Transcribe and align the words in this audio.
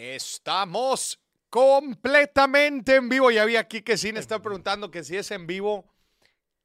Estamos 0.00 1.18
completamente 1.50 2.94
en 2.94 3.08
vivo. 3.08 3.32
Ya 3.32 3.44
vi 3.44 3.56
aquí 3.56 3.82
que 3.82 3.96
Cine 3.96 4.20
está 4.20 4.40
preguntando 4.40 4.92
que 4.92 5.02
si 5.02 5.16
es 5.16 5.32
en 5.32 5.48
vivo. 5.48 5.92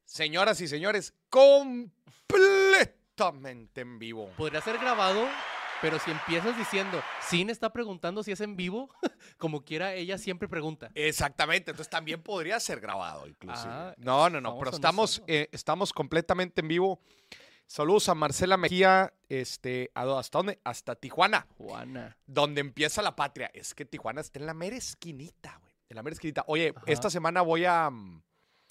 Señoras 0.06 0.62
y 0.62 0.68
señores, 0.68 1.16
completamente 1.30 3.82
en 3.82 3.98
vivo. 3.98 4.30
Podría 4.38 4.62
ser 4.62 4.78
grabado, 4.78 5.28
pero 5.82 5.98
si 5.98 6.12
empiezas 6.12 6.56
diciendo, 6.56 7.02
Cine 7.28 7.52
está 7.52 7.74
preguntando 7.74 8.22
si 8.22 8.32
es 8.32 8.40
en 8.40 8.56
vivo, 8.56 8.92
como 9.40 9.66
quiera, 9.66 9.96
ella 9.96 10.20
siempre 10.20 10.48
pregunta. 10.48 10.92
Exactamente, 10.94 11.72
entonces 11.72 11.90
también 11.90 12.22
podría 12.22 12.60
ser 12.60 12.82
grabado 12.82 13.26
inclusive. 13.26 13.68
Ah, 13.68 13.96
no, 13.98 14.30
no, 14.30 14.42
no, 14.42 14.60
pero 14.60 14.70
estamos, 14.70 15.24
eh, 15.26 15.50
estamos 15.52 15.92
completamente 15.92 16.62
en 16.62 16.68
vivo. 16.68 17.02
Saludos 17.68 18.08
a 18.10 18.14
Marcela 18.16 18.56
Mejía, 18.58 19.14
este, 19.30 19.90
¿a 19.96 20.06
dó- 20.06 20.20
¿hasta 20.20 20.38
dónde? 20.40 20.60
Hasta 20.64 20.96
Tijuana, 20.96 21.48
Juana. 21.58 22.18
donde 22.28 22.62
empieza 22.62 23.02
la 23.02 23.16
patria. 23.16 23.50
Es 23.54 23.74
que 23.74 23.86
Tijuana 23.86 24.22
está 24.22 24.40
en 24.40 24.46
la 24.46 24.54
mera 24.54 24.76
esquinita, 24.76 25.58
güey. 25.60 25.74
En 25.90 25.96
la 25.96 26.04
mera 26.04 26.14
esquinita. 26.14 26.44
Oye, 26.48 26.74
Ajá. 26.76 26.84
esta 26.88 27.10
semana 27.10 27.42
voy 27.42 27.66
a, 27.66 27.90
mm, 27.90 28.22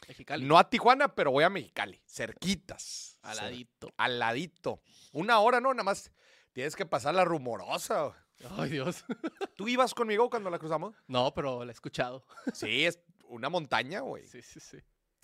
Mexicali. 0.08 0.44
no 0.44 0.56
a 0.58 0.70
Tijuana, 0.70 1.14
pero 1.14 1.32
voy 1.32 1.42
a 1.44 1.50
Mexicali, 1.50 2.00
cerquitas. 2.06 3.18
Al 3.22 3.36
cer- 3.38 3.42
ladito. 3.42 3.92
Al 3.96 4.18
ladito. 4.20 4.80
Una 5.12 5.40
hora, 5.40 5.60
¿no? 5.60 5.72
Nada 5.74 5.84
más 5.84 6.12
tienes 6.52 6.76
que 6.76 6.86
pasar 6.86 7.14
la 7.14 7.24
rumorosa. 7.24 8.02
güey. 8.02 8.52
Ay, 8.58 8.70
Dios. 8.70 9.04
¿Tú 9.56 9.66
ibas 9.68 9.94
conmigo 9.94 10.30
cuando 10.30 10.50
la 10.50 10.58
cruzamos? 10.58 10.94
No, 11.08 11.32
pero 11.34 11.64
la 11.64 11.72
he 11.72 11.74
escuchado. 11.74 12.24
Sí, 12.52 12.84
es 12.84 13.00
una 13.28 13.48
montaña, 13.48 14.00
güey. 14.00 14.26
Sí, 14.28 14.42
sí, 14.42 14.60
sí. 14.60 14.78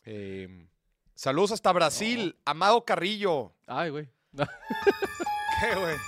Eh, 0.04 0.68
saludos 1.18 1.50
hasta 1.52 1.72
Brasil, 1.72 2.38
Amado 2.44 2.84
Carrillo. 2.84 3.52
Ay, 3.66 3.90
güey. 3.90 4.08
¿Qué, 4.36 5.74
güey? 5.78 5.96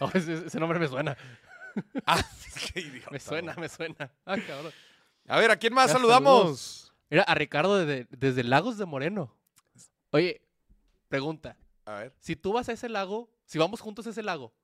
No, 0.00 0.08
ese, 0.14 0.46
ese 0.46 0.60
nombre 0.60 0.78
me 0.78 0.86
suena. 0.86 1.16
Ah, 2.06 2.24
qué 2.72 2.80
idiota, 2.82 3.10
Me 3.10 3.18
suena, 3.18 3.54
me 3.54 3.68
suena. 3.68 4.12
Ay, 4.24 4.40
cabrón. 4.42 4.72
A 5.26 5.38
ver, 5.38 5.50
¿a 5.50 5.56
quién 5.56 5.74
más 5.74 5.88
Ya, 5.88 5.94
saludamos? 5.94 6.94
Mira, 7.10 7.24
a 7.24 7.34
Ricardo 7.34 7.76
desde, 7.84 8.06
desde 8.10 8.44
Lagos 8.44 8.78
de 8.78 8.86
Moreno. 8.86 9.34
Oye, 10.12 10.40
pregunta. 11.08 11.56
A 11.84 11.94
ver. 11.94 12.14
Si 12.20 12.36
tú 12.36 12.52
vas 12.52 12.68
a 12.68 12.72
ese 12.72 12.88
lago, 12.88 13.28
si 13.44 13.58
vamos 13.58 13.80
juntos 13.80 14.06
a 14.06 14.10
ese 14.10 14.22
lago, 14.22 14.54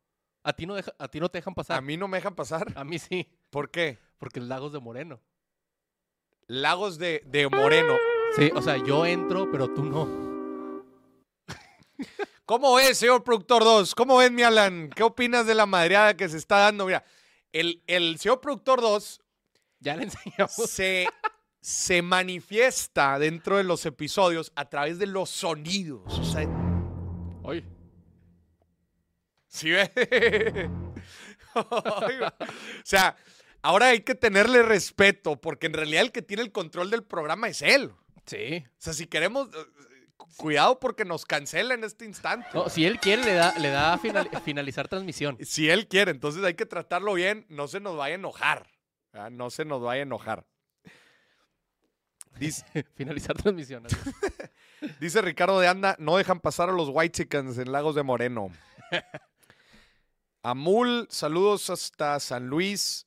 ¿a 0.44 0.52
ti 0.52 0.66
no, 0.66 0.76
deja- 0.76 0.94
a 1.00 1.08
ti 1.08 1.18
no 1.18 1.28
te 1.28 1.38
dejan 1.38 1.54
pasar? 1.54 1.78
A 1.78 1.80
mí 1.80 1.96
no 1.96 2.06
me 2.06 2.18
dejan 2.18 2.36
pasar. 2.36 2.72
A 2.76 2.84
mí 2.84 3.00
sí, 3.00 3.28
¿Por 3.50 3.72
qué? 3.72 3.98
porque 4.18 4.38
es 4.38 4.46
Lagos 4.46 4.72
de 4.72 4.78
Moreno. 4.78 5.20
Lagos 6.46 6.96
de, 6.98 7.22
de 7.26 7.48
Moreno. 7.48 7.96
Sí, 8.36 8.50
o 8.54 8.60
sea, 8.62 8.76
yo 8.78 9.06
entro, 9.06 9.50
pero 9.50 9.68
tú 9.72 9.84
no. 9.84 10.84
¿Cómo 12.46 12.74
ves, 12.74 12.98
señor 12.98 13.22
productor 13.22 13.62
2? 13.62 13.94
¿Cómo 13.94 14.18
ves, 14.18 14.32
mi 14.32 14.42
Alan? 14.42 14.90
¿Qué 14.90 15.02
opinas 15.02 15.46
de 15.46 15.54
la 15.54 15.66
madreada 15.66 16.16
que 16.16 16.28
se 16.28 16.36
está 16.36 16.58
dando? 16.58 16.86
Mira, 16.86 17.04
el, 17.52 17.82
el 17.86 18.18
señor 18.18 18.40
productor 18.40 18.80
2 18.80 19.20
Ya 19.80 19.96
le 19.96 20.04
enseñamos. 20.04 20.52
se, 20.52 21.06
se 21.60 22.02
manifiesta 22.02 23.18
dentro 23.18 23.56
de 23.56 23.64
los 23.64 23.86
episodios 23.86 24.52
a 24.56 24.68
través 24.68 24.98
de 24.98 25.06
los 25.06 25.30
sonidos. 25.30 26.18
O 26.18 26.24
sea, 26.24 26.48
Oye, 27.42 27.64
¿Sí 29.46 29.70
ve? 29.70 30.68
O 31.54 32.82
sea, 32.82 33.16
ahora 33.62 33.86
hay 33.86 34.00
que 34.00 34.16
tenerle 34.16 34.64
respeto, 34.64 35.40
porque 35.40 35.66
en 35.66 35.74
realidad 35.74 36.02
el 36.02 36.10
que 36.10 36.20
tiene 36.20 36.42
el 36.42 36.50
control 36.50 36.90
del 36.90 37.04
programa 37.04 37.46
es 37.48 37.62
él. 37.62 37.92
O 38.26 38.30
sí. 38.30 38.64
sea, 38.78 38.92
si 38.92 39.06
queremos, 39.06 39.48
eh, 39.48 40.06
cu- 40.16 40.28
cuidado 40.36 40.80
porque 40.80 41.04
nos 41.04 41.24
cancela 41.24 41.74
en 41.74 41.84
este 41.84 42.04
instante. 42.04 42.46
No, 42.54 42.68
si 42.68 42.84
él 42.86 42.98
quiere, 43.00 43.24
le 43.24 43.34
da, 43.34 43.58
le 43.58 43.68
da 43.70 43.94
a 43.94 43.98
final- 43.98 44.30
finalizar 44.44 44.88
transmisión. 44.88 45.36
Si 45.42 45.68
él 45.70 45.86
quiere, 45.88 46.10
entonces 46.10 46.42
hay 46.44 46.54
que 46.54 46.66
tratarlo 46.66 47.14
bien, 47.14 47.46
no 47.48 47.68
se 47.68 47.80
nos 47.80 47.96
vaya 47.96 48.14
a 48.14 48.18
enojar. 48.18 48.66
¿verdad? 49.12 49.30
No 49.30 49.50
se 49.50 49.64
nos 49.64 49.80
vaya 49.82 50.00
a 50.00 50.02
enojar. 50.02 50.46
Dice, 52.38 52.64
finalizar 52.96 53.36
transmisión. 53.36 53.84
dice 55.00 55.22
Ricardo 55.22 55.60
de 55.60 55.68
Anda, 55.68 55.94
no 56.00 56.16
dejan 56.16 56.40
pasar 56.40 56.68
a 56.68 56.72
los 56.72 56.88
White 56.90 57.22
Chickens 57.22 57.58
en 57.58 57.70
Lagos 57.70 57.94
de 57.94 58.02
Moreno. 58.02 58.50
Amul, 60.42 61.06
saludos 61.10 61.70
hasta 61.70 62.18
San 62.20 62.48
Luis. 62.48 63.06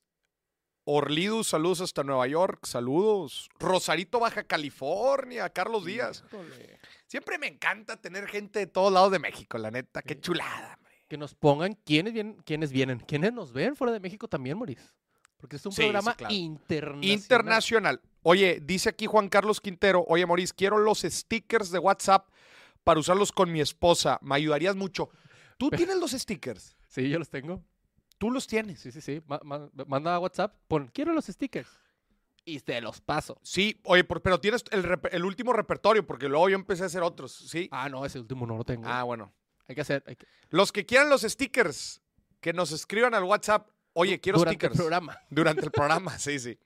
Orlidus, 0.90 1.48
saludos 1.50 1.82
hasta 1.82 2.02
Nueva 2.04 2.26
York, 2.28 2.66
saludos. 2.66 3.50
Rosarito, 3.60 4.22
Baja 4.22 4.44
California, 4.44 5.50
Carlos 5.50 5.84
Díaz. 5.84 6.24
Híjole. 6.28 6.80
Siempre 7.08 7.38
me 7.38 7.48
encanta 7.48 7.98
tener 7.98 8.26
gente 8.28 8.60
de 8.60 8.68
todos 8.68 8.94
lados 8.94 9.12
de 9.12 9.20
México, 9.20 9.58
la 9.58 9.70
neta, 9.70 10.02
qué 10.02 10.14
Sí. 10.14 10.22
chulada. 10.22 10.80
Que 11.10 11.18
nos 11.18 11.36
pongan 11.36 11.74
quiénes 11.86 12.14
vienen, 12.14 12.42
quiénes 12.46 12.72
vienen. 12.72 13.00
¿Quiénes 13.02 13.34
nos 13.34 13.52
ven 13.52 13.76
fuera 13.76 13.92
de 13.92 14.00
México 14.00 14.30
también, 14.30 14.58
Moris? 14.58 14.94
Porque 15.36 15.58
es 15.58 15.66
un 15.66 15.74
Sí, 15.74 15.82
sí, 15.82 15.82
programa 15.84 16.16
claro. 16.16 16.34
internacional. 16.34 17.04
Internacional. 17.10 18.02
Oye, 18.24 18.62
dice 18.64 18.88
aquí 18.88 19.08
Juan 19.08 19.28
Carlos 19.28 19.60
Quintero, 19.60 20.06
oye 20.08 20.26
Maurice, 20.26 20.54
quiero 20.56 20.78
los 20.78 21.00
stickers 21.02 21.70
de 21.70 21.80
WhatsApp 21.80 22.30
para 22.86 23.02
usarlos 23.02 23.34
con 23.34 23.52
mi 23.52 23.60
esposa. 23.60 24.20
Me 24.22 24.36
ayudarías 24.36 24.78
mucho. 24.78 25.10
¿Tú 25.58 25.70
tienes 25.70 25.98
los 25.98 26.12
stickers? 26.12 26.78
Sí, 26.88 27.10
yo 27.10 27.20
los 27.20 27.30
tengo. 27.30 27.62
Tú 28.18 28.32
los 28.32 28.48
tienes. 28.48 28.80
Sí, 28.80 28.92
sí, 28.92 29.02
sí. 29.02 29.22
Ma- 29.28 29.40
ma- 29.44 29.70
manda 29.88 30.16
a 30.16 30.20
WhatsApp, 30.20 30.56
pon, 30.68 30.90
quiero 30.94 31.14
los 31.14 31.26
stickers. 31.26 31.70
Y 32.46 32.60
te 32.62 32.80
los 32.82 33.02
paso. 33.02 33.40
Sí, 33.44 33.80
oye, 33.84 34.04
por- 34.06 34.22
pero 34.22 34.40
tienes 34.40 34.64
el, 34.72 35.26
último 35.26 35.52
repertorio, 35.54 36.06
porque 36.08 36.30
luego 36.30 36.48
yo 36.50 36.56
empecé 36.56 36.84
a 36.84 36.86
hacer 36.86 37.04
otros, 37.04 37.34
¿sí? 37.34 37.68
Ah, 37.72 37.90
no, 37.90 38.06
ese 38.06 38.20
último 38.20 38.48
no 38.48 38.56
lo 38.58 38.64
tengo. 38.64 38.88
Ah, 38.88 39.04
bueno. 39.04 39.34
Hay 39.68 39.76
que 39.76 39.82
hacer. 39.82 40.02
hay 40.08 40.16
que- 40.16 40.28
Los 40.50 40.72
que 40.72 40.86
quieran 40.86 41.10
los 41.10 41.24
stickers, 41.24 42.02
que 42.40 42.54
nos 42.54 42.72
escriban 42.72 43.14
al 43.14 43.24
WhatsApp. 43.26 43.70
Oye, 43.94 44.22
quiero 44.22 44.38
durante 44.40 44.56
stickers. 44.56 44.76
el 44.76 44.78
programa. 44.78 45.20
Durante 45.30 45.66
el 45.66 45.72
programa, 45.72 46.18
sí, 46.20 46.40
sí. 46.40 46.58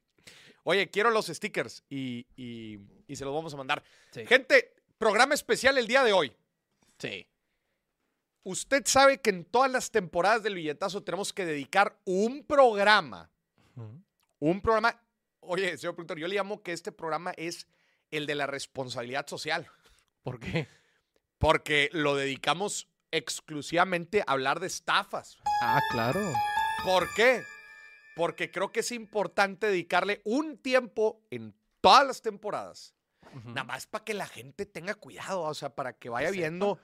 Oye, 0.64 0.90
quiero 0.92 1.10
los 1.10 1.26
stickers 1.28 1.84
y, 1.90 2.28
y- 2.36 2.78
y 3.08 3.16
se 3.16 3.26
los 3.26 3.34
vamos 3.34 3.52
a 3.54 3.58
mandar. 3.58 3.82
Sí. 4.12 4.26
Gente, 4.28 4.76
programa 5.00 5.34
especial 5.34 5.78
el 5.80 5.88
día 5.88 6.04
de 6.04 6.14
hoy. 6.14 6.32
Sí. 7.00 7.26
Usted 8.44 8.84
sabe 8.86 9.20
que 9.22 9.30
en 9.30 9.46
todas 9.46 9.72
las 9.72 9.92
temporadas 9.92 10.42
del 10.44 10.56
billetazo 10.56 11.04
tenemos 11.04 11.32
que 11.32 11.46
dedicar 11.46 11.98
un 12.06 12.44
programa, 12.44 13.30
un 14.40 14.62
programa, 14.62 15.00
oye, 15.42 15.78
señor 15.78 15.94
productor, 15.96 16.18
yo 16.18 16.28
le 16.28 16.36
llamo 16.36 16.64
que 16.64 16.74
este 16.74 16.92
programa 16.92 17.32
es 17.38 17.68
el 18.10 18.26
de 18.26 18.36
la 18.36 18.48
responsabilidad 18.48 19.28
social, 19.28 19.68
¿Por 20.24 20.40
qué? 20.40 20.68
porque 21.38 21.90
lo 21.94 22.16
dedicamos 22.16 22.88
exclusivamente 23.12 24.22
a 24.22 24.32
hablar 24.32 24.60
de 24.60 24.68
estafas. 24.68 25.38
Ah, 25.62 25.80
claro. 25.92 26.20
¿Por 26.84 27.14
qué? 27.14 27.44
Porque 28.16 28.50
creo 28.52 28.72
que 28.72 28.80
es 28.82 28.92
importante 28.92 29.68
dedicarle 29.68 30.22
un 30.26 30.58
tiempo 30.58 31.22
en 31.30 31.54
todas 31.80 32.06
las 32.08 32.22
temporadas, 32.22 32.94
Ujú. 33.36 33.50
nada 33.50 33.64
más 33.64 33.86
para 33.88 34.04
que 34.04 34.14
la 34.14 34.26
gente 34.28 34.66
tenga 34.66 34.96
cuidado, 34.96 35.42
o 35.42 35.54
sea, 35.54 35.74
para 35.76 35.94
que 35.94 36.10
vaya 36.10 36.32
viendo 36.32 36.80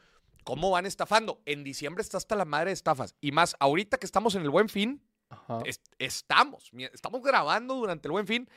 cómo 0.48 0.70
van 0.72 0.86
estafando. 0.86 1.42
En 1.46 1.66
diciembre 1.66 2.02
está 2.02 2.16
hasta 2.16 2.34
la 2.38 2.46
madre 2.46 2.70
de 2.70 2.74
estafas. 2.76 3.16
Y 3.20 3.34
más, 3.34 3.58
ahorita 3.60 3.98
que 3.98 4.06
estamos 4.06 4.34
en 4.36 4.44
el 4.44 4.50
buen 4.50 4.70
fin, 4.70 5.04
Ajá. 5.28 5.60
es- 5.66 5.82
estamos, 6.00 6.72
estamos 6.94 7.22
grabando 7.22 7.76
durante 7.76 8.08
el 8.08 8.14
buen 8.14 8.26
fin, 8.26 8.50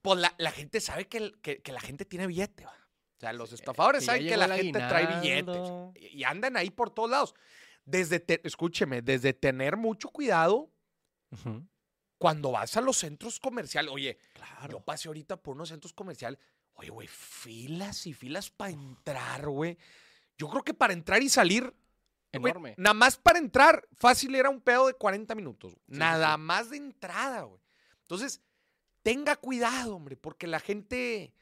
pues 0.00 0.18
la, 0.18 0.34
la 0.38 0.50
gente 0.50 0.80
sabe 0.80 1.06
que, 1.06 1.18
el- 1.18 1.40
que- 1.42 1.60
que 1.60 1.72
la 1.72 1.80
gente 1.80 2.06
tiene 2.06 2.26
billete. 2.26 2.64
va. 2.64 2.72
O 2.72 3.20
sea, 3.20 3.34
los 3.34 3.52
estafadores 3.52 4.06
saben 4.06 4.26
que 4.26 4.36
la 4.38 4.48
gente 4.56 4.78
trae 4.78 5.06
billetes. 5.20 5.70
Y, 5.94 6.20
y 6.20 6.24
andan 6.24 6.56
ahí 6.56 6.70
por 6.70 6.88
todos 6.90 7.10
lados. 7.10 7.34
Desde, 7.84 8.18
te- 8.18 8.40
escúcheme, 8.46 9.02
desde 9.02 9.34
tener 9.34 9.76
mucho 9.76 10.08
cuidado 10.08 10.70
cuando 12.18 12.52
vas 12.52 12.76
a 12.76 12.80
los 12.80 12.96
centros 12.96 13.38
comerciales. 13.38 13.92
Oye, 13.92 14.18
yo 14.18 14.32
Claro. 14.42 14.80
pasé 14.80 15.08
ahorita 15.08 15.36
por 15.36 15.54
unos 15.54 15.68
centros 15.68 15.92
comerciales. 15.92 16.38
Oye, 16.74 16.88
güey, 16.90 17.08
filas 17.08 18.06
y 18.06 18.14
filas 18.14 18.50
para 18.50 18.70
entrar, 18.70 19.46
güey. 19.48 19.76
Yo 20.38 20.48
creo 20.48 20.62
que 20.62 20.74
para 20.74 20.92
entrar 20.92 21.22
y 21.22 21.28
salir. 21.28 21.74
Enorme. 22.32 22.74
nada 22.78 22.94
más 22.94 23.16
para 23.16 23.38
entrar, 23.38 23.86
fácil 23.94 24.34
era 24.34 24.50
un 24.50 24.60
pedo 24.60 24.88
de 24.88 24.94
40 24.94 25.36
minutos. 25.36 25.72
sí, 25.72 25.78
nada 25.86 26.34
sí. 26.34 26.40
más 26.40 26.68
de 26.70 26.78
entrada, 26.78 27.42
güey. 27.42 27.60
Entonces, 28.00 28.40
tenga 29.02 29.36
cuidado, 29.36 29.94
hombre, 29.94 30.16
porque 30.16 30.46
la 30.48 30.58
gente. 30.58 31.32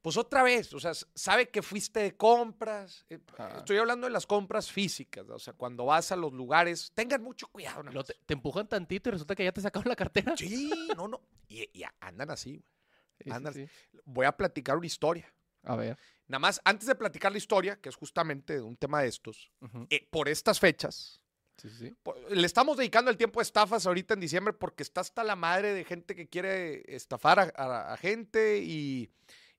Pues 0.00 0.16
otra 0.16 0.42
vez, 0.42 0.72
o 0.72 0.80
sea, 0.80 0.92
sabe 1.14 1.50
que 1.50 1.60
fuiste 1.60 2.00
de 2.00 2.16
compras. 2.16 3.04
eh, 3.10 3.18
Ajá. 3.36 3.58
Estoy 3.58 3.76
hablando 3.76 4.06
de 4.06 4.12
las 4.12 4.26
compras 4.26 4.70
físicas, 4.70 5.28
o 5.28 5.38
sea, 5.38 5.52
cuando 5.52 5.84
vas 5.84 6.10
a 6.10 6.16
los 6.16 6.32
lugares, 6.32 6.90
tengan 6.94 7.22
mucho 7.22 7.48
cuidado. 7.48 7.82
nada 7.82 7.96
más. 7.96 8.06
te, 8.06 8.14
te 8.24 8.32
empujan 8.32 8.66
tantito 8.66 9.10
y 9.10 9.12
resulta 9.12 9.34
que 9.34 9.44
ya 9.44 9.52
te 9.52 9.60
sacaron 9.60 9.88
la 9.88 9.96
cartera. 9.96 10.34
Sí, 10.36 10.70
no, 10.96 11.06
no. 11.08 11.20
Y, 11.48 11.68
y 11.78 11.82
andan 12.00 12.30
así, 12.30 12.56
güey. 12.56 13.42
Sí, 13.52 13.66
sí. 13.66 13.68
Voy 14.06 14.24
a 14.24 14.32
platicar 14.36 14.76
una 14.78 14.86
historia. 14.86 15.30
A 15.64 15.76
ver. 15.76 15.98
Nada 16.26 16.38
más, 16.38 16.60
antes 16.64 16.86
de 16.86 16.94
platicar 16.94 17.32
la 17.32 17.38
historia, 17.38 17.76
que 17.80 17.88
es 17.88 17.96
justamente 17.96 18.60
un 18.60 18.76
tema 18.76 19.02
de 19.02 19.08
estos, 19.08 19.50
eh, 19.90 20.06
por 20.10 20.28
estas 20.28 20.60
fechas, 20.60 21.20
Sí, 21.58 21.68
sí, 21.68 21.94
le 22.30 22.46
estamos 22.46 22.78
dedicando 22.78 23.10
el 23.10 23.18
tiempo 23.18 23.38
a 23.38 23.42
estafas 23.42 23.84
ahorita 23.86 24.14
en 24.14 24.20
diciembre 24.20 24.54
porque 24.54 24.82
está 24.82 25.02
hasta 25.02 25.22
la 25.22 25.36
madre 25.36 25.74
de 25.74 25.84
gente 25.84 26.16
que 26.16 26.26
quiere 26.26 26.82
estafar 26.94 27.38
a, 27.38 27.52
a- 27.54 27.92
a 27.92 27.96
gente 27.98 28.60
y, 28.64 29.10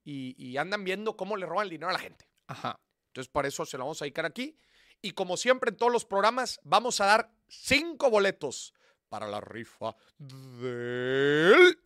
y- 0.04 0.34
y 0.36 0.58
andan 0.58 0.84
viendo 0.84 1.16
cómo 1.16 1.38
le 1.38 1.46
roban 1.46 1.66
el 1.66 1.70
dinero 1.70 1.92
a 1.92 1.94
la 1.94 2.00
gente. 2.00 2.26
Ajá. 2.48 2.80
Entonces, 3.10 3.30
para 3.32 3.50
eso 3.50 3.68
se 3.68 3.78
lo 3.78 3.84
vamos 3.84 4.02
a 4.02 4.06
dedicar 4.06 4.26
aquí. 4.26 4.58
Y 5.04 5.12
como 5.12 5.38
siempre 5.38 5.70
en 5.70 5.78
todos 5.78 5.92
los 5.92 6.04
programas, 6.06 6.60
vamos 6.64 7.00
a 7.02 7.06
dar 7.06 7.32
cinco 7.48 8.10
boletos 8.10 8.74
para 9.12 9.28
la 9.28 9.42
rifa 9.42 9.94
del... 10.18 11.78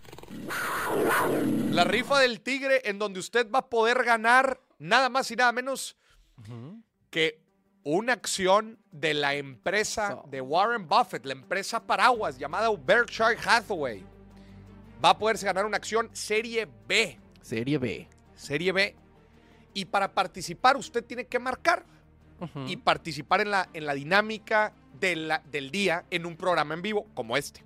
La 1.71 1.83
rifa 1.83 2.19
del 2.19 2.41
tigre 2.41 2.81
en 2.85 2.99
donde 2.99 3.19
usted 3.19 3.49
va 3.49 3.59
a 3.59 3.67
poder 3.67 4.03
ganar 4.03 4.61
nada 4.77 5.09
más 5.09 5.31
y 5.31 5.35
nada 5.35 5.51
menos 5.51 5.97
que 7.09 7.41
una 7.83 8.13
acción 8.13 8.77
de 8.91 9.15
la 9.15 9.33
empresa 9.33 10.21
de 10.27 10.39
Warren 10.39 10.87
Buffett, 10.87 11.25
la 11.25 11.33
empresa 11.33 11.83
paraguas 11.83 12.37
llamada 12.37 12.69
Berkshire 12.77 13.37
Hathaway. 13.43 14.05
Va 15.03 15.09
a 15.09 15.17
poderse 15.17 15.47
ganar 15.47 15.65
una 15.65 15.77
acción 15.77 16.11
Serie 16.13 16.67
B. 16.87 17.19
Serie 17.41 17.79
B. 17.79 18.07
Serie 18.35 18.71
B. 18.71 18.95
Y 19.73 19.85
para 19.85 20.13
participar 20.13 20.77
usted 20.77 21.03
tiene 21.03 21.25
que 21.25 21.39
marcar 21.39 21.87
y 22.67 22.77
participar 22.77 23.41
en 23.41 23.49
la, 23.49 23.67
en 23.73 23.87
la 23.87 23.95
dinámica 23.95 24.73
de 24.99 25.15
la- 25.15 25.43
del 25.51 25.71
día 25.71 26.05
en 26.11 26.25
un 26.25 26.35
programa 26.35 26.73
en 26.73 26.81
vivo 26.81 27.05
como 27.13 27.37
este. 27.37 27.63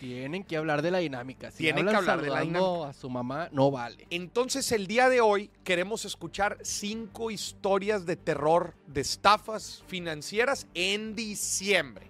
Tienen 0.00 0.44
que 0.44 0.56
hablar 0.58 0.82
de 0.82 0.90
la 0.90 0.98
dinámica. 0.98 1.50
Si 1.50 1.58
Tienen 1.58 1.86
que 1.86 1.94
hablar 1.96 2.20
de 2.20 2.28
la 2.28 2.38
saludando 2.40 2.84
a 2.84 2.92
su 2.92 3.08
mamá, 3.08 3.48
no 3.52 3.70
vale. 3.70 4.06
Entonces 4.10 4.70
el 4.72 4.86
día 4.86 5.08
de 5.08 5.20
hoy 5.22 5.50
queremos 5.62 6.04
escuchar 6.04 6.58
cinco 6.62 7.30
historias 7.30 8.04
de 8.04 8.16
terror 8.16 8.74
de 8.86 9.00
estafas 9.00 9.82
financieras 9.86 10.66
en 10.74 11.14
diciembre. 11.14 12.06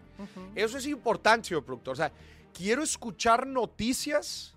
Eso 0.55 0.79
es 0.79 0.87
importante, 0.87 1.49
señor 1.49 1.65
productor. 1.65 1.93
O 1.93 1.97
sea, 1.97 2.11
quiero 2.53 2.83
escuchar 2.83 3.47
noticias 3.47 4.55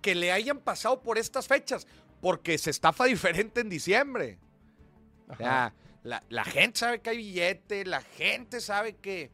que 0.00 0.14
le 0.14 0.32
hayan 0.32 0.58
pasado 0.60 1.00
por 1.02 1.18
estas 1.18 1.46
fechas, 1.46 1.86
porque 2.20 2.56
se 2.58 2.70
estafa 2.70 3.04
diferente 3.06 3.60
en 3.60 3.68
diciembre. 3.68 4.38
O 5.28 5.36
sea, 5.36 5.74
la, 6.02 6.22
la 6.28 6.44
gente 6.44 6.78
sabe 6.78 7.00
que 7.00 7.10
hay 7.10 7.16
billete, 7.18 7.84
la 7.84 8.02
gente 8.02 8.60
sabe 8.60 8.96
que, 8.96 9.30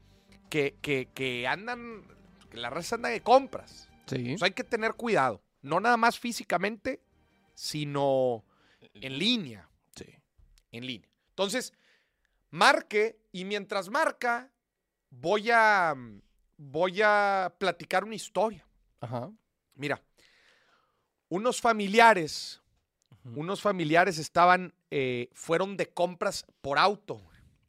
que, 0.50 0.76
que, 0.80 1.08
que 1.14 1.46
andan, 1.46 2.04
que 2.50 2.56
la 2.56 2.70
raza 2.70 2.96
anda 2.96 3.08
de 3.08 3.20
compras. 3.20 3.88
Sí. 4.06 4.36
Sea, 4.38 4.46
hay 4.46 4.52
que 4.52 4.64
tener 4.64 4.94
cuidado. 4.94 5.42
No 5.62 5.80
nada 5.80 5.96
más 5.96 6.18
físicamente, 6.18 7.00
sino 7.54 8.44
en 8.94 9.18
línea. 9.18 9.68
Sí. 9.96 10.06
En 10.72 10.86
línea. 10.86 11.08
Entonces, 11.30 11.72
marque 12.50 13.18
y 13.32 13.44
mientras 13.44 13.88
marca, 13.88 14.52
voy 15.10 15.50
a, 15.50 15.94
voy 16.56 17.00
a 17.02 17.54
platicar 17.58 18.04
una 18.04 18.14
historia. 18.14 18.66
Ajá. 19.00 19.32
Mira, 19.74 20.02
unos 21.28 21.60
familiares, 21.60 22.62
unos 23.24 23.60
familiares 23.60 24.18
estaban, 24.18 24.74
eh, 24.96 25.28
fueron 25.32 25.76
de 25.76 25.92
compras 25.92 26.46
por 26.60 26.78
auto. 26.78 27.20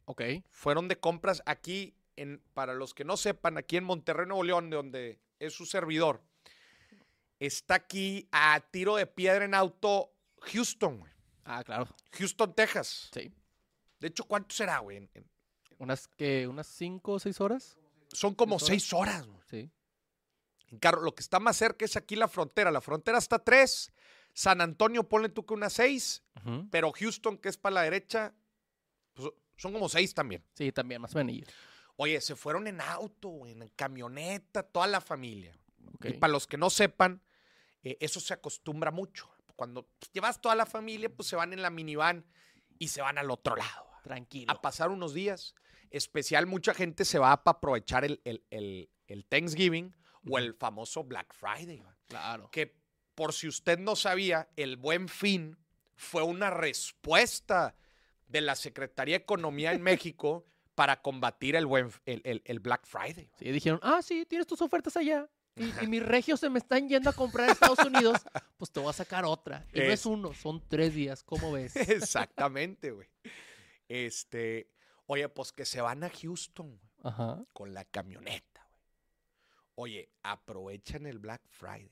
Ok. 0.04 0.22
Fueron 0.52 0.86
de 0.86 1.00
compras 1.00 1.42
aquí, 1.44 1.96
en, 2.14 2.40
para 2.54 2.72
los 2.72 2.94
que 2.94 3.04
no 3.04 3.16
sepan, 3.16 3.58
aquí 3.58 3.76
en 3.76 3.82
Monterrey, 3.82 4.26
Nuevo 4.26 4.44
León, 4.44 4.70
de 4.70 4.76
donde 4.76 5.18
es 5.40 5.52
su 5.52 5.66
servidor. 5.66 6.22
Está 7.40 7.74
aquí 7.74 8.28
a 8.30 8.60
tiro 8.70 8.94
de 8.94 9.06
piedra 9.08 9.44
en 9.44 9.54
auto 9.54 10.12
Houston, 10.42 10.98
güey. 11.00 11.12
Ah, 11.44 11.64
claro. 11.64 11.88
Houston, 12.12 12.54
Texas. 12.54 13.10
Sí. 13.12 13.32
De 13.98 14.06
hecho, 14.08 14.22
¿cuánto 14.24 14.54
será, 14.54 14.78
güey? 14.78 14.98
En- 14.98 15.10
en- 15.14 15.28
Unas 15.78 16.06
que 16.06 16.46
unas 16.46 16.68
cinco 16.68 17.12
o 17.14 17.18
seis 17.18 17.40
horas. 17.40 17.76
Son 18.12 18.34
como 18.34 18.58
¿Seis 18.60 18.84
seis 18.84 18.92
horas, 18.92 19.26
güey. 19.26 19.40
Sí. 19.50 19.70
En 20.68 20.78
carro, 20.78 21.02
lo 21.02 21.12
que 21.14 21.22
está 21.22 21.40
más 21.40 21.56
cerca 21.56 21.84
es 21.84 21.96
aquí 21.96 22.14
la 22.16 22.28
frontera. 22.28 22.70
La 22.70 22.80
frontera 22.80 23.18
está 23.18 23.38
tres. 23.40 23.92
San 24.38 24.60
Antonio, 24.60 25.08
ponle 25.08 25.30
tú 25.30 25.46
que 25.46 25.54
unas 25.54 25.72
seis. 25.72 26.22
Pero 26.70 26.92
Houston, 26.92 27.38
que 27.38 27.48
es 27.48 27.56
para 27.56 27.74
la 27.76 27.82
derecha, 27.82 28.34
pues, 29.14 29.30
son 29.56 29.72
como 29.72 29.88
seis 29.88 30.12
también. 30.14 30.44
Sí, 30.54 30.70
también, 30.70 31.00
más 31.00 31.14
o 31.14 31.24
menos. 31.24 31.48
Oye, 31.96 32.20
se 32.20 32.36
fueron 32.36 32.66
en 32.66 32.80
auto, 32.82 33.46
en 33.46 33.66
camioneta, 33.74 34.62
toda 34.62 34.86
la 34.86 35.00
familia. 35.00 35.58
Y 36.04 36.12
para 36.12 36.30
los 36.32 36.46
que 36.46 36.58
no 36.58 36.68
sepan, 36.68 37.22
eh, 37.82 37.96
eso 38.00 38.20
se 38.20 38.34
acostumbra 38.34 38.90
mucho. 38.90 39.26
Cuando 39.56 39.84
pues, 39.98 40.12
llevas 40.12 40.38
toda 40.40 40.54
la 40.54 40.66
familia, 40.66 41.08
pues 41.08 41.28
se 41.28 41.36
van 41.36 41.54
en 41.54 41.62
la 41.62 41.70
minivan 41.70 42.26
y 42.78 42.88
se 42.88 43.00
van 43.00 43.16
al 43.16 43.30
otro 43.30 43.56
lado 43.56 43.86
Tranquilo. 44.04 44.52
a 44.52 44.60
pasar 44.60 44.90
unos 44.90 45.14
días. 45.14 45.54
Especial, 45.90 46.46
mucha 46.46 46.74
gente 46.74 47.06
se 47.06 47.18
va 47.18 47.42
para 47.42 47.56
aprovechar 47.56 48.04
el, 48.04 48.20
el- 48.24 48.44
el- 48.50 48.90
el 49.06 49.24
Thanksgiving 49.24 49.94
o 50.28 50.36
el 50.38 50.52
famoso 50.52 51.02
Black 51.04 51.32
Friday. 51.32 51.82
Claro. 52.08 52.50
Que 52.50 52.75
por 53.16 53.32
si 53.32 53.48
usted 53.48 53.78
no 53.80 53.96
sabía, 53.96 54.48
el 54.54 54.76
Buen 54.76 55.08
Fin 55.08 55.56
fue 55.96 56.22
una 56.22 56.50
respuesta 56.50 57.74
de 58.28 58.40
la 58.42 58.54
Secretaría 58.54 59.18
de 59.18 59.22
Economía 59.24 59.72
en 59.72 59.82
México 59.82 60.46
para 60.76 61.00
combatir 61.02 61.56
el, 61.56 61.66
buen, 61.66 61.90
el, 62.04 62.20
el- 62.24 62.42
el 62.44 62.60
Black 62.60 62.86
Friday. 62.86 63.28
Sí, 63.38 63.50
dijeron, 63.50 63.80
ah, 63.82 64.02
sí, 64.02 64.24
tienes 64.26 64.46
tus 64.46 64.60
ofertas 64.62 64.96
allá. 64.96 65.28
Y, 65.56 65.64
y 65.82 65.86
mis 65.88 66.02
regios 66.04 66.38
se 66.40 66.50
me 66.50 66.58
están 66.58 66.86
yendo 66.88 67.08
a 67.08 67.14
comprar 67.14 67.48
a 67.48 67.52
Estados 67.52 67.78
Unidos. 67.78 68.20
Pues 68.58 68.70
te 68.70 68.78
voy 68.80 68.90
a 68.90 68.92
sacar 68.92 69.24
otra. 69.24 69.66
Y 69.72 69.78
no 69.78 69.84
es 69.86 70.04
uno, 70.04 70.34
son 70.34 70.62
tres 70.68 70.94
días. 70.94 71.22
¿Cómo 71.24 71.50
ves? 71.52 71.74
Exactamente, 71.76 72.90
güey. 72.90 73.08
Este, 73.88 74.68
oye, 75.06 75.28
pues 75.30 75.52
que 75.52 75.64
se 75.64 75.80
van 75.80 76.04
a 76.04 76.10
Houston 76.10 76.78
Ajá. 77.02 77.42
con 77.54 77.72
la 77.72 77.84
camioneta, 77.86 78.66
güey. 78.68 78.82
Oye, 79.76 80.10
aprovechan 80.22 81.06
el 81.06 81.18
Black 81.18 81.42
Friday 81.48 81.90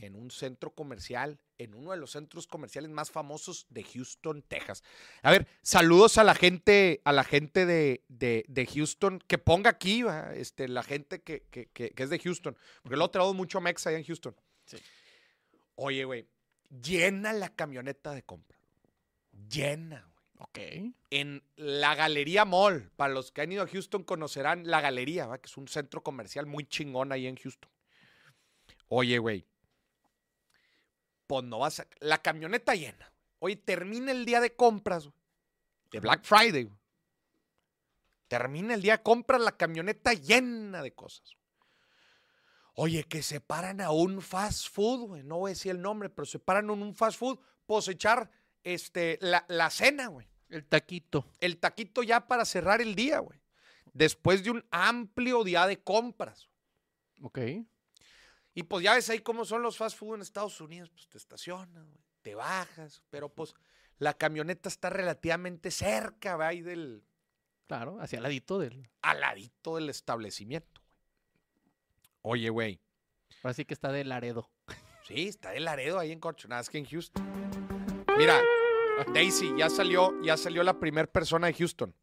En 0.00 0.14
un 0.14 0.30
centro 0.30 0.70
comercial, 0.74 1.40
en 1.58 1.74
uno 1.74 1.90
de 1.90 1.96
los 1.96 2.12
centros 2.12 2.46
comerciales 2.46 2.90
más 2.90 3.10
famosos 3.10 3.66
de 3.70 3.82
Houston, 3.82 4.42
Texas. 4.42 4.82
A 5.22 5.30
ver, 5.30 5.48
saludos 5.62 6.16
a 6.18 6.24
la 6.24 6.34
gente, 6.34 7.00
a 7.04 7.12
la 7.12 7.24
gente 7.24 7.66
de, 7.66 8.04
de- 8.08 8.44
de 8.48 8.66
Houston, 8.66 9.18
que 9.26 9.38
ponga 9.38 9.70
aquí, 9.70 10.04
este, 10.34 10.68
la 10.68 10.82
gente 10.82 11.22
que, 11.22 11.42
que- 11.50 11.66
que- 11.66 11.90
que 11.90 12.02
es 12.02 12.10
de 12.10 12.18
Houston, 12.18 12.56
porque 12.82 12.96
luego 12.96 13.10
tenemos 13.10 13.34
mucho 13.34 13.60
mex 13.60 13.86
allá 13.86 13.98
en 13.98 14.04
Houston. 14.04 14.36
Sí. 14.66 14.76
Oye, 15.74 16.04
güey, 16.04 16.26
llena 16.82 17.32
la 17.32 17.48
camioneta 17.48 18.14
de 18.14 18.22
compra. 18.22 18.58
Llena, 19.50 20.02
güey 20.02 20.88
Ok. 20.88 20.94
en 21.10 21.42
la 21.56 21.94
Galería 21.94 22.44
Mall. 22.44 22.90
Para 22.96 23.12
los 23.12 23.30
que 23.32 23.42
han 23.42 23.52
ido 23.52 23.62
a 23.62 23.66
Houston 23.68 24.04
conocerán 24.04 24.66
la 24.66 24.80
Galería, 24.80 25.26
¿va? 25.26 25.38
que 25.38 25.46
es 25.46 25.56
un 25.56 25.68
centro 25.68 26.02
comercial 26.02 26.46
muy 26.46 26.64
chingón 26.64 27.12
ahí 27.12 27.26
en 27.26 27.36
Houston. 27.36 27.70
Oye, 28.88 29.18
güey. 29.18 29.46
Pues 31.30 31.44
no 31.44 31.60
vas 31.60 31.78
a... 31.78 31.86
La 32.00 32.18
camioneta 32.18 32.74
llena. 32.74 33.12
Oye, 33.38 33.54
termina 33.54 34.10
el 34.10 34.24
día 34.24 34.40
de 34.40 34.56
compras, 34.56 35.06
güey, 35.06 35.14
de 35.92 36.00
Black 36.00 36.24
Friday. 36.24 36.64
güey. 36.64 36.76
Termina 38.26 38.74
el 38.74 38.82
día 38.82 38.96
de 38.96 39.02
compras, 39.04 39.40
la 39.40 39.56
camioneta 39.56 40.12
llena 40.12 40.82
de 40.82 40.92
cosas. 40.92 41.36
Oye, 42.74 43.04
que 43.04 43.22
se 43.22 43.40
paran 43.40 43.80
a 43.80 43.92
un 43.92 44.20
fast 44.20 44.68
food, 44.70 45.06
güey. 45.06 45.22
No 45.22 45.38
voy 45.38 45.50
a 45.50 45.54
decir 45.54 45.70
el 45.70 45.80
nombre, 45.80 46.08
pero 46.10 46.26
se 46.26 46.40
paran 46.40 46.64
en 46.64 46.82
un 46.82 46.96
fast 46.96 47.16
food, 47.16 47.38
pues 47.64 47.86
echar 47.86 48.28
este, 48.64 49.16
la, 49.20 49.44
la 49.48 49.70
cena, 49.70 50.08
güey 50.08 50.28
El 50.48 50.66
taquito. 50.66 51.26
el 51.38 51.58
taquito 51.58 52.02
ya 52.02 52.26
para 52.26 52.44
cerrar 52.44 52.80
el 52.80 52.96
día, 52.96 53.20
güey. 53.20 53.40
Después 53.92 54.42
de 54.42 54.50
un 54.50 54.66
amplio 54.72 55.44
día 55.44 55.68
de 55.68 55.80
compras. 55.80 56.48
Ok. 57.22 57.38
Y 58.54 58.64
pues 58.64 58.82
ya 58.84 58.94
ves 58.94 59.08
ahí 59.10 59.20
cómo 59.20 59.44
son 59.44 59.62
los 59.62 59.76
fast 59.76 59.96
food 59.96 60.16
en 60.16 60.22
Estados 60.22 60.60
Unidos. 60.60 60.90
Pues 60.90 61.08
te 61.08 61.18
estacionas, 61.18 61.86
güey, 61.86 62.04
te 62.22 62.34
bajas, 62.34 63.02
pero 63.10 63.28
pues 63.28 63.54
la 63.98 64.14
camioneta 64.14 64.68
está 64.68 64.90
relativamente 64.90 65.70
cerca, 65.70 66.36
va 66.36 66.48
ahí 66.48 66.60
del 66.62 67.04
Claro, 67.66 68.00
hacia 68.00 68.16
el 68.16 68.24
ladito 68.24 68.58
del. 68.58 68.90
al 69.02 69.20
ladito 69.20 69.76
del 69.76 69.88
establecimiento. 69.90 70.80
güey. 70.80 72.40
Oye, 72.40 72.50
güey, 72.50 72.80
Ahora 73.42 73.54
sí 73.54 73.64
que 73.64 73.74
está 73.74 73.92
de 73.92 74.04
Laredo. 74.04 74.50
sí, 75.06 75.28
está 75.28 75.50
de 75.50 75.60
Laredo 75.60 75.98
ahí 75.98 76.10
en 76.12 76.18
Corchonazca, 76.20 76.76
en 76.78 76.84
Houston. 76.86 77.24
Mira, 78.18 78.42
Daisy, 79.14 79.54
ya 79.56 79.70
salió, 79.70 80.20
ya 80.22 80.36
salió 80.36 80.62
la 80.64 80.78
primera 80.78 81.06
persona 81.06 81.46
de 81.46 81.54
Houston. 81.54 81.94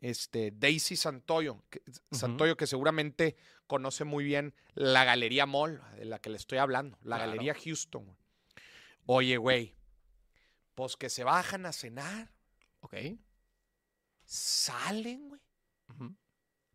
Este, 0.00 0.50
Daisy 0.50 0.96
Santoyo, 0.96 1.62
que, 1.68 1.82
Santoyo, 2.10 2.56
que 2.56 2.66
seguramente 2.66 3.36
conoce 3.66 4.04
muy 4.04 4.24
bien 4.24 4.54
la 4.74 5.04
Galería 5.04 5.44
Mall, 5.46 5.82
de 5.96 6.06
la 6.06 6.18
que 6.20 6.30
le 6.30 6.36
estoy 6.36 6.58
hablando, 6.58 6.96
la 7.02 7.16
Claro. 7.16 7.32
Galería 7.32 7.54
Houston. 7.54 8.04
güey. 8.06 8.16
Oye, 9.06 9.36
güey, 9.36 9.74
pues 10.74 10.96
que 10.96 11.10
se 11.10 11.22
bajan 11.24 11.66
a 11.66 11.72
cenar, 11.72 12.32
Ok. 12.80 12.94
salen, 14.24 15.28
güey, 15.28 15.40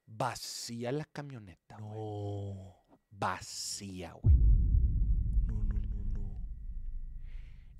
vacía 0.06 0.92
la 0.92 1.06
camioneta, 1.06 1.78
güey. 1.80 1.90
No. 1.94 2.76
Vacía, 3.12 4.12
güey. 4.14 4.36
No, 5.48 5.64
no, 5.64 5.74
no, 5.80 6.06
no. 6.20 6.46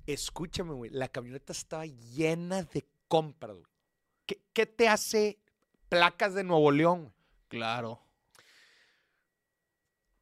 Escúchame, 0.06 0.72
güey, 0.72 0.90
la 0.90 1.08
camioneta 1.08 1.52
estaba 1.52 1.86
llena 1.86 2.62
de 2.64 2.86
compras, 3.06 3.52
güey. 3.56 3.75
¿Qué, 4.26 4.40
qué 4.52 4.66
te 4.66 4.88
hace 4.88 5.38
placas 5.88 6.34
de 6.34 6.44
Nuevo 6.44 6.70
León? 6.72 7.12
Claro. 7.48 8.02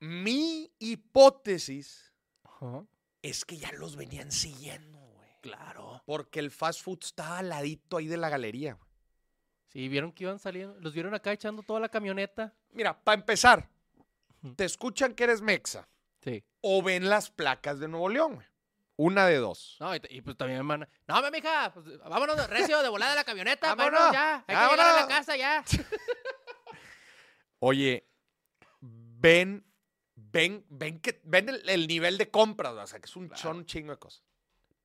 Mi 0.00 0.70
hipótesis 0.78 2.12
Ajá. 2.42 2.84
es 3.22 3.44
que 3.44 3.56
ya 3.56 3.72
los 3.72 3.96
venían 3.96 4.30
siguiendo, 4.30 4.98
güey. 5.00 5.30
Claro. 5.40 6.02
Porque 6.04 6.40
el 6.40 6.50
fast 6.50 6.82
food 6.82 6.98
estaba 7.02 7.38
al 7.38 7.48
ladito 7.48 7.96
ahí 7.96 8.06
de 8.06 8.16
la 8.16 8.28
galería. 8.28 8.74
güey. 8.74 8.84
Sí, 9.68 9.88
vieron 9.88 10.12
que 10.12 10.24
iban 10.24 10.38
saliendo. 10.38 10.78
Los 10.80 10.92
vieron 10.92 11.14
acá 11.14 11.32
echando 11.32 11.62
toda 11.62 11.80
la 11.80 11.88
camioneta. 11.88 12.54
Mira, 12.70 13.02
para 13.02 13.18
empezar, 13.18 13.68
te 14.56 14.64
escuchan 14.64 15.14
que 15.14 15.24
eres 15.24 15.40
mexa 15.40 15.88
Sí. 16.22 16.44
o 16.60 16.82
ven 16.82 17.08
las 17.08 17.30
placas 17.30 17.80
de 17.80 17.88
Nuevo 17.88 18.08
León, 18.08 18.34
güey. 18.36 18.46
Una 18.96 19.26
de 19.26 19.36
dos. 19.38 19.76
No, 19.80 19.94
y, 19.94 20.00
y 20.10 20.20
pues 20.20 20.36
también 20.36 20.58
me 20.58 20.64
mandan. 20.64 20.88
No, 21.08 21.20
mi 21.22 21.30
mija, 21.30 21.72
pues, 21.74 21.98
vámonos 21.98 22.36
de 22.36 22.46
recio 22.46 22.80
de 22.82 22.88
volada 22.88 23.10
de 23.12 23.16
la 23.16 23.24
camioneta. 23.24 23.74
vámonos, 23.74 23.92
Vámonos, 24.00 24.12
ya. 24.12 24.36
Hay 24.36 24.42
que 24.46 24.52
llegar 24.52 24.72
a 24.72 24.76
la 24.76 24.84
vámonos. 24.92 25.08
casa 25.08 25.36
ya. 25.36 25.64
Oye, 27.58 28.08
ven, 28.80 29.66
ven, 30.14 30.64
ven 30.68 31.00
que 31.00 31.20
ven 31.24 31.48
el, 31.48 31.68
el 31.68 31.86
nivel 31.86 32.18
de 32.18 32.30
compras, 32.30 32.72
o 32.74 32.86
sea, 32.86 33.00
que 33.00 33.06
es 33.06 33.16
un, 33.16 33.28
Claro. 33.28 33.50
un 33.50 33.66
chingo 33.66 33.92
de 33.92 33.98
cosas. 33.98 34.22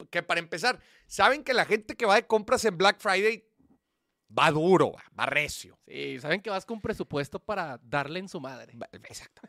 Que 0.10 0.24
para 0.24 0.40
empezar, 0.40 0.80
saben 1.08 1.44
que 1.44 1.54
la 1.54 1.66
gente 1.66 1.96
que 1.98 2.06
va 2.06 2.16
de 2.16 2.26
compras 2.26 2.64
en 2.66 2.78
Black 2.78 3.00
Friday 3.00 3.46
va 4.38 4.50
duro, 4.50 4.94
va, 4.94 5.04
va 5.20 5.26
recio. 5.26 5.78
Sí, 5.86 6.20
saben 6.20 6.42
que 6.42 6.50
vas 6.50 6.66
con 6.66 6.80
presupuesto 6.82 7.38
para 7.44 7.78
darle 7.84 8.20
en 8.20 8.30
su 8.30 8.40
madre. 8.40 8.74
Exacto. 8.94 9.42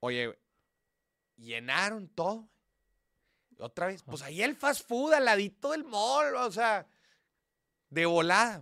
Oye, 0.00 0.36
llenaron 1.36 2.08
todo. 2.08 2.50
Otra 3.58 3.86
vez, 3.86 4.02
pues 4.02 4.22
ahí 4.22 4.42
el 4.42 4.54
fast 4.56 4.86
food 4.86 5.14
al 5.14 5.24
ladito 5.24 5.70
del 5.72 5.84
mall, 5.84 6.34
o 6.36 6.50
sea, 6.52 6.86
de 7.90 8.06
volada. 8.06 8.58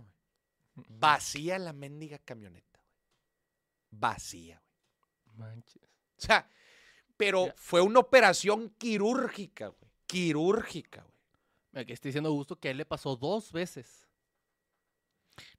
güey. 0.75 0.87
Vacía 0.89 1.59
la 1.59 1.73
mendiga 1.73 2.17
camioneta, 2.19 2.79
güey. 2.79 2.95
Vacía, 3.91 4.61
güey. 5.25 5.37
Manches. 5.37 5.83
O 6.17 6.21
sea, 6.21 6.49
pero 7.17 7.47
Ya. 7.47 7.53
fue 7.57 7.81
una 7.81 7.99
operación 7.99 8.69
quirúrgica, 8.77 9.67
güey. 9.67 9.91
Quirúrgica, 10.05 11.01
güey. 11.01 11.83
Aquí 11.83 11.91
estoy 11.93 12.09
diciendo 12.09 12.31
gusto 12.31 12.57
que 12.57 12.69
a 12.69 12.71
él 12.71 12.77
le 12.77 12.85
pasó 12.85 13.15
dos 13.17 13.51
veces. 13.51 14.07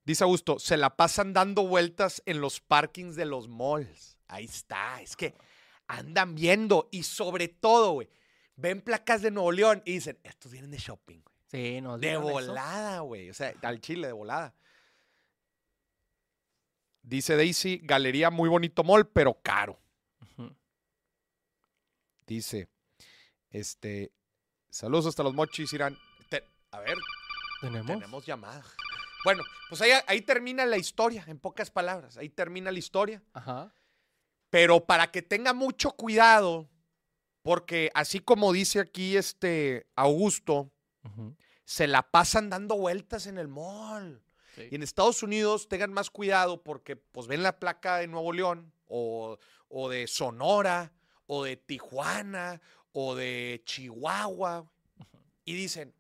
Dice 0.05 0.25
Augusto, 0.25 0.59
se 0.59 0.77
la 0.79 0.97
pasan 0.97 1.33
dando 1.35 1.67
vueltas 1.67 2.23
en 2.27 2.41
los 2.41 2.61
parkings 2.61 3.17
de 3.17 3.27
los 3.27 3.49
malls. 3.49 4.17
Ahí 4.29 4.45
está, 4.47 5.03
es 5.03 5.15
que 5.17 5.35
andan 5.89 6.35
viendo 6.35 6.89
y 6.91 7.03
sobre 7.03 7.49
todo, 7.49 7.93
güey, 7.93 8.09
ven 8.57 8.81
placas 8.83 9.23
de 9.23 9.31
Nuevo 9.31 9.53
León 9.53 9.83
y 9.85 9.93
dicen, 9.93 10.19
estos 10.23 10.51
vienen 10.53 10.71
de 10.71 10.79
shopping, 10.79 11.21
güey. 11.21 11.37
Sí, 11.47 11.81
no. 11.81 11.97
De 11.99 12.17
volada, 12.17 13.01
güey. 13.01 13.31
O 13.31 13.35
sea, 13.35 13.55
al 13.63 13.81
chile 13.81 14.09
de 14.09 14.13
volada. 14.13 14.55
Dice 17.03 17.37
Daisy, 17.37 17.81
galería 17.85 18.31
muy 18.31 18.49
bonito 18.49 18.83
mall, 18.83 19.07
pero 19.09 19.41
caro. 19.41 19.79
Dice, 22.27 22.69
este, 23.51 24.11
saludos 24.69 25.07
hasta 25.07 25.23
los 25.23 25.33
mochis, 25.33 25.73
Irán. 25.73 25.97
Te- 26.29 26.43
a 26.73 26.81
ver, 26.81 26.99
¿Tenemos? 27.61 27.87
tenemos 27.87 28.27
llamada. 28.27 28.65
Bueno, 29.23 29.45
pues 29.69 29.81
ahí, 29.83 29.93
ahí 30.09 30.23
termina 30.23 30.67
la 30.67 30.77
historia, 30.77 31.23
en 31.29 31.39
pocas 31.39 31.71
palabras. 31.71 32.17
Ahí 32.17 32.29
termina 32.29 32.73
la 32.73 32.79
historia. 32.81 33.23
Ajá. 33.33 33.73
Pero 34.51 34.85
para 34.85 35.13
que 35.13 35.23
tenga 35.23 35.53
mucho 35.53 35.93
cuidado, 35.93 36.69
porque 37.47 37.91
así 37.95 38.19
como 38.19 38.53
dice 38.53 38.81
aquí 38.81 39.17
este 39.17 39.87
Augusto, 39.95 40.71
se 41.65 41.87
la 41.87 42.03
pasan 42.11 42.51
dando 42.51 42.77
vueltas 42.77 43.27
en 43.27 43.39
el 43.39 43.47
mall. 43.49 44.21
Sí. 44.57 44.69
Y 44.71 44.75
en 44.75 44.83
Estados 44.83 45.23
Unidos 45.23 45.69
tengan 45.69 45.93
más 45.93 46.11
cuidado 46.11 46.63
porque 46.65 46.97
pues 46.97 47.27
ven 47.29 47.43
la 47.45 47.59
placa 47.61 47.99
de 47.99 48.09
Nuevo 48.09 48.33
León 48.33 48.73
o, 48.89 49.39
o 49.69 49.89
de 49.89 50.07
Sonora 50.09 50.93
o 51.27 51.45
de 51.45 51.57
Tijuana 51.57 52.61
o 52.93 53.15
de 53.15 53.63
Chihuahua 53.65 54.69
y 55.45 55.55
dicen, 55.55 55.95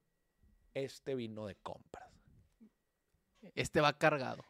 este 0.74 1.14
vino 1.14 1.46
de 1.46 1.54
compras. 1.56 2.10
Este 3.54 3.80
va 3.80 3.96
cargado. 3.96 4.44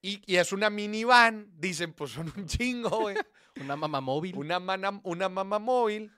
Y, 0.00 0.20
y 0.26 0.36
es 0.36 0.52
una 0.52 0.68
minivan, 0.70 1.52
dicen, 1.58 1.92
pues 1.92 2.10
son 2.10 2.32
un 2.36 2.46
chingo, 2.46 2.90
güey. 3.02 3.16
Una 3.60 3.76
mamá 3.76 4.00
móvil. 4.00 4.34
una, 4.36 4.58
mana- 4.58 4.98
una 5.04 5.28
mamá 5.28 5.58
móvil. 5.58 6.10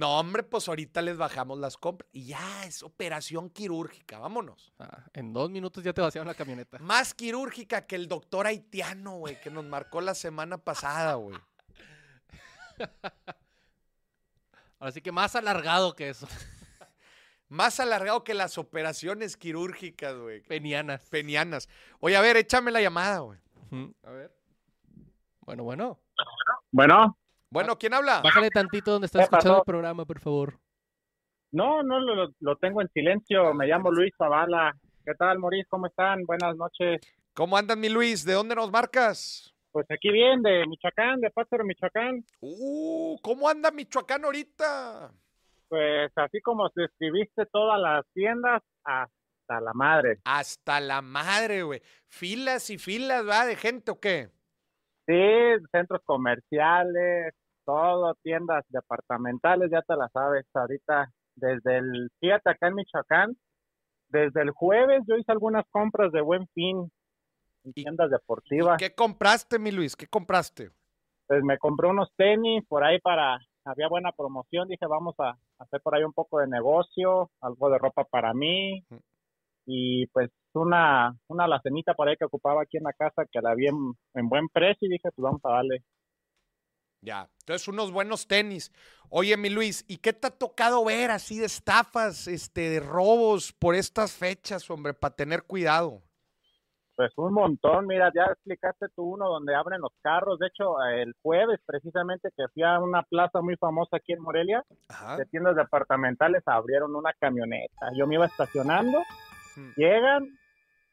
No, 0.00 0.18
hombre, 0.18 0.42
pues 0.42 0.66
ahorita 0.66 1.02
les 1.02 1.18
bajamos 1.18 1.58
las 1.58 1.76
compras. 1.76 2.08
Y 2.14 2.24
ya, 2.24 2.64
es 2.64 2.82
operación 2.82 3.50
quirúrgica, 3.50 4.18
vámonos. 4.18 4.72
Ah, 4.78 5.04
en 5.12 5.34
dos 5.34 5.50
minutos 5.50 5.84
ya 5.84 5.92
te 5.92 6.00
vaciaron 6.00 6.26
la 6.26 6.32
camioneta. 6.32 6.78
Más 6.78 7.12
quirúrgica 7.12 7.86
que 7.86 7.96
el 7.96 8.08
doctor 8.08 8.46
haitiano, 8.46 9.18
güey, 9.18 9.38
que 9.42 9.50
nos 9.50 9.66
marcó 9.66 10.00
la 10.00 10.14
semana 10.14 10.56
pasada, 10.56 11.16
güey. 11.16 11.36
Ahora 14.78 14.92
sí 14.92 15.02
que 15.02 15.12
más 15.12 15.36
alargado 15.36 15.94
que 15.94 16.08
eso. 16.08 16.26
Más 17.50 17.78
alargado 17.78 18.24
que 18.24 18.32
las 18.32 18.56
operaciones 18.56 19.36
quirúrgicas, 19.36 20.16
güey. 20.16 20.40
Penianas. 20.40 21.02
Penianas. 21.10 21.68
Oye, 21.98 22.16
a 22.16 22.22
ver, 22.22 22.38
échame 22.38 22.70
la 22.70 22.80
llamada, 22.80 23.18
güey. 23.18 23.38
A 24.04 24.10
ver. 24.12 24.34
Bueno, 25.40 25.62
bueno. 25.64 26.00
Bueno, 26.70 27.18
Bueno, 27.52 27.76
¿quién 27.78 27.94
habla? 27.94 28.20
Bájale 28.22 28.50
tantito 28.50 28.92
donde 28.92 29.06
estás 29.06 29.20
¿Qué 29.20 29.24
escuchando 29.24 29.54
pasó? 29.54 29.62
el 29.62 29.64
programa, 29.64 30.04
por 30.04 30.20
favor. 30.20 30.58
no, 31.52 31.82
no 31.82 31.98
lo, 31.98 32.28
lo 32.38 32.56
tengo 32.56 32.80
en 32.80 32.88
silencio. 32.92 33.52
Me 33.54 33.66
llamo 33.66 33.90
Luis 33.90 34.12
Zavala. 34.16 34.76
¿Qué 35.04 35.14
tal, 35.14 35.38
Maurice? 35.40 35.66
¿Cómo 35.68 35.86
están? 35.86 36.24
Buenas 36.24 36.56
noches. 36.56 37.00
¿Cómo 37.34 37.56
andas, 37.56 37.76
mi 37.76 37.88
Luis? 37.88 38.24
¿De 38.24 38.34
dónde 38.34 38.54
nos 38.54 38.70
marcas? 38.70 39.52
Pues 39.72 39.86
aquí 39.90 40.10
bien, 40.10 40.42
de 40.42 40.64
Michoacán, 40.66 41.20
de 41.20 41.30
Pátzaro, 41.30 41.64
Michoacán. 41.64 42.24
Uh, 42.40 43.16
¿cómo 43.22 43.48
anda 43.48 43.70
Michoacán 43.70 44.24
ahorita? 44.24 45.12
Pues 45.68 46.12
así 46.16 46.40
como 46.40 46.68
describiste 46.74 47.46
todas 47.46 47.80
las 47.80 48.04
tiendas, 48.12 48.62
hasta 48.84 49.60
la 49.60 49.72
madre. 49.74 50.18
Hasta 50.24 50.80
la 50.80 51.02
madre, 51.02 51.62
güey. 51.62 51.80
Filas 52.08 52.70
y 52.70 52.78
filas, 52.78 53.26
¿va? 53.28 53.46
¿De 53.46 53.54
gente 53.56 53.90
o 53.92 54.00
qué? 54.00 54.30
Sí, 55.06 55.14
centros 55.72 56.00
comerciales, 56.04 57.34
todo, 57.70 58.14
tiendas 58.22 58.64
departamentales, 58.68 59.70
ya 59.70 59.82
te 59.82 59.94
la 59.96 60.08
sabes. 60.08 60.44
Ahorita, 60.54 61.08
desde 61.36 61.78
el, 61.78 62.10
fíjate 62.18 62.50
acá 62.50 62.68
en 62.68 62.74
Michoacán, 62.74 63.36
desde 64.08 64.42
el 64.42 64.50
jueves 64.50 65.02
yo 65.06 65.16
hice 65.16 65.30
algunas 65.30 65.64
compras 65.70 66.10
de 66.10 66.20
buen 66.20 66.48
fin 66.48 66.90
en 67.64 67.70
¿Y- 67.74 67.84
tiendas 67.84 68.08
¿Y 68.08 68.12
deportivas. 68.12 68.76
¿Qué 68.78 68.92
compraste, 68.94 69.58
mi 69.58 69.70
Luis? 69.70 69.94
¿Qué 69.96 70.06
compraste? 70.06 70.70
pues 71.28 71.44
me 71.44 71.58
compré 71.58 71.86
unos 71.88 72.12
tenis 72.16 72.64
por 72.66 72.82
ahí 72.82 72.98
para, 72.98 73.38
había 73.64 73.86
buena 73.88 74.10
promoción, 74.10 74.66
dije 74.66 74.84
vamos 74.88 75.14
a 75.20 75.36
hacer 75.60 75.80
por 75.80 75.94
ahí 75.94 76.02
un 76.02 76.12
poco 76.12 76.40
de 76.40 76.48
negocio, 76.48 77.30
algo 77.40 77.70
de 77.70 77.78
ropa 77.78 78.02
para 78.02 78.34
mí 78.34 78.84
y 79.64 80.08
pues 80.08 80.28
una, 80.54 81.14
una 81.28 81.44
alacenita 81.44 81.94
por 81.94 82.08
ahí 82.08 82.16
que 82.16 82.24
ocupaba 82.24 82.62
aquí 82.62 82.78
en 82.78 82.82
la 82.82 82.92
casa 82.94 83.26
que 83.30 83.40
la 83.40 83.54
vi 83.54 83.68
en, 83.68 83.76
en 84.14 84.28
buen 84.28 84.48
precio 84.48 84.88
y 84.88 84.90
dije 84.90 85.08
pues 85.14 85.22
vamos 85.22 85.40
a 85.44 85.52
darle. 85.52 85.84
Ya. 87.00 87.28
Entonces, 87.40 87.66
unos 87.68 87.90
buenos 87.92 88.26
tenis. 88.26 88.72
Oye, 89.08 89.36
mi 89.36 89.50
Luis, 89.50 89.84
¿y 89.88 89.96
qué 89.96 90.12
te 90.12 90.28
ha 90.28 90.30
tocado 90.30 90.84
ver 90.84 91.10
así 91.10 91.38
de 91.38 91.46
estafas, 91.46 92.28
este, 92.28 92.68
de 92.70 92.80
robos 92.80 93.52
por 93.52 93.74
estas 93.74 94.12
fechas, 94.12 94.68
hombre, 94.70 94.94
para 94.94 95.14
tener 95.14 95.42
cuidado? 95.44 96.02
Pues 96.94 97.12
un 97.16 97.32
montón, 97.32 97.86
mira, 97.86 98.12
ya 98.14 98.24
explicaste 98.24 98.86
tú 98.94 99.02
uno 99.14 99.26
donde 99.26 99.54
abren 99.54 99.80
los 99.80 99.92
carros, 100.02 100.38
de 100.38 100.48
hecho 100.48 100.74
el 100.84 101.14
jueves 101.22 101.58
precisamente 101.64 102.28
que 102.36 102.44
fui 102.52 102.62
a 102.62 102.78
una 102.78 103.02
plaza 103.02 103.40
muy 103.40 103.56
famosa 103.56 103.96
aquí 103.96 104.12
en 104.12 104.20
Morelia, 104.20 104.62
Ajá. 104.88 105.16
de 105.16 105.24
tiendas 105.24 105.56
departamentales 105.56 106.42
abrieron 106.44 106.94
una 106.94 107.14
camioneta, 107.14 107.86
yo 107.96 108.06
me 108.06 108.16
iba 108.16 108.26
estacionando 108.26 108.98
Mm. 109.56 109.70
llegan 109.76 110.38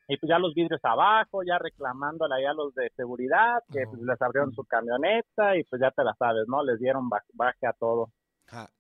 y 0.07 0.17
pues 0.17 0.29
ya 0.29 0.39
los 0.39 0.53
vidrios 0.53 0.79
abajo, 0.83 1.43
ya 1.43 1.57
reclamándole 1.57 2.35
ahí 2.35 2.45
a 2.45 2.53
los 2.53 2.73
de 2.75 2.89
seguridad, 2.95 3.63
que 3.71 3.85
pues, 3.85 4.01
les 4.01 4.21
abrieron 4.21 4.53
su 4.53 4.63
camioneta 4.63 5.57
y 5.57 5.63
pues 5.65 5.81
ya 5.81 5.91
te 5.91 6.03
la 6.03 6.13
sabes, 6.17 6.47
¿no? 6.47 6.63
Les 6.63 6.79
dieron 6.79 7.09
ba- 7.09 7.25
baje 7.33 7.67
a 7.67 7.73
todo. 7.73 8.11
Ajá. 8.47 8.71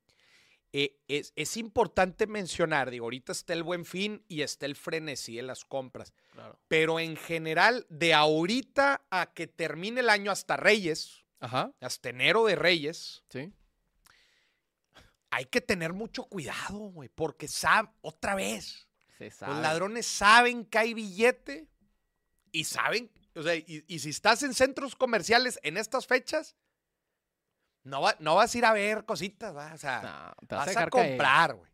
Eh, 0.73 0.97
es, 1.07 1.31
es 1.35 1.55
importante 1.57 2.27
mencionar, 2.27 2.89
digo, 2.91 3.05
ahorita 3.05 3.31
está 3.31 3.53
el 3.53 3.63
buen 3.63 3.85
fin 3.85 4.23
y 4.27 4.41
está 4.41 4.65
el 4.65 4.75
frenesí 4.75 5.39
en 5.39 5.47
las 5.47 5.63
compras, 5.65 6.13
Claro. 6.33 6.59
pero 6.67 6.99
en 6.99 7.15
general, 7.15 7.85
de 7.89 8.13
ahorita 8.13 9.01
a 9.09 9.33
que 9.33 9.47
termine 9.47 10.01
el 10.01 10.09
año 10.09 10.29
hasta 10.29 10.57
Reyes, 10.57 11.23
Ajá. 11.39 11.71
hasta 11.81 12.09
enero 12.09 12.45
de 12.45 12.55
Reyes, 12.57 13.23
Sí. 13.29 13.51
hay 15.31 15.45
que 15.45 15.61
tener 15.61 15.93
mucho 15.93 16.23
cuidado, 16.23 16.77
güey, 16.91 17.09
porque 17.09 17.47
saben, 17.47 17.91
otra 18.01 18.35
vez, 18.35 18.86
Se 19.17 19.31
sabe. 19.31 19.53
los 19.53 19.61
ladrones 19.61 20.05
saben 20.05 20.65
que 20.65 20.77
hay 20.77 20.93
billete 20.93 21.67
y 22.51 22.63
saben, 22.65 23.11
o 23.35 23.41
sea, 23.43 23.55
y, 23.55 23.83
y 23.87 23.99
si 23.99 24.09
estás 24.09 24.43
en 24.43 24.53
centros 24.53 24.95
comerciales 24.95 25.59
en 25.63 25.77
estas 25.77 26.05
fechas, 26.07 26.55
no, 27.83 28.01
va- 28.01 28.15
no 28.19 28.35
vas 28.35 28.53
a 28.53 28.57
ir 28.57 28.65
a 28.65 28.73
ver 28.73 29.05
cositas, 29.05 29.55
¿va? 29.55 29.73
o 29.73 29.77
sea, 29.77 30.01
No, 30.41 30.47
te 30.47 30.55
vas, 30.55 30.59
vas 30.65 30.67
a 30.67 30.69
dejar 30.71 30.89
caer. 30.91 31.09
comprar, 31.11 31.55
güey. 31.55 31.71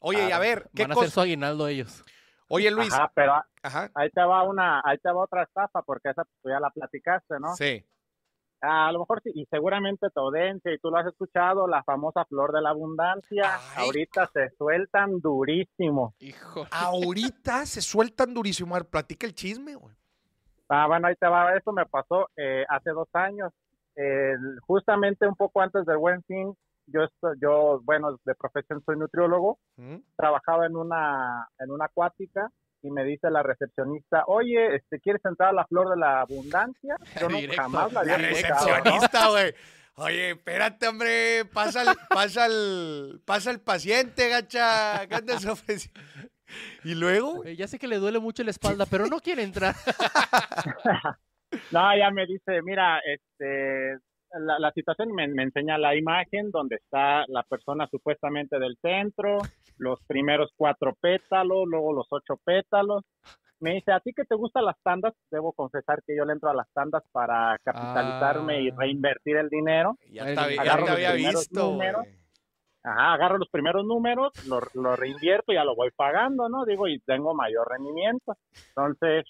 Oye, 0.00 0.18
y 0.18 0.22
a 0.22 0.26
Claro, 0.28 0.40
ver, 0.42 0.70
¿qué 0.74 0.82
Van 0.82 0.90
a 0.90 0.94
hacer 0.94 1.04
cosa? 1.04 1.14
su 1.14 1.20
aguinaldo 1.20 1.68
ellos. 1.68 2.02
Oye, 2.48 2.70
Luis, 2.70 2.92
Ajá, 2.92 3.12
pero 3.14 3.34
a- 3.34 3.48
ajá, 3.62 3.90
ahí 3.94 4.10
te 4.10 4.20
va 4.22 4.42
una, 4.42 4.80
ahí 4.84 4.98
te 4.98 5.08
va 5.10 5.22
otra 5.22 5.42
estafa 5.44 5.82
porque 5.82 6.10
esa 6.10 6.24
pues, 6.24 6.36
tú 6.42 6.48
ya 6.48 6.58
la 6.58 6.70
platicaste, 6.70 7.38
¿no? 7.38 7.54
sí, 7.54 7.84
A 8.62 8.92
lo 8.92 8.98
mejor 9.00 9.22
sí, 9.22 9.30
y 9.34 9.46
seguramente 9.46 10.10
tu 10.10 10.20
audiencia, 10.20 10.72
y 10.72 10.78
tú 10.78 10.90
lo 10.90 10.98
has 10.98 11.06
escuchado, 11.06 11.66
la 11.66 11.82
famosa 11.82 12.24
flor 12.26 12.52
de 12.52 12.60
la 12.60 12.70
abundancia, 12.70 13.42
Ay. 13.76 13.86
ahorita 13.86 14.28
se 14.32 14.50
sueltan 14.56 15.20
durísimo. 15.20 16.14
Hijo. 16.18 16.66
Ahorita 16.70 17.64
se 17.66 17.80
sueltan 17.80 18.34
durísimo. 18.34 18.74
A 18.74 18.80
ver, 18.80 18.88
platica 18.88 19.26
el 19.26 19.34
chisme, 19.34 19.74
güey. 19.74 19.94
Ah, 20.68 20.86
bueno, 20.86 21.08
ahí 21.08 21.14
te 21.16 21.26
va, 21.26 21.56
eso 21.56 21.72
me 21.72 21.84
pasó 21.86 22.28
eh, 22.36 22.64
hace 22.68 22.90
dos 22.90 23.08
años, 23.14 23.52
justamente 24.66 25.26
un 25.26 25.34
poco 25.34 25.60
antes 25.60 25.84
del 25.86 25.96
Buen 25.98 26.22
Fin, 26.24 26.54
yo, 26.86 27.02
esto- 27.02 27.34
yo, 27.40 27.80
bueno, 27.82 28.18
de 28.24 28.34
profesión 28.34 28.82
soy 28.84 28.96
nutriólogo, 28.96 29.58
¿Mm? 29.76 29.96
trabajaba 30.16 30.66
en 30.66 30.76
una, 30.76 31.48
en 31.58 31.70
una 31.70 31.86
acuática, 31.86 32.50
y 32.82 32.90
me 32.90 33.04
dice 33.04 33.30
la 33.30 33.42
recepcionista, 33.42 34.24
oye, 34.26 34.76
este, 34.76 35.00
¿quieres 35.00 35.24
entrar 35.24 35.50
a 35.50 35.52
la 35.52 35.66
flor 35.66 35.90
de 35.90 35.96
la 35.98 36.20
abundancia? 36.22 36.96
Yo 37.20 37.28
no, 37.28 37.36
Directo. 37.38 37.62
jamás 37.62 37.92
la 37.92 38.04
La 38.04 38.14
había 38.14 38.30
escuchado, 38.30 38.66
¿no? 38.66 38.74
recepcionista, 38.74 39.28
güey. 39.28 39.54
Oye, 39.96 40.30
espérate, 40.30 40.88
hombre. 40.88 41.44
Pasa 41.52 41.82
el, 41.82 41.88
pasa 42.08 42.46
el, 42.46 43.20
pasa 43.26 43.50
el 43.50 43.60
paciente, 43.60 44.28
gacha. 44.28 45.06
¿Qué 45.08 45.14
andas 45.14 45.44
ofreciendo? 45.46 46.00
Y 46.84 46.94
luego, 46.94 47.44
Eh, 47.44 47.54
ya 47.56 47.68
sé 47.68 47.78
que 47.78 47.86
le 47.86 47.96
duele 47.98 48.18
mucho 48.18 48.42
la 48.42 48.50
espalda, 48.50 48.86
pero 48.86 49.06
no 49.06 49.20
quiere 49.20 49.42
entrar. 49.42 49.74
No, 51.72 51.90
ella 51.92 52.10
me 52.12 52.26
dice, 52.26 52.62
mira, 52.62 53.00
este, 53.04 53.98
la, 54.38 54.58
la 54.58 54.70
situación 54.72 55.12
me, 55.12 55.26
me 55.28 55.42
enseña 55.44 55.78
la 55.78 55.96
imagen 55.96 56.50
donde 56.50 56.76
está 56.76 57.24
la 57.28 57.42
persona 57.44 57.86
supuestamente 57.90 58.58
del 58.58 58.76
centro, 58.80 59.38
los 59.78 60.00
primeros 60.06 60.50
cuatro 60.56 60.94
pétalos, 61.00 61.64
luego 61.66 61.92
los 61.92 62.06
ocho 62.10 62.36
pétalos. 62.44 63.02
Me 63.60 63.74
dice, 63.74 63.92
¿a 63.92 64.00
ti 64.00 64.12
que 64.14 64.24
te 64.24 64.34
gustan 64.36 64.64
las 64.64 64.80
tandas? 64.82 65.12
Debo 65.30 65.52
confesar 65.52 66.00
que 66.06 66.16
yo 66.16 66.24
le 66.24 66.32
entro 66.32 66.48
a 66.50 66.54
las 66.54 66.70
tandas 66.72 67.02
para 67.12 67.58
capitalizarme 67.62 68.62
y 68.62 68.70
Ah. 68.70 68.74
reinvertir 68.78 69.36
el 69.36 69.48
dinero. 69.50 69.96
ya 70.10 70.24
te, 70.24 70.34
ya 70.56 70.74
te 70.74 70.80
los 70.80 70.90
había 70.90 71.12
primeros 71.12 71.48
visto, 71.50 71.60
números. 71.72 72.06
Ajá, 72.82 73.12
agarro 73.12 73.36
los 73.36 73.50
primeros 73.50 73.84
números, 73.84 74.32
lo, 74.46 74.60
lo 74.72 74.96
reinvierto 74.96 75.52
y 75.52 75.56
ya 75.56 75.64
lo 75.64 75.76
voy 75.76 75.90
pagando, 75.94 76.48
¿no? 76.48 76.64
Digo, 76.64 76.88
y 76.88 76.98
tengo 77.00 77.34
mayor 77.34 77.68
rendimiento. 77.68 78.34
Entonces, 78.74 79.26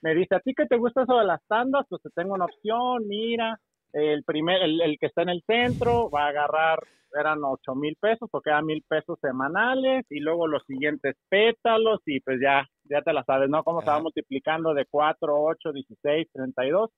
me 0.00 0.14
dice, 0.14 0.36
¿a 0.36 0.40
ti 0.40 0.54
que 0.54 0.66
te 0.66 0.76
gusta 0.76 1.02
eso 1.02 1.18
de 1.18 1.24
las 1.24 1.44
tandas? 1.48 1.84
Pues 1.88 2.00
te 2.02 2.10
tengo 2.10 2.34
una 2.34 2.44
opción, 2.44 3.08
mira, 3.08 3.58
el 3.94 4.24
primer, 4.24 4.62
el, 4.62 4.80
el 4.80 4.98
que 4.98 5.06
está 5.06 5.22
en 5.22 5.30
el 5.30 5.42
centro 5.46 6.10
va 6.10 6.24
a 6.26 6.28
agarrar, 6.28 6.80
eran 7.18 7.44
ocho 7.44 7.74
mil 7.74 7.96
pesos, 8.00 8.28
porque 8.30 8.50
eran 8.50 8.66
mil 8.66 8.82
pesos 8.88 9.18
semanales, 9.20 10.04
y 10.10 10.20
luego 10.20 10.48
los 10.48 10.64
siguientes 10.66 11.16
pétalos, 11.28 12.00
y 12.06 12.20
pues 12.20 12.40
ya, 12.42 12.66
ya 12.84 13.02
te 13.02 13.12
la 13.12 13.22
sabes, 13.24 13.48
¿no? 13.48 13.62
Cómo 13.62 13.80
se 13.82 13.90
va 13.90 14.00
multiplicando 14.00 14.74
de 14.74 14.84
4, 14.86 15.32
8, 15.32 15.72
16, 15.72 16.28
32. 16.32 16.90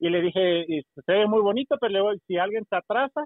Y 0.00 0.10
le 0.10 0.20
dije, 0.20 0.64
y 0.68 0.82
se 0.82 1.12
ve 1.12 1.26
muy 1.26 1.40
bonito, 1.40 1.76
pero 1.80 1.92
luego 1.92 2.12
si 2.26 2.36
alguien 2.36 2.64
se 2.68 2.76
atrasa, 2.76 3.24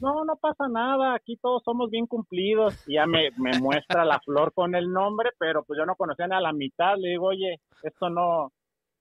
no, 0.00 0.24
no 0.24 0.36
pasa 0.36 0.68
nada, 0.68 1.14
aquí 1.14 1.36
todos 1.36 1.62
somos 1.62 1.90
bien 1.90 2.06
cumplidos. 2.06 2.74
Y 2.88 2.94
ya 2.94 3.06
me, 3.06 3.30
me 3.38 3.58
muestra 3.60 4.04
la 4.04 4.18
flor 4.20 4.52
con 4.52 4.74
el 4.74 4.92
nombre, 4.92 5.30
pero 5.38 5.62
pues 5.62 5.78
yo 5.78 5.86
no 5.86 5.94
conocía 5.94 6.26
ni 6.26 6.34
a 6.34 6.40
la 6.40 6.52
mitad. 6.52 6.96
Le 6.98 7.10
digo, 7.10 7.28
oye, 7.28 7.60
esto 7.82 8.10
no, 8.10 8.50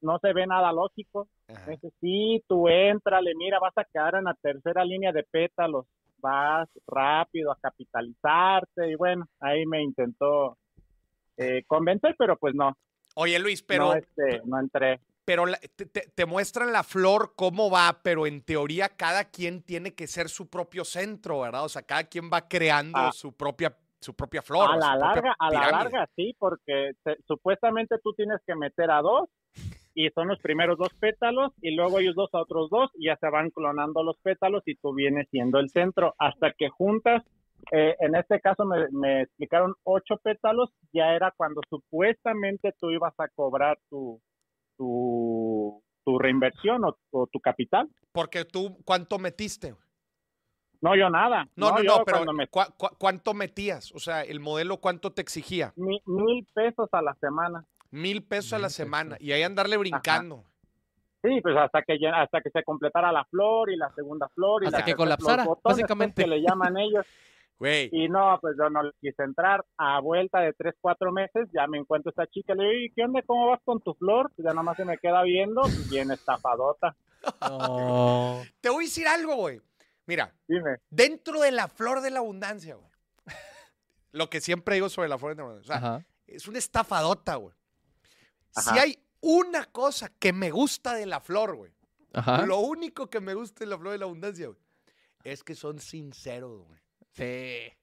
no 0.05 0.19
se 0.19 0.31
ve 0.33 0.47
nada 0.47 0.71
lógico. 0.71 1.27
Ajá. 1.47 1.71
Dice, 1.71 1.89
sí, 1.99 2.43
tú 2.47 2.67
entrale, 2.69 3.33
mira, 3.35 3.59
vas 3.59 3.77
a 3.77 3.83
quedar 3.83 4.15
en 4.15 4.23
la 4.25 4.33
tercera 4.35 4.85
línea 4.85 5.11
de 5.11 5.23
pétalos, 5.23 5.85
vas 6.19 6.69
rápido 6.87 7.51
a 7.51 7.57
capitalizarte. 7.59 8.91
Y 8.91 8.95
bueno, 8.95 9.25
ahí 9.39 9.65
me 9.65 9.81
intentó 9.83 10.57
eh, 11.37 11.63
convencer, 11.67 12.15
pero 12.17 12.37
pues 12.37 12.55
no, 12.55 12.77
Oye, 13.17 13.39
Luis, 13.39 13.61
pero, 13.63 13.85
no, 13.85 13.93
este, 13.93 14.41
no 14.45 14.59
entré. 14.59 14.99
pero 15.23 15.45
la- 15.45 15.57
te, 15.57 15.85
te- 15.85 16.25
muestran 16.25 16.71
la 16.73 16.83
flor 16.83 17.33
cómo 17.35 17.69
va, 17.71 17.99
pero 18.03 18.27
en 18.27 18.41
teoría 18.41 18.89
cada 18.89 19.25
quien 19.25 19.61
tiene 19.63 19.95
que 19.95 20.05
ser 20.07 20.27
su 20.29 20.49
propio 20.49 20.83
centro, 20.83 21.39
¿verdad? 21.41 21.63
O 21.63 21.69
sea, 21.69 21.81
cada 21.83 22.03
quien 22.05 22.29
va 22.31 22.47
creando 22.47 22.97
Ah. 22.99 23.11
su 23.13 23.33
propia 23.33 23.75
su 24.01 24.13
propia 24.13 24.41
flor. 24.43 24.69
a 24.69 24.75
la 24.77 24.95
larga, 24.97 25.35
a 25.39 25.49
la 25.49 25.71
larga 25.71 26.07
sí, 26.15 26.35
porque 26.37 26.91
se- 27.03 27.17
supuestamente 27.25 27.95
tú 28.03 28.13
tienes 28.13 28.39
que 28.45 28.53
meter 28.55 28.91
a 28.91 29.01
dos 29.01 29.29
y 29.95 30.09
son 30.11 30.27
los 30.27 30.39
primeros 30.39 30.77
dos 30.77 30.89
pétalos 30.99 31.51
y 31.61 31.73
luego 31.75 31.99
ellos 31.99 32.13
dos 32.15 32.29
a 32.33 32.41
otros 32.41 32.69
dos 32.69 32.91
y 32.95 33.05
ya 33.07 33.15
se 33.17 33.29
van 33.29 33.49
clonando 33.49 34.03
los 34.03 34.17
pétalos 34.19 34.61
y 34.67 34.75
tú 34.75 34.93
vienes 34.93 35.27
siendo 35.31 35.57
el 35.59 35.69
centro 35.69 36.13
hasta 36.19 36.51
que 36.53 36.69
juntas. 36.69 37.23
eh, 37.71 37.95
en 37.99 38.15
este 38.15 38.39
caso 38.41 38.65
me, 38.65 38.87
me 38.91 39.21
explicaron 39.23 39.73
ocho 39.83 40.17
pétalos, 40.21 40.69
ya 40.93 41.13
era 41.15 41.31
cuando 41.35 41.61
supuestamente 41.69 42.73
tú 42.79 42.91
ibas 42.91 43.13
a 43.17 43.27
cobrar 43.29 43.79
tu 43.89 44.21
tu, 44.77 45.81
tu 46.03 46.19
reinversión 46.19 46.83
o, 46.83 46.97
o 47.11 47.27
tu 47.27 47.39
capital. 47.39 47.87
Porque 48.11 48.43
tú, 48.45 48.77
¿cuánto 48.83 49.17
metiste? 49.17 49.73
No, 50.81 50.95
yo 50.95 51.09
nada. 51.09 51.47
No, 51.55 51.71
no, 51.71 51.77
yo 51.81 51.97
no, 51.97 52.03
pero 52.05 52.17
cuando 52.17 52.33
me- 52.33 52.47
¿cuá- 52.47 52.67
cuá- 52.77 52.91
¿cuánto 52.99 53.33
metías? 53.33 53.91
O 53.93 53.99
sea, 53.99 54.21
el 54.23 54.39
modelo, 54.39 54.77
¿cuánto 54.77 55.11
te 55.13 55.21
exigía? 55.21 55.73
mi- 55.77 56.01
mil 56.05 56.45
pesos 56.53 56.89
a 56.91 57.01
la 57.01 57.15
semana. 57.15 57.65
Mil 57.95 58.23
pesos 58.23 58.53
a 58.53 58.57
la 58.59 58.63
pesos. 58.67 58.75
semana. 58.77 59.17
Y 59.19 59.31
ahí 59.31 59.43
andarle 59.43 59.77
brincando. 59.77 60.43
Sí, 61.23 61.39
pues 61.41 61.55
hasta 61.57 61.81
que 61.81 61.97
hasta 62.07 62.41
que 62.41 62.49
se 62.51 62.63
completara 62.63 63.11
la 63.11 63.25
flor 63.25 63.71
y 63.71 63.77
la 63.77 63.89
segunda 63.95 64.27
flor 64.29 64.63
y 64.63 64.67
Hasta 64.67 64.79
la 64.79 64.85
que 64.85 64.93
colapsara, 64.95 65.37
los 65.37 65.45
botones, 65.47 65.61
pues, 65.63 65.73
básicamente. 65.77 66.21
que 66.23 66.27
le 66.29 66.41
llaman 66.41 66.77
ellos 66.77 67.05
Güey. 67.59 67.89
y 67.91 68.09
no, 68.09 68.37
pues 68.41 68.55
yo 68.59 68.69
no 68.69 68.83
le 68.83 68.91
quise 69.01 69.23
entrar. 69.23 69.65
A 69.77 69.99
vuelta 70.01 70.41
de 70.41 70.53
tres, 70.53 70.75
cuatro 70.79 71.11
meses 71.11 71.47
ya 71.53 71.65
me 71.67 71.77
encuentro 71.79 72.09
esta 72.11 72.27
chica, 72.27 72.53
le 72.53 72.63
digo, 72.65 72.73
"¿Y 72.85 72.91
¿qué 72.91 73.03
onda? 73.05 73.21
¿Cómo 73.25 73.47
vas 73.47 73.59
con 73.63 73.79
tu 73.81 73.93
flor? 73.95 74.29
Pues 74.35 74.43
ya 74.45 74.51
nada 74.51 74.61
más 74.63 74.77
se 74.77 74.85
me 74.85 74.97
queda 74.99 75.23
viendo, 75.23 75.61
bien 75.89 76.11
estafadota. 76.11 76.95
No. 77.41 78.43
Te 78.61 78.69
voy 78.69 78.83
a 78.83 78.87
decir 78.87 79.07
algo, 79.07 79.35
güey. 79.35 79.59
Mira, 80.05 80.31
Dime, 80.47 80.75
dentro 80.91 81.39
de 81.41 81.51
la 81.51 81.67
flor 81.67 82.01
de 82.01 82.11
la 82.11 82.19
abundancia, 82.19 82.75
güey. 82.75 82.91
Lo 84.11 84.29
que 84.29 84.41
siempre 84.41 84.75
digo 84.75 84.89
sobre 84.89 85.09
la 85.09 85.17
flor 85.17 85.31
de 85.31 85.37
la 85.37 85.43
abundancia. 85.43 85.75
O 85.75 85.79
sea, 85.79 85.87
Ajá. 85.95 86.05
es 86.27 86.47
una 86.47 86.59
estafadota, 86.59 87.35
güey. 87.35 87.55
Si 88.61 88.77
hay 88.77 88.99
una 89.21 89.65
cosa 89.65 90.09
que 90.19 90.33
me 90.33 90.51
gusta 90.51 90.93
de 90.93 91.05
la 91.05 91.19
flor, 91.19 91.55
güey. 91.55 91.73
Ajá. 92.13 92.45
Lo 92.45 92.59
único 92.59 93.09
que 93.09 93.19
me 93.19 93.33
gusta 93.33 93.65
de 93.65 93.69
la 93.69 93.77
flor 93.77 93.93
de 93.93 93.99
la 93.99 94.05
abundancia, 94.05 94.47
güey. 94.47 94.59
Es 95.23 95.43
que 95.43 95.55
son 95.55 95.79
sinceros, 95.79 96.65
güey. 96.65 96.79
Sí. 97.11 97.73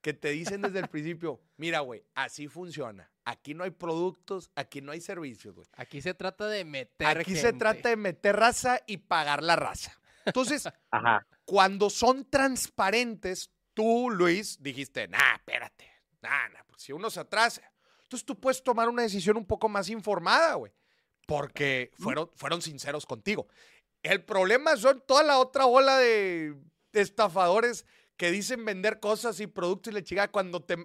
Que 0.00 0.12
te 0.12 0.28
dicen 0.30 0.60
desde 0.60 0.80
el 0.80 0.88
principio, 0.88 1.40
mira, 1.56 1.80
güey, 1.80 2.04
así 2.14 2.46
funciona. 2.46 3.10
Aquí 3.24 3.54
no 3.54 3.64
hay 3.64 3.70
productos, 3.70 4.50
aquí 4.54 4.82
no 4.82 4.92
hay 4.92 5.00
servicios, 5.00 5.54
güey. 5.54 5.66
Aquí 5.72 6.02
se 6.02 6.12
trata 6.12 6.46
de 6.46 6.64
meter 6.64 7.06
Aquí 7.06 7.34
se 7.34 7.54
trata 7.54 7.88
de 7.88 7.96
meter 7.96 8.36
raza 8.36 8.80
y 8.86 8.98
pagar 8.98 9.42
la 9.42 9.56
raza. 9.56 9.98
Entonces, 10.26 10.68
ajá, 10.90 11.26
cuando 11.44 11.90
son 11.90 12.28
transparentes, 12.28 13.50
tú, 13.72 14.10
Luis, 14.10 14.62
dijiste, 14.62 15.08
nah, 15.08 15.36
espérate, 15.36 15.90
nah, 16.22 16.48
nah, 16.48 16.62
pues 16.66 16.82
si 16.82 16.92
uno 16.92 17.10
se 17.10 17.20
atrasa. 17.20 17.62
Entonces 18.04 18.24
tú 18.24 18.38
puedes 18.38 18.62
tomar 18.62 18.88
una 18.88 19.02
decisión 19.02 19.36
un 19.36 19.44
poco 19.46 19.68
más 19.68 19.88
informada, 19.90 20.54
güey, 20.54 20.72
porque 21.26 21.90
fueron, 21.98 22.30
fueron 22.34 22.62
sinceros 22.62 23.04
contigo. 23.06 23.48
El 24.02 24.22
problema 24.24 24.76
son 24.76 25.02
toda 25.06 25.22
la 25.22 25.38
otra 25.38 25.66
ola 25.66 25.98
de 25.98 26.54
estafadores 26.92 27.86
que 28.16 28.30
dicen 28.30 28.64
vender 28.64 29.00
cosas 29.00 29.40
y 29.40 29.46
productos 29.46 29.92
y 29.92 29.94
le 29.94 30.04
chica 30.04 30.28
cuando 30.28 30.62
te 30.62 30.76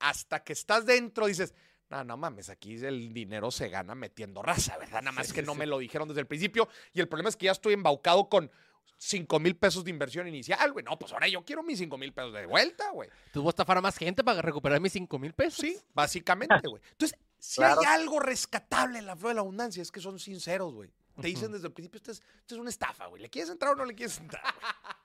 hasta 0.00 0.42
que 0.44 0.52
estás 0.52 0.84
dentro 0.84 1.26
dices, 1.26 1.54
no, 1.88 2.04
no 2.04 2.16
mames, 2.16 2.50
aquí 2.50 2.74
el 2.84 3.14
dinero 3.14 3.50
se 3.50 3.68
gana 3.68 3.94
metiendo 3.94 4.42
raza, 4.42 4.76
¿verdad? 4.78 5.00
Nada 5.02 5.12
más 5.12 5.28
Sí, 5.28 5.34
que 5.34 5.40
sí, 5.40 5.46
no 5.46 5.52
sí. 5.52 5.58
me 5.60 5.66
lo 5.66 5.78
dijeron 5.78 6.08
desde 6.08 6.20
el 6.20 6.26
principio 6.26 6.68
y 6.92 7.00
el 7.00 7.08
problema 7.08 7.28
es 7.28 7.36
que 7.36 7.46
ya 7.46 7.52
estoy 7.52 7.74
embaucado 7.74 8.28
con 8.28 8.50
5 8.98 9.38
mil 9.40 9.56
pesos 9.56 9.84
de 9.84 9.90
inversión 9.90 10.26
inicial, 10.28 10.72
güey. 10.72 10.84
No, 10.84 10.98
pues 10.98 11.12
ahora 11.12 11.28
yo 11.28 11.44
quiero 11.44 11.62
mis 11.62 11.78
5 11.78 11.98
mil 11.98 12.12
pesos 12.12 12.32
de 12.32 12.46
vuelta, 12.46 12.90
güey. 12.90 13.10
Tuvo 13.32 13.50
estafar 13.50 13.78
a 13.78 13.80
más 13.80 13.96
gente 13.98 14.24
para 14.24 14.40
recuperar 14.42 14.80
mis 14.80 14.92
5 14.92 15.18
mil 15.18 15.32
pesos. 15.34 15.58
Sí, 15.60 15.78
básicamente, 15.92 16.66
güey. 16.68 16.82
Entonces, 16.92 17.18
si 17.38 17.56
Claro. 17.56 17.80
hay 17.80 17.86
algo 18.00 18.20
rescatable 18.20 18.98
en 18.98 19.06
la 19.06 19.16
flor 19.16 19.30
de 19.30 19.34
la 19.34 19.40
abundancia, 19.42 19.82
es 19.82 19.90
que 19.92 20.00
son 20.00 20.18
sinceros, 20.18 20.72
güey. 20.74 20.90
Te 21.20 21.28
dicen 21.28 21.52
desde 21.52 21.68
el 21.68 21.72
principio, 21.72 21.98
esto 21.98 22.10
es, 22.10 22.22
esto 22.40 22.54
es 22.56 22.60
una 22.60 22.70
estafa, 22.70 23.06
güey. 23.06 23.22
¿Le 23.22 23.30
quieres 23.30 23.48
entrar 23.50 23.72
o 23.72 23.76
no 23.76 23.84
le 23.84 23.94
quieres 23.94 24.18
entrar? 24.18 24.42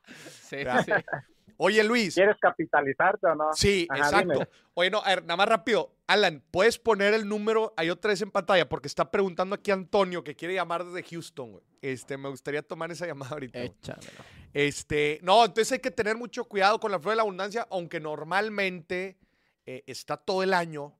Sí, 0.49 0.57
Ya. 0.63 0.83
sí. 0.83 0.91
Oye, 1.61 1.83
Luis. 1.83 2.15
¿quieres 2.15 2.37
capitalizarte 2.39 3.27
o 3.27 3.35
no? 3.35 3.51
Sí, 3.53 3.85
Ajá, 3.89 4.05
exacto. 4.05 4.33
dime. 4.33 4.47
Oye, 4.75 4.89
no, 4.89 4.99
a 5.03 5.09
ver, 5.09 5.23
nada 5.23 5.35
más 5.35 5.49
rápido. 5.49 5.93
Alan, 6.07 6.41
¿puedes 6.51 6.77
poner 6.79 7.13
el 7.13 7.27
número 7.27 7.73
ahí 7.75 7.89
otra 7.89 8.09
vez 8.09 8.21
en 8.21 8.31
pantalla? 8.31 8.67
Porque 8.69 8.87
está 8.87 9.11
preguntando 9.11 9.55
aquí 9.55 9.69
Antonio, 9.71 10.23
que 10.23 10.35
quiere 10.35 10.53
llamar 10.53 10.85
desde 10.85 11.03
Houston, 11.09 11.51
güey. 11.51 11.63
Este, 11.81 12.17
me 12.17 12.29
gustaría 12.29 12.61
tomar 12.61 12.91
esa 12.91 13.05
llamada 13.05 13.33
ahorita. 13.33 13.59
Échamelo. 13.61 14.23
Este, 14.53 15.19
no, 15.21 15.43
entonces 15.45 15.71
hay 15.73 15.79
que 15.79 15.91
tener 15.91 16.15
mucho 16.17 16.45
cuidado 16.45 16.79
con 16.79 16.91
la 16.91 16.99
flor 16.99 17.11
de 17.11 17.15
la 17.17 17.21
abundancia, 17.23 17.67
aunque 17.69 17.99
normalmente 17.99 19.17
eh, 19.65 19.83
está 19.85 20.15
todo 20.17 20.41
el 20.43 20.53
año. 20.53 20.97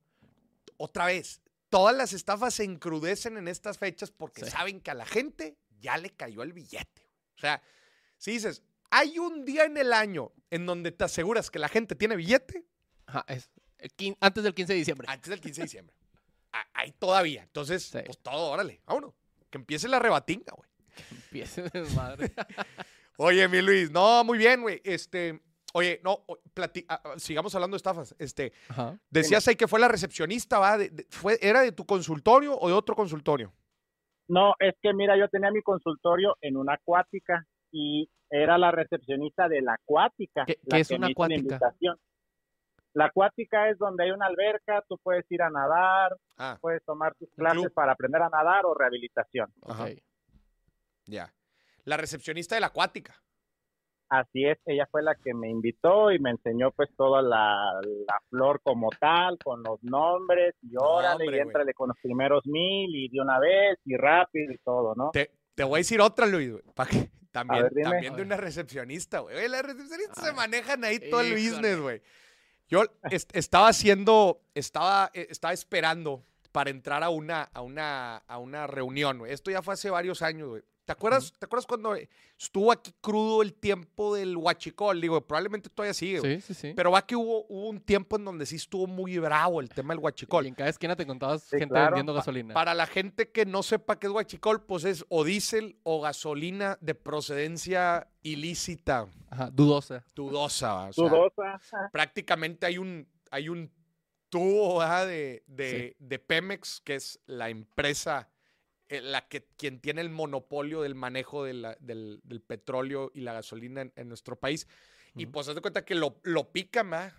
Otra 0.76 1.06
vez, 1.06 1.40
todas 1.70 1.96
las 1.96 2.12
estafas 2.12 2.54
se 2.54 2.64
encrudecen 2.64 3.38
en 3.38 3.48
estas 3.48 3.78
fechas 3.78 4.10
porque 4.10 4.44
Sí. 4.44 4.50
saben 4.50 4.80
que 4.80 4.90
a 4.90 4.94
la 4.94 5.06
gente 5.06 5.56
ya 5.80 5.96
le 5.96 6.10
cayó 6.10 6.42
el 6.42 6.52
billete. 6.52 7.08
O 7.36 7.40
sea, 7.40 7.62
si 8.18 8.32
dices, 8.32 8.62
hay 8.90 9.18
un 9.18 9.44
día 9.44 9.64
en 9.64 9.76
el 9.76 9.92
año 9.92 10.32
en 10.50 10.66
donde 10.66 10.92
te 10.92 11.04
aseguras 11.04 11.50
que 11.50 11.58
la 11.58 11.68
gente 11.68 11.94
tiene 11.94 12.16
billete, 12.16 12.64
Ajá, 13.06 13.24
es 13.28 13.50
el 13.78 13.90
quin- 13.96 14.16
antes 14.20 14.42
del 14.44 14.54
15 14.54 14.72
de 14.72 14.78
diciembre. 14.78 15.06
antes 15.10 15.30
del 15.30 15.40
15 15.40 15.60
de 15.60 15.64
diciembre. 15.64 15.96
Ah, 16.52 16.66
Hay 16.74 16.90
todavía. 16.90 17.44
Entonces, 17.44 17.84
Sí. 17.84 18.00
pues 18.04 18.18
todo, 18.18 18.50
órale, 18.50 18.80
vámonos. 18.84 19.14
Que 19.50 19.58
empiece 19.58 19.86
la 19.86 20.00
rebatinga, 20.00 20.52
güey. 20.56 20.68
Empiece 21.12 21.62
desmadre. 21.62 22.32
Oye, 23.18 23.46
mi 23.46 23.62
Luis, 23.62 23.88
no, 23.92 24.24
muy 24.24 24.36
bien, 24.36 24.62
güey. 24.62 24.80
Este, 24.82 25.40
oye, 25.74 26.00
no, 26.02 26.24
plati- 26.54 26.84
ah, 26.88 27.00
ah, 27.04 27.14
sigamos 27.18 27.54
hablando 27.54 27.74
de 27.74 27.76
estafas. 27.76 28.16
Este, 28.18 28.52
Ajá. 28.68 28.98
decías 29.10 29.46
ahí 29.46 29.54
que 29.54 29.68
fue 29.68 29.78
la 29.78 29.86
recepcionista, 29.86 30.58
¿va? 30.58 30.76
De- 30.76 30.88
de- 30.88 31.06
fue, 31.10 31.38
¿Era 31.40 31.60
de 31.60 31.70
tu 31.70 31.86
consultorio 31.86 32.58
o 32.58 32.66
de 32.66 32.74
otro 32.74 32.96
consultorio? 32.96 33.52
No, 34.26 34.54
es 34.58 34.74
que 34.82 34.92
mira, 34.92 35.16
yo 35.16 35.28
tenía 35.28 35.50
mi 35.52 35.62
consultorio 35.62 36.36
en 36.40 36.56
una 36.56 36.74
acuática 36.74 37.46
y 37.72 38.08
era 38.30 38.58
la 38.58 38.70
recepcionista 38.70 39.48
de 39.48 39.60
la 39.62 39.74
acuática. 39.74 40.44
¿Qué- 40.46 40.58
la 40.64 40.76
qué 40.76 40.80
es 40.82 40.88
que 40.88 40.94
una 40.96 41.08
acuática? 41.08 41.38
invitación. 41.40 41.96
La 42.92 43.04
acuática 43.06 43.68
es 43.68 43.78
donde 43.78 44.04
hay 44.04 44.10
una 44.10 44.26
alberca, 44.26 44.82
tú 44.88 44.98
puedes 45.02 45.24
ir 45.30 45.42
a 45.42 45.50
nadar, 45.50 46.16
Ah, 46.36 46.58
puedes 46.60 46.84
tomar 46.84 47.14
tus 47.14 47.28
clases 47.36 47.60
club. 47.60 47.72
para 47.74 47.92
aprender 47.92 48.20
a 48.22 48.28
nadar 48.28 48.66
o 48.66 48.74
rehabilitación. 48.74 49.52
Ajá. 49.66 49.84
Ok. 49.84 49.90
ya. 51.06 51.32
La 51.84 51.96
recepcionista 51.96 52.54
de 52.54 52.60
la 52.60 52.68
acuática. 52.68 53.14
Así 54.08 54.44
es, 54.44 54.58
ella 54.66 54.86
fue 54.90 55.02
la 55.02 55.14
que 55.14 55.32
me 55.34 55.48
invitó 55.48 56.10
y 56.10 56.18
me 56.18 56.30
enseñó 56.30 56.72
pues 56.72 56.88
toda 56.96 57.22
la, 57.22 57.80
la 58.06 58.20
flor 58.28 58.60
como 58.62 58.90
tal, 59.00 59.38
con 59.38 59.62
los 59.62 59.80
nombres, 59.84 60.54
y 60.62 60.74
órale, 60.76 61.24
hombre, 61.24 61.36
y 61.36 61.40
entrale 61.40 61.72
con 61.74 61.88
los 61.88 61.96
primeros 62.02 62.44
mil, 62.46 62.92
y 62.94 63.08
de 63.08 63.20
una 63.20 63.38
vez, 63.38 63.78
y 63.84 63.96
rápido, 63.96 64.52
y 64.52 64.58
todo, 64.64 64.94
¿no? 64.96 65.10
Te, 65.12 65.30
te 65.54 65.62
voy 65.62 65.74
a 65.74 65.78
decir 65.78 66.00
otra, 66.00 66.26
Luis, 66.26 66.50
güey, 66.50 66.64
pa' 66.74 66.86
que- 66.86 67.08
también, 67.30 67.68
ver, 67.72 67.84
también 67.84 68.16
de 68.16 68.22
una 68.22 68.36
recepcionista, 68.36 69.20
güey. 69.20 69.36
Oye, 69.36 69.48
las 69.48 69.62
recepcionistas 69.62 70.22
se 70.24 70.30
Ay, 70.30 70.36
manejan 70.36 70.84
ahí 70.84 70.98
todo 71.10 71.20
el 71.20 71.32
business, 71.34 71.78
güey. 71.78 72.02
Yo 72.68 72.84
est- 73.10 73.34
estaba 73.36 73.68
haciendo, 73.68 74.42
estaba, 74.54 75.10
eh, 75.14 75.26
estaba 75.30 75.52
esperando 75.52 76.24
para 76.52 76.70
entrar 76.70 77.02
a 77.02 77.10
una, 77.10 77.42
a 77.42 77.60
una, 77.62 78.16
a 78.18 78.38
una 78.38 78.66
reunión, 78.66 79.18
güey. 79.18 79.32
Esto 79.32 79.50
ya 79.50 79.62
fue 79.62 79.74
hace 79.74 79.90
varios 79.90 80.22
años, 80.22 80.48
güey. 80.48 80.62
¿Te 80.90 80.94
acuerdas, 80.94 81.32
¿Te 81.38 81.44
acuerdas 81.44 81.66
cuando 81.66 81.94
estuvo 82.36 82.72
aquí 82.72 82.92
crudo 83.00 83.42
el 83.42 83.54
tiempo 83.54 84.12
del 84.16 84.36
huachicol? 84.36 85.00
Digo, 85.00 85.20
probablemente 85.24 85.70
todavía 85.70 85.94
sigue. 85.94 86.20
Sí, 86.20 86.40
sí, 86.40 86.52
sí. 86.52 86.72
Pero 86.74 86.90
va 86.90 87.06
que 87.06 87.14
hubo, 87.14 87.46
hubo 87.48 87.68
un 87.68 87.80
tiempo 87.80 88.16
en 88.16 88.24
donde 88.24 88.44
sí 88.44 88.56
estuvo 88.56 88.88
muy 88.88 89.16
bravo 89.18 89.60
el 89.60 89.68
tema 89.68 89.94
del 89.94 90.02
huachicol. 90.02 90.46
Y 90.46 90.48
en 90.48 90.56
cada 90.56 90.68
esquina 90.68 90.96
te 90.96 91.06
contabas 91.06 91.42
Sí, 91.44 91.58
gente 91.58 91.68
claro. 91.74 91.90
vendiendo 91.92 92.12
gasolina. 92.12 92.54
Para 92.54 92.74
la 92.74 92.86
gente 92.86 93.30
que 93.30 93.46
no 93.46 93.62
sepa 93.62 94.00
qué 94.00 94.08
es 94.08 94.12
huachicol, 94.12 94.64
pues 94.64 94.82
es 94.82 95.04
o 95.08 95.22
diésel 95.22 95.78
o 95.84 96.00
gasolina 96.00 96.76
de 96.80 96.96
procedencia 96.96 98.08
ilícita, 98.22 99.06
Ajá, 99.30 99.48
dudosa. 99.52 100.04
dudosa. 100.16 100.88
O 100.88 100.92
sea, 100.92 101.04
Dudosa. 101.08 101.60
prácticamente 101.92 102.66
hay 102.66 102.78
un, 102.78 103.06
hay 103.30 103.48
un 103.48 103.70
tubo 104.28 104.80
de, 105.06 105.44
de, 105.46 105.94
de 106.00 106.18
Pemex, 106.18 106.80
que 106.80 106.96
es 106.96 107.20
la 107.26 107.48
empresa, 107.48 108.28
la 108.90 109.28
que, 109.28 109.46
quien 109.56 109.78
tiene 109.80 110.00
el 110.00 110.10
monopolio 110.10 110.82
del 110.82 110.94
manejo 110.96 111.44
de 111.44 111.54
la- 111.54 111.76
del, 111.80 112.20
del 112.24 112.40
petróleo 112.40 113.12
y 113.14 113.20
la 113.20 113.32
gasolina 113.32 113.82
en, 113.82 113.92
en 113.94 114.08
nuestro 114.08 114.34
país. 114.36 114.66
Y 115.14 115.24
Ujú. 115.24 115.32
pues 115.32 115.48
haz 115.48 115.54
de 115.54 115.60
cuenta 115.60 115.84
que 115.84 115.94
lo, 115.94 116.18
lo 116.24 116.50
pican, 116.50 116.92
¿va? 116.92 117.12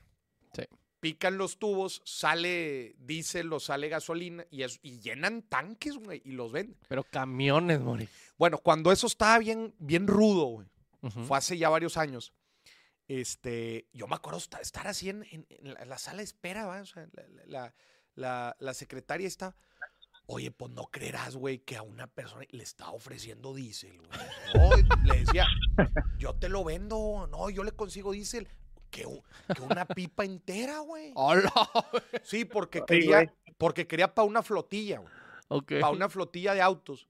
Sí. 0.54 0.64
Pican 1.00 1.38
los 1.38 1.58
tubos, 1.58 2.02
sale 2.06 2.96
diésel 3.00 3.52
o 3.54 3.60
sale 3.60 3.88
gasolina 3.90 4.46
y, 4.52 4.64
es- 4.64 4.80
y 4.84 5.00
llenan 5.00 5.42
tanques, 5.44 5.96
güey, 5.98 6.22
y 6.26 6.32
los 6.32 6.52
venden. 6.52 6.78
Pero 6.90 7.04
camiones, 7.04 7.80
Mori. 7.80 8.08
Bueno, 8.38 8.58
cuando 8.58 8.92
eso 8.92 9.08
estaba 9.08 9.40
bien, 9.40 9.74
bien 9.80 10.08
rudo, 10.08 10.46
güey, 10.46 10.68
Ujú. 11.02 11.24
fue 11.24 11.38
hace 11.38 11.58
ya 11.58 11.70
varios 11.70 11.96
años. 11.98 12.34
Este, 13.08 13.88
yo 13.94 14.08
me 14.08 14.16
acuerdo 14.16 14.38
esta- 14.40 14.60
estar 14.62 14.88
así 14.88 15.10
en, 15.10 15.24
en- 15.32 15.46
en 15.50 15.74
la, 15.74 15.86
la 15.86 15.98
sala 15.98 16.18
de 16.20 16.24
espera, 16.24 16.66
¿va? 16.66 16.82
O 16.82 16.86
sea, 16.86 17.08
la, 17.46 17.74
la- 18.16 18.56
la- 18.60 18.74
secretaria 18.74 19.28
está. 19.28 19.56
Oye, 20.34 20.50
pues 20.52 20.72
no 20.72 20.86
creerás, 20.86 21.36
güey, 21.36 21.60
que 21.60 21.76
a 21.76 21.82
una 21.82 22.08
persona 22.08 22.46
le 22.52 22.64
está 22.64 22.90
ofreciendo 22.92 23.54
diésel, 23.54 23.98
güey. 24.00 24.10
No, 24.56 24.70
le 25.04 25.20
decía, 25.20 25.46
yo 26.18 26.34
te 26.36 26.48
lo 26.48 26.64
vendo, 26.64 27.28
no, 27.30 27.50
yo 27.50 27.64
le 27.66 27.74
consigo 27.74 28.14
diésel. 28.14 28.48
Que, 28.90 29.06
una 29.62 29.86
pipa 29.86 30.24
entera, 30.24 30.80
güey. 30.80 31.12
¡Hola! 31.16 31.52
Sí, 32.24 32.46
porque 32.46 32.84
quería, 32.86 33.34
porque 33.58 33.88
quería 33.88 34.14
para 34.14 34.28
una 34.28 34.42
flotilla, 34.42 35.00
güey 35.00 35.12
para 35.82 35.90
una 35.90 36.08
flotilla 36.08 36.54
de 36.54 36.62
autos. 36.62 37.08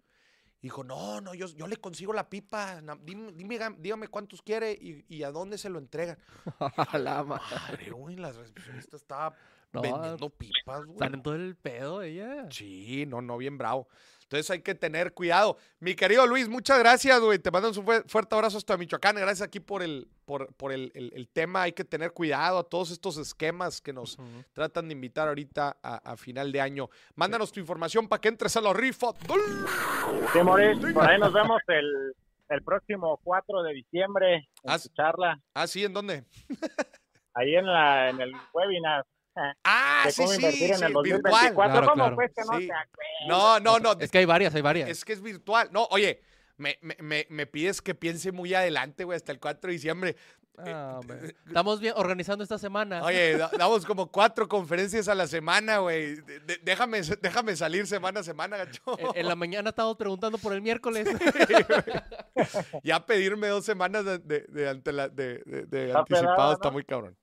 Dijo, 0.62 0.84
no, 0.84 1.22
no, 1.22 1.34
yo, 1.36 1.48
yo 1.48 1.68
le 1.68 1.78
consigo 1.78 2.14
la 2.14 2.30
pipa. 2.30 2.82
Dime, 3.04 3.32
dime, 3.34 3.60
ga- 3.60 3.76
dígame 3.78 4.08
cuántos 4.08 4.42
quiere 4.42 4.72
y, 4.74 5.06
y 5.08 5.24
a 5.24 5.32
dónde 5.32 5.58
se 5.60 5.70
lo 5.70 5.80
entregan. 5.80 6.18
A 6.60 6.98
la 6.98 7.24
ma- 7.24 7.42
Madre, 7.52 7.92
güey, 7.92 8.16
la 8.16 8.32
recepcionista 8.32 8.96
estaba 8.98 9.36
No, 9.74 9.82
vendiendo 9.82 10.30
pipas, 10.30 10.82
güey. 10.86 10.92
Están 10.96 11.14
en 11.14 11.22
todo 11.24 11.36
el 11.36 11.56
pedo 11.56 12.02
ella. 12.02 12.48
Sí, 12.52 13.06
no, 13.08 13.22
no, 13.22 13.38
bien 13.38 13.58
bravo. 13.58 13.88
Entonces 14.24 14.50
hay 14.50 14.62
que 14.62 14.76
tener 14.76 15.14
cuidado. 15.14 15.58
Mi 15.80 15.94
querido 15.94 16.26
Luis, 16.26 16.48
muchas 16.48 16.80
gracias, 16.80 17.20
güey. 17.20 17.38
Te 17.38 17.52
mando 17.52 17.68
un 17.68 17.74
fu- 17.74 18.04
fuerte 18.08 18.34
abrazo 18.34 18.58
hasta 18.58 18.78
Michoacán. 18.78 19.18
Gracias 19.18 19.42
aquí 19.42 19.60
por 19.60 19.84
el, 19.84 20.08
por, 20.24 20.54
por 20.56 20.72
el, 20.72 20.90
el- 20.96 21.12
el 21.14 21.28
tema. 21.28 21.64
Hay 21.64 21.74
que 21.74 21.84
tener 21.84 22.14
cuidado 22.14 22.60
a 22.60 22.64
todos 22.64 22.92
estos 22.92 23.18
esquemas 23.18 23.82
que 23.82 23.92
nos 23.92 24.18
tratan 24.54 24.88
de 24.88 24.94
invitar 24.94 25.28
ahorita 25.28 25.76
a, 25.84 25.96
a 26.12 26.16
final 26.16 26.52
de 26.54 26.62
año. 26.62 26.90
Mándanos 27.16 27.52
tu 27.52 27.60
información 27.60 28.08
para 28.08 28.22
que 28.22 28.30
entres 28.30 28.56
a 28.56 28.62
la 28.62 28.72
rifa. 28.72 29.08
Sí, 30.34 30.40
por 30.44 30.62
ahí 31.10 31.20
nos 31.20 31.34
vemos 31.34 31.62
el, 31.68 32.14
el 32.50 32.64
próximo 32.64 33.20
4 33.24 33.64
de 33.64 33.74
diciembre 33.74 34.36
en 34.36 34.44
Ah, 34.66 34.78
charla, 34.96 35.40
Ah, 35.54 35.68
sí, 35.68 35.84
¿en 35.84 35.94
dónde? 35.94 36.24
ahí 37.34 37.56
en, 37.56 37.66
la, 37.66 38.10
en 38.10 38.22
el 38.22 38.32
webinar 38.54 39.06
Ah, 39.64 40.04
de 40.06 40.12
sí, 40.12 40.28
sí, 40.28 40.46
en 40.46 40.52
sí, 40.52 40.64
el 40.64 40.70
virtual. 40.70 40.94
2024. 40.94 41.54
Claro, 41.56 41.88
¿Cómo 41.88 41.94
claro. 41.94 42.16
pues 42.16 42.32
que 42.36 42.42
no 42.46 42.58
Sí. 42.60 42.68
te? 42.68 43.28
No, 43.28 43.60
no, 43.60 43.80
no. 43.80 43.92
Es 44.00 44.12
que 44.12 44.18
hay 44.20 44.26
varias, 44.26 44.54
hay 44.56 44.62
varias. 44.62 44.90
Es 44.90 45.06
que 45.06 45.14
es 45.14 45.22
virtual. 45.22 45.70
No, 45.72 45.88
oye, 45.92 46.22
me, 46.58 46.78
me, 46.82 46.98
me, 47.00 47.28
me 47.30 47.46
pides 47.48 47.82
que 47.82 47.96
piense 47.96 48.32
muy 48.32 48.54
adelante, 48.54 49.04
güey, 49.04 49.16
hasta 49.16 49.32
el 49.32 49.40
4 49.40 49.68
de 49.70 49.74
diciembre. 49.74 50.16
Ah, 50.58 50.98
hombre. 51.00 51.34
Estamos 51.48 51.80
bien 51.80 51.94
organizando 51.96 52.44
esta 52.44 52.58
semana. 52.60 53.04
Oye, 53.04 53.38
da- 53.38 53.50
damos 53.58 53.86
como 53.88 54.12
cuatro 54.12 54.48
conferencias 54.48 55.08
a 55.08 55.16
la 55.16 55.26
semana, 55.26 55.78
güey. 55.78 56.18
Déjame, 56.62 57.02
déjame 57.02 57.56
salir 57.56 57.88
semana 57.88 58.20
a 58.20 58.24
semana, 58.24 58.58
gacho. 58.58 58.82
En, 59.00 59.08
en 59.16 59.28
la 59.30 59.36
mañana 59.36 59.70
estamos 59.70 59.96
preguntando 59.96 60.38
por 60.38 60.54
el 60.54 60.62
miércoles. 60.62 61.08
Ya 62.84 63.04
pedirme 63.06 63.48
dos 63.48 63.64
semanas 63.66 64.04
de, 64.06 64.20
de, 64.20 64.46
de 65.68 65.94
anticipado 65.94 66.54
está 66.54 66.70
muy 66.70 66.84
cabrón. 66.84 67.18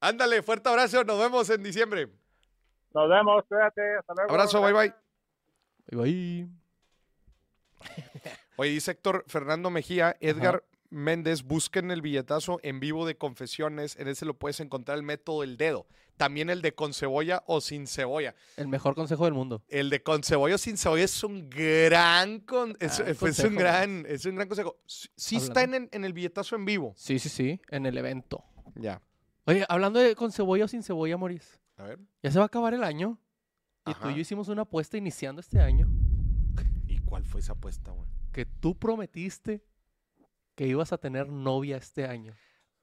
Ándale, 0.00 0.42
fuerte 0.42 0.68
abrazo. 0.68 1.04
Nos 1.04 1.18
vemos 1.18 1.48
en 1.50 1.62
diciembre. 1.62 2.08
Nos 2.94 3.08
vemos, 3.08 3.44
cuídate, 3.48 3.96
hasta 3.98 4.14
luego. 4.14 4.30
Abrazo, 4.30 4.60
bye 4.62 4.72
bye. 4.72 4.94
Bye. 5.92 6.48
Oye, 8.56 8.70
dice 8.70 8.90
Héctor 8.92 9.24
Fernando 9.26 9.70
Mejía, 9.70 10.16
Edgar 10.20 10.64
Méndez, 10.90 11.42
busquen 11.44 11.90
el 11.90 12.02
billetazo 12.02 12.58
en 12.62 12.80
vivo 12.80 13.06
de 13.06 13.16
confesiones. 13.16 13.96
En 13.96 14.08
ese 14.08 14.24
lo 14.26 14.34
puedes 14.34 14.60
encontrar 14.60 14.96
el 14.98 15.02
método 15.04 15.42
del 15.42 15.56
dedo. 15.56 15.86
También 16.16 16.50
el 16.50 16.60
de 16.60 16.74
con 16.74 16.92
cebolla 16.92 17.42
o 17.46 17.60
sin 17.62 17.86
cebolla. 17.86 18.34
El 18.56 18.68
mejor 18.68 18.94
consejo 18.94 19.24
del 19.24 19.32
mundo. 19.32 19.62
El 19.68 19.88
de 19.88 20.02
con 20.02 20.22
cebolla 20.22 20.56
o 20.56 20.58
sin 20.58 20.76
cebolla 20.76 21.04
es 21.04 21.24
un 21.24 21.48
gran, 21.48 22.40
con- 22.40 22.76
es, 22.80 22.98
Gran 22.98 23.08
es 23.10 23.16
un 23.22 23.26
consejo. 23.28 23.54
gran, 23.56 24.04
es 24.06 24.26
un 24.26 24.34
gran 24.34 24.48
consejo. 24.48 24.76
Sí, 24.84 25.08
sí 25.16 25.36
está 25.36 25.62
en 25.62 25.88
el 26.04 26.12
billetazo 26.12 26.56
en 26.56 26.64
vivo. 26.66 26.92
Sí, 26.96 27.18
sí, 27.18 27.28
sí. 27.30 27.60
En 27.70 27.86
el 27.86 27.96
evento. 27.96 28.44
Ya. 28.74 29.00
Oye, 29.46 29.64
hablando 29.68 29.98
de 30.00 30.14
con 30.14 30.32
cebolla 30.32 30.64
o 30.64 30.68
sin 30.68 30.82
cebolla, 30.82 31.16
Moris. 31.16 31.60
A 31.76 31.84
ver. 31.84 31.98
Ya 32.22 32.30
se 32.30 32.38
va 32.38 32.44
a 32.44 32.46
acabar 32.46 32.74
el 32.74 32.84
año. 32.84 33.18
Y 33.86 33.94
tú 33.94 34.00
Ajá. 34.00 34.10
y 34.12 34.14
yo 34.16 34.20
hicimos 34.20 34.48
una 34.48 34.62
apuesta 34.62 34.96
iniciando 34.98 35.40
este 35.40 35.60
año. 35.60 35.88
¿Y 36.86 36.98
cuál 36.98 37.24
fue 37.24 37.40
esa 37.40 37.52
apuesta, 37.52 37.90
güey? 37.90 38.06
Que 38.32 38.44
tú 38.44 38.78
prometiste 38.78 39.64
que 40.54 40.66
ibas 40.66 40.92
a 40.92 40.98
tener 40.98 41.28
novia 41.28 41.78
este 41.78 42.06
año. 42.06 42.34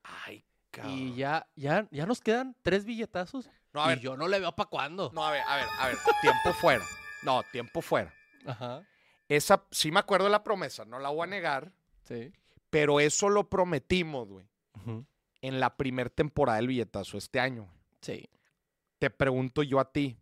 Ay, 0.03 0.37
Y 0.37 0.43
cabrón. 0.71 1.15
ya, 1.15 1.47
ya, 1.55 1.87
ya 1.91 2.05
nos 2.05 2.19
quedan 2.21 2.55
tres 2.63 2.85
billetazos. 2.85 3.49
No, 3.73 3.83
a 3.83 3.85
y 3.85 3.89
ver. 3.89 3.99
yo 3.99 4.17
no 4.17 4.27
le 4.27 4.39
veo 4.39 4.51
para 4.55 4.69
cuándo. 4.69 5.11
No, 5.13 5.23
a 5.25 5.31
ver, 5.31 5.43
a 5.47 5.55
ver, 5.57 5.65
a 5.79 5.87
ver. 5.87 5.97
tiempo 6.21 6.53
fuera. 6.59 6.83
No, 7.23 7.43
tiempo 7.51 7.81
fuera. 7.81 8.11
Ajá. 8.45 8.81
Esa, 9.29 9.63
sí 9.71 9.91
me 9.91 9.99
acuerdo 9.99 10.25
de 10.25 10.31
la 10.31 10.43
promesa, 10.43 10.85
no 10.85 10.99
la 10.99 11.09
voy 11.09 11.23
a 11.23 11.27
negar, 11.27 11.71
Sí. 12.03 12.31
pero 12.69 12.99
eso 13.01 13.27
lo 13.29 13.49
prometimos, 13.49 14.29
güey. 14.29 14.47
Ujú. 14.75 15.05
En 15.41 15.59
la 15.59 15.75
primer 15.77 16.09
temporada 16.09 16.57
del 16.57 16.67
billetazo 16.67 17.17
este 17.17 17.39
año. 17.39 17.69
Sí. 18.01 18.29
Te 18.99 19.09
pregunto 19.09 19.63
yo 19.63 19.79
a 19.79 19.91
ti, 19.91 20.17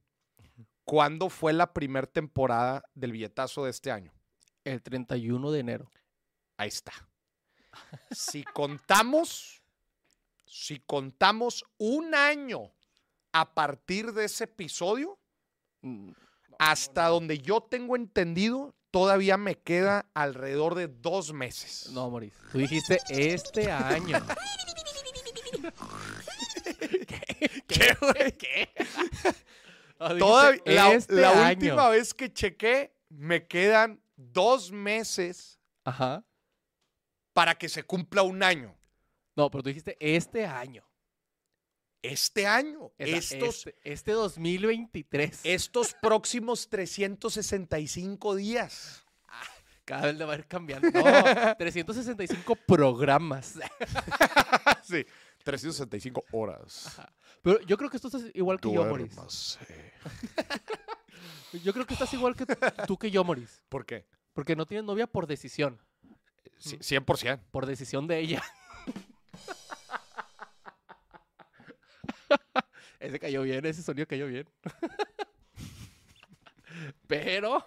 ¿cuándo 0.83 1.29
fue 1.29 1.53
la 1.53 1.73
primer 1.73 2.07
temporada 2.07 2.83
del 2.93 3.11
billetazo 3.11 3.65
de 3.65 3.71
este 3.71 3.91
año? 3.91 4.11
El 4.63 4.81
31 4.81 5.51
de 5.51 5.59
enero. 5.59 5.89
Ahí 6.57 6.69
está. 6.69 6.93
Si 8.11 8.43
contamos, 8.43 9.61
si 10.45 10.79
contamos 10.79 11.63
un 11.77 12.15
año 12.15 12.71
a 13.31 13.53
partir 13.53 14.13
de 14.13 14.25
ese 14.25 14.45
episodio, 14.45 15.19
Mm, 15.85 16.13
hasta 16.57 17.07
donde 17.09 17.37
yo 17.37 17.61
tengo 17.61 17.95
entendido, 17.95 18.73
todavía 18.89 19.37
me 19.37 19.55
queda 19.55 20.07
alrededor 20.15 20.73
de 20.73 20.87
dos 20.87 21.31
meses. 21.31 21.89
No, 21.91 22.09
Moris. 22.09 22.33
Tú 22.51 22.57
dijiste 22.57 22.99
este 23.07 23.71
año. 23.71 24.17
¿Qué, 27.67 27.97
güey? 27.99 28.31
¿Qué? 28.37 28.69
No, 29.99 30.09
Todav- 30.17 30.61
la, 30.65 30.93
este 30.93 31.13
la 31.15 31.49
última 31.49 31.89
vez 31.89 32.13
que 32.13 32.31
chequé, 32.31 32.93
me 33.09 33.47
quedan 33.47 34.01
dos 34.15 34.71
meses 34.71 35.59
Ajá. 35.83 36.23
para 37.33 37.55
que 37.55 37.69
se 37.69 37.83
cumpla 37.83 38.23
un 38.23 38.43
año. 38.43 38.75
No, 39.35 39.49
pero 39.49 39.63
tú 39.63 39.69
dijiste 39.69 39.97
este 39.99 40.45
año. 40.45 40.83
Este 42.01 42.45
año, 42.45 42.91
estos, 42.99 43.65
este, 43.65 43.75
este 43.83 44.11
2023. 44.11 45.41
estos 45.43 45.95
próximos 45.99 46.69
365 46.69 48.35
días. 48.35 49.03
Cada 49.85 50.07
vez 50.07 50.15
le 50.15 50.25
va 50.25 50.33
a 50.33 50.37
ir 50.37 50.47
cambiando. 50.47 50.89
No, 50.91 51.03
365 51.57 52.55
programas. 52.67 53.55
sí, 54.83 55.05
365 55.45 56.25
horas. 56.31 56.87
Ajá. 56.87 57.13
Pero 57.41 57.61
yo 57.61 57.77
creo 57.77 57.89
que 57.89 57.97
esto 57.97 58.09
es 58.17 58.31
igual 58.33 58.59
que 58.59 58.73
yo, 58.73 58.83
Moris. 58.83 59.15
Duérmase. 59.15 59.59
Yo 61.63 61.71
creo 61.71 61.85
que 61.85 61.93
estás 61.93 62.13
igual 62.13 62.35
que 62.35 62.45
tú 62.85 62.97
que 62.97 63.11
yo, 63.11 63.23
Moris. 63.23 63.63
¿Por 63.69 63.85
qué? 63.85 64.05
Porque 64.33 64.57
no 64.57 64.65
tienes 64.65 64.85
novia 64.85 65.07
por 65.07 65.25
decisión. 65.25 65.79
Sí, 66.57 66.77
100%. 66.79 67.39
Por 67.51 67.65
decisión 67.65 68.07
de 68.07 68.19
ella. 68.19 68.43
ese 72.99 73.19
cayó 73.19 73.43
bien, 73.43 73.65
ese 73.65 73.83
sonido 73.83 74.05
cayó 74.05 74.27
bien. 74.27 74.49
Pero. 77.07 77.65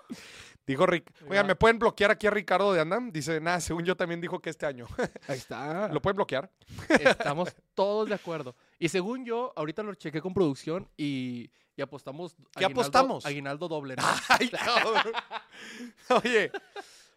Dijo 0.69 0.85
Rick. 0.85 1.11
Oigan. 1.27 1.47
¿me 1.47 1.57
pueden 1.57 1.79
bloquear 1.79 2.11
aquí 2.11 2.27
a 2.27 2.31
Ricardo 2.31 2.75
de 2.75 2.81
Andam? 2.83 3.11
Dice, 3.11 3.41
nada, 3.41 3.59
según 3.59 3.87
yo 3.87 3.97
también 3.97 4.21
dijo 4.21 4.39
que 4.39 4.51
este 4.51 4.67
año. 4.67 4.87
Ahí 5.27 5.39
está. 5.39 5.89
¿Lo 5.89 6.03
pueden 6.03 6.17
bloquear? 6.17 6.51
Estamos 7.01 7.57
todos 7.75 8.07
de 8.07 8.15
acuerdo. 8.15 8.55
Y 8.79 8.91
según 8.91 9.25
yo, 9.25 9.51
ahorita 9.57 9.83
lo 9.83 9.95
chequé 9.95 10.21
con 10.21 10.35
producción 10.35 10.87
y, 10.95 11.51
y 11.75 11.81
apostamos. 11.81 12.37
¿Qué 12.55 12.67
apostamos? 12.67 13.25
Aguinaldo 13.25 13.67
doble. 13.67 13.97
¿no? 13.97 14.03
Ay. 14.29 14.51
Oye, 16.23 16.53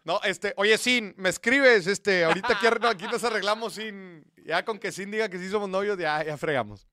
no, 0.02 0.18
este, 0.24 0.54
oye, 0.56 0.78
Sin, 0.78 1.14
me 1.18 1.28
escribes, 1.28 1.86
este, 1.86 2.24
ahorita 2.24 2.54
aquí, 2.54 2.66
no, 2.80 2.88
aquí 2.88 3.04
nos 3.04 3.22
arreglamos 3.22 3.74
sin, 3.74 4.24
ya 4.46 4.64
con 4.64 4.78
que 4.78 4.90
Sin 4.90 5.10
diga 5.10 5.28
que 5.28 5.38
sí 5.38 5.50
somos 5.50 5.68
novios, 5.68 5.98
ya, 5.98 6.24
ya 6.24 6.38
fregamos. 6.38 6.88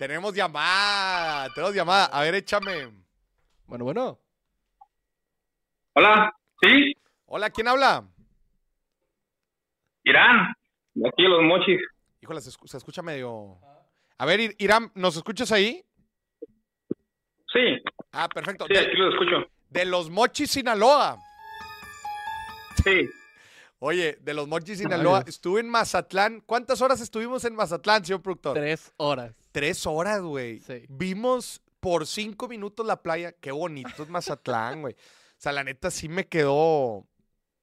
tenemos 0.00 0.34
llamada, 0.34 1.48
tenemos 1.54 1.76
llamada. 1.76 2.06
A 2.06 2.22
ver, 2.22 2.34
échame. 2.34 2.90
Bueno, 3.68 3.84
bueno. 3.84 4.18
Hola, 5.94 6.34
sí, 6.60 6.94
Hola, 7.26 7.50
¿quién 7.50 7.68
habla? 7.68 8.04
Irán, 10.04 10.54
de 10.94 11.08
aquí 11.08 11.22
los 11.22 11.42
mochis. 11.42 11.80
Híjole, 12.20 12.40
se, 12.40 12.50
escu- 12.50 12.66
se 12.66 12.76
escucha 12.76 13.02
medio... 13.02 13.58
A 14.18 14.26
ver, 14.26 14.40
Ir- 14.40 14.56
Irán, 14.58 14.90
¿nos 14.94 15.16
escuchas 15.16 15.50
ahí? 15.52 15.84
Sí, 17.52 17.82
Ah, 18.12 18.28
perfecto. 18.28 18.66
sí, 18.68 18.76
aquí 18.76 18.96
los 18.96 19.14
escucho. 19.14 19.46
de 19.70 19.84
los 19.86 20.10
Mochis, 20.10 20.50
Sinaloa. 20.50 21.18
Sí, 22.84 23.08
Oye, 23.78 24.16
de 24.20 24.34
los 24.34 24.46
Mochis, 24.46 24.78
Sinaloa. 24.78 25.24
Estuve 25.26 25.60
en 25.60 25.68
Mazatlán. 25.68 26.40
¿Cuántas 26.46 26.80
horas 26.82 27.00
estuvimos 27.00 27.44
en 27.44 27.56
Mazatlán, 27.56 28.04
señor 28.04 28.22
productor? 28.22 28.54
Tres 28.54 28.92
horas. 28.96 29.34
Tres 29.50 29.86
horas, 29.86 30.20
güey. 30.22 30.60
Sí. 30.60 30.84
Vimos 30.88 31.60
por 31.80 32.06
cinco 32.06 32.46
minutos 32.48 32.86
la 32.86 33.02
playa. 33.02 33.32
Qué 33.32 33.50
bonito 33.50 34.02
es 34.04 34.08
Mazatlán, 34.08 34.82
güey. 34.82 34.94
O 35.42 35.44
sea, 35.44 35.50
la 35.50 35.64
neta 35.64 35.90
sí 35.90 36.08
me 36.08 36.28
quedó. 36.28 37.04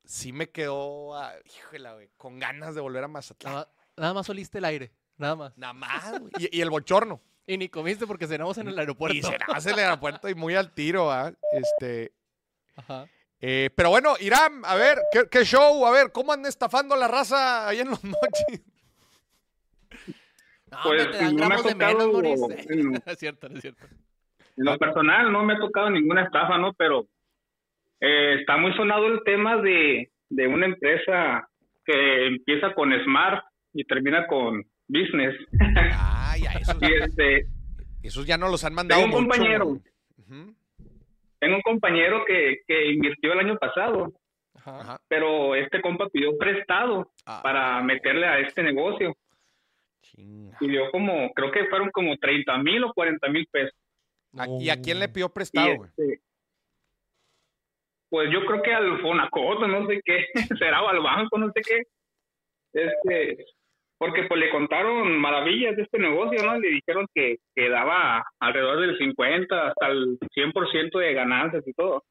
Sí 0.04 0.34
me 0.34 0.50
quedó. 0.50 1.15
ah, 1.15 1.32
híjole, 1.46 1.94
güey. 1.94 2.10
Con 2.18 2.38
ganas 2.38 2.76
de 2.76 2.82
volver 2.82 3.06
a 3.06 3.08
Mazatlán. 3.08 3.54
Nada, 3.54 3.72
nada 3.96 4.13
más 4.15 4.30
oliste 4.30 4.58
el 4.58 4.65
aire. 4.65 4.92
Nada 5.15 5.38
más. 5.38 5.58
Nada 5.58 5.72
más, 5.72 6.20
güey. 6.20 6.30
Y, 6.39 6.58
y 6.58 6.62
el 6.62 6.70
bochorno. 6.70 7.22
Y 7.48 7.58
ni 7.58 7.70
comiste 7.70 8.06
porque 8.06 8.28
cenamos 8.28 8.58
en 8.58 8.68
el 8.68 8.78
aeropuerto. 8.78 9.15
Y 9.15 9.22
se 9.24 9.38
nace 9.48 9.72
el 9.72 9.80
aeropuerto 9.80 10.28
y 10.28 10.36
muy 10.36 10.56
al 10.56 10.74
tiro, 10.74 11.10
¿ah? 11.10 11.32
Este. 11.54 12.12
Ajá. 12.76 13.08
eh, 13.39 13.70
pero 13.74 13.92
bueno, 13.92 14.15
Irán, 14.20 14.62
a 14.65 14.76
ver, 14.76 15.00
¿qué, 15.13 15.30
qué 15.32 15.46
show? 15.46 15.86
A 15.86 15.92
ver, 15.92 16.12
¿cómo 16.12 16.34
andan 16.34 16.50
estafando 16.50 16.96
a 16.96 16.98
la 16.98 17.08
raza 17.08 17.65
ahí 17.65 17.80
en 17.80 17.92
los 17.92 18.04
mochis? 18.04 18.62
No, 20.70 20.78
Pues, 20.84 21.12
te 21.12 21.18
dan 21.18 21.36
no 21.38 21.48
me 21.48 21.56
ha 21.56 21.58
gramos 21.58 21.63
de 21.65 21.76
menos, 21.76 21.94
tocado 21.94 22.13
Moris. 22.13 22.42
en- 22.70 22.92
No 22.92 23.00
es 23.06 23.18
cierto, 23.20 23.48
no 23.48 23.56
es 23.56 23.62
cierto. 23.62 23.86
en 24.58 24.65
lo 24.65 24.78
personal 24.78 25.32
no 25.32 25.44
me 25.46 25.54
ha 25.54 25.60
tocado 25.60 25.89
ninguna 25.89 26.26
estafa, 26.26 26.58
¿no? 26.58 26.74
Pero 26.74 27.08
eh, 28.02 28.38
está 28.40 28.58
muy 28.58 28.74
sonado 28.74 29.08
el 29.08 29.22
tema 29.24 29.58
de, 29.62 30.10
de 30.30 30.48
una 30.48 30.66
empresa 30.66 31.48
que 31.86 32.28
empieza 32.28 32.74
con 32.74 32.92
Smart 33.04 33.44
y 33.74 33.84
termina 33.84 34.26
con 34.28 34.64
Business. 34.88 35.36
Ay, 35.98 36.44
a 36.46 36.52
esos, 36.54 36.78
y 36.82 36.94
este, 36.94 37.46
esos 38.04 38.26
ya 38.26 38.38
no 38.38 38.48
los 38.50 38.64
han 38.64 38.74
mandado 38.74 39.02
tengo 39.02 39.18
un 39.18 39.24
mucho, 39.26 39.38
compañero, 39.38 39.78
tengo 41.40 41.56
un 41.56 41.62
compañero 41.62 42.24
que, 42.26 42.58
que 42.68 42.92
invirtió 42.92 43.34
el 43.34 43.40
año 43.40 43.58
pasado, 43.58 44.14
Ajá. 44.66 45.00
Pero 45.08 45.56
este 45.56 45.82
compa 45.82 46.10
pidió 46.10 46.38
prestado 46.38 47.10
Ah, 47.26 47.40
para 47.42 47.82
meterle 47.82 48.26
a 48.28 48.40
este 48.40 48.62
negocio. 48.62 49.16
chinga. 50.02 50.58
Y 50.60 50.68
dio 50.68 50.92
como, 50.92 51.32
creo 51.34 51.50
que 51.52 51.66
fueron 51.68 51.90
como 51.92 52.18
30 52.18 52.58
mil 52.58 52.84
o 52.84 52.94
40 52.94 53.30
mil 53.30 53.48
pesos. 53.50 53.74
¿A- 54.38 54.48
¿Y 54.60 54.70
a 54.70 54.82
quién 54.82 55.00
le 55.00 55.08
pidió 55.08 55.30
prestado, 55.30 55.86
este, 55.86 56.20
pues 58.10 58.30
yo 58.32 58.45
creo 58.45 58.62
que 58.62 58.74
al 58.74 59.00
Fonacoto, 59.02 59.67
no 59.67 59.86
sé 59.88 60.02
qué, 60.04 60.26
será 60.60 60.82
o 60.84 60.89
al 60.89 61.00
banco, 61.02 61.38
no 61.38 61.52
sé 61.54 61.62
qué. 61.62 61.82
Este, 62.74 63.45
porque 63.98 64.24
pues 64.24 64.39
le 64.39 64.50
contaron 64.50 65.17
maravillas 65.19 65.76
de 65.76 65.84
este 65.84 66.00
negocio, 66.00 66.41
¿no? 66.43 66.58
Le 66.60 66.69
dijeron 66.69 67.06
que, 67.13 67.38
que 67.56 67.69
daba 67.69 68.24
alrededor 68.39 68.80
del 68.82 68.98
50 68.98 69.67
hasta 69.67 69.88
el 69.88 70.17
100% 70.36 71.00
de 71.00 71.13
ganancias 71.13 71.67
y 71.67 71.74
todo. 71.74 72.04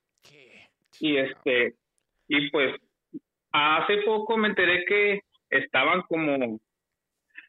Y 1.01 1.17
este, 1.17 1.75
y 2.29 2.51
pues 2.51 2.75
hace 3.53 3.99
poco 4.03 4.37
me 4.37 4.49
enteré 4.49 4.85
que 4.85 5.21
estaban 5.51 6.03
como 6.03 6.59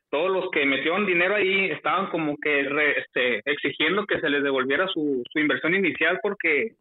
todos 0.10 0.32
los 0.32 0.50
que 0.52 0.66
metieron 0.66 1.06
dinero 1.06 1.36
ahí 1.36 1.66
estaban 1.72 2.10
como 2.10 2.36
que 2.38 2.64
re- 2.64 3.00
este, 3.00 3.42
exigiendo 3.46 4.06
que 4.06 4.20
se 4.20 4.30
les 4.30 4.42
devolviera 4.44 4.88
su, 4.88 5.24
su 5.32 5.40
inversión 5.40 5.76
inicial 5.76 6.20
porque 6.24 6.74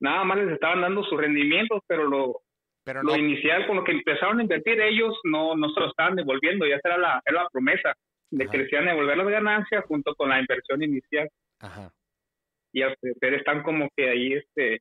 nada 0.00 0.24
más 0.24 0.38
les 0.38 0.52
estaban 0.52 0.80
dando 0.80 1.02
sus 1.04 1.20
rendimientos, 1.20 1.82
pero 1.86 2.04
lo, 2.08 2.40
Pero 2.84 3.02
lo 3.02 3.12
no, 3.12 3.16
inicial 3.16 3.66
con 3.66 3.76
lo 3.76 3.84
que 3.84 3.92
empezaron 3.92 4.38
a 4.38 4.42
invertir 4.42 4.80
ellos 4.80 5.18
no, 5.24 5.56
no 5.56 5.68
se 5.70 5.80
lo 5.80 5.88
estaban 5.88 6.16
devolviendo, 6.16 6.66
ya 6.66 6.78
era 6.82 6.98
la, 6.98 7.22
era 7.24 7.42
la 7.44 7.48
promesa 7.50 7.94
de 8.30 8.46
que 8.48 8.58
les 8.58 8.72
iban 8.72 8.88
a 8.88 8.92
devolver 8.92 9.16
las 9.16 9.28
ganancias 9.28 9.84
junto 9.86 10.14
con 10.14 10.28
la 10.28 10.40
inversión 10.40 10.82
inicial 10.82 11.28
Ajá. 11.60 11.92
y 12.72 12.82
al 12.82 12.96
parecer 13.00 13.34
están 13.34 13.62
como 13.62 13.88
que 13.96 14.10
ahí 14.10 14.32
este 14.34 14.80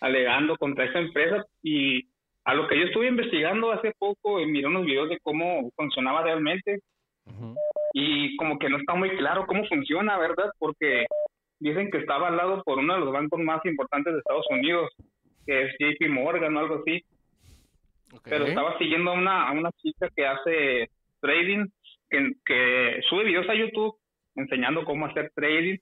alegando 0.00 0.56
contra 0.56 0.84
esa 0.84 0.98
empresa 0.98 1.44
y 1.62 2.08
a 2.44 2.52
lo 2.54 2.66
que 2.68 2.78
yo 2.78 2.84
estuve 2.86 3.06
investigando 3.06 3.72
hace 3.72 3.92
poco 3.98 4.40
y 4.40 4.46
miré 4.46 4.66
unos 4.66 4.84
videos 4.84 5.08
de 5.08 5.18
cómo 5.20 5.70
funcionaba 5.76 6.22
realmente 6.22 6.80
Ujú. 7.26 7.54
y 7.94 8.36
como 8.36 8.58
que 8.58 8.68
no 8.68 8.76
está 8.76 8.94
muy 8.94 9.10
claro 9.16 9.46
cómo 9.46 9.64
funciona, 9.66 10.18
¿verdad? 10.18 10.50
Porque 10.58 11.06
dicen 11.70 11.90
que 11.90 11.98
está 11.98 12.14
avalado 12.16 12.62
por 12.62 12.78
uno 12.78 12.94
de 12.94 13.00
los 13.00 13.12
bancos 13.12 13.40
más 13.40 13.64
importantes 13.64 14.12
de 14.12 14.18
Estados 14.20 14.46
Unidos, 14.50 14.90
que 15.46 15.62
es 15.64 15.72
JP 15.78 16.08
Morgan 16.10 16.56
o 16.56 16.60
algo 16.60 16.74
así, 16.76 17.04
pero 18.22 18.46
estaba 18.46 18.78
siguiendo 18.78 19.10
a 19.10 19.14
una, 19.14 19.48
a 19.48 19.52
una 19.52 19.70
chica 19.82 20.08
que 20.14 20.26
hace 20.26 20.90
trading, 21.20 21.66
que, 22.10 22.32
que 22.44 23.00
sube 23.08 23.24
videos 23.24 23.48
a 23.48 23.54
YouTube 23.54 23.96
enseñando 24.36 24.84
cómo 24.84 25.06
hacer 25.06 25.32
trading 25.34 25.78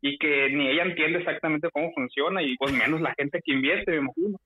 y 0.00 0.18
que 0.18 0.48
ni 0.50 0.68
ella 0.68 0.82
entiende 0.84 1.18
exactamente 1.20 1.68
cómo 1.72 1.92
funciona 1.94 2.42
y 2.42 2.56
pues 2.56 2.72
menos 2.72 3.00
la 3.00 3.14
gente 3.14 3.40
que 3.44 3.52
invierte, 3.52 3.90
me 3.92 3.96
imagino. 3.98 4.38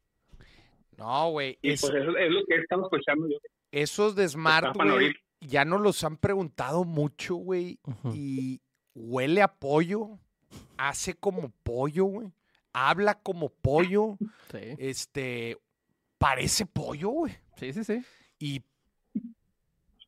No, 0.97 1.31
güey. 1.31 1.59
Y 1.63 1.73
es- 1.73 1.81
pues 1.81 1.95
eso 1.95 2.17
es 2.17 2.31
lo 2.31 2.45
que 2.47 2.57
estamos 2.57 2.87
escuchando 2.93 3.29
yo. 3.29 3.37
esos 3.73 4.15
de 4.17 4.29
Smart, 4.29 4.67
estafan 4.67 4.89
güey, 4.89 5.05
ahorita. 5.07 5.21
ya 5.41 5.65
nos 5.65 5.81
los 5.81 6.03
han 6.05 6.17
preguntado 6.17 6.85
mucho, 6.85 7.37
güey. 7.37 7.79
Y 8.15 8.61
huele 8.95 9.43
a 9.43 9.49
pollo. 9.49 10.19
Hace 10.77 11.15
como 11.15 11.51
pollo, 11.63 12.05
güey. 12.05 12.33
Habla 12.73 13.15
como 13.21 13.49
pollo. 13.51 14.17
Sí, 14.51 14.75
Este. 14.79 15.57
Parece 16.19 16.67
pollo, 16.67 17.11
güey. 17.11 17.37
sí, 17.57 17.73
sí. 17.73 17.85
sí. 17.85 18.05
Y 18.39 18.63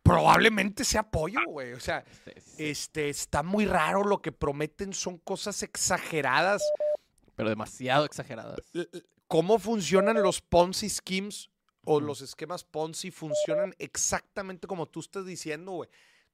probablemente 0.03 0.85
sea 0.85 1.03
pollo, 1.03 1.40
güey. 1.46 1.72
O 1.72 1.81
sea, 1.81 2.05
Sí, 2.24 2.31
sí, 2.37 2.40
sí. 2.40 2.64
este, 2.70 3.09
está 3.09 3.42
muy 3.42 3.66
raro. 3.66 4.05
Lo 4.05 4.20
que 4.20 4.33
prometen 4.33 4.92
son 4.92 5.18
cosas 5.18 5.62
exageradas. 5.62 6.62
Pero 7.37 7.48
demasiado 7.48 8.05
exageradas. 8.05 8.59
¿Cómo 9.26 9.59
funcionan 9.59 10.20
los 10.22 10.40
Ponzi 10.40 10.88
schemes 10.88 11.50
o 11.85 12.00
los 12.00 12.20
esquemas 12.20 12.64
Ponzi? 12.64 13.11
Funcionan 13.11 13.74
exactamente 13.79 14.66
como 14.66 14.87
tú 14.87 15.00
estás 15.00 15.24
diciendo, 15.26 15.72
güey. 15.72 15.88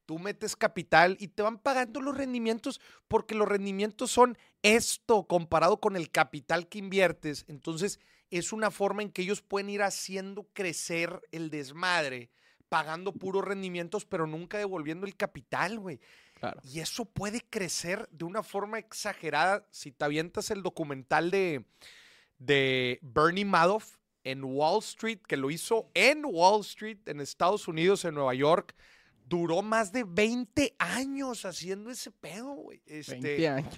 Tú 0.06 0.18
metes 0.20 0.54
capital 0.54 1.16
y 1.18 1.28
te 1.28 1.42
van 1.42 1.58
pagando 1.58 2.00
los 2.00 2.16
rendimientos 2.16 2.80
porque 3.08 3.34
los 3.34 3.48
rendimientos 3.48 4.10
son 4.10 4.38
esto 4.62 5.26
comparado 5.26 5.80
con 5.80 5.96
el 5.96 6.10
capital 6.10 6.68
que 6.68 6.78
inviertes. 6.78 7.44
Entonces, 7.48 7.98
es 8.30 8.52
una 8.52 8.70
forma 8.70 9.02
en 9.02 9.10
que 9.10 9.22
ellos 9.22 9.42
pueden 9.42 9.68
ir 9.68 9.82
haciendo 9.82 10.44
crecer 10.52 11.20
el 11.32 11.50
desmadre, 11.50 12.30
pagando 12.68 13.12
puros 13.12 13.44
rendimientos, 13.44 14.04
pero 14.04 14.26
nunca 14.26 14.58
devolviendo 14.58 15.06
el 15.06 15.16
capital, 15.16 15.78
güey. 15.78 16.00
Claro. 16.38 16.60
Y 16.62 16.80
eso 16.80 17.04
puede 17.04 17.40
crecer 17.40 18.08
de 18.10 18.24
una 18.24 18.42
forma 18.42 18.78
exagerada. 18.78 19.66
Si 19.70 19.90
te 19.90 20.04
avientas 20.04 20.50
el 20.50 20.62
documental 20.62 21.30
de, 21.30 21.64
de 22.38 22.98
Bernie 23.02 23.44
Madoff 23.44 23.96
en 24.22 24.42
Wall 24.44 24.80
Street, 24.80 25.20
que 25.26 25.36
lo 25.36 25.50
hizo 25.50 25.90
en 25.94 26.24
Wall 26.24 26.60
Street, 26.60 26.98
en 27.06 27.20
Estados 27.20 27.68
Unidos, 27.68 28.04
en 28.04 28.14
Nueva 28.14 28.34
York. 28.34 28.74
Duró 29.28 29.60
más 29.60 29.90
de 29.92 30.04
20 30.04 30.76
años 30.78 31.44
haciendo 31.44 31.90
ese 31.90 32.10
pedo, 32.12 32.52
güey. 32.54 32.80
Este, 32.86 33.12
20 33.18 33.48
años. 33.48 33.74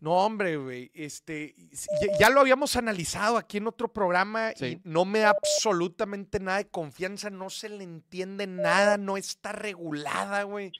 No, 0.00 0.14
hombre, 0.14 0.56
güey. 0.56 0.90
Este, 0.94 1.54
ya, 2.00 2.18
ya 2.18 2.30
lo 2.30 2.40
habíamos 2.40 2.74
analizado 2.74 3.36
aquí 3.36 3.58
en 3.58 3.68
otro 3.68 3.92
programa 3.92 4.52
Sí. 4.56 4.66
y 4.66 4.80
no 4.82 5.04
me 5.04 5.20
da 5.20 5.30
absolutamente 5.30 6.40
nada 6.40 6.58
de 6.58 6.68
confianza, 6.68 7.30
no 7.30 7.50
se 7.50 7.68
le 7.68 7.84
entiende 7.84 8.48
nada, 8.48 8.98
no 8.98 9.16
está 9.16 9.52
regulada, 9.52 10.42
güey. 10.42 10.72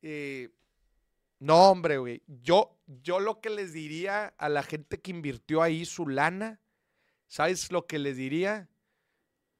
Eh, 0.00 0.48
no, 1.38 1.70
hombre, 1.70 1.98
güey. 1.98 2.22
Yo, 2.42 2.78
yo 2.86 3.20
lo 3.20 3.40
que 3.42 3.50
les 3.50 3.74
diría 3.74 4.32
a 4.38 4.48
la 4.48 4.62
gente 4.62 5.00
que 5.00 5.10
invirtió 5.10 5.60
ahí 5.60 5.84
su 5.84 6.08
lana, 6.08 6.58
¿sabes 7.28 7.70
lo 7.72 7.86
que 7.86 7.98
les 7.98 8.16
diría? 8.16 8.70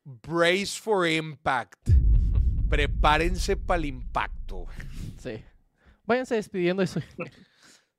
Brace 0.04 0.80
for 0.80 1.06
impact. 1.06 1.90
Prepárense 2.72 3.56
para 3.58 3.76
el 3.78 3.84
impacto. 3.84 4.64
Sí. 5.18 5.44
Váyanse 6.04 6.36
despidiendo 6.36 6.80
de 6.80 6.86
su... 6.86 7.00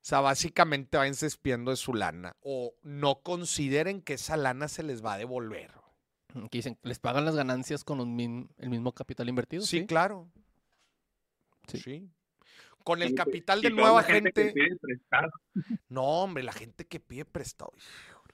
O 0.03 0.05
sea, 0.05 0.19
básicamente 0.19 0.97
váyanse 0.97 1.27
despidiendo 1.27 1.71
de 1.71 1.77
su 1.77 1.93
lana. 1.93 2.35
O 2.41 2.73
no 2.81 3.21
consideren 3.21 4.01
que 4.01 4.15
esa 4.15 4.35
lana 4.35 4.67
se 4.67 4.83
les 4.83 5.05
va 5.05 5.13
a 5.13 5.17
devolver. 5.17 5.71
Que 6.49 6.57
dicen, 6.57 6.77
les 6.81 6.97
pagan 6.99 7.23
las 7.23 7.35
ganancias 7.35 7.83
con 7.85 8.01
un 8.01 8.13
min- 8.15 8.49
el 8.57 8.69
mismo 8.69 8.91
capital 8.93 9.29
invertido. 9.29 9.61
Sí, 9.63 9.79
Sí, 9.81 9.85
claro. 9.85 10.29
Sí. 11.69 11.77
Sí. 11.77 12.09
Con 12.83 13.01
el 13.01 13.13
capital 13.15 13.61
de 13.61 13.69
nueva 13.69 14.01
la 14.01 14.03
gente 14.07 14.33
que 14.33 14.43
gente. 14.45 14.53
pide 14.59 14.75
prestado. 14.77 15.31
No, 15.87 16.01
hombre, 16.03 16.43
la 16.43 16.51
gente 16.51 16.85
que 16.85 16.99
pide 16.99 17.23
prestado. 17.23 17.71
híjole, 17.77 18.33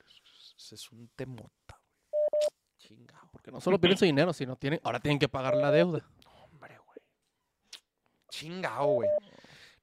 ese 0.58 0.74
es 0.76 0.92
un 0.92 1.08
temota, 1.16 1.80
güey. 2.00 2.50
Chingado. 2.78 3.30
Porque 3.32 3.52
no 3.52 3.62
solo 3.62 3.80
pierden 3.80 3.98
su 4.00 4.06
dinero, 4.06 4.34
sino 4.34 4.56
tienen, 4.56 4.80
ahora 4.84 5.00
tienen 5.02 5.20
que 5.20 5.30
pagar 5.30 5.56
la 5.56 5.70
deuda. 5.70 6.10
Hombre, 8.30 8.48
güey. 8.48 8.50
Chingado, 8.50 8.86
güey. 8.86 9.10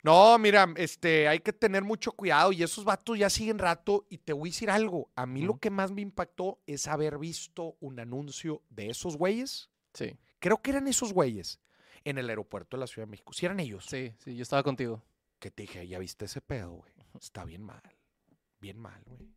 No, 0.02 0.38
mira, 0.38 0.72
este, 0.76 1.26
hay 1.26 1.40
que 1.40 1.52
tener 1.52 1.82
mucho 1.82 2.12
cuidado 2.12 2.52
y 2.52 2.62
esos 2.62 2.85
vatos 2.85 3.18
ya 3.18 3.28
siguen 3.28 3.59
rato 3.59 4.06
y 4.09 4.18
te 4.18 4.32
voy 4.32 4.50
a 4.50 4.52
decir 4.52 4.70
algo. 4.70 5.11
A 5.16 5.26
mí 5.26 5.42
lo 5.42 5.59
que 5.59 5.68
más 5.68 5.90
me 5.90 6.00
impactó 6.00 6.61
es 6.66 6.87
haber 6.87 7.18
visto 7.18 7.76
un 7.80 7.98
anuncio 7.98 8.62
de 8.70 8.90
esos 8.90 9.16
güeyes. 9.16 9.68
Sí, 9.94 10.16
Creo 10.38 10.62
que 10.62 10.70
eran 10.70 10.87
esos 10.87 11.12
güeyes 11.12 11.61
en 12.04 12.18
el 12.18 12.28
aeropuerto 12.28 12.76
de 12.76 12.82
la 12.82 12.87
Ciudad 12.87 13.09
de 13.09 13.11
México. 13.11 13.32
Si 13.32 13.46
eran 13.46 13.59
ellos. 13.59 13.85
sí, 13.87 14.12
sí, 14.18 14.37
yo 14.37 14.42
estaba 14.42 14.62
contigo. 14.62 15.02
Que 15.40 15.50
te 15.50 15.62
dije, 15.64 15.88
ya 15.88 15.98
viste 15.98 16.26
ese 16.26 16.40
pedo, 16.40 16.70
güey. 16.70 16.92
Está 17.20 17.44
bien 17.44 17.62
mal. 17.62 17.82
Bien 18.61 18.78
mal, 18.78 19.02
güey. 19.06 19.36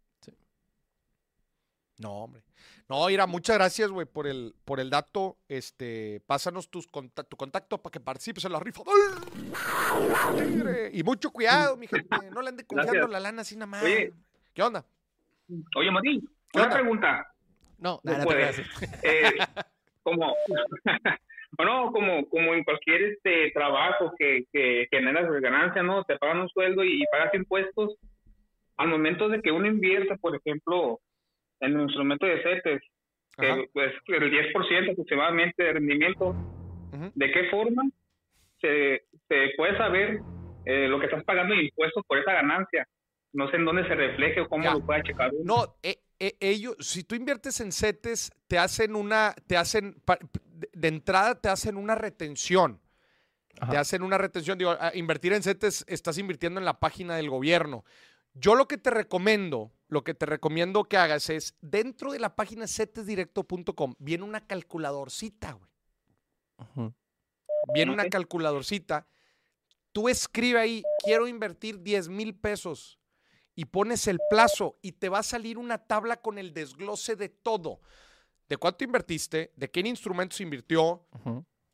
No, 2.00 2.24
hombre. 2.24 2.42
No, 2.88 3.08
Ira, 3.10 3.28
muchas 3.28 3.58
gracias, 3.58 3.92
güey, 3.92 4.08
por 4.08 4.26
el, 4.26 4.56
por 4.66 4.80
el 4.80 4.90
dato. 4.90 5.38
Este, 5.48 6.22
pásanos 6.26 6.70
tus 6.70 6.88
conta- 6.88 7.24
tu 7.24 7.38
contacto 7.38 7.78
para 7.78 7.92
que 7.92 8.00
participes 8.00 8.46
en 8.46 8.54
la 8.54 8.60
rifa. 8.60 8.82
¡Ay! 8.88 10.90
Y 10.94 11.04
mucho 11.04 11.32
cuidado, 11.32 11.78
mi 11.78 11.88
gente. 11.88 12.08
No 12.32 12.42
le 12.42 12.50
ande 12.50 12.66
confiando 12.66 12.94
Gracias. 12.94 13.12
la 13.12 13.20
lana 13.20 13.42
así 13.42 13.56
nada 13.56 13.66
más. 13.68 13.84
Oye. 13.84 14.14
¿Qué 14.54 14.64
onda? 14.64 14.86
Oye, 15.76 15.92
Martín, 15.92 16.22
¿Qué 16.52 16.60
una 16.60 16.64
onda? 16.66 16.76
pregunta. 16.78 17.34
No, 17.78 18.00
No 18.04 18.12
nada, 18.12 18.20
te 18.20 18.26
puede. 18.26 18.52
Eh, 19.04 19.32
como, 20.04 20.34
o 21.58 21.64
no, 21.66 21.92
como, 21.92 22.28
como 22.30 22.54
en 22.54 22.64
cualquier 22.64 23.02
este 23.04 23.52
trabajo 23.52 24.14
que, 24.18 24.46
que 24.52 24.88
generas 24.90 25.30
ganancia, 25.42 25.84
¿no? 25.84 26.04
Te 26.06 26.18
pagan 26.18 26.40
un 26.42 26.50
sueldo 26.50 26.84
y, 26.84 27.04
pagas 27.12 27.34
impuestos. 27.34 27.96
Al 28.78 28.88
momento 28.88 29.28
de 29.28 29.42
que 29.42 29.52
uno 29.52 29.68
invierta, 29.68 30.16
por 30.16 30.36
ejemplo, 30.36 31.02
en 31.62 31.76
un 31.76 31.84
instrumento 31.84 32.26
de 32.26 32.42
CETES, 32.42 32.82
Ajá. 33.38 33.56
que 33.56 33.70
pues 33.74 33.94
el 34.08 34.32
10% 34.32 34.92
aproximadamente 34.92 35.64
de 35.64 35.74
rendimiento, 35.74 36.36
Ujú. 36.94 37.12
¿de 37.14 37.32
qué 37.32 37.50
forma 37.50 37.84
se, 38.62 39.06
se 39.28 39.52
puede 39.58 39.78
saber 39.78 40.20
eh, 40.66 40.88
lo 40.88 41.00
que 41.00 41.06
estás 41.06 41.24
pagando 41.24 41.56
de 41.56 41.64
impuestos 41.64 42.04
por 42.08 42.18
esa 42.18 42.34
ganancia? 42.34 42.88
No 43.32 43.50
sé 43.50 43.58
en 43.58 43.66
dónde 43.66 43.88
se 43.88 43.96
refleje 43.96 44.42
o 44.42 44.48
cómo 44.48 44.64
Ya. 44.64 44.74
lo 44.74 44.86
pueda 44.86 45.04
checar 45.04 45.32
uno. 45.34 45.44
No, 45.44 45.76
eh, 45.84 45.98
eh, 46.20 46.36
ellos, 46.40 46.76
si 46.80 47.04
tú 47.04 47.16
inviertes 47.16 47.62
en 47.62 47.72
CETES, 47.72 48.32
te 48.48 48.58
hacen 48.58 48.96
una, 48.96 49.36
te 49.48 49.56
hacen, 49.56 50.02
de, 50.74 50.88
entrada 50.88 51.40
te 51.40 51.50
hacen 51.50 51.78
una 51.78 51.96
retención. 51.96 52.82
Te 53.54 53.62
Ajá. 53.62 53.80
hacen 53.82 54.04
una 54.04 54.18
retención. 54.18 54.58
Digo, 54.58 54.76
a 54.80 54.92
invertir 54.96 55.34
en 55.34 55.44
CETES 55.44 55.86
estás 55.88 56.18
invirtiendo 56.18 56.60
en 56.60 56.66
la 56.66 56.80
página 56.80 57.16
del 57.16 57.30
gobierno. 57.30 57.84
Yo 58.34 58.56
lo 58.56 58.68
que 58.68 58.78
te 58.78 58.90
recomiendo, 58.90 59.72
lo 59.88 60.04
que 60.04 60.14
te 60.14 60.26
recomiendo 60.26 60.86
que 60.86 60.98
hagas 60.98 61.30
es, 61.30 61.56
dentro 61.62 62.12
de 62.12 62.20
la 62.20 62.36
página 62.36 62.68
cetesdirecto.com, 62.68 63.96
viene 64.00 64.24
una 64.24 64.46
calculadorcita, 64.46 65.54
güey. 65.54 66.94
Viene 67.74 67.92
una 67.92 68.10
calculadorcita. 68.10 69.08
Tú 69.92 70.10
escribe 70.10 70.60
ahí, 70.60 70.84
quiero 71.04 71.28
invertir 71.28 71.82
10 71.82 72.10
mil 72.10 72.36
pesos 72.36 73.00
y 73.56 73.66
pones 73.66 74.08
el 74.08 74.20
plazo 74.30 74.78
y 74.82 74.94
te 74.94 75.10
va 75.10 75.20
a 75.20 75.24
salir 75.24 75.58
una 75.58 75.80
tabla 75.80 76.22
con 76.22 76.38
el 76.38 76.54
desglose 76.54 77.16
de 77.16 77.30
todo. 77.30 77.82
De 78.48 78.58
cuánto 78.58 78.84
invertiste, 78.84 79.52
de 79.56 79.70
qué 79.70 79.82
instrumentos 79.82 80.40
invirtió, 80.42 81.06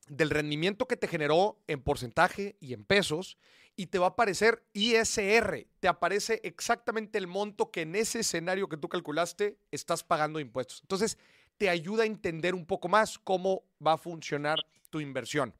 del 0.07 0.29
rendimiento 0.29 0.87
que 0.87 0.97
te 0.97 1.07
generó 1.07 1.59
en 1.67 1.81
porcentaje 1.81 2.57
y 2.59 2.73
en 2.73 2.85
pesos 2.85 3.37
y 3.75 3.88
te 3.88 3.99
va 3.99 4.07
a 4.07 4.09
aparecer 4.09 4.63
ISR. 4.73 5.67
Te 5.79 5.88
aparece 5.88 6.41
exactamente 6.43 7.17
el 7.17 7.27
monto 7.27 7.71
que 7.71 7.81
en 7.81 7.95
ese 7.95 8.19
escenario 8.19 8.69
que 8.69 8.77
tú 8.77 8.88
calculaste 8.88 9.57
estás 9.71 10.03
pagando 10.03 10.38
de 10.38 10.43
impuestos. 10.43 10.81
Entonces, 10.81 11.17
te 11.57 11.69
ayuda 11.69 12.03
a 12.03 12.05
entender 12.05 12.55
un 12.55 12.65
poco 12.65 12.88
más 12.88 13.17
cómo 13.19 13.63
va 13.85 13.93
a 13.93 13.97
funcionar 13.97 14.59
tu 14.89 14.99
inversión. 14.99 15.53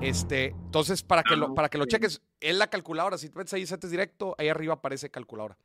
Este, 0.00 0.46
entonces, 0.46 1.02
para 1.02 1.22
que, 1.22 1.36
lo, 1.36 1.54
para 1.54 1.68
que 1.68 1.78
lo 1.78 1.86
cheques, 1.86 2.20
es 2.40 2.56
la 2.56 2.68
calculadora. 2.68 3.16
Si 3.18 3.28
te 3.28 3.38
metes 3.38 3.54
ahí, 3.54 3.66
CETES 3.66 3.90
directo, 3.90 4.34
ahí 4.36 4.48
arriba 4.48 4.74
aparece 4.74 5.10
calculadora. 5.10 5.56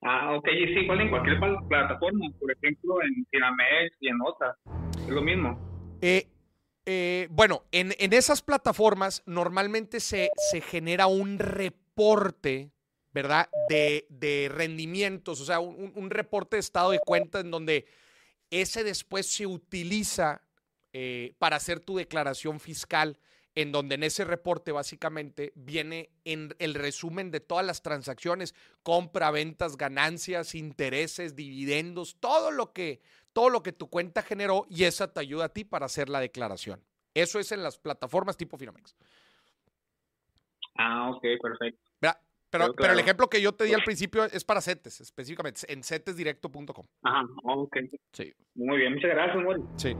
Ah, 0.00 0.36
ok, 0.36 0.48
y 0.48 0.66
sí, 0.74 0.80
igual 0.80 1.00
en 1.00 1.10
cualquier 1.10 1.38
plataforma, 1.68 2.26
por 2.38 2.52
ejemplo, 2.52 3.02
en 3.02 3.26
Finamex 3.30 3.96
y 4.00 4.08
en 4.08 4.20
otras, 4.22 4.56
es 4.96 5.08
lo 5.08 5.20
mismo. 5.20 5.58
Eh, 6.00 6.28
eh, 6.90 7.28
bueno, 7.30 7.64
en, 7.70 7.92
esas 8.14 8.40
plataformas 8.40 9.22
normalmente 9.26 10.00
se, 10.00 10.30
se 10.50 10.62
genera 10.62 11.06
un 11.06 11.38
reporte, 11.38 12.70
¿verdad? 13.12 13.50
De, 13.68 14.06
de 14.08 14.50
rendimientos, 14.50 15.38
o 15.42 15.44
sea, 15.44 15.60
un, 15.60 15.74
un- 15.74 15.92
un 15.94 16.08
reporte 16.08 16.56
de 16.56 16.60
estado 16.60 16.92
de 16.92 17.00
cuenta 17.00 17.40
en 17.40 17.50
donde 17.50 17.84
ese 18.50 18.84
después 18.84 19.26
se 19.26 19.46
utiliza 19.46 20.40
eh, 20.94 21.34
para 21.38 21.56
hacer 21.56 21.80
tu 21.80 21.98
declaración 21.98 22.58
fiscal, 22.58 23.18
en 23.54 23.70
donde 23.72 23.96
en 23.96 24.04
ese 24.04 24.24
reporte 24.24 24.72
básicamente 24.72 25.52
viene 25.56 26.08
en 26.24 26.54
el 26.58 26.72
resumen 26.74 27.30
de 27.30 27.40
todas 27.40 27.66
las 27.66 27.82
transacciones, 27.82 28.54
compra, 28.82 29.30
ventas, 29.30 29.76
ganancias, 29.76 30.54
intereses, 30.54 31.36
dividendos, 31.36 32.16
todo 32.20 32.50
lo 32.50 32.72
que, 32.72 33.00
todo 33.32 33.50
lo 33.50 33.62
que 33.62 33.72
tu 33.72 33.88
cuenta 33.88 34.22
generó 34.22 34.66
y 34.68 34.84
esa 34.84 35.12
te 35.12 35.20
ayuda 35.20 35.46
a 35.46 35.48
ti 35.48 35.64
para 35.64 35.86
hacer 35.86 36.08
la 36.08 36.20
declaración. 36.20 36.82
Eso 37.14 37.38
es 37.38 37.52
en 37.52 37.62
las 37.62 37.78
plataformas 37.78 38.36
tipo 38.36 38.56
Finamex. 38.56 38.96
Ah, 40.76 41.10
ok, 41.10 41.22
perfecto. 41.40 41.80
¿verdad? 42.00 42.20
Pero, 42.50 42.64
Claro, 42.64 42.74
pero 42.76 42.92
el 42.94 43.00
ejemplo 43.00 43.28
que 43.28 43.42
yo 43.42 43.52
te 43.52 43.64
di 43.64 43.74
al 43.74 43.84
principio 43.84 44.24
es 44.24 44.42
para 44.42 44.62
CETES, 44.62 45.02
específicamente, 45.02 45.60
en 45.70 45.82
cetesdirecto.com. 45.82 46.86
Ajá, 47.02 47.26
ok. 47.44 47.76
Sí. 48.12 48.32
Muy 48.54 48.78
bien, 48.78 48.94
muchas 48.94 49.10
gracias, 49.10 49.44
Mori. 49.44 49.62
Sí. 49.76 49.94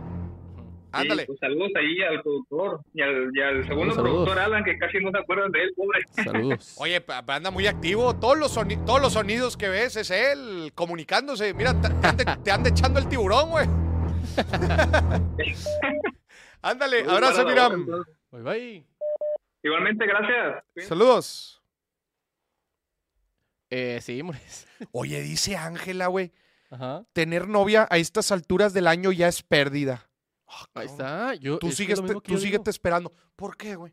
Ándale. 0.93 1.27
Pues, 1.27 1.39
saludos 1.39 1.71
ahí 1.77 2.01
al 2.03 2.23
productor 2.23 2.81
y 2.95 3.03
al, 3.03 3.31
y 3.35 3.41
al 3.43 3.67
segundo 3.67 3.95
Saludos. 3.95 4.13
productor, 4.13 4.39
Alan, 4.39 4.65
que 4.65 4.79
casi 4.79 4.99
no 4.99 5.11
se 5.11 5.19
acuerdan 5.19 5.53
de 5.53 5.63
él, 5.63 5.75
pobre. 5.77 6.01
Saludos. 6.25 6.75
Oye, 6.79 7.05
anda 7.27 7.51
muy 7.51 7.67
activo. 7.67 8.15
Todos 8.17 8.39
los, 8.39 8.57
soni- 8.57 8.83
todos 8.87 9.01
los 9.03 9.13
sonidos 9.13 9.57
que 9.57 9.69
ves 9.69 9.97
es 9.97 10.11
él 10.11 10.73
comunicándose. 10.75 11.53
Mira, 11.55 11.79
te, 11.81 11.89
te 11.91 12.07
ande, 12.07 12.25
te 12.43 12.51
anda 12.51 12.71
echando 12.71 12.99
el 13.01 13.09
tiburón, 13.09 13.51
güey. 13.51 13.67
Ándale, 16.63 17.05
abrazo, 17.09 17.45
Miram. 17.47 17.87
Bye 18.31 18.43
bye. 18.43 18.87
Igualmente, 19.63 20.07
gracias. 20.07 20.65
Saludos. 20.89 21.63
Eh, 23.71 23.99
sí, 24.03 24.23
Moris. 24.23 24.67
Oye, 24.93 25.21
dice 25.21 25.57
Ángela, 25.57 26.07
güey, 26.07 26.33
Ajá. 26.71 27.05
tener 27.13 27.49
novia 27.49 27.87
a 27.91 27.99
estas 27.99 28.33
alturas 28.33 28.73
del 28.73 28.87
año 28.87 29.13
ya 29.13 29.29
es 29.29 29.43
pérdida. 29.43 30.08
Ah, 30.49 30.67
Ahí 30.75 30.87
está. 30.87 31.35
Yo, 31.35 31.59
Tú 31.59 31.71
sigues, 31.71 32.01
tú 32.01 32.39
síguete 32.39 32.59
digo. 32.59 32.71
esperando. 32.71 33.13
¿Por 33.37 33.57
qué, 33.57 33.77
güey? 33.77 33.93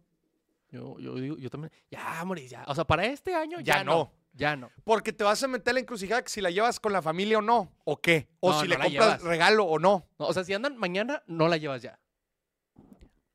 Yo, 0.70 0.98
yo 1.00 1.16
digo, 1.16 1.38
yo 1.38 1.50
también. 1.50 1.72
Ya, 1.92 2.24
Moris, 2.26 2.50
ya. 2.50 2.64
O 2.68 2.76
sea, 2.76 2.86
para 2.86 3.06
este 3.06 3.36
año 3.36 3.60
Ya 3.60 3.78
ya, 3.78 3.84
no. 3.84 3.92
no. 3.92 4.12
Ya 4.34 4.56
no. 4.58 4.70
Porque 4.84 5.14
te 5.14 5.24
vas 5.24 5.42
a 5.44 5.48
meter 5.48 5.74
la 5.74 5.80
encrucijada 5.80 6.22
que 6.22 6.30
si 6.30 6.42
la 6.42 6.50
llevas 6.50 6.80
con 6.82 6.92
la 6.92 7.02
familia 7.02 7.38
o 7.38 7.42
no, 7.42 7.72
o 7.86 8.02
qué. 8.02 8.28
O 8.42 8.52
No, 8.52 8.62
si 8.62 8.68
no 8.68 8.78
le 8.78 8.84
compras 8.84 9.22
regalo 9.22 9.64
o 9.66 9.80
no. 9.80 10.08
O 10.18 10.34
sea, 10.34 10.44
si 10.44 10.54
andan 10.54 10.76
mañana, 10.76 11.24
no 11.28 11.48
la 11.48 11.56
llevas 11.56 11.82
ya. 11.82 11.98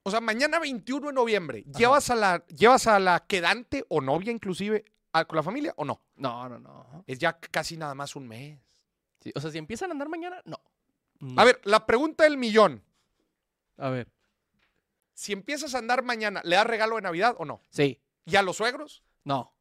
O 0.02 0.10
sea, 0.10 0.20
mañana 0.20 0.58
21 0.58 1.06
de 1.08 1.12
noviembre, 1.12 1.64
¿llevas 1.76 2.10
a, 2.10 2.14
la, 2.16 2.44
¿llevas 2.48 2.86
a 2.86 2.98
la 2.98 3.20
quedante 3.26 3.84
o 3.88 4.00
novia 4.00 4.32
inclusive 4.32 4.84
con 5.26 5.36
la 5.36 5.42
familia 5.42 5.72
o 5.76 5.84
no? 5.84 6.02
No, 6.16 6.48
no, 6.48 6.58
no. 6.58 7.04
Es 7.06 7.18
ya 7.18 7.38
casi 7.38 7.76
nada 7.76 7.94
más 7.94 8.14
un 8.16 8.26
mes. 8.28 8.58
Sí, 9.20 9.32
O 9.34 9.40
sea, 9.40 9.50
si 9.50 9.58
empiezan 9.58 9.90
a 9.90 9.92
andar 9.92 10.08
mañana, 10.08 10.40
no. 10.44 10.58
No. 11.20 11.40
A 11.40 11.44
ver, 11.44 11.60
la 11.64 11.84
pregunta 11.86 12.24
del 12.24 12.36
millón. 12.38 12.82
A 13.80 13.90
ver. 13.90 14.08
Si 15.14 15.32
empiezas 15.32 15.74
a 15.74 15.78
andar 15.78 16.02
mañana, 16.02 16.40
¿le 16.44 16.56
das 16.56 16.66
regalo 16.66 16.96
de 16.96 17.02
Navidad 17.02 17.34
o 17.38 17.44
no? 17.44 17.60
Sí. 17.70 18.00
¿Y 18.24 18.36
a 18.36 18.42
los 18.42 18.56
suegros? 18.56 19.02
No. 19.24 19.54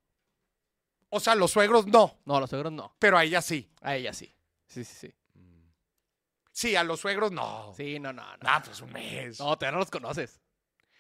O 1.10 1.20
sea, 1.20 1.36
los 1.36 1.52
suegros 1.52 1.88
no, 1.88 2.20
No, 2.26 2.36
a 2.38 2.40
los 2.40 2.50
suegros 2.50 2.72
no. 2.72 2.96
pero 3.00 3.18
a 3.18 3.24
ella 3.24 3.42
sí. 3.42 3.72
A 3.82 3.96
ella 3.96 4.14
sí. 4.14 4.34
Sí, 4.68 4.84
sí, 4.84 4.96
sí. 5.08 5.14
Sí, 6.52 6.76
a 6.76 6.84
los 6.84 7.00
suegros 7.00 7.32
no. 7.32 7.74
Sí, 7.76 8.00
no, 8.00 8.12
no, 8.14 8.22
no. 8.24 8.38
Ah, 8.42 8.62
pues 8.64 8.82
un 8.82 8.92
mes. 8.92 9.40
No, 9.40 9.58
todavía 9.58 9.72
no 9.72 9.78
los 9.80 9.90
conoces. 9.90 10.40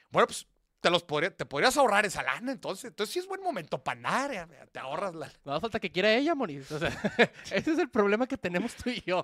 Bueno, 0.09 0.27
pues 0.27 0.47
te 0.79 0.89
los 0.89 1.03
podría- 1.03 1.35
te 1.35 1.45
podrías 1.45 1.75
ahorrar 1.77 2.05
esa 2.05 2.23
lana 2.23 2.51
entonces. 2.53 2.85
Entonces 2.85 3.13
sí 3.13 3.19
es 3.19 3.27
buen 3.27 3.43
momento 3.43 3.83
para 3.83 3.97
andar. 4.31 4.69
Te 4.71 4.79
ahorras 4.79 5.13
la. 5.15 5.31
No 5.43 5.51
hace 5.51 5.61
falta 5.61 5.79
que 5.79 5.91
quiera 5.91 6.13
ella, 6.13 6.33
Moris. 6.33 6.71
O 6.71 6.79
sea, 6.79 6.89
ese 7.51 7.71
es 7.73 7.77
el 7.79 7.89
problema 7.89 8.25
que 8.25 8.37
tenemos 8.37 8.73
tú 8.75 8.89
y 8.89 9.01
yo. 9.05 9.23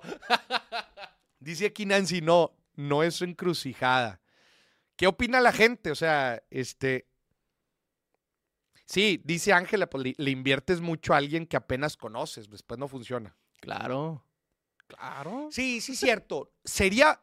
Dice 1.40 1.66
aquí 1.66 1.86
Nancy, 1.86 2.20
no, 2.20 2.52
no 2.76 3.02
es 3.02 3.22
encrucijada. 3.22 4.20
¿Qué 4.96 5.06
opina 5.06 5.40
la 5.40 5.52
gente? 5.52 5.90
O 5.90 5.94
sea, 5.94 6.42
este. 6.50 7.08
Sí, 8.86 9.20
dice 9.24 9.52
Ángela, 9.52 9.90
pues 9.90 10.14
le, 10.16 10.30
inviertes 10.30 10.80
mucho 10.80 11.12
a 11.12 11.16
alguien 11.16 11.46
que 11.46 11.56
apenas 11.56 11.96
conoces, 11.96 12.48
después 12.48 12.78
no 12.78 12.86
funciona. 12.86 13.36
Claro. 13.60 14.24
Claro. 14.86 15.48
Sí, 15.50 15.80
sí, 15.80 15.96
cierto. 15.96 16.52
Sería, 16.64 17.20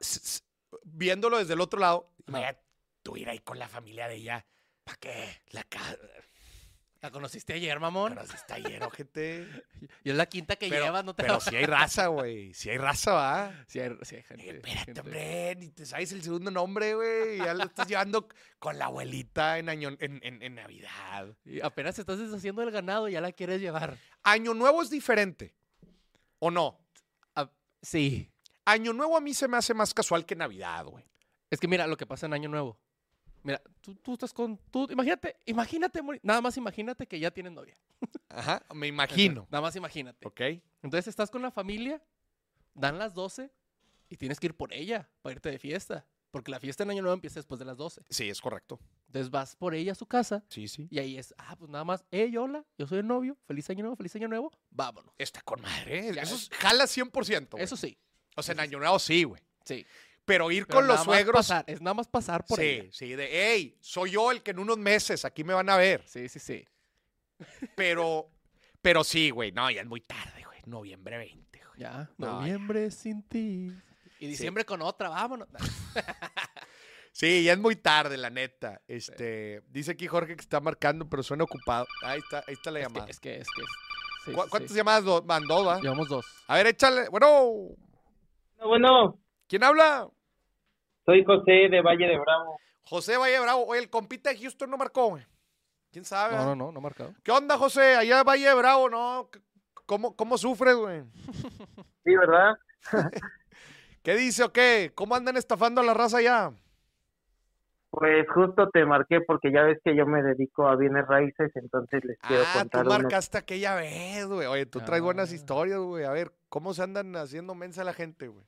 viéndolo 0.84 1.38
desde 1.38 1.54
el 1.54 1.62
otro 1.62 1.80
lado, 1.80 2.12
imagínate, 2.28 2.62
tú 3.02 3.16
ir 3.16 3.30
ahí 3.30 3.40
con 3.40 3.58
la 3.58 3.70
familia 3.70 4.10
de 4.10 4.16
ella. 4.16 4.46
¿Para 4.84 4.98
qué? 4.98 5.42
La 5.52 5.64
casa. 5.64 5.98
¿La 7.04 7.12
conociste 7.12 7.52
ayer, 7.52 7.78
mamón? 7.82 8.18
Si 8.30 8.34
está 8.34 8.58
lleno, 8.60 8.90
gente. 8.90 9.46
Y 10.06 10.10
es 10.12 10.16
la 10.16 10.26
quinta 10.26 10.56
que 10.56 10.70
Pero, 10.70 10.86
llevas, 10.86 11.04
no 11.04 11.14
te 11.14 11.24
pero 11.24 11.34
la- 11.34 11.40
si 11.42 11.54
hay 11.54 11.66
raza, 11.66 12.08
güey. 12.08 12.54
Si 12.54 12.70
hay 12.70 12.78
raza, 12.78 13.12
va. 13.12 13.66
Sí 13.68 13.82
hay, 13.82 13.90
hay 13.90 14.24
gente. 14.24 14.36
Eh, 14.50 14.56
Espérate, 14.56 14.86
gente. 14.86 15.02
hombre, 15.02 15.56
ni 15.58 15.70
te 15.72 15.86
sabes 15.86 16.14
el 16.14 16.24
segundo 16.24 16.50
nombre, 16.50 16.96
güey. 16.96 17.40
Ya 17.40 17.54
lo 17.56 17.66
estás 17.66 17.90
llevando 17.90 18.30
con 18.58 18.80
la 18.80 18.86
abuelita 18.86 19.60
en, 19.60 19.68
año, 19.68 19.90
en, 20.00 20.22
en- 20.24 20.42
en 20.42 20.56
Navidad. 20.56 21.28
Y 21.44 21.60
apenas 21.60 22.00
estás 22.00 22.20
deshaciendo 22.20 22.62
del 22.62 22.72
ganado 22.72 23.10
y 23.10 23.12
ya 23.12 23.20
la 23.22 23.34
quieres 23.34 23.60
llevar. 23.60 23.98
Año 24.24 24.54
Nuevo 24.54 24.82
es 24.82 24.90
diferente. 24.90 25.54
¿O 26.40 26.52
no? 26.52 26.80
Ah, 27.36 27.52
sí. 27.82 28.32
Año 28.64 28.94
Nuevo 28.94 29.18
a 29.18 29.22
mí 29.22 29.34
se 29.34 29.50
me 29.50 29.58
hace 29.58 29.74
más 29.74 29.94
casual 29.94 30.26
que 30.26 30.38
Navidad, 30.38 30.86
güey. 30.86 31.04
Es 31.50 31.60
que 31.60 31.68
mira 31.68 31.86
lo 31.86 31.98
que 31.98 32.06
pasa 32.08 32.28
en 32.28 32.34
Año 32.34 32.48
Nuevo. 32.48 32.80
Mira, 33.44 33.62
tú, 33.82 33.94
tú 33.96 34.14
estás 34.14 34.34
con. 34.34 34.58
Tú, 34.72 34.88
imagínate, 34.90 35.36
imagínate, 35.46 36.02
nada 36.22 36.42
más 36.42 36.56
imagínate 36.58 37.06
que 37.08 37.20
ya 37.20 37.30
tienes 37.32 37.52
novia. 37.52 37.76
Ajá, 38.30 38.64
me 38.74 38.88
imagino. 38.88 39.46
Nada 39.52 39.62
más 39.62 39.76
imagínate. 39.76 40.26
¿Ok? 40.28 40.42
Entonces 40.82 41.08
estás 41.08 41.30
con 41.30 41.42
la 41.42 41.52
familia, 41.52 42.02
dan 42.74 42.98
las 42.98 43.14
12 43.14 43.52
y 44.10 44.18
tienes 44.18 44.40
que 44.40 44.48
ir 44.48 44.56
por 44.56 44.74
ella 44.74 45.10
para 45.22 45.34
irte 45.34 45.50
de 45.52 45.60
fiesta. 45.60 46.06
Porque 46.32 46.50
la 46.50 46.60
fiesta 46.60 46.82
en 46.82 46.90
Año 46.90 47.04
Nuevo 47.04 47.14
empieza 47.14 47.36
después 47.40 47.60
de 47.60 47.66
las 47.66 47.78
12. 47.78 48.02
Sí, 48.10 48.28
es 48.28 48.42
correcto. 48.42 48.80
Entonces 49.06 49.30
vas 49.30 49.56
por 49.56 49.76
ella 49.76 49.92
a 49.92 49.96
su 49.96 50.08
casa 50.08 50.44
Sí, 50.50 50.68
sí. 50.68 50.88
y 50.90 50.98
ahí 50.98 51.16
es, 51.16 51.32
ah, 51.38 51.56
pues 51.56 51.70
nada 51.70 51.84
más, 51.84 52.04
hey, 52.10 52.36
hola, 52.36 52.66
yo 52.76 52.88
soy 52.88 52.98
el 53.00 53.08
novio, 53.08 53.38
feliz 53.46 53.70
año 53.70 53.82
nuevo, 53.84 53.96
feliz 53.96 54.16
año 54.16 54.28
nuevo, 54.28 54.52
vámonos. 54.72 55.14
Está 55.20 55.42
con 55.42 55.62
madre. 55.62 56.10
¿eh? 56.10 56.14
Ya 56.16 56.24
Eso 56.24 56.34
es- 56.34 56.50
jala 56.50 56.86
100%. 56.88 57.52
güey. 57.52 57.64
Eso 57.64 57.78
sí, 57.78 57.96
O 58.36 58.42
sea, 58.42 58.54
en 58.54 58.62
Año 58.62 58.80
Nuevo 58.80 58.98
sí, 58.98 59.24
güey. 59.26 59.44
sí. 59.64 59.86
Pero 60.26 60.52
ir 60.52 60.66
Pero 60.68 60.80
con 60.80 60.88
los 60.88 61.04
suegros. 61.04 61.36
pasar, 61.36 61.66
es 61.68 61.82
nada 61.82 61.94
más 61.96 62.08
pasar 62.08 62.46
por 62.46 62.58
sí, 62.60 62.66
ella. 62.66 62.90
sí, 62.94 63.16
de, 63.16 63.28
hey, 63.32 63.78
soy 63.82 64.12
yo 64.12 64.32
el 64.32 64.42
que 64.42 64.52
en 64.52 64.60
unos 64.60 64.78
meses 64.78 65.26
aquí 65.26 65.44
me 65.44 65.54
van 65.54 65.70
a 65.70 65.76
ver. 65.78 66.04
Sí, 66.08 66.30
sí, 66.30 66.40
sí. 66.40 66.66
Pero, 67.76 68.30
pero 68.82 69.04
sí, 69.04 69.30
güey, 69.32 69.52
no, 69.52 69.70
ya 69.70 69.82
es 69.82 69.88
muy 69.88 70.00
tarde, 70.02 70.44
güey. 70.46 70.60
Noviembre 70.66 71.18
20, 71.18 71.60
güey. 71.68 71.80
Ya, 71.82 72.10
No, 72.18 72.40
noviembre 72.40 72.90
sin 72.92 73.24
ti. 73.24 73.72
Y 74.20 74.28
diciembre 74.28 74.64
con 74.64 74.82
otra, 74.82 75.10
vámonos. 75.10 75.50
Sí, 77.16 77.44
ya 77.44 77.54
es 77.54 77.60
muy 77.60 77.76
tarde, 77.76 78.18
la 78.18 78.32
neta. 78.32 78.82
Este, 78.88 79.62
dice 79.70 79.92
aquí 79.92 80.08
Jorge 80.08 80.36
que 80.36 80.42
está 80.42 80.60
marcando, 80.60 81.08
pero 81.08 81.22
suena 81.22 81.44
ocupado. 81.44 81.86
Ahí 82.02 82.18
está, 82.20 82.44
ahí 82.48 82.56
está 82.56 82.72
la 82.72 82.80
Es 82.80 82.88
que, 82.88 82.92
llamada. 82.94 83.12
es 83.12 83.20
que, 83.20 83.36
es 83.38 83.48
que. 83.56 83.62
sí, 84.26 84.32
¿Cu- 84.32 84.42
sí, 84.42 84.48
¿Cuántas 84.50 84.72
sí. 84.72 84.78
llamadas 84.78 85.24
mandó, 85.24 85.64
va? 85.64 85.80
Llevamos 85.80 86.10
dos. 86.10 86.26
A 86.48 86.56
ver, 86.56 86.66
échale. 86.68 87.08
Bueno, 87.10 87.68
Bueno, 88.66 89.20
¿quién 89.48 89.64
habla? 89.64 90.08
soy 91.06 91.24
José 91.26 91.68
de 91.70 91.82
Valle 91.82 92.08
de 92.08 92.18
Bravo. 92.18 92.58
José 92.86 93.18
Valle 93.18 93.40
Bravo. 93.42 93.66
Oye, 93.66 93.82
el 93.82 93.90
compita 93.90 94.30
de 94.30 94.38
Houston 94.40 94.70
no 94.70 94.78
marcó, 94.78 95.08
güey. 95.10 95.26
¿Quién 95.92 96.06
sabe? 96.06 96.36
No, 96.36 96.46
no, 96.46 96.56
no, 96.56 96.72
no 96.72 96.82
marcado. 96.82 97.14
¿Qué 97.24 97.32
onda, 97.32 97.58
José? 97.58 97.96
Allá 97.96 98.18
de 98.18 98.24
Valle 98.24 98.48
de 98.48 98.54
Bravo, 98.54 98.90
¿no? 98.90 99.30
¿Cómo, 99.86 100.16
cómo 100.16 100.38
sufres, 100.38 100.76
güey? 100.76 101.04
Sí, 102.06 102.16
¿verdad? 102.16 102.58
¿Qué 104.02 104.16
dice 104.16 104.44
o 104.44 104.52
qué? 104.54 104.92
¿Cómo 104.96 105.16
andan 105.16 105.38
estafando 105.38 105.82
a 105.82 105.84
la 105.84 105.94
raza 105.94 106.18
allá? 106.18 106.52
Pues 107.90 108.26
justo 108.34 108.70
te 108.70 108.86
marqué 108.86 109.22
porque 109.22 109.52
ya 109.52 109.62
ves 109.64 109.80
que 109.84 109.96
yo 109.96 110.06
me 110.08 110.24
dedico 110.24 110.68
a 110.68 110.76
bienes 110.76 111.06
raíces, 111.06 111.52
entonces 111.56 112.04
les 112.04 112.18
quiero 112.20 112.44
Ah, 112.44 112.52
tú 112.54 112.60
contar 112.60 112.86
unos- 112.88 113.00
marcaste 113.04 113.38
aquella 113.38 113.76
vez, 113.76 114.26
güey. 114.26 114.48
Oye, 114.48 114.66
tú 114.66 114.80
traes 114.82 115.02
buenas 115.04 115.32
Ah. 115.32 115.36
historias, 115.36 115.80
güey. 115.80 116.06
A 116.06 116.12
ver, 116.12 116.32
¿cómo 116.50 116.74
se 116.74 116.82
andan 116.82 117.16
haciendo 117.18 117.54
mensa 117.56 117.84
la 117.84 117.94
gente, 117.94 118.28
güey? 118.30 118.46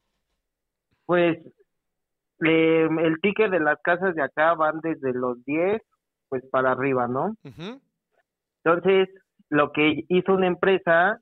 Pues 1.05 1.37
eh, 2.45 2.87
el 3.01 3.19
ticket 3.21 3.51
de 3.51 3.59
las 3.59 3.79
casas 3.81 4.15
de 4.15 4.23
acá 4.23 4.53
van 4.55 4.79
desde 4.81 5.13
los 5.13 5.43
10 5.45 5.81
pues 6.29 6.43
para 6.51 6.71
arriba, 6.71 7.07
¿no? 7.07 7.35
Ujú, 7.43 7.79
Entonces, 8.63 9.09
lo 9.49 9.71
que 9.71 10.03
hizo 10.09 10.33
una 10.33 10.47
empresa 10.47 11.19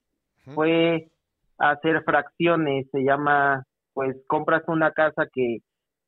fue 0.56 1.10
hacer 1.58 2.04
fracciones, 2.04 2.88
se 2.92 3.04
llama, 3.04 3.64
pues 3.94 4.16
compras 4.28 4.64
una 4.68 4.92
casa 4.92 5.28
que 5.32 5.58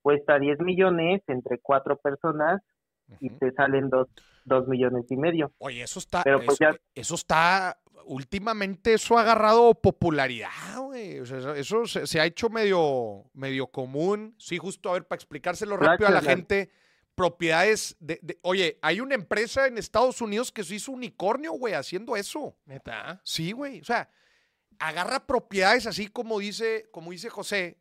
cuesta 0.01 0.39
10 0.39 0.59
millones 0.59 1.21
entre 1.27 1.59
cuatro 1.59 1.97
personas 1.97 2.61
y 3.19 3.29
te 3.37 3.51
salen 3.51 3.89
dos, 3.89 4.07
dos 4.43 4.67
millones 4.67 5.05
y 5.09 5.17
medio. 5.17 5.51
Oye, 5.59 5.83
eso 5.83 5.99
está, 5.99 6.23
Pero, 6.23 6.37
pues, 6.45 6.59
eso, 6.59 6.71
ya- 6.71 6.77
eso 6.95 7.15
está, 7.15 7.77
últimamente 8.05 8.93
eso 8.93 9.17
ha 9.17 9.21
agarrado 9.21 9.73
popularidad, 9.75 10.79
güey. 10.79 11.19
O 11.19 11.25
sea, 11.25 11.37
eso, 11.39 11.55
eso 11.55 11.85
se, 11.87 12.07
se 12.07 12.19
ha 12.19 12.25
hecho 12.25 12.49
medio, 12.49 13.29
medio 13.33 13.67
común. 13.67 14.35
Sí, 14.37 14.57
justo, 14.57 14.89
a 14.89 14.93
ver, 14.93 15.07
para 15.07 15.17
explicárselo 15.17 15.77
rápido 15.77 16.07
a 16.07 16.11
la 16.11 16.21
gente, 16.21 16.69
propiedades 17.15 17.95
de, 17.99 18.19
de- 18.21 18.37
oye, 18.41 18.77
hay 18.81 18.99
una 18.99 19.15
empresa 19.15 19.67
en 19.67 19.77
Estados 19.77 20.21
Unidos 20.21 20.51
que 20.51 20.63
se 20.63 20.75
hizo 20.75 20.91
unicornio, 20.91 21.53
güey, 21.53 21.73
haciendo 21.73 22.15
eso. 22.15 22.57
Neta. 22.65 23.21
Sí, 23.23 23.51
güey. 23.53 23.79
O 23.81 23.85
sea, 23.85 24.09
agarra 24.79 25.25
propiedades 25.25 25.87
así 25.87 26.07
como 26.07 26.39
dice, 26.39 26.87
como 26.91 27.11
dice 27.11 27.29
José, 27.29 27.77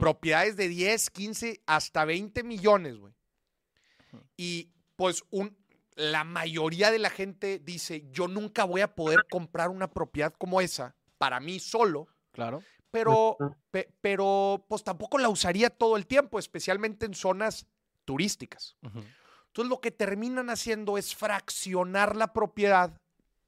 propiedades 0.00 0.56
de 0.56 0.68
10, 0.68 1.10
15, 1.10 1.62
hasta 1.66 2.04
20 2.04 2.42
millones, 2.44 2.98
güey. 2.98 3.12
Y 4.36 4.70
pues 4.96 5.24
un, 5.30 5.56
la 6.10 6.24
mayoría 6.24 6.90
de 6.90 6.98
la 6.98 7.10
gente 7.10 7.58
dice, 7.58 8.04
yo 8.10 8.28
nunca 8.28 8.64
voy 8.64 8.80
a 8.80 8.94
poder 8.94 9.20
comprar 9.30 9.68
una 9.70 9.90
propiedad 9.90 10.32
como 10.32 10.60
esa 10.60 10.94
para 11.18 11.38
mí 11.40 11.60
solo, 11.60 12.08
Claro. 12.32 12.62
pero, 12.90 13.36
pe- 13.70 13.92
pero 14.00 14.64
pues 14.68 14.82
tampoco 14.82 15.18
la 15.18 15.28
usaría 15.28 15.70
todo 15.70 15.96
el 15.96 16.06
tiempo, 16.06 16.38
especialmente 16.38 17.06
en 17.06 17.14
zonas 17.14 17.66
turísticas. 18.04 18.76
Entonces 18.82 19.68
lo 19.70 19.80
que 19.80 19.90
terminan 19.90 20.50
haciendo 20.50 20.98
es 20.98 21.14
fraccionar 21.14 22.16
la 22.16 22.32
propiedad, 22.32 23.00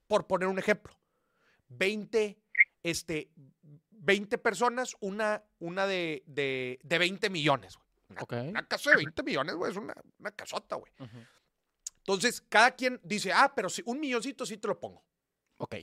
por 0.06 0.26
poner 0.26 0.48
un 0.48 0.58
ejemplo. 0.58 0.96
20, 1.68 2.38
este, 2.82 3.30
20 3.90 4.38
personas, 4.38 4.94
una, 5.00 5.42
una 5.58 5.86
de, 5.86 6.22
de, 6.26 6.78
de 6.82 6.98
20 6.98 7.30
millones. 7.30 7.78
Una, 8.10 8.20
una 8.50 8.68
casa 8.68 8.90
de 8.90 8.96
20 8.96 9.22
millones, 9.22 9.54
güey, 9.56 9.72
es 9.72 9.78
una, 9.78 9.94
una 10.18 10.30
casota, 10.30 10.76
güey. 10.76 10.92
Entonces, 12.06 12.42
cada 12.48 12.72
quien 12.72 13.00
dice, 13.02 13.32
ah, 13.32 13.52
pero 13.56 13.70
si 13.70 13.82
un 13.86 13.98
milloncito 13.98 14.44
sí 14.44 14.58
te 14.58 14.68
lo 14.68 14.78
pongo. 14.78 15.04
Ok. 15.56 15.76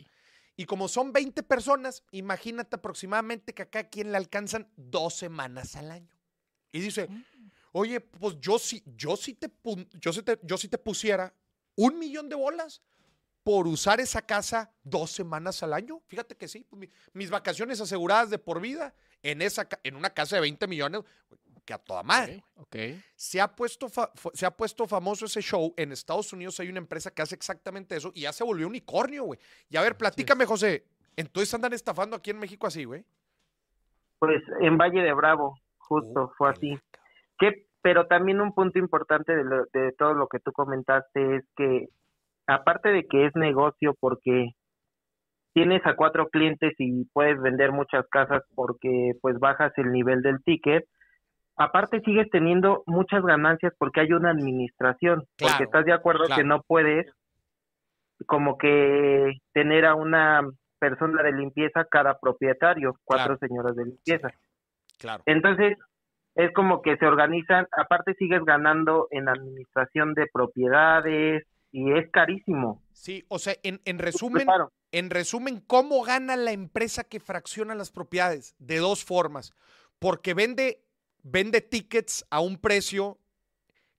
Y 0.56 0.66
como 0.66 0.88
son 0.88 1.12
20 1.12 1.42
personas, 1.42 2.04
imagínate 2.12 2.76
aproximadamente 2.76 3.54
que 3.54 3.64
a 3.64 3.70
cada 3.70 3.90
quien 3.90 4.12
le 4.12 4.18
alcanzan 4.18 4.72
dos 4.76 5.16
semanas 5.16 5.76
al 5.76 5.90
año. 5.90 6.16
Y 6.72 6.80
dice, 6.82 7.10
oye, 7.72 8.00
pues 8.00 8.38
yo 8.40 8.60
sí, 8.60 8.84
yo 8.96 9.18
sí 9.18 9.34
te, 9.34 9.52
yo 10.00 10.14
sí 10.14 10.22
te, 10.22 10.40
yo 10.44 10.58
sí 10.58 10.68
te 10.68 10.78
pusiera 10.78 11.34
un 11.76 11.98
millón 11.98 12.30
de 12.30 12.36
bolas 12.36 12.84
por 13.44 13.66
usar 13.66 14.00
esa 14.00 14.22
casa 14.22 14.72
dos 14.84 15.10
semanas 15.10 15.64
al 15.64 15.74
año. 15.74 16.04
Fíjate 16.06 16.38
que 16.38 16.48
sí, 16.48 16.64
pues, 16.70 16.80
mi- 16.80 16.90
mis 17.14 17.32
vacaciones 17.32 17.82
aseguradas 17.82 18.30
de 18.30 18.38
por 18.38 18.62
vida 18.62 18.94
en, 19.24 19.42
esa, 19.42 19.68
en 19.84 19.96
una 19.96 20.12
casa 20.12 20.36
de 20.36 20.42
20 20.42 20.68
millones, 20.68 21.02
que 21.72 21.76
a 21.76 21.78
toda 21.78 22.04
madre. 22.04 22.44
Ok. 22.56 22.76
Se 23.16 23.40
ha, 23.40 23.48
puesto 23.48 23.88
se 24.34 24.46
ha 24.46 24.52
puesto 24.52 24.88
famoso 24.88 25.26
ese 25.26 25.42
show. 25.42 25.74
En 25.78 25.92
Estados 25.94 26.34
Unidos 26.34 26.60
hay 26.60 26.70
una 26.70 26.80
empresa 26.80 27.12
que 27.12 27.22
hace 27.22 27.36
exactamente 27.36 27.96
eso 27.96 28.12
y 28.14 28.22
ya 28.22 28.34
se 28.34 28.44
volvió 28.44 28.68
unicornio, 28.68 29.24
güey. 29.24 29.40
Y 29.70 29.78
a 29.78 29.82
ver, 29.82 29.96
platícame, 29.96 30.46
José. 30.46 30.84
Entonces 31.16 31.54
andan 31.54 31.74
estafando 31.74 32.16
aquí 32.16 32.32
en 32.32 32.40
México 32.40 32.68
así, 32.68 32.84
güey. 32.84 33.06
Pues 34.20 34.42
en 34.60 34.78
Valle 34.78 35.02
de 35.02 35.14
Bravo, 35.14 35.56
justo, 35.78 36.24
Uh, 36.26 36.32
fue 36.38 36.50
así. 36.50 36.78
Que, 37.40 37.66
pero 37.82 38.06
también 38.08 38.42
un 38.42 38.54
punto 38.54 38.78
importante 38.78 39.34
de, 39.36 39.44
lo- 39.44 39.66
de 39.74 39.94
todo 39.98 40.14
lo 40.14 40.28
que 40.28 40.40
tú 40.40 40.52
comentaste 40.52 41.38
es 41.38 41.44
que 41.56 41.88
aparte 42.48 42.90
de 42.90 43.06
que 43.08 43.26
es 43.28 43.32
negocio 43.36 43.96
porque 44.00 44.52
tienes 45.54 45.86
a 45.86 45.96
cuatro 45.96 46.30
clientes 46.30 46.74
y 46.80 47.06
puedes 47.14 47.42
vender 47.42 47.72
muchas 47.72 48.06
casas 48.10 48.44
porque 48.56 49.14
pues 49.22 49.38
bajas 49.40 49.72
el 49.78 49.92
nivel 49.92 50.22
del 50.22 50.42
ticket, 50.44 50.86
aparte 51.56 52.02
sigues 52.02 52.30
teniendo 52.32 52.84
muchas 52.88 53.24
ganancias 53.24 53.74
porque 53.78 54.02
hay 54.02 54.12
una 54.14 54.32
administración, 54.32 55.26
Claro, 55.36 55.54
porque 55.54 55.64
estás 55.66 55.86
de 55.86 55.94
acuerdo 55.94 56.26
claro. 56.26 56.42
que 56.42 56.48
no 56.48 56.62
puedes 56.64 57.08
como 58.28 58.58
que 58.58 59.34
tener 59.54 59.86
a 59.86 59.96
una 59.96 60.42
persona 60.80 61.24
de 61.24 61.32
limpieza 61.34 61.86
cada 61.86 62.20
propietario, 62.20 62.96
cuatro 63.04 63.38
Claro. 63.38 63.48
señoras 63.48 63.76
de 63.76 63.86
limpieza. 63.86 64.30
Claro. 65.00 65.24
Entonces, 65.26 65.78
es 66.36 66.52
como 66.54 66.82
que 66.82 66.98
se 66.98 67.06
organizan, 67.06 67.68
aparte 67.76 68.14
sigues 68.16 68.44
ganando 68.46 69.08
en 69.12 69.28
administración 69.28 70.14
de 70.14 70.28
propiedades 70.32 71.44
y 71.72 71.92
es 71.94 72.10
carísimo. 72.12 72.82
Sí, 72.94 73.24
o 73.28 73.40
sea, 73.40 73.54
en, 73.64 73.82
en 73.86 74.00
resumen, 74.00 74.44
Claro. 74.46 74.72
en 74.92 75.10
resumen, 75.10 75.62
¿cómo 75.66 76.02
gana 76.04 76.36
la 76.36 76.52
empresa 76.52 77.04
que 77.04 77.20
fracciona 77.20 77.76
las 77.76 77.92
propiedades? 77.92 78.56
De 78.60 78.78
dos 78.78 79.04
formas. 79.04 79.54
Porque 80.00 80.34
vende, 80.34 80.80
vende 81.24 81.62
tickets 81.62 82.26
a 82.30 82.40
un 82.40 82.58
precio 82.58 83.20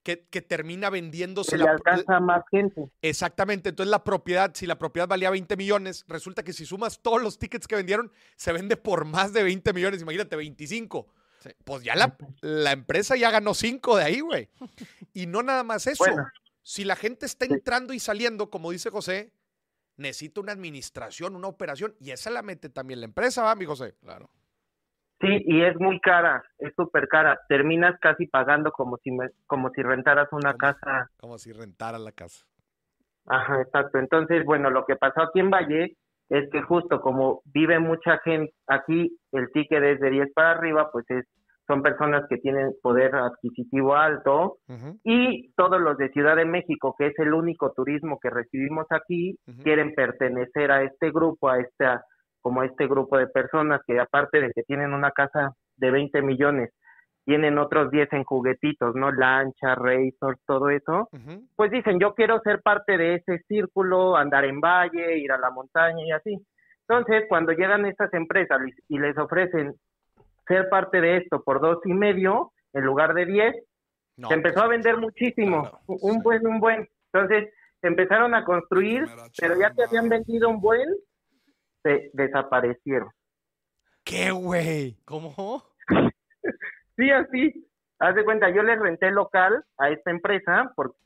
que, 0.02 0.26
que 0.28 0.42
termina 0.42 0.90
vendiéndose 0.90 1.52
Se 1.52 1.58
le 1.58 1.64
la, 1.64 1.72
alcanza 1.72 2.16
a 2.16 2.20
más 2.20 2.44
gente. 2.50 2.90
Exactamente, 3.02 3.70
entonces 3.70 3.90
la 3.90 4.04
propiedad, 4.04 4.52
si 4.54 4.66
la 4.66 4.78
propiedad 4.78 5.08
valía 5.08 5.30
20 5.30 5.56
millones, 5.56 6.04
resulta 6.08 6.42
que 6.42 6.52
si 6.52 6.66
sumas 6.66 7.00
todos 7.00 7.22
los 7.22 7.38
tickets 7.38 7.66
que 7.66 7.76
vendieron, 7.76 8.12
se 8.36 8.52
vende 8.52 8.76
por 8.76 9.04
más 9.04 9.32
de 9.32 9.42
20 9.42 9.72
millones, 9.72 10.02
imagínate, 10.02 10.36
25. 10.36 11.06
Sí. 11.40 11.50
Pues 11.64 11.82
ya 11.82 11.96
la, 11.96 12.16
la 12.40 12.72
empresa 12.72 13.16
ya 13.16 13.30
ganó 13.30 13.54
5 13.54 13.96
de 13.96 14.04
ahí, 14.04 14.20
güey. 14.20 14.48
Y 15.14 15.26
no 15.26 15.42
nada 15.42 15.62
más 15.62 15.86
eso. 15.86 16.04
Bueno. 16.04 16.26
si 16.62 16.84
la 16.84 16.96
gente 16.96 17.26
está 17.26 17.44
entrando 17.44 17.92
y 17.92 18.00
saliendo, 18.00 18.48
como 18.50 18.70
dice 18.70 18.90
José, 18.90 19.32
necesita 19.96 20.40
una 20.40 20.52
administración, 20.52 21.36
una 21.36 21.48
operación, 21.48 21.94
y 22.00 22.10
esa 22.10 22.30
la 22.30 22.42
mete 22.42 22.70
también 22.70 23.00
la 23.00 23.06
empresa, 23.06 23.42
¿va, 23.42 23.54
mi 23.54 23.66
José? 23.66 23.94
Claro. 24.00 24.30
Sí, 25.22 25.42
y 25.46 25.62
es 25.62 25.78
muy 25.78 26.00
cara, 26.00 26.42
es 26.58 26.74
súper 26.74 27.06
cara. 27.06 27.38
Terminas 27.48 27.98
casi 28.00 28.26
pagando 28.26 28.72
como 28.72 28.96
si 28.98 29.12
me- 29.12 29.30
como 29.46 29.70
si 29.70 29.80
rentaras 29.82 30.28
una 30.32 30.54
casa. 30.54 31.08
Como 31.16 31.38
si 31.38 31.52
rentara 31.52 31.98
la 31.98 32.10
casa. 32.10 32.44
Ajá, 33.26 33.62
exacto. 33.62 33.98
Entonces, 33.98 34.44
bueno, 34.44 34.68
lo 34.68 34.84
que 34.84 34.96
pasó 34.96 35.22
aquí 35.22 35.38
en 35.38 35.50
Valle 35.50 35.96
es 36.28 36.50
que 36.50 36.62
justo 36.62 37.00
como 37.00 37.40
vive 37.44 37.78
mucha 37.78 38.18
gente 38.18 38.52
aquí, 38.66 39.16
el 39.30 39.50
ticket 39.52 39.82
es 39.84 40.00
de 40.00 40.10
10 40.10 40.32
para 40.34 40.50
arriba, 40.52 40.90
pues 40.90 41.08
es 41.10 41.24
son 41.68 41.80
personas 41.80 42.24
que 42.28 42.38
tienen 42.38 42.74
poder 42.82 43.14
adquisitivo 43.14 43.94
alto 43.94 44.58
y 45.04 45.52
todos 45.52 45.80
los 45.80 45.96
de 45.96 46.10
Ciudad 46.10 46.34
de 46.34 46.44
México, 46.44 46.94
que 46.98 47.06
es 47.06 47.18
el 47.20 47.32
único 47.32 47.72
turismo 47.72 48.18
que 48.20 48.30
recibimos 48.30 48.86
aquí, 48.90 49.38
quieren 49.62 49.94
pertenecer 49.94 50.72
a 50.72 50.82
este 50.82 51.12
grupo, 51.12 51.48
a 51.48 51.60
esta 51.60 52.04
como 52.43 52.62
este 52.62 52.86
grupo 52.86 53.16
de 53.16 53.28
personas 53.28 53.80
que 53.86 53.99
aparte 53.99 54.40
de 54.40 54.53
que 54.53 54.62
tienen 54.64 54.93
una 54.93 55.12
casa 55.12 55.55
de 55.76 55.90
20 55.90 56.20
millones, 56.22 56.70
tienen 57.24 57.57
otros 57.59 57.90
10 57.90 58.12
en 58.12 58.24
juguetitos, 58.24 58.95
¿no? 58.97 59.12
Lancha, 59.12 59.74
racers, 59.76 60.40
todo 60.45 60.70
eso. 60.70 61.09
Pues 61.57 61.70
dicen, 61.70 62.01
yo 62.01 62.14
quiero 62.14 62.40
ser 62.40 62.61
parte 62.62 62.99
de 62.99 63.14
ese 63.14 63.38
círculo, 63.47 64.16
andar 64.16 64.45
en 64.45 64.61
valle, 64.61 65.18
ir 65.18 65.30
a 65.30 65.38
la 65.38 65.51
montaña 65.51 66.05
y 66.05 66.11
así. 66.11 66.36
Entonces, 66.88 67.24
cuando 67.28 67.53
llegan 67.53 67.86
estas 67.86 68.12
empresas 68.12 68.61
y 68.88 68.99
les 68.99 69.16
ofrecen 69.16 69.74
ser 70.49 70.68
parte 70.68 71.01
de 71.01 71.18
esto 71.18 71.43
por 71.43 71.61
dos 71.61 71.78
y 71.84 71.95
medio 71.95 72.53
en 72.72 72.84
lugar 72.84 73.14
de 73.14 73.26
10, 73.26 73.55
No, 74.16 74.28
se 74.28 74.34
empezó 74.34 74.61
a 74.62 74.68
vender 74.68 74.99
muchísimo, 74.99 75.70
un 75.86 76.22
buen, 76.22 76.47
un 76.47 76.59
buen. 76.59 76.88
Entonces 77.12 77.53
empezaron 77.82 78.34
a 78.34 78.45
construir, 78.45 79.07
pero 79.38 79.59
ya 79.59 79.72
que 79.72 79.84
habían 79.84 80.09
vendido 80.09 80.49
un 80.49 80.61
buen, 80.61 80.88
se 81.82 82.10
desaparecieron. 82.12 83.10
¿Qué, 84.04 84.30
güey? 84.30 84.98
¿Cómo? 85.04 85.62
Sí, 86.94 87.10
así. 87.10 87.66
Haz 87.98 88.14
de 88.14 88.24
cuenta, 88.24 88.50
yo 88.50 88.62
les 88.62 88.78
renté 88.78 89.10
local 89.10 89.64
a 89.78 89.88
esta 89.88 90.10
empresa, 90.10 90.70
porque 90.76 90.98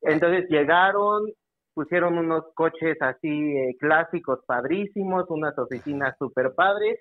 entonces 0.00 0.48
llegaron, 0.48 1.30
pusieron 1.74 2.16
unos 2.16 2.44
coches 2.54 2.96
así 3.02 3.28
eh, 3.28 3.76
clásicos 3.78 4.40
padrísimos, 4.46 5.26
unas 5.28 5.58
oficinas 5.58 6.16
super 6.18 6.54
padres, 6.54 6.98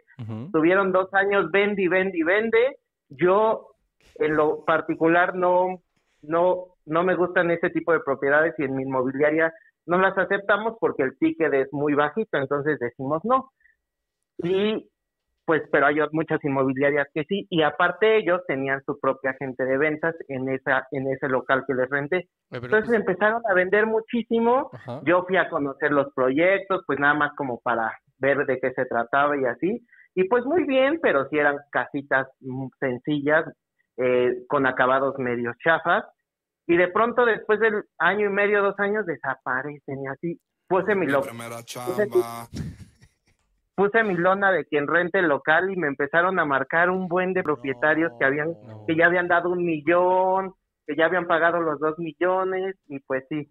tuvieron 0.51 0.91
dos 0.91 1.13
años 1.13 1.49
vende 1.51 1.83
y 1.83 1.87
vende 1.87 2.17
y 2.17 2.23
vende. 2.23 2.77
Yo, 3.07 3.75
en 4.15 4.35
lo 4.35 4.65
particular, 4.65 5.35
no, 5.35 5.81
no, 6.23 6.75
no 6.85 7.03
me 7.03 7.15
gustan 7.15 7.51
ese 7.51 7.69
tipo 7.69 7.93
de 7.93 8.01
propiedades 8.01 8.53
y 8.57 8.63
en 8.63 8.75
mi 8.75 8.83
inmobiliaria 8.83 9.53
no 9.85 9.97
las 9.97 10.17
aceptamos 10.17 10.75
porque 10.79 11.03
el 11.03 11.17
ticket 11.17 11.53
es 11.53 11.71
muy 11.71 11.93
bajito, 11.93 12.37
entonces 12.37 12.79
decimos 12.79 13.21
no. 13.23 13.51
Y 14.37 14.89
pues, 15.45 15.61
pero 15.71 15.85
hay 15.85 15.97
muchas 16.11 16.43
inmobiliarias 16.43 17.07
que 17.13 17.23
sí, 17.25 17.45
y 17.51 17.61
aparte 17.61 18.17
ellos 18.17 18.41
tenían 18.47 18.81
su 18.83 18.99
propia 18.99 19.31
agente 19.31 19.63
de 19.63 19.77
ventas 19.77 20.15
en 20.27 20.49
esa, 20.49 20.87
en 20.91 21.07
ese 21.07 21.29
local 21.29 21.63
que 21.67 21.75
les 21.75 21.89
renté. 21.89 22.27
Entonces 22.49 22.85
pues- 22.87 22.99
empezaron 22.99 23.41
a 23.47 23.53
vender 23.53 23.85
muchísimo, 23.85 24.71
Ajá. 24.73 25.01
yo 25.05 25.23
fui 25.23 25.37
a 25.37 25.49
conocer 25.49 25.91
los 25.91 26.11
proyectos, 26.13 26.83
pues 26.87 26.99
nada 26.99 27.13
más 27.13 27.31
como 27.35 27.59
para 27.61 27.95
ver 28.17 28.45
de 28.45 28.59
qué 28.59 28.71
se 28.71 28.85
trataba 28.85 29.37
y 29.37 29.45
así. 29.45 29.85
Y 30.15 30.23
pues 30.29 30.45
muy 30.45 30.63
bien, 30.63 30.99
pero 31.01 31.27
sí 31.29 31.37
eran 31.37 31.57
casitas 31.71 32.27
mm, 32.39 32.67
sencillas, 32.79 33.45
eh, 33.97 34.45
con 34.47 34.65
acabados 34.65 35.17
medio 35.19 35.53
chafas. 35.63 36.05
Y 36.67 36.77
de 36.77 36.87
pronto, 36.87 37.25
después 37.25 37.59
del 37.59 37.83
año 37.99 38.25
y 38.27 38.29
medio, 38.33 38.63
dos 38.63 38.79
años, 38.79 39.05
desaparecen 39.05 40.03
y 40.03 40.07
así. 40.07 40.39
Puse 40.67 40.95
mi, 40.95 41.05
lo- 41.05 41.21
primera 41.21 41.57
puse, 41.57 41.65
chamba. 41.65 42.47
puse 43.75 44.03
mi 44.03 44.15
lona 44.15 44.51
de 44.51 44.65
quien 44.65 44.87
rente 44.87 45.19
el 45.19 45.27
local 45.27 45.69
y 45.71 45.75
me 45.75 45.87
empezaron 45.87 46.39
a 46.39 46.45
marcar 46.45 46.89
un 46.89 47.07
buen 47.07 47.33
de 47.33 47.43
propietarios 47.43 48.11
que 48.17 48.25
habían 48.25 48.49
No. 48.67 48.83
que 48.87 48.95
ya 48.95 49.05
habían 49.05 49.27
dado 49.27 49.49
un 49.51 49.63
millón, 49.63 50.53
que 50.87 50.95
ya 50.95 51.05
habían 51.05 51.27
pagado 51.27 51.59
los 51.61 51.79
dos 51.79 51.99
millones 51.99 52.75
y 52.87 52.99
pues 53.01 53.25
sí, 53.29 53.47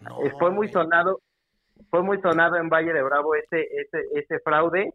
No, 0.00 0.22
eh, 0.24 0.32
fue 0.38 0.50
muy 0.50 0.68
sonado, 0.68 1.20
fue 1.90 2.02
muy 2.02 2.20
sonado 2.20 2.56
en 2.56 2.68
Valle 2.68 2.92
de 2.92 3.02
Bravo 3.02 3.34
ese, 3.34 3.60
ese, 3.62 4.04
ese 4.14 4.38
fraude, 4.44 4.92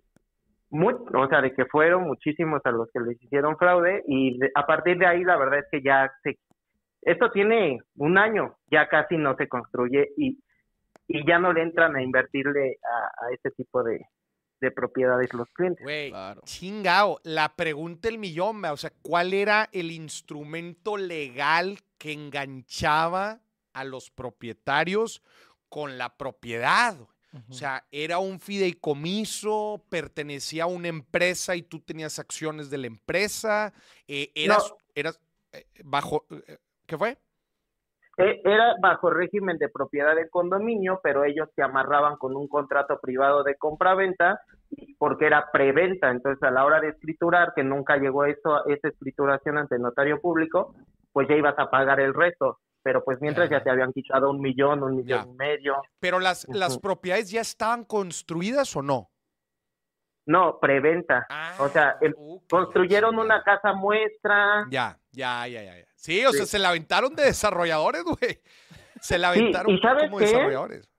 muy, 0.69 0.93
o 0.93 1.27
sea, 1.27 1.41
de 1.41 1.53
que 1.53 1.65
fueron 1.65 2.03
muchísimos 2.03 2.61
a 2.65 2.71
los 2.71 2.89
que 2.93 2.99
les 2.99 3.21
hicieron 3.21 3.57
fraude 3.57 4.03
y 4.07 4.37
de- 4.37 4.51
a 4.55 4.65
partir 4.65 4.97
de 4.99 5.05
ahí 5.07 5.23
la 5.23 5.37
verdad 5.37 5.59
es 5.59 5.65
que 5.71 5.81
ya 5.81 6.09
se, 6.23 6.37
esto 7.07 7.31
tiene 7.31 7.79
un 7.95 8.17
año, 8.17 8.57
ya 8.69 8.87
casi 8.89 9.17
no 9.17 9.35
se 9.37 9.47
construye 9.47 10.09
y, 10.17 10.37
y 11.07 11.25
ya 11.27 11.39
no 11.39 11.53
le 11.53 11.61
entran 11.63 11.95
a 11.95 12.01
invertirle 12.03 12.77
a, 12.83 13.25
a 13.25 13.33
este 13.33 13.51
tipo 13.51 13.81
de, 13.83 14.05
de 14.59 14.71
propiedades 14.71 15.33
los 15.33 15.47
clientes. 15.49 15.83
Güey, 15.83 16.09
Claro. 16.09 16.41
chingao. 16.45 17.19
La 17.23 17.55
pregunta 17.55 18.07
del 18.07 18.17
millón, 18.17 18.63
o 18.65 18.77
sea, 18.77 18.91
¿cuál 19.01 19.33
era 19.33 19.69
el 19.71 19.91
instrumento 19.91 20.97
legal 20.97 21.79
que 21.97 22.11
enganchaba 22.11 23.39
a 23.73 23.83
los 23.83 24.09
propietarios 24.11 25.21
con 25.69 25.97
la 25.97 26.15
propiedad? 26.17 26.97
O 27.49 27.53
sea, 27.53 27.85
era 27.91 28.17
un 28.17 28.39
fideicomiso, 28.39 29.83
pertenecía 29.89 30.63
a 30.63 30.67
una 30.67 30.87
empresa 30.87 31.55
y 31.55 31.61
tú 31.61 31.79
tenías 31.79 32.17
acciones 32.17 32.69
de 32.71 32.79
la 32.79 32.87
empresa. 32.87 33.73
eh, 34.07 34.31
eras, 34.33 34.73
eras 34.95 35.19
eh, 35.51 35.65
bajo. 35.83 36.25
eh, 36.31 36.57
¿Qué 36.87 36.97
fue? 36.97 37.17
Eh, 38.17 38.41
Era 38.43 38.73
bajo 38.81 39.11
régimen 39.11 39.57
de 39.59 39.69
propiedad 39.69 40.15
de 40.15 40.27
condominio, 40.29 40.99
pero 41.03 41.23
ellos 41.23 41.49
se 41.55 41.61
amarraban 41.61 42.15
con 42.15 42.35
un 42.35 42.47
contrato 42.47 42.99
privado 42.99 43.43
de 43.43 43.55
compra-venta 43.57 44.39
y- 44.71 44.95
porque 44.95 45.27
era 45.27 45.51
preventa. 45.51 46.09
Entonces, 46.09 46.41
a 46.41 46.49
la 46.49 46.65
hora 46.65 46.79
de 46.79 46.89
escriturar, 46.89 47.53
que 47.55 47.63
nunca 47.63 47.97
llegó 47.97 48.25
eso, 48.25 48.65
esa 48.67 48.87
escrituración 48.87 49.57
ante 49.59 49.75
el 49.75 49.81
notario 49.83 50.19
público, 50.19 50.73
pues 51.11 51.27
ya 51.27 51.35
ibas 51.35 51.59
a 51.59 51.69
pagar 51.69 51.99
el 51.99 52.13
resto. 52.13 52.59
Pero 52.81 53.03
pues 53.03 53.19
mientras 53.21 53.49
Ya. 53.49 53.57
ya 53.59 53.63
te 53.65 53.69
habían 53.69 53.91
quitado 53.91 54.31
un 54.31 54.39
millón, 54.39 54.81
un 54.81 54.95
millón 54.95 55.25
Ya. 55.25 55.29
y 55.29 55.33
medio. 55.35 55.81
Pero 55.99 56.19
las, 56.19 56.47
las 56.47 56.79
propiedades 56.79 57.29
ya 57.29 57.41
estaban 57.41 57.83
construidas 57.83 58.73
o 58.77 58.81
no? 58.81 59.09
No, 60.25 60.57
preventa. 60.59 61.27
O 61.59 61.67
sea, 61.69 61.97
em- 62.01 62.13
Construyeron 62.49 63.17
una 63.19 63.43
casa 63.43 63.73
muestra. 63.73 64.65
Ya, 64.69 64.97
ya, 65.11 65.47
ya, 65.47 65.63
ya. 65.63 65.86
Sí, 65.97 66.23
o 66.25 66.31
sea, 66.31 66.45
Sí. 66.45 66.51
se 66.51 66.59
la 66.59 66.69
aventaron 66.69 67.15
de 67.15 67.23
desarrolladores, 67.23 68.03
güey. 68.03 68.39
Se 69.01 69.17
la 69.17 69.33
Sí, 69.33 69.39
aventaron 69.39 69.71
¿y 69.75 69.79
sabes 69.79 70.03
como 70.05 70.17
qué? 70.19 70.25
desarrolladores. 70.25 70.89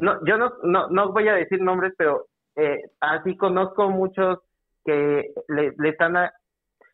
No, 0.00 0.18
yo 0.26 0.38
no, 0.38 0.52
no, 0.62 0.88
no 0.88 1.12
voy 1.12 1.28
a 1.28 1.34
decir 1.34 1.60
nombres, 1.60 1.92
pero 1.98 2.26
eh, 2.56 2.80
así 3.00 3.36
conozco 3.36 3.90
muchos 3.90 4.38
que 4.84 5.32
le, 5.48 5.72
le 5.78 5.88
están 5.88 6.16
a- 6.16 6.32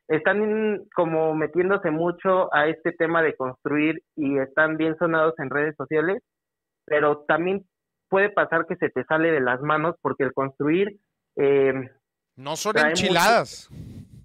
están 0.08 0.84
como 0.94 1.34
metiéndose 1.34 1.90
mucho 1.90 2.52
a 2.54 2.66
este 2.66 2.92
tema 2.92 3.22
de 3.22 3.36
construir 3.36 4.02
y 4.16 4.38
están 4.38 4.76
bien 4.76 4.96
sonados 4.98 5.34
en 5.38 5.50
redes 5.50 5.74
sociales, 5.76 6.22
pero 6.86 7.24
también 7.28 7.66
puede 8.08 8.30
pasar 8.30 8.66
que 8.66 8.76
se 8.76 8.88
te 8.88 9.04
sale 9.04 9.30
de 9.30 9.40
las 9.40 9.60
manos 9.60 9.96
porque 10.00 10.24
el 10.24 10.32
construir 10.32 10.98
eh, 11.36 11.74
No 12.36 12.56
son 12.56 12.78
enchiladas. 12.78 13.68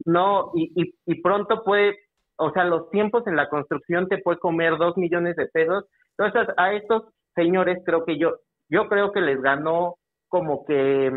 no 0.06 0.52
y, 0.56 0.72
y, 0.82 0.96
y 1.06 1.22
pronto 1.22 1.64
puede, 1.64 1.98
o 2.44 2.52
sea, 2.54 2.64
los 2.66 2.90
tiempos 2.90 3.26
en 3.28 3.36
la 3.36 3.50
construcción 3.50 4.08
te 4.08 4.18
puede 4.20 4.40
comer 4.40 4.78
dos 4.78 4.98
millones 4.98 5.36
de 5.36 5.48
pesos 5.48 5.86
Entonces, 6.18 6.54
a 6.58 6.74
estos 6.74 7.04
señores 7.36 7.80
creo 7.86 8.06
que 8.06 8.18
yo, 8.18 8.38
yo 8.70 8.88
creo 8.88 9.12
que 9.12 9.22
les 9.22 9.42
ganó 9.42 9.96
como 10.28 10.66
que 10.66 11.12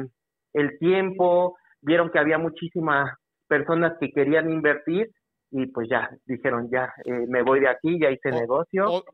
el 0.55 0.79
tiempo, 0.79 1.57
vieron 1.81 2.11
que 2.11 2.19
había 2.19 2.39
muchísimas 2.39 3.15
personas 3.49 3.95
que 4.01 4.11
querían 4.11 4.51
invertir 4.51 5.11
y 5.51 5.67
pues 5.67 5.89
ya 5.89 6.11
dijeron, 6.25 6.69
ya 6.71 6.93
eh, 7.05 7.27
me 7.29 7.43
voy 7.43 7.61
de 7.61 7.69
aquí, 7.69 7.99
ya 8.01 8.11
hice 8.11 8.31
O- 8.31 8.41
negocio. 8.41 8.85
O, 8.89 9.05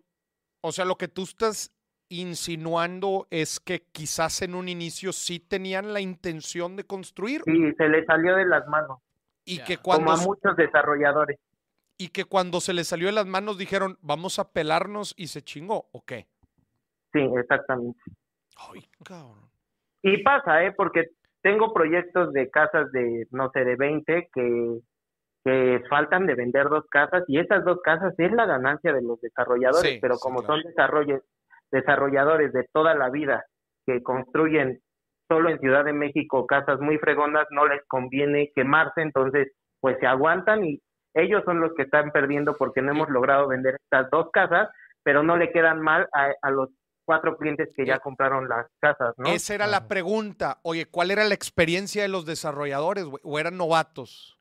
o 0.63 0.73
sea, 0.73 0.85
lo 0.85 0.97
que 0.97 1.09
tú 1.09 1.23
estás 1.23 1.73
insinuando 2.09 3.27
es 3.31 3.59
que 3.59 3.85
quizás 3.91 4.43
en 4.43 4.55
un 4.55 4.69
inicio 4.69 5.13
sí 5.13 5.41
tenían 5.41 5.93
la 5.93 6.01
intención 6.01 6.77
de 6.77 6.85
construir 6.85 7.43
Sí, 7.45 7.73
se 7.77 7.89
les 7.89 8.05
salió 8.07 8.37
de 8.37 8.45
las 8.47 8.67
manos, 8.69 8.99
y 9.45 9.63
que 9.65 9.77
como 9.79 9.83
cuando 10.05 10.11
a 10.13 10.17
muchos 10.19 10.57
desarrolladores. 10.57 11.39
Y 11.99 12.09
que 12.09 12.25
cuando 12.25 12.61
se 12.61 12.73
les 12.73 12.89
salió 12.89 13.07
de 13.07 13.13
las 13.13 13.27
manos 13.27 13.59
dijeron, 13.59 13.97
"Vamos 14.03 14.39
a 14.39 14.53
pelarnos" 14.53 15.15
y 15.17 15.29
se 15.29 15.43
chingó, 15.43 15.89
¿o 15.93 16.05
qué? 16.05 16.27
Sí, 17.13 17.21
exactamente. 17.39 18.01
Ay, 18.57 18.81
cabrón. 19.05 19.51
Y 20.03 20.23
pasa, 20.23 20.65
¿eh? 20.65 20.73
Porque 20.73 21.11
tengo 21.43 21.73
proyectos 21.73 22.33
de 22.33 22.51
casas 22.51 22.91
de, 22.93 23.27
no 23.31 23.51
sé, 23.51 23.65
de 23.65 23.77
20 23.77 24.29
que, 24.35 24.79
que 25.45 25.83
faltan 25.89 26.27
de 26.27 26.35
vender 26.35 26.69
dos 26.69 26.85
casas 26.89 27.25
y 27.29 27.39
esas 27.39 27.65
dos 27.65 27.81
casas 27.83 28.15
es 28.19 28.33
la 28.33 28.47
ganancia 28.47 28.93
de 28.93 29.03
los 29.03 29.21
desarrolladores, 29.21 29.93
Sí, 29.95 29.99
pero 30.01 30.15
sí, 30.17 30.21
como 30.23 30.43
claro. 30.43 30.63
son 30.63 30.73
desarrolle- 30.73 31.23
desarrolladores 31.71 32.53
de 32.53 32.69
toda 32.73 32.95
la 32.95 33.11
vida 33.11 33.45
que 33.87 34.03
construyen 34.03 34.81
solo 35.29 35.49
en 35.51 35.59
Ciudad 35.61 35.85
de 35.85 35.93
México 35.93 36.47
casas 36.47 36.81
muy 36.81 36.99
fregonas, 36.99 37.47
no 37.51 37.67
les 37.67 37.83
conviene 37.87 38.53
quemarse, 38.55 39.01
entonces 39.03 39.49
pues 39.81 39.97
se 39.99 40.07
aguantan 40.07 40.65
y 40.65 40.81
ellos 41.15 41.43
son 41.45 41.61
los 41.61 41.75
que 41.75 41.83
están 41.83 42.11
perdiendo 42.11 42.57
porque 42.57 42.83
no 42.83 42.93
hemos 42.93 43.09
logrado 43.09 43.49
vender 43.49 43.77
estas 43.83 44.11
dos 44.11 44.31
casas, 44.33 44.69
pero 45.03 45.23
no 45.23 45.37
le 45.37 45.53
quedan 45.53 45.81
mal 45.81 46.09
a, 46.13 46.33
a 46.43 46.51
los 46.51 46.71
cuatro 47.05 47.37
clientes 47.37 47.69
que 47.77 47.85
ya 47.85 47.99
compraron 47.99 48.49
las 48.49 48.67
casas, 48.81 49.15
¿no? 49.19 49.29
Esa 49.29 49.55
era 49.55 49.67
la 49.67 49.89
pregunta. 49.89 50.59
Oye, 50.63 50.87
¿cuál 50.87 51.11
era 51.11 51.25
la 51.25 51.35
experiencia 51.35 52.03
de 52.03 52.09
los 52.09 52.25
desarrolladores? 52.25 53.07
¿O 53.23 53.39
eran 53.39 53.57
novatos? 53.57 54.39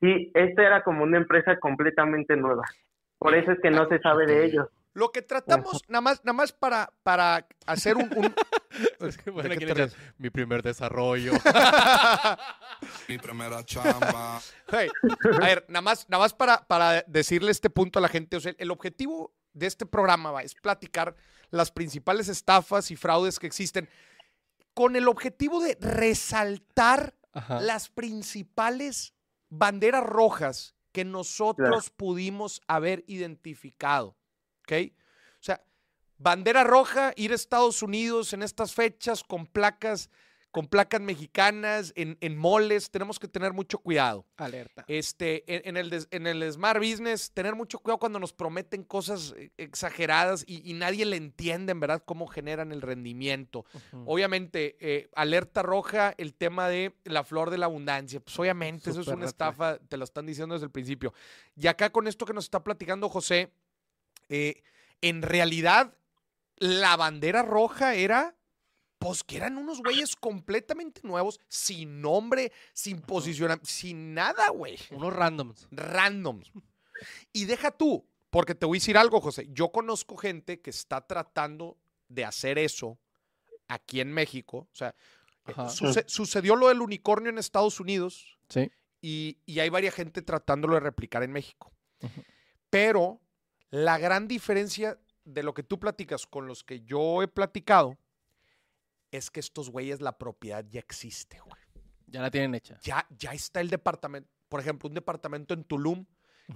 Sí, 0.00 0.30
esta 0.34 0.62
era 0.62 0.82
como 0.82 1.02
una 1.04 1.18
empresa 1.18 1.58
completamente 1.58 2.36
nueva. 2.36 2.62
Por 3.18 3.34
eso 3.34 3.52
es 3.52 3.60
que 3.60 3.70
no 3.70 3.88
se 3.88 3.98
sabe 3.98 4.26
de 4.26 4.44
ellos. 4.44 4.68
Lo 4.98 5.12
que 5.12 5.22
tratamos, 5.22 5.80
nada 5.86 6.00
más, 6.00 6.24
nada 6.24 6.32
más 6.32 6.52
para, 6.52 6.92
para 7.04 7.46
hacer 7.66 7.96
un... 7.96 8.10
un- 8.16 8.34
Bueno, 9.32 9.48
¿De 9.48 9.54
aquí 9.54 9.58
qué 9.60 9.66
le 9.66 9.74
te 9.74 9.82
echas, 9.84 9.96
mi 10.18 10.28
primer 10.28 10.62
desarrollo. 10.62 11.32
Mi 13.08 13.16
primera 13.18 13.64
chamba. 13.64 14.40
Hey, 14.70 14.88
a 15.40 15.44
ver, 15.46 15.64
nada 15.68 15.82
más, 15.82 16.08
nada 16.08 16.24
más 16.24 16.34
para, 16.34 16.66
para 16.66 17.02
decirle 17.06 17.50
este 17.50 17.70
punto 17.70 17.98
a 17.98 18.02
la 18.02 18.08
gente. 18.08 18.36
O 18.36 18.40
sea, 18.40 18.52
el 18.58 18.70
objetivo 18.70 19.32
de 19.52 19.66
este 19.66 19.86
programa 19.86 20.32
va, 20.32 20.42
es 20.42 20.54
platicar 20.54 21.16
las 21.50 21.70
principales 21.70 22.28
estafas 22.28 22.90
y 22.90 22.96
fraudes 22.96 23.38
que 23.38 23.46
existen 23.46 23.88
con 24.74 24.96
el 24.96 25.08
objetivo 25.08 25.60
de 25.60 25.76
resaltar 25.80 27.14
Ajá. 27.32 27.60
las 27.60 27.88
principales 27.88 29.14
banderas 29.48 30.04
rojas 30.04 30.74
que 30.92 31.04
nosotros 31.04 31.90
pudimos 31.90 32.60
haber 32.66 33.04
identificado. 33.06 34.17
¿Ok? 34.68 34.92
O 35.40 35.42
sea, 35.42 35.62
bandera 36.18 36.62
roja, 36.64 37.12
ir 37.16 37.32
a 37.32 37.34
Estados 37.34 37.82
Unidos 37.82 38.32
en 38.34 38.42
estas 38.42 38.74
fechas 38.74 39.24
con 39.24 39.46
placas, 39.46 40.10
con 40.50 40.66
placas 40.66 41.00
mexicanas, 41.00 41.92
en, 41.94 42.16
en 42.20 42.36
moles, 42.36 42.90
tenemos 42.90 43.18
que 43.18 43.28
tener 43.28 43.52
mucho 43.52 43.78
cuidado. 43.78 44.26
Alerta. 44.38 44.84
Este, 44.88 45.44
en, 45.54 45.62
en 45.68 45.76
el, 45.76 45.90
des- 45.90 46.08
en 46.10 46.26
el 46.26 46.50
Smart 46.50 46.78
Business, 46.80 47.30
tener 47.32 47.54
mucho 47.54 47.78
cuidado 47.78 47.98
cuando 47.98 48.18
nos 48.18 48.32
prometen 48.32 48.82
cosas 48.82 49.34
eh, 49.36 49.50
exageradas 49.58 50.44
y, 50.46 50.68
y 50.68 50.72
nadie 50.72 51.04
le 51.04 51.16
entiende, 51.16 51.72
en 51.72 51.80
verdad, 51.80 52.02
cómo 52.04 52.26
generan 52.26 52.72
el 52.72 52.80
rendimiento. 52.82 53.66
Obviamente, 54.06 54.76
eh, 54.80 55.08
alerta 55.14 55.62
roja, 55.62 56.14
el 56.16 56.34
tema 56.34 56.68
de 56.68 56.94
la 57.04 57.24
flor 57.24 57.50
de 57.50 57.58
la 57.58 57.66
abundancia. 57.66 58.18
Pues 58.18 58.36
obviamente, 58.38 58.90
eso 58.90 59.02
es 59.02 59.06
una 59.08 59.26
estafa, 59.26 59.78
te 59.78 59.96
lo 59.98 60.04
están 60.04 60.26
diciendo 60.26 60.54
desde 60.54 60.64
el 60.64 60.72
principio. 60.72 61.12
Y 61.56 61.66
acá 61.66 61.90
con 61.90 62.08
esto 62.08 62.24
que 62.24 62.32
nos 62.32 62.44
está 62.44 62.64
platicando 62.64 63.08
José, 63.10 63.52
eh, 64.28 64.62
en 65.00 65.22
realidad, 65.22 65.94
la 66.56 66.96
bandera 66.96 67.42
roja 67.42 67.94
era, 67.94 68.34
pues 68.98 69.22
que 69.22 69.36
eran 69.36 69.58
unos 69.58 69.80
güeyes 69.80 70.16
completamente 70.16 71.00
nuevos, 71.04 71.40
sin 71.48 72.00
nombre, 72.00 72.52
sin 72.72 73.00
posicionamiento, 73.00 73.66
sin 73.70 74.12
nada, 74.14 74.48
güey 74.50 74.76
Unos 74.90 75.12
randoms. 75.12 75.68
randoms. 75.70 76.50
Y 77.32 77.44
deja 77.44 77.70
tú, 77.70 78.04
porque 78.30 78.56
te 78.56 78.66
voy 78.66 78.78
a 78.78 78.80
decir 78.80 78.98
algo, 78.98 79.20
José. 79.20 79.46
Yo 79.52 79.70
conozco 79.70 80.16
gente 80.16 80.60
que 80.60 80.70
está 80.70 81.06
tratando 81.06 81.78
de 82.08 82.24
hacer 82.24 82.58
eso 82.58 82.98
aquí 83.68 84.00
en 84.00 84.12
México. 84.12 84.66
O 84.72 84.74
sea, 84.76 84.94
eh, 85.46 85.52
suce- 85.70 86.04
sucedió 86.08 86.56
lo 86.56 86.68
del 86.68 86.80
unicornio 86.80 87.30
en 87.30 87.38
Estados 87.38 87.78
Unidos 87.78 88.36
Sí. 88.48 88.68
y, 89.00 89.38
y 89.46 89.60
hay 89.60 89.68
varias 89.68 89.94
gente 89.94 90.22
tratándolo 90.22 90.74
de 90.74 90.80
replicar 90.80 91.22
en 91.22 91.30
México. 91.30 91.72
Pero 92.70 93.20
la 93.70 93.98
gran 93.98 94.28
diferencia 94.28 94.98
de 95.24 95.42
lo 95.42 95.54
que 95.54 95.62
tú 95.62 95.78
platicas 95.78 96.26
con 96.26 96.46
los 96.46 96.64
que 96.64 96.80
yo 96.80 97.22
he 97.22 97.28
platicado 97.28 97.98
es 99.10 99.30
que 99.30 99.40
estos 99.40 99.70
güeyes, 99.70 100.00
la 100.00 100.18
propiedad 100.18 100.64
ya 100.68 100.80
existe, 100.80 101.40
güey 101.40 101.60
Ya 102.06 102.22
la 102.22 102.30
tienen 102.30 102.54
hecha. 102.54 102.78
ya, 102.82 103.06
ya 103.10 103.32
está 103.32 103.60
el 103.60 103.70
departamento. 103.70 104.30
Por 104.48 104.60
ejemplo, 104.60 104.88
un 104.88 104.94
departamento 104.94 105.54
en 105.54 105.64
Tulum 105.64 106.06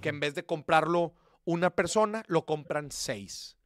que 0.01 0.09
en 0.09 0.19
vez 0.19 0.33
de 0.33 0.43
comprarlo 0.43 1.13
una 1.45 1.69
persona, 1.69 2.23
lo 2.27 2.45
compran 2.45 2.89
seis. 2.91 3.57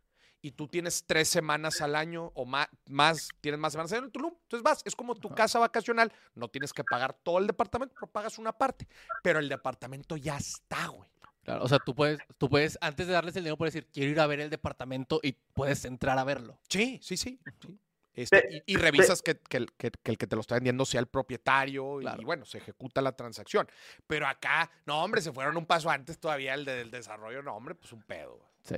Y 0.42 0.52
tú 0.52 0.68
tienes 0.68 1.06
tres 1.06 1.30
semanas 1.30 1.82
al 1.82 1.96
año 1.96 2.32
o 2.36 2.46
más, 2.46 2.68
más 2.88 3.30
tienes 3.42 3.60
más 3.60 3.72
semanas 3.74 3.92
al 3.94 4.00
año 4.00 4.06
en 4.08 4.12
Tulum. 4.12 4.34
Entonces 4.44 4.64
vas, 4.64 4.82
es 4.86 4.96
como 4.96 5.16
tu 5.16 5.30
casa 5.30 5.60
vacacional. 5.60 6.12
No 6.36 6.50
tienes 6.50 6.74
que 6.74 6.84
pagar 6.84 7.14
todo 7.14 7.40
el 7.40 7.48
departamento, 7.48 7.94
pero 7.96 8.12
pagas 8.12 8.38
una 8.38 8.52
parte. 8.52 8.88
Pero 9.24 9.40
el 9.40 9.48
departamento 9.50 10.18
ya 10.18 10.38
está, 10.38 10.88
güey. 10.88 11.10
Claro, 11.48 11.64
o 11.64 11.68
sea, 11.70 11.80
tú 11.80 11.96
puedes, 11.96 12.20
tú 12.38 12.50
puedes, 12.50 12.78
antes 12.82 13.08
de 13.08 13.14
darles 13.14 13.34
el 13.38 13.44
dinero, 13.44 13.56
puedes 13.56 13.74
decir, 13.74 13.90
quiero 13.94 14.12
ir 14.12 14.20
a 14.20 14.28
ver 14.28 14.42
el 14.42 14.50
departamento 14.50 15.22
y 15.24 15.32
puedes 15.54 15.86
entrar 15.86 16.18
a 16.20 16.26
verlo. 16.26 16.60
Sí, 16.68 17.00
sí, 17.02 17.16
sí. 17.16 17.40
sí. 17.62 17.80
Este, 18.14 18.64
y, 18.66 18.74
y 18.74 18.76
revisas 18.78 19.22
que, 19.22 19.38
que 19.40 19.56
el, 19.58 19.72
que- 19.78 19.92
que 20.04 20.12
el 20.12 20.18
que 20.18 20.28
te 20.28 20.36
lo 20.36 20.42
está 20.42 20.56
vendiendo 20.56 20.84
sea 20.84 21.00
el 21.00 21.08
propietario 21.08 22.00
Claro. 22.00 22.22
y 22.22 22.26
bueno, 22.26 22.44
se 22.44 22.58
ejecuta 22.58 23.02
la 23.02 23.14
transacción. 23.14 23.66
Pero 24.08 24.28
acá, 24.28 24.70
no, 24.86 25.02
hombre, 25.02 25.22
se 25.22 25.32
fueron 25.32 25.56
un 25.56 25.66
paso 25.66 25.90
antes 25.90 26.20
todavía 26.20 26.54
el 26.54 26.66
del 26.66 26.92
desarrollo. 26.92 27.42
No, 27.42 27.56
hombre, 27.56 27.76
pues 27.76 27.94
un 27.94 28.02
pedo. 28.04 28.40
Sí. 28.64 28.76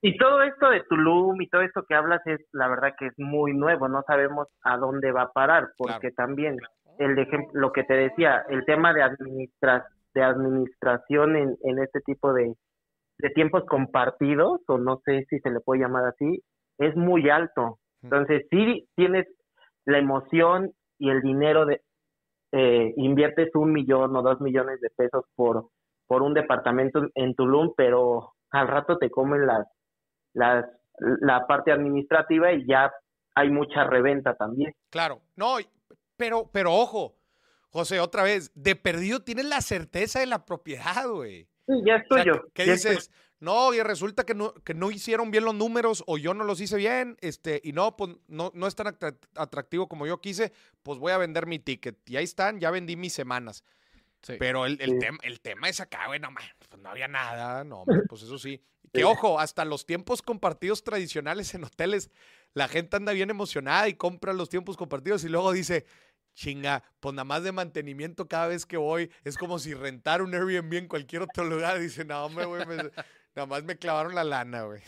Y 0.00 0.16
todo 0.18 0.42
esto 0.42 0.70
de 0.70 0.82
Tulum 0.88 1.40
y 1.40 1.48
todo 1.48 1.62
esto 1.62 1.84
que 1.88 1.94
hablas 1.94 2.20
es, 2.26 2.40
la 2.50 2.66
verdad 2.66 2.94
que 2.98 3.06
es 3.06 3.12
muy 3.16 3.54
nuevo, 3.54 3.86
no 3.86 4.02
sabemos 4.08 4.48
a 4.64 4.76
dónde 4.76 5.12
va 5.12 5.22
a 5.22 5.32
parar, 5.32 5.72
porque 5.76 6.10
también 6.10 6.56
el 6.98 7.14
ejem- 7.16 7.48
lo 7.52 7.70
que 7.72 7.84
te 7.84 7.94
decía, 7.94 8.44
el 8.48 8.64
tema 8.64 8.92
de 8.92 9.02
administra 9.04 9.86
de 10.14 10.22
administración 10.22 11.36
en, 11.36 11.56
en 11.62 11.78
este 11.78 12.00
tipo 12.00 12.32
de, 12.32 12.54
de 13.18 13.30
tiempos 13.30 13.64
compartidos, 13.66 14.60
o 14.66 14.78
no 14.78 15.00
sé 15.04 15.24
si 15.30 15.38
se 15.40 15.50
le 15.50 15.60
puede 15.60 15.82
llamar 15.82 16.06
así, 16.06 16.42
es 16.78 16.96
muy 16.96 17.28
alto. 17.30 17.78
Entonces, 18.02 18.46
sí 18.50 18.88
tienes 18.96 19.26
la 19.84 19.98
emoción 19.98 20.72
y 20.98 21.10
el 21.10 21.20
dinero 21.20 21.66
de, 21.66 21.80
eh, 22.52 22.92
inviertes 22.96 23.50
un 23.54 23.72
millón 23.72 24.14
o 24.14 24.22
dos 24.22 24.40
millones 24.40 24.80
de 24.80 24.90
pesos 24.90 25.24
por, 25.34 25.68
por 26.06 26.22
un 26.22 26.34
departamento 26.34 27.06
en 27.14 27.34
Tulum, 27.34 27.72
pero 27.76 28.34
al 28.50 28.68
rato 28.68 28.98
te 28.98 29.10
comen 29.10 29.46
las, 29.46 29.66
las, 30.34 30.66
la 30.98 31.46
parte 31.46 31.72
administrativa 31.72 32.52
y 32.52 32.66
ya 32.66 32.92
hay 33.34 33.50
mucha 33.50 33.84
reventa 33.84 34.34
también. 34.34 34.72
Claro, 34.90 35.20
no, 35.36 35.56
pero, 36.16 36.50
pero 36.52 36.74
ojo, 36.74 37.14
José, 37.72 38.00
otra 38.00 38.22
vez, 38.22 38.50
de 38.54 38.76
perdido 38.76 39.22
tienes 39.22 39.46
la 39.46 39.60
certeza 39.62 40.20
de 40.20 40.26
la 40.26 40.44
propiedad, 40.44 41.08
güey. 41.08 41.48
Sí, 41.66 41.74
ya 41.86 41.96
es 41.96 42.06
O 42.10 42.14
sea, 42.14 42.24
tuyo. 42.24 42.48
¿Qué 42.54 42.66
ya 42.66 42.74
es 42.74 42.82
tuyo. 42.82 42.94
dices? 42.94 43.10
No, 43.40 43.74
y 43.74 43.80
resulta 43.82 44.24
que 44.24 44.34
no, 44.34 44.54
que 44.54 44.72
no 44.74 44.90
hicieron 44.92 45.30
bien 45.32 45.44
los 45.44 45.54
números 45.54 46.04
o 46.06 46.16
yo 46.16 46.32
no 46.32 46.44
los 46.44 46.60
hice 46.60 46.76
bien, 46.76 47.16
este, 47.20 47.60
y 47.64 47.72
no, 47.72 47.96
pues 47.96 48.14
no, 48.28 48.52
no 48.54 48.66
es 48.68 48.74
tan 48.76 48.86
atrac- 48.86 49.18
atractivo 49.34 49.88
como 49.88 50.06
yo 50.06 50.20
quise, 50.20 50.52
pues 50.84 50.98
voy 51.00 51.10
a 51.12 51.18
vender 51.18 51.46
mi 51.46 51.58
ticket. 51.58 51.98
Y 52.08 52.16
ahí 52.16 52.24
están, 52.24 52.60
ya 52.60 52.70
vendí 52.70 52.94
mis 52.94 53.12
semanas. 53.12 53.64
Sí. 54.22 54.34
Pero 54.38 54.64
el, 54.66 54.80
el, 54.80 54.90
Sí. 54.90 54.98
tema, 55.00 55.18
el 55.22 55.40
tema 55.40 55.68
es 55.68 55.80
acá, 55.80 56.06
güey, 56.06 56.20
no, 56.20 56.30
man, 56.30 56.44
pues 56.68 56.80
no 56.80 56.88
había 56.90 57.08
nada, 57.08 57.64
no, 57.64 57.84
pues 58.08 58.22
eso 58.22 58.38
sí. 58.38 58.62
Que 58.92 59.04
ojo, 59.04 59.40
hasta 59.40 59.64
los 59.64 59.86
tiempos 59.86 60.22
compartidos 60.22 60.84
tradicionales 60.84 61.54
en 61.54 61.64
hoteles, 61.64 62.10
la 62.54 62.68
gente 62.68 62.96
anda 62.96 63.12
bien 63.12 63.30
emocionada 63.30 63.88
y 63.88 63.94
compra 63.94 64.34
los 64.34 64.50
tiempos 64.50 64.76
compartidos 64.76 65.24
y 65.24 65.28
luego 65.30 65.50
dice, 65.52 65.86
chinga, 66.34 66.82
pues 67.00 67.14
nada 67.14 67.24
más 67.24 67.42
de 67.42 67.52
mantenimiento 67.52 68.26
cada 68.28 68.48
vez 68.48 68.64
que 68.66 68.76
voy, 68.76 69.10
es 69.24 69.36
como 69.36 69.58
si 69.58 69.74
rentar 69.74 70.22
un 70.22 70.34
Airbnb 70.34 70.72
en 70.74 70.88
cualquier 70.88 71.22
otro 71.22 71.44
lugar. 71.44 71.78
Dice, 71.78 72.04
no, 72.04 72.24
hombre, 72.26 72.44
güey, 72.46 72.64
me- 72.66 72.90
nada 73.34 73.46
más 73.46 73.64
me 73.64 73.76
clavaron 73.76 74.14
la 74.14 74.24
lana, 74.24 74.62
güey. 74.62 74.80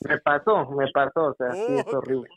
Me 0.00 0.18
pasó, 0.18 0.70
me 0.70 0.90
pasó, 0.92 1.24
o 1.26 1.34
sea, 1.34 1.52
sí 1.52 1.78
es 1.78 1.86
horrible. 1.94 2.28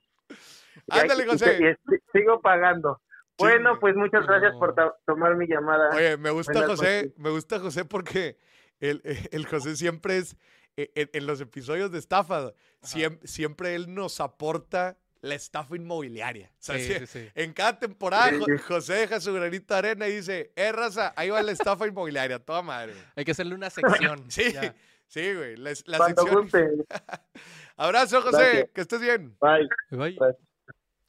Y 0.87 0.99
Ándale, 0.99 1.23
y 1.23 1.27
José. 1.27 1.57
se- 1.57 1.63
y 1.63 1.67
es- 1.67 1.77
sigo 2.13 2.41
pagando. 2.41 3.01
Bueno, 3.37 3.69
Chinga. 3.71 3.79
pues 3.79 3.95
muchas 3.95 4.25
gracias 4.25 4.53
por 4.57 4.75
to- 4.75 4.95
tomar 5.05 5.35
mi 5.35 5.47
llamada. 5.47 5.89
Oye, 5.95 6.17
me 6.17 6.29
gusta 6.31 6.51
Buenas 6.53 6.69
José, 6.71 7.03
noches. 7.03 7.19
me 7.19 7.29
gusta 7.29 7.59
José 7.59 7.85
porque 7.85 8.37
el, 8.79 9.01
el 9.31 9.45
José 9.45 9.75
siempre 9.75 10.17
es, 10.17 10.35
e- 10.77 10.91
en, 10.95 11.09
en 11.13 11.27
los 11.27 11.39
episodios 11.41 11.91
de 11.91 11.99
estafa, 11.99 12.51
siem- 12.81 13.19
siempre 13.23 13.75
él 13.75 13.93
nos 13.93 14.19
aporta 14.19 14.97
la 15.21 15.35
estafa 15.35 15.75
inmobiliaria. 15.75 16.49
O 16.53 16.57
sea, 16.59 16.77
Sí, 16.77 16.85
sí- 16.85 16.99
sí, 16.99 17.07
sí. 17.07 17.29
En 17.35 17.53
cada 17.53 17.77
temporada. 17.77 18.31
José 18.67 18.93
deja 18.93 19.19
su 19.19 19.33
granito 19.33 19.73
de 19.73 19.77
arena 19.77 20.07
y 20.07 20.17
dice, 20.17 20.51
eh, 20.55 20.71
raza, 20.71 21.13
ahí 21.15 21.29
va 21.29 21.41
la 21.41 21.51
estafa 21.51 21.87
inmobiliaria, 21.87 22.39
toda 22.39 22.61
madre. 22.61 22.93
güey". 22.93 23.05
Hay 23.15 23.25
que 23.25 23.31
hacerle 23.31 23.55
una 23.55 23.69
sección. 23.69 24.23
Sí, 24.29 24.53
ya. 24.53 24.73
sí, 25.07 25.33
güey, 25.33 25.57
la, 25.57 25.71
la 25.85 25.97
Cuando 25.97 26.23
sección. 26.23 26.85
Abrazo, 27.77 28.21
José, 28.21 28.37
Gracias. 28.37 28.69
que 28.73 28.81
estés 28.81 29.01
bien. 29.01 29.37
Bye. 29.41 29.69
Bye. 29.97 30.17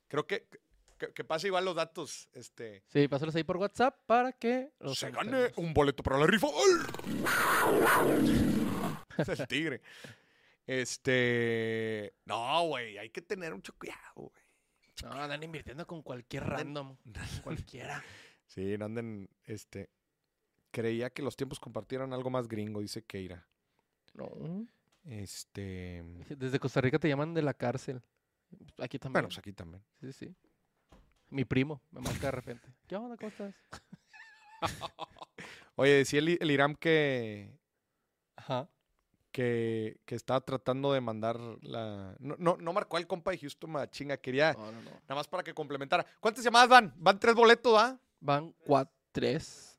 Creo 0.09 0.27
que, 0.27 0.47
que, 0.99 1.13
que 1.13 1.25
pase 1.25 1.47
igual 1.47 1.65
los 1.65 1.77
datos, 1.77 2.29
este... 2.33 2.83
Sí, 2.89 3.07
pásalos 3.09 3.35
ahí 3.37 3.45
por 3.45 3.57
WhatsApp 3.59 3.97
para 4.07 4.33
que 4.33 4.71
los 4.81 4.99
se 4.99 5.11
gane 5.11 5.53
un 5.57 5.73
boleto 5.73 6.03
para 6.03 6.19
la 6.19 6.27
rifa. 6.27 6.49
Es 9.19 9.29
el 9.29 9.47
tigre. 9.47 9.81
Este. 10.71 12.15
No, 12.27 12.69
güey. 12.69 12.97
Hay 12.97 13.11
que 13.11 13.21
tener 13.21 13.53
mucho 13.53 13.75
cuidado, 13.77 14.15
güey. 14.15 14.45
No, 15.03 15.11
andan 15.11 15.43
invirtiendo 15.43 15.85
con 15.85 16.01
cualquier 16.01 16.45
random. 16.45 16.97
Cualquiera. 17.43 18.05
Sí, 18.47 18.79
no 18.79 18.85
anden. 18.85 19.29
Este. 19.43 19.91
Creía 20.71 21.11
que 21.11 21.23
los 21.23 21.35
tiempos 21.35 21.59
compartieran 21.59 22.13
algo 22.13 22.31
más 22.31 22.47
gringo, 22.47 22.81
dice 22.81 23.03
Keira. 23.03 23.49
No. 24.15 24.31
Este. 25.07 26.05
Desde 26.29 26.61
Costa 26.61 26.81
Rica 26.81 27.01
te 27.01 27.09
llaman 27.09 27.35
de 27.35 27.43
la 27.43 27.55
cárcel. 27.55 28.01
Aquí 28.79 29.01
también. 29.01 29.15
Bueno, 29.15 29.29
pues 29.29 29.39
aquí 29.39 29.53
también. 29.53 29.83
Sí, 30.01 30.13
sí. 30.13 30.37
Mi 31.31 31.45
primo 31.45 31.83
me 31.91 32.01
marca 32.01 32.27
de 32.27 32.31
repente. 32.31 32.69
¿Qué 32.87 32.95
onda? 32.95 33.17
¿Cómo 33.17 33.31
estás? 33.31 33.57
Oye, 35.75 35.95
decía 35.95 36.21
el, 36.21 36.39
el 36.41 36.51
Iram 36.53 36.77
que, 36.77 37.59
Ajá. 38.37 38.71
Que, 39.33 40.01
que 40.05 40.15
estaba 40.15 40.41
tratando 40.41 40.93
de 40.93 41.01
mandar 41.01 41.39
la. 41.63 42.15
No, 42.19 42.37
no, 42.39 42.57
no 42.57 42.73
marcó 42.73 42.97
al 42.97 43.07
compa 43.07 43.31
de 43.31 43.39
Houston, 43.39 43.71
ma 43.71 43.91
chinga. 43.91 44.17
Quería. 44.17 44.53
No, 44.53 44.73
no, 44.73 44.83
no. 44.83 44.91
Nada 44.91 45.15
más 45.15 45.29
para 45.29 45.43
que 45.43 45.55
complementara. 45.55 46.05
¿Cuántas 46.21 46.45
llamadas 46.45 46.69
van? 46.69 46.95
Van 46.97 47.19
tres 47.19 47.35
boletos, 47.35 47.79
¿ah? 47.79 47.99
Van 48.21 48.53
cuatro, 48.65 48.95
tres. 49.13 49.79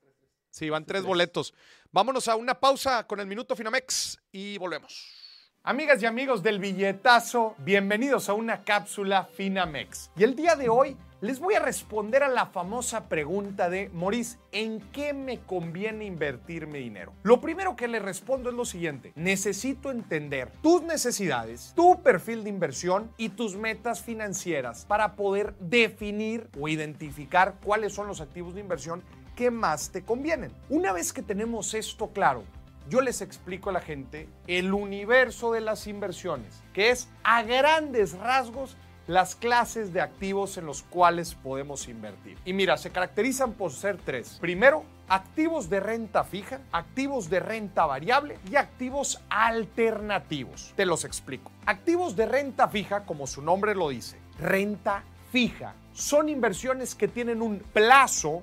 Sí, 0.50 0.68
van 0.68 0.84
tres 0.84 1.00
Tres. 1.00 1.06
boletos. 1.08 1.54
Vámonos 1.90 2.28
a 2.28 2.36
una 2.36 2.58
pausa 2.58 3.06
con 3.06 3.20
el 3.20 3.26
Minuto 3.26 3.56
Finamex 3.56 4.18
y 4.32 4.58
volvemos. 4.58 5.18
Amigas 5.62 6.02
y 6.02 6.06
amigos 6.06 6.42
del 6.42 6.58
billetazo, 6.58 7.54
bienvenidos 7.58 8.28
a 8.28 8.34
una 8.34 8.64
cápsula 8.64 9.24
Finamex. 9.24 10.10
Y 10.16 10.24
el 10.24 10.34
día 10.34 10.56
de 10.56 10.68
hoy 10.68 10.96
les 11.22 11.38
voy 11.38 11.54
a 11.54 11.60
responder 11.60 12.24
a 12.24 12.28
la 12.28 12.46
famosa 12.46 13.08
pregunta 13.08 13.70
de 13.70 13.88
Maurice, 13.90 14.38
¿en 14.50 14.80
qué 14.90 15.12
me 15.12 15.38
conviene 15.38 16.04
invertir 16.04 16.66
mi 16.66 16.80
dinero? 16.80 17.12
Lo 17.22 17.40
primero 17.40 17.76
que 17.76 17.86
le 17.86 18.00
respondo 18.00 18.50
es 18.50 18.56
lo 18.56 18.64
siguiente, 18.64 19.12
necesito 19.14 19.92
entender 19.92 20.50
tus 20.62 20.82
necesidades, 20.82 21.74
tu 21.76 22.02
perfil 22.02 22.42
de 22.42 22.50
inversión 22.50 23.12
y 23.16 23.28
tus 23.28 23.56
metas 23.56 24.02
financieras 24.02 24.84
para 24.84 25.14
poder 25.14 25.54
definir 25.60 26.48
o 26.58 26.66
identificar 26.66 27.54
cuáles 27.64 27.94
son 27.94 28.08
los 28.08 28.20
activos 28.20 28.56
de 28.56 28.60
inversión 28.60 29.04
que 29.36 29.52
más 29.52 29.92
te 29.92 30.02
convienen. 30.02 30.50
Una 30.70 30.92
vez 30.92 31.12
que 31.12 31.22
tenemos 31.22 31.72
esto 31.74 32.08
claro, 32.08 32.42
yo 32.88 33.00
les 33.00 33.22
explico 33.22 33.70
a 33.70 33.74
la 33.74 33.80
gente 33.80 34.28
el 34.48 34.74
universo 34.74 35.52
de 35.52 35.60
las 35.60 35.86
inversiones, 35.86 36.64
que 36.72 36.90
es 36.90 37.08
a 37.22 37.44
grandes 37.44 38.18
rasgos 38.18 38.76
las 39.12 39.34
clases 39.36 39.92
de 39.92 40.00
activos 40.00 40.56
en 40.56 40.64
los 40.64 40.82
cuales 40.84 41.34
podemos 41.34 41.86
invertir. 41.86 42.38
Y 42.46 42.54
mira, 42.54 42.78
se 42.78 42.90
caracterizan 42.90 43.52
por 43.52 43.70
ser 43.70 43.98
tres. 43.98 44.38
Primero, 44.40 44.84
activos 45.06 45.68
de 45.68 45.80
renta 45.80 46.24
fija, 46.24 46.60
activos 46.72 47.28
de 47.28 47.40
renta 47.40 47.84
variable 47.84 48.38
y 48.50 48.56
activos 48.56 49.20
alternativos. 49.28 50.72
Te 50.76 50.86
los 50.86 51.04
explico. 51.04 51.52
Activos 51.66 52.16
de 52.16 52.24
renta 52.24 52.68
fija, 52.68 53.04
como 53.04 53.26
su 53.26 53.42
nombre 53.42 53.74
lo 53.74 53.90
dice, 53.90 54.16
renta 54.40 55.02
fija. 55.30 55.74
Son 55.92 56.30
inversiones 56.30 56.94
que 56.94 57.06
tienen 57.06 57.42
un 57.42 57.58
plazo 57.58 58.42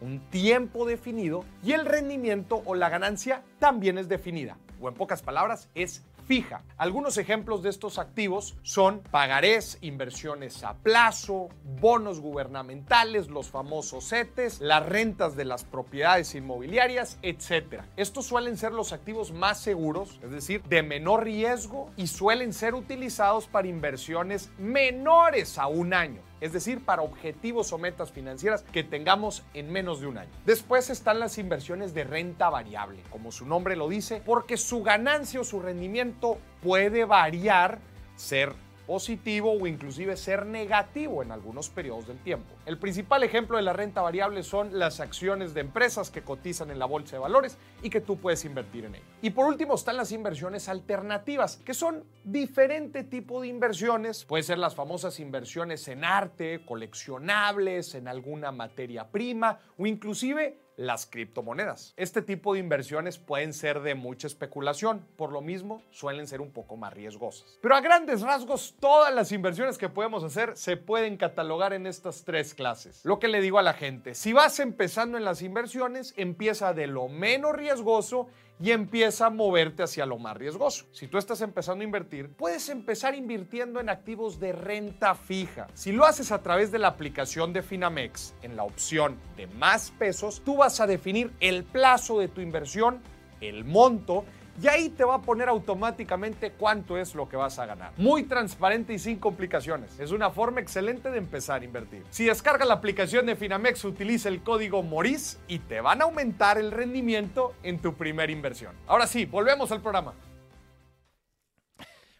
un 0.00 0.18
tiempo 0.30 0.84
definido 0.84 1.44
y 1.62 1.72
el 1.72 1.86
rendimiento 1.86 2.62
o 2.64 2.74
la 2.74 2.88
ganancia 2.88 3.42
también 3.60 3.98
es 3.98 4.08
definida, 4.08 4.56
o 4.80 4.88
en 4.88 4.94
pocas 4.94 5.22
palabras, 5.22 5.68
es 5.74 6.04
fija. 6.28 6.62
Algunos 6.76 7.16
ejemplos 7.16 7.62
de 7.62 7.70
estos 7.70 7.98
activos 7.98 8.54
son 8.62 9.00
pagarés, 9.10 9.78
inversiones 9.80 10.62
a 10.62 10.74
plazo, 10.74 11.48
bonos 11.80 12.20
gubernamentales, 12.20 13.28
los 13.28 13.48
famosos 13.48 14.10
CETES, 14.10 14.60
las 14.60 14.84
rentas 14.84 15.36
de 15.36 15.46
las 15.46 15.64
propiedades 15.64 16.34
inmobiliarias, 16.34 17.18
etc. 17.22 17.82
Estos 17.96 18.26
suelen 18.26 18.58
ser 18.58 18.72
los 18.72 18.92
activos 18.92 19.32
más 19.32 19.58
seguros, 19.58 20.20
es 20.22 20.30
decir, 20.30 20.62
de 20.64 20.82
menor 20.82 21.24
riesgo 21.24 21.90
y 21.96 22.08
suelen 22.08 22.52
ser 22.52 22.74
utilizados 22.74 23.48
para 23.48 23.66
inversiones 23.66 24.50
menores 24.58 25.56
a 25.56 25.66
un 25.66 25.94
año 25.94 26.27
es 26.40 26.52
decir, 26.52 26.84
para 26.84 27.02
objetivos 27.02 27.72
o 27.72 27.78
metas 27.78 28.12
financieras 28.12 28.62
que 28.72 28.84
tengamos 28.84 29.42
en 29.54 29.70
menos 29.70 30.00
de 30.00 30.06
un 30.06 30.18
año. 30.18 30.30
Después 30.44 30.90
están 30.90 31.20
las 31.20 31.38
inversiones 31.38 31.94
de 31.94 32.04
renta 32.04 32.50
variable, 32.50 33.02
como 33.10 33.32
su 33.32 33.46
nombre 33.46 33.76
lo 33.76 33.88
dice, 33.88 34.22
porque 34.24 34.56
su 34.56 34.82
ganancia 34.82 35.40
o 35.40 35.44
su 35.44 35.60
rendimiento 35.60 36.38
puede 36.62 37.04
variar, 37.04 37.78
ser 38.16 38.52
positivo 38.88 39.52
o 39.52 39.66
inclusive 39.66 40.16
ser 40.16 40.46
negativo 40.46 41.22
en 41.22 41.30
algunos 41.30 41.68
periodos 41.68 42.08
del 42.08 42.16
tiempo. 42.20 42.54
El 42.64 42.78
principal 42.78 43.22
ejemplo 43.22 43.58
de 43.58 43.62
la 43.62 43.74
renta 43.74 44.00
variable 44.00 44.42
son 44.42 44.78
las 44.78 44.98
acciones 45.00 45.52
de 45.52 45.60
empresas 45.60 46.10
que 46.10 46.22
cotizan 46.22 46.70
en 46.70 46.78
la 46.78 46.86
bolsa 46.86 47.16
de 47.16 47.20
valores 47.20 47.58
y 47.82 47.90
que 47.90 48.00
tú 48.00 48.16
puedes 48.16 48.46
invertir 48.46 48.86
en 48.86 48.94
ellas. 48.94 49.06
Y 49.20 49.28
por 49.28 49.44
último 49.44 49.74
están 49.74 49.98
las 49.98 50.10
inversiones 50.10 50.70
alternativas, 50.70 51.58
que 51.58 51.74
son 51.74 52.04
diferente 52.24 53.04
tipo 53.04 53.42
de 53.42 53.48
inversiones. 53.48 54.24
Puede 54.24 54.42
ser 54.42 54.56
las 54.56 54.74
famosas 54.74 55.20
inversiones 55.20 55.86
en 55.88 56.02
arte, 56.02 56.64
coleccionables, 56.64 57.94
en 57.94 58.08
alguna 58.08 58.52
materia 58.52 59.10
prima 59.10 59.58
o 59.76 59.86
inclusive 59.86 60.58
las 60.78 61.06
criptomonedas. 61.06 61.92
Este 61.96 62.22
tipo 62.22 62.54
de 62.54 62.60
inversiones 62.60 63.18
pueden 63.18 63.52
ser 63.52 63.80
de 63.80 63.96
mucha 63.96 64.28
especulación, 64.28 65.04
por 65.16 65.32
lo 65.32 65.40
mismo 65.40 65.82
suelen 65.90 66.28
ser 66.28 66.40
un 66.40 66.52
poco 66.52 66.76
más 66.76 66.94
riesgosas. 66.94 67.58
Pero 67.60 67.74
a 67.74 67.80
grandes 67.80 68.22
rasgos, 68.22 68.76
todas 68.78 69.12
las 69.12 69.32
inversiones 69.32 69.76
que 69.76 69.88
podemos 69.88 70.22
hacer 70.22 70.56
se 70.56 70.76
pueden 70.76 71.16
catalogar 71.16 71.72
en 71.72 71.86
estas 71.88 72.24
tres 72.24 72.54
clases. 72.54 73.04
Lo 73.04 73.18
que 73.18 73.26
le 73.26 73.40
digo 73.40 73.58
a 73.58 73.62
la 73.62 73.74
gente, 73.74 74.14
si 74.14 74.32
vas 74.32 74.60
empezando 74.60 75.18
en 75.18 75.24
las 75.24 75.42
inversiones, 75.42 76.14
empieza 76.16 76.72
de 76.72 76.86
lo 76.86 77.08
menos 77.08 77.56
riesgoso 77.56 78.28
y 78.60 78.72
empieza 78.72 79.26
a 79.26 79.30
moverte 79.30 79.82
hacia 79.82 80.06
lo 80.06 80.18
más 80.18 80.36
riesgoso. 80.36 80.86
Si 80.92 81.06
tú 81.06 81.18
estás 81.18 81.40
empezando 81.40 81.82
a 81.82 81.84
invertir, 81.84 82.30
puedes 82.30 82.68
empezar 82.68 83.14
invirtiendo 83.14 83.80
en 83.80 83.88
activos 83.88 84.40
de 84.40 84.52
renta 84.52 85.14
fija. 85.14 85.68
Si 85.74 85.92
lo 85.92 86.04
haces 86.04 86.32
a 86.32 86.42
través 86.42 86.72
de 86.72 86.78
la 86.78 86.88
aplicación 86.88 87.52
de 87.52 87.62
Finamex, 87.62 88.34
en 88.42 88.56
la 88.56 88.64
opción 88.64 89.18
de 89.36 89.46
más 89.46 89.92
pesos, 89.98 90.42
tú 90.44 90.56
vas 90.56 90.80
a 90.80 90.86
definir 90.86 91.32
el 91.40 91.64
plazo 91.64 92.18
de 92.18 92.28
tu 92.28 92.40
inversión, 92.40 93.00
el 93.40 93.64
monto, 93.64 94.24
y 94.60 94.66
ahí 94.68 94.88
te 94.88 95.04
va 95.04 95.16
a 95.16 95.22
poner 95.22 95.48
automáticamente 95.48 96.52
cuánto 96.52 96.98
es 96.98 97.14
lo 97.14 97.28
que 97.28 97.36
vas 97.36 97.58
a 97.58 97.66
ganar. 97.66 97.92
Muy 97.96 98.24
transparente 98.24 98.92
y 98.92 98.98
sin 98.98 99.18
complicaciones. 99.18 99.98
Es 100.00 100.10
una 100.10 100.30
forma 100.30 100.60
excelente 100.60 101.10
de 101.10 101.18
empezar 101.18 101.62
a 101.62 101.64
invertir. 101.64 102.04
Si 102.10 102.24
descargas 102.24 102.66
la 102.66 102.74
aplicación 102.74 103.26
de 103.26 103.36
Finamex, 103.36 103.84
utiliza 103.84 104.28
el 104.28 104.42
código 104.42 104.82
MORIS 104.82 105.38
y 105.46 105.60
te 105.60 105.80
van 105.80 106.00
a 106.00 106.04
aumentar 106.04 106.58
el 106.58 106.72
rendimiento 106.72 107.54
en 107.62 107.80
tu 107.80 107.94
primera 107.94 108.32
inversión. 108.32 108.74
Ahora 108.86 109.06
sí, 109.06 109.26
volvemos 109.26 109.70
al 109.72 109.80
programa. 109.80 110.14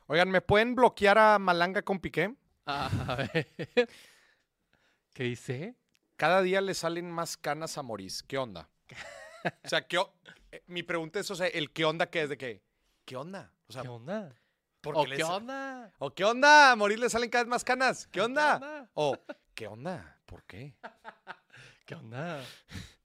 Oigan, 0.07 0.31
¿me 0.31 0.41
pueden 0.41 0.75
bloquear 0.75 1.19
a 1.19 1.39
Malanga 1.39 1.83
con 1.83 1.99
Piqué? 1.99 2.35
A 2.67 3.17
ver. 3.17 3.49
¿Qué 5.13 5.25
dice? 5.25 5.75
Cada 6.17 6.43
día 6.43 6.61
le 6.61 6.75
salen 6.75 7.11
más 7.11 7.37
canas 7.37 7.79
a 7.79 7.83
Moris. 7.83 8.23
¿Qué 8.23 8.39
onda? 8.39 8.69
O 9.65 9.69
sea, 9.69 9.87
¿qué 9.87 9.99
o- 9.99 10.13
eh, 10.53 10.63
mi 10.67 10.83
pregunta 10.83 11.21
es, 11.21 11.31
o 11.31 11.35
sea, 11.35 11.47
el 11.47 11.71
qué 11.73 11.85
onda 11.85 12.11
que 12.11 12.23
es 12.23 12.29
de 12.29 12.39
qué. 12.39 12.63
¿Qué 13.05 13.17
onda? 13.17 13.53
O 13.69 13.73
sea, 13.73 13.83
¿Qué 13.83 13.89
onda? 13.89 14.35
¿por 14.81 14.97
¿O 14.97 15.05
qué 15.05 15.17
qué 15.17 15.25
onda? 15.25 15.93
¿O 15.99 16.15
qué 16.15 16.25
onda? 16.25 16.73
A 16.73 16.77
Moris 16.77 16.99
le 16.99 17.11
salen 17.11 17.31
cada 17.31 17.45
vez 17.45 17.51
más 17.51 17.65
canas. 17.65 18.07
¿Qué 18.09 18.21
onda? 18.21 18.57
onda? 18.57 18.91
O 18.95 19.19
¿qué 19.55 19.67
onda? 19.67 20.21
¿Por 20.27 20.45
qué? 20.45 20.77
¿Qué 21.87 21.95
onda? 21.95 22.45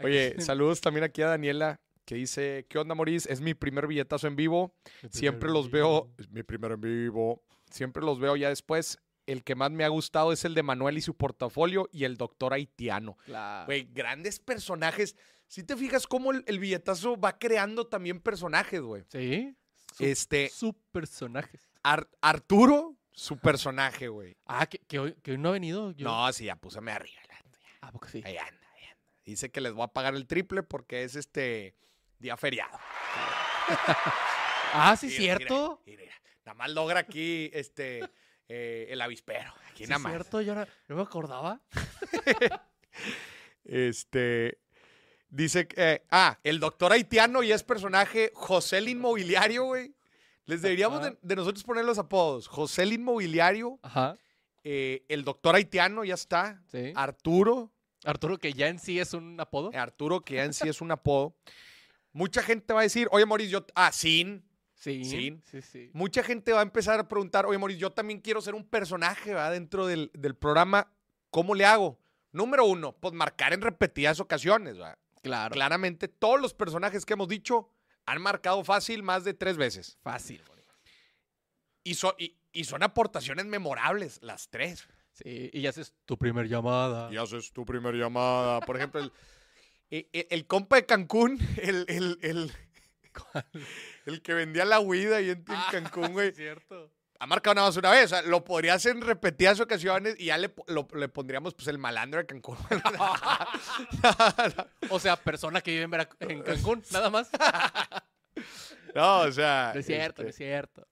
Oye, 0.00 0.36
saludos 0.40 0.80
también 0.80 1.04
aquí 1.04 1.22
a 1.22 1.28
Daniela 1.28 1.80
que 2.04 2.16
dice, 2.16 2.66
¿qué 2.68 2.78
onda, 2.78 2.94
Moris? 2.94 3.26
Es 3.26 3.40
mi 3.40 3.54
primer 3.54 3.86
billetazo 3.86 4.26
en 4.26 4.36
vivo. 4.36 4.74
Siempre 5.10 5.50
los 5.50 5.70
veo, 5.70 6.12
es 6.18 6.28
mi 6.30 6.42
primero 6.42 6.74
en 6.74 6.80
vivo. 6.80 7.42
Siempre 7.70 8.02
los 8.02 8.18
veo 8.18 8.36
ya 8.36 8.48
después. 8.48 8.98
El 9.26 9.44
que 9.44 9.54
más 9.54 9.70
me 9.70 9.84
ha 9.84 9.88
gustado 9.88 10.32
es 10.32 10.44
el 10.44 10.54
de 10.54 10.64
Manuel 10.64 10.98
y 10.98 11.00
su 11.00 11.14
portafolio 11.14 11.88
y 11.92 12.04
el 12.04 12.16
doctor 12.16 12.52
haitiano. 12.52 13.16
Claro. 13.24 13.66
Güey, 13.66 13.88
grandes 13.92 14.40
personajes. 14.40 15.16
Si 15.52 15.62
te 15.62 15.76
fijas 15.76 16.06
cómo 16.06 16.30
el, 16.32 16.44
el 16.46 16.58
billetazo 16.58 17.20
va 17.20 17.38
creando 17.38 17.86
también 17.86 18.20
personajes, 18.22 18.80
güey. 18.80 19.04
Sí. 19.08 19.54
Su, 19.94 20.02
Este, 20.04 20.48
su 20.48 20.72
personajes. 20.92 21.60
Ar- 21.82 22.08
Arturo, 22.22 22.96
su 23.10 23.36
personaje, 23.36 24.08
güey. 24.08 24.34
Ah, 24.46 24.64
que, 24.64 24.78
que 24.78 24.98
hoy, 24.98 25.12
que 25.22 25.32
hoy 25.32 25.36
no 25.36 25.50
ha 25.50 25.52
venido. 25.52 25.90
Yo... 25.90 26.04
No, 26.06 26.32
sí, 26.32 26.46
ya 26.46 26.56
púsame 26.56 26.90
arriba. 26.92 27.20
Ah, 27.82 27.92
porque 27.92 28.08
sí. 28.08 28.22
Ahí 28.24 28.38
anda, 28.38 28.66
ahí 28.78 28.84
anda. 28.84 29.02
Dice 29.26 29.50
que 29.50 29.60
les 29.60 29.74
voy 29.74 29.84
a 29.84 29.88
pagar 29.88 30.14
el 30.14 30.26
triple 30.26 30.62
porque 30.62 31.02
es 31.02 31.16
este 31.16 31.74
día 32.18 32.38
feriado. 32.38 32.78
Ah, 34.72 34.96
sí, 34.98 35.08
Mira, 35.08 35.36
cierto. 35.36 35.82
mira, 35.84 36.00
mira. 36.00 36.14
Nada 36.46 36.54
más 36.54 36.70
logra 36.70 37.00
aquí 37.00 37.50
este, 37.52 38.00
eh, 38.48 38.86
el 38.88 39.02
avispero. 39.02 39.52
Aquí 39.70 39.84
Sí, 39.84 39.90
nada 39.90 39.98
más. 39.98 40.12
cierto, 40.12 40.40
yo 40.40 40.54
no, 40.54 40.66
no 40.88 40.96
me 40.96 41.02
acordaba. 41.02 41.60
Este. 43.64 44.58
Dice 45.32 45.66
que. 45.66 45.74
eh, 45.94 46.02
ah, 46.10 46.38
el 46.44 46.60
doctor 46.60 46.92
haitiano 46.92 47.42
y 47.42 47.52
es 47.52 47.62
personaje 47.62 48.30
José 48.34 48.78
el 48.78 48.88
Inmobiliario, 48.90 49.64
güey. 49.64 49.94
Les 50.44 50.60
deberíamos 50.60 51.00
de, 51.22 51.36
nosotros 51.36 51.64
poner 51.64 51.84
los 51.84 51.98
apodos. 51.98 52.48
José 52.48 52.82
el 52.82 52.92
Inmobiliario, 52.92 53.78
Ajá, 53.82 54.16
eh, 54.62 55.04
el 55.08 55.24
doctor 55.24 55.54
haitiano 55.54 56.04
ya 56.04 56.14
está. 56.14 56.62
sí. 56.70 56.92
Arturo, 56.94 57.72
Arturo, 58.04 58.36
que 58.38 58.52
ya 58.52 58.68
en 58.68 58.78
sí 58.78 59.00
es 59.00 59.14
un 59.14 59.40
apodo. 59.40 59.72
eh, 59.72 59.78
Arturo, 59.78 60.20
que 60.20 60.34
ya 60.34 60.44
en 60.44 60.52
sí 60.52 60.68
es 60.68 60.80
un 60.80 60.90
apodo. 60.90 61.34
Mucha 62.12 62.42
gente 62.42 62.74
va 62.74 62.80
a 62.80 62.82
decir, 62.82 63.08
oye, 63.10 63.24
Moris, 63.24 63.48
yo. 63.48 63.64
Ah, 63.74 63.90
Sin. 63.90 64.44
Sí, 64.74 65.04
sí. 65.04 65.40
sí, 65.44 65.62
sí. 65.62 65.90
Mucha 65.94 66.22
gente 66.24 66.52
va 66.52 66.58
a 66.58 66.62
empezar 66.64 66.98
a 67.00 67.06
preguntar, 67.08 67.46
oye, 67.46 67.56
Moris, 67.56 67.78
yo 67.78 67.90
también 67.90 68.20
quiero 68.20 68.40
ser 68.42 68.54
un 68.54 68.64
personaje, 68.68 69.32
¿va? 69.32 69.48
Dentro 69.50 69.86
del, 69.86 70.10
del 70.12 70.34
programa. 70.34 70.92
¿Cómo 71.30 71.54
le 71.54 71.64
hago? 71.64 71.98
Número 72.32 72.64
uno, 72.66 72.92
pues 72.98 73.14
marcar 73.14 73.52
en 73.52 73.60
repetidas 73.62 74.18
ocasiones, 74.20 74.78
¿va? 74.80 74.98
Claro. 75.22 75.52
Claramente, 75.54 76.08
todos 76.08 76.40
los 76.40 76.52
personajes 76.54 77.04
que 77.06 77.12
hemos 77.14 77.28
dicho 77.28 77.68
han 78.06 78.20
marcado 78.20 78.62
fácil 78.64 79.02
más 79.02 79.24
de 79.24 79.34
tres 79.34 79.56
veces. 79.56 79.98
Fácil. 80.02 80.42
güey. 80.48 80.60
Y, 81.84 81.94
so- 81.94 82.14
y, 82.18 82.36
y 82.52 82.64
son 82.64 82.82
aportaciones 82.82 83.46
memorables, 83.46 84.18
las 84.22 84.48
tres. 84.50 84.86
Sí, 85.12 85.50
y 85.52 85.60
ya 85.62 85.70
haces 85.70 85.94
tu 86.06 86.16
primer 86.18 86.48
llamada. 86.48 87.12
Y 87.12 87.16
haces 87.16 87.52
tu 87.52 87.64
primera 87.64 87.96
llamada. 87.96 88.60
Por 88.60 88.76
ejemplo, 88.76 89.00
el, 89.00 89.12
e- 89.90 90.08
e- 90.12 90.26
el 90.30 90.46
compa 90.46 90.76
de 90.76 90.86
Cancún, 90.86 91.38
el, 91.62 91.84
el, 91.88 92.18
el, 92.22 92.52
el 94.06 94.22
que 94.22 94.34
vendía 94.34 94.64
la 94.64 94.80
huida 94.80 95.16
ahí 95.16 95.30
en, 95.30 95.38
en 95.38 95.44
Ah, 95.48 95.68
Cancún, 95.70 96.12
güey. 96.12 96.32
cierto. 96.32 96.90
Ha 97.22 97.26
marcado 97.28 97.54
nada 97.54 97.68
más 97.68 97.76
una 97.76 97.92
vez. 97.92 98.06
O 98.06 98.08
sea, 98.08 98.22
lo 98.22 98.42
podría 98.42 98.74
hacer 98.74 98.96
en 98.96 99.02
repetidas 99.02 99.60
ocasiones 99.60 100.16
y 100.18 100.24
ya 100.24 100.38
le, 100.38 100.52
lo- 100.66 100.88
le 100.92 101.08
pondríamos 101.08 101.54
pues 101.54 101.68
el 101.68 101.78
malandro 101.78 102.18
de 102.18 102.26
Cancún. 102.26 102.58
O 104.90 104.98
sea, 104.98 105.14
persona 105.14 105.60
que 105.60 105.70
vive 105.70 105.84
en, 105.84 105.90
Verac- 105.92 106.16
en 106.18 106.42
Cancún, 106.42 106.82
nada 106.90 107.10
más. 107.10 107.30
no, 108.96 109.20
o 109.20 109.30
sea. 109.30 109.70
No 109.72 109.78
es 109.78 109.86
cierto, 109.86 110.22
no 110.24 110.28
es 110.30 110.34
este, 110.34 110.44
cierto. 110.44 110.88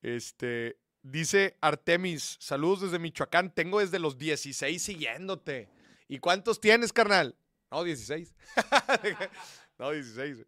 Este, 0.00 0.78
dice 1.02 1.58
Artemis, 1.60 2.38
saludos 2.40 2.80
desde 2.80 2.98
Michoacán, 2.98 3.54
tengo 3.54 3.80
desde 3.80 3.98
los 3.98 4.16
16 4.16 4.82
siguiéndote. 4.82 5.68
¿Y 6.08 6.18
cuántos 6.18 6.62
tienes, 6.62 6.94
carnal? 6.94 7.36
No, 7.70 7.84
16. 7.84 8.34
no, 9.78 9.90
16. 9.90 10.46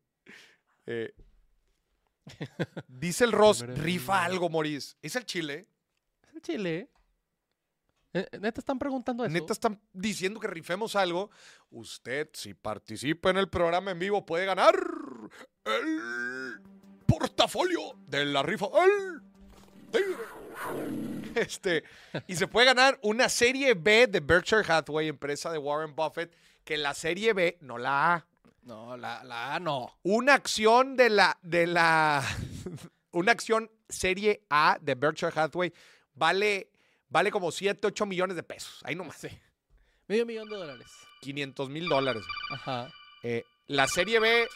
Eh, 0.86 1.12
dice 2.88 3.24
el 3.24 3.32
Ross, 3.32 3.60
rifa 3.60 4.24
algo, 4.24 4.48
Moris. 4.48 4.96
¿Es 5.02 5.16
el 5.16 5.24
Chile? 5.24 5.66
Es 6.28 6.34
el 6.34 6.42
Chile. 6.42 6.90
Eh, 8.14 8.28
Neta 8.40 8.60
están 8.60 8.78
preguntando 8.78 9.24
eso. 9.24 9.32
Neta 9.32 9.52
están 9.52 9.80
diciendo 9.92 10.38
que 10.38 10.46
rifemos 10.46 10.96
algo. 10.96 11.30
Usted, 11.70 12.28
si 12.34 12.52
participa 12.54 13.30
en 13.30 13.38
el 13.38 13.48
programa 13.48 13.90
en 13.90 13.98
vivo, 13.98 14.26
puede 14.26 14.44
ganar 14.44 14.74
el 15.64 16.60
portafolio 17.06 17.94
de 18.06 18.26
la 18.26 18.42
rifa. 18.42 18.66
El. 18.84 19.22
Este, 21.34 21.84
y 22.26 22.36
se 22.36 22.46
puede 22.46 22.66
ganar 22.66 22.98
una 23.02 23.28
serie 23.28 23.74
B 23.74 24.06
de 24.06 24.20
Berkshire 24.20 24.64
Hathaway, 24.66 25.08
empresa 25.08 25.50
de 25.50 25.58
Warren 25.58 25.94
Buffett, 25.94 26.34
que 26.64 26.76
la 26.76 26.92
serie 26.94 27.32
B, 27.32 27.58
no 27.60 27.78
la 27.78 28.14
A. 28.14 28.26
No, 28.62 28.96
la, 28.96 29.24
la 29.24 29.54
A 29.54 29.60
no. 29.60 29.98
Una 30.02 30.34
acción 30.34 30.96
de 30.96 31.10
la, 31.10 31.38
de 31.42 31.66
la, 31.66 32.24
una 33.12 33.32
acción 33.32 33.70
serie 33.88 34.44
A 34.50 34.78
de 34.80 34.94
Berkshire 34.94 35.32
Hathaway 35.34 35.72
vale, 36.14 36.70
vale 37.08 37.30
como 37.30 37.50
7, 37.50 37.86
8 37.88 38.06
millones 38.06 38.36
de 38.36 38.42
pesos. 38.42 38.80
Ahí 38.84 38.94
nomás. 38.94 39.16
Sí. 39.16 39.28
Medio 40.06 40.26
millón 40.26 40.48
de 40.48 40.56
dólares. 40.56 40.86
500 41.20 41.70
mil 41.70 41.88
dólares. 41.88 42.24
Ajá. 42.50 42.92
Eh, 43.22 43.44
la 43.66 43.86
serie 43.86 44.18
B 44.20 44.48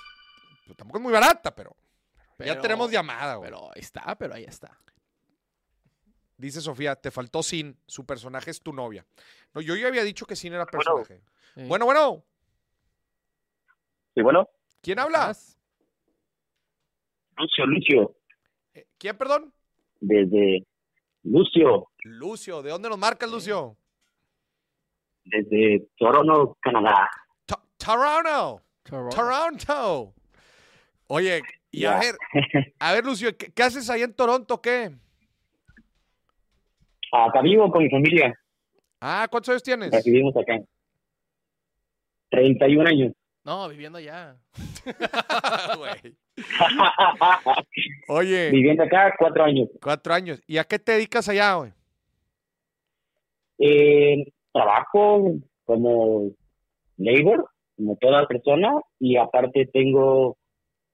pues, 0.67 0.77
tampoco 0.77 0.99
es 0.99 1.03
muy 1.03 1.13
barata, 1.13 1.55
pero, 1.55 1.77
ya 2.39 2.61
tenemos 2.61 2.91
llamada, 2.91 3.37
güey. 3.37 3.51
Pero 3.51 3.71
ahí 3.75 3.81
está, 3.81 4.17
pero 4.19 4.35
ahí 4.35 4.45
está. 4.45 4.79
Dice 6.37 6.61
Sofía, 6.61 6.97
te 6.97 7.11
faltó 7.11 7.43
Sin, 7.43 7.81
su 7.87 8.05
personaje 8.05 8.51
es 8.51 8.61
tu 8.61 8.73
novia. 8.73 9.07
No, 9.55 9.61
yo 9.63 9.75
ya 9.75 9.87
había 9.87 10.05
dicho 10.05 10.27
que 10.27 10.37
Sin 10.37 10.53
era 10.53 10.67
Bueno. 10.67 10.71
personaje. 10.71 11.23
Sí. 11.55 11.63
Bueno, 11.65 11.87
bueno, 11.87 12.25
Sí, 14.17 14.23
bueno, 14.23 14.49
¿quién 14.81 14.99
habla? 14.99 15.19
¿Estás? 15.31 15.59
Lucio, 17.37 17.67
Lucio, 17.67 18.17
Eh, 18.73 18.87
¿Quién, 18.97 19.15
perdón? 19.19 19.53
desde 20.01 20.67
Lucio, 21.23 21.89
Lucio, 22.05 22.63
¿de 22.63 22.71
dónde 22.71 22.89
nos 22.89 22.97
marcas, 22.99 23.31
Lucio? 23.31 23.77
desde 25.25 25.87
Toronto, 25.99 26.57
Canadá. 26.63 27.11
To- 27.45 27.61
Toronto, 27.77 28.63
Toronto. 28.85 29.15
Toronto. 29.17 30.15
Oye, 31.09 31.43
y 31.71 31.85
a 31.85 31.99
ver, 31.99 32.15
a 32.79 32.93
ver, 32.95 33.05
Lucio, 33.05 33.37
¿qué, 33.37 33.53
qué 33.53 33.63
haces 33.65 33.91
ahí 33.91 34.01
en 34.01 34.15
Toronto, 34.15 34.63
qué? 34.63 34.93
Acá 37.13 37.43
vivo 37.43 37.71
con 37.71 37.83
mi 37.83 37.91
familia, 37.91 38.35
Ah, 38.99 39.29
¿cuántos 39.31 39.51
años 39.51 39.63
tienes? 39.63 39.93
aquí 39.93 40.11
vivimos 40.11 40.35
acá. 40.39 40.59
31 42.31 42.89
años. 42.89 43.13
No, 43.47 43.69
viviendo 43.69 43.99
allá. 43.99 44.37
Oye, 48.09 48.51
Viviendo 48.51 48.83
acá 48.83 49.15
cuatro 49.17 49.45
años. 49.45 49.69
cuatro 49.81 50.15
años. 50.15 50.43
¿Y 50.49 50.59
a 50.59 50.65
qué 50.65 50.81
te 50.81 50.93
dedicas 50.93 51.29
allá, 51.29 51.55
güey? 51.55 51.71
Eh, 53.61 54.25
trabajo 54.53 55.35
como 55.65 56.33
labor, 56.97 57.49
como 57.77 57.97
toda 58.01 58.27
persona, 58.27 58.73
y 58.99 59.17
aparte 59.17 59.67
tengo 59.73 60.37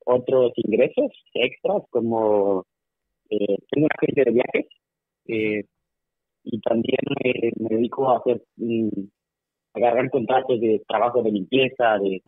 otros 0.04 0.52
ingresos 0.56 1.10
extras, 1.32 1.82
como 1.88 2.66
eh, 3.30 3.56
tengo 3.70 3.86
una 3.86 3.96
agencia 3.96 4.24
de 4.24 4.30
viajes, 4.30 4.66
eh, 5.28 5.64
y 6.44 6.60
también 6.60 6.98
eh, 7.24 7.50
me 7.56 7.76
dedico 7.76 8.10
a 8.10 8.18
hacer, 8.18 8.42
mm, 8.56 8.88
agarrar 9.72 10.10
contratos 10.10 10.60
de 10.60 10.82
trabajo 10.86 11.22
de 11.22 11.32
limpieza, 11.32 11.96
de, 11.98 12.22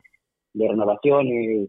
de 0.55 0.69
renovaciones, 0.69 1.69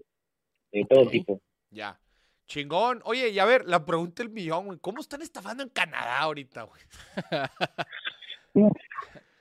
de 0.72 0.86
todo 0.90 1.08
tipo. 1.10 1.42
Ya. 1.72 2.00
Chingón. 2.48 3.02
Oye, 3.06 3.30
y 3.30 3.40
a 3.40 3.46
ver, 3.46 3.66
la 3.66 3.84
pregunta 3.86 4.24
del 4.24 4.32
millón, 4.32 4.68
güey. 4.68 4.80
¿Cómo 4.80 5.02
están 5.02 5.22
estafando 5.22 5.64
en 5.64 5.70
Canadá 5.70 6.20
ahorita, 6.20 6.64
güey? 6.64 6.82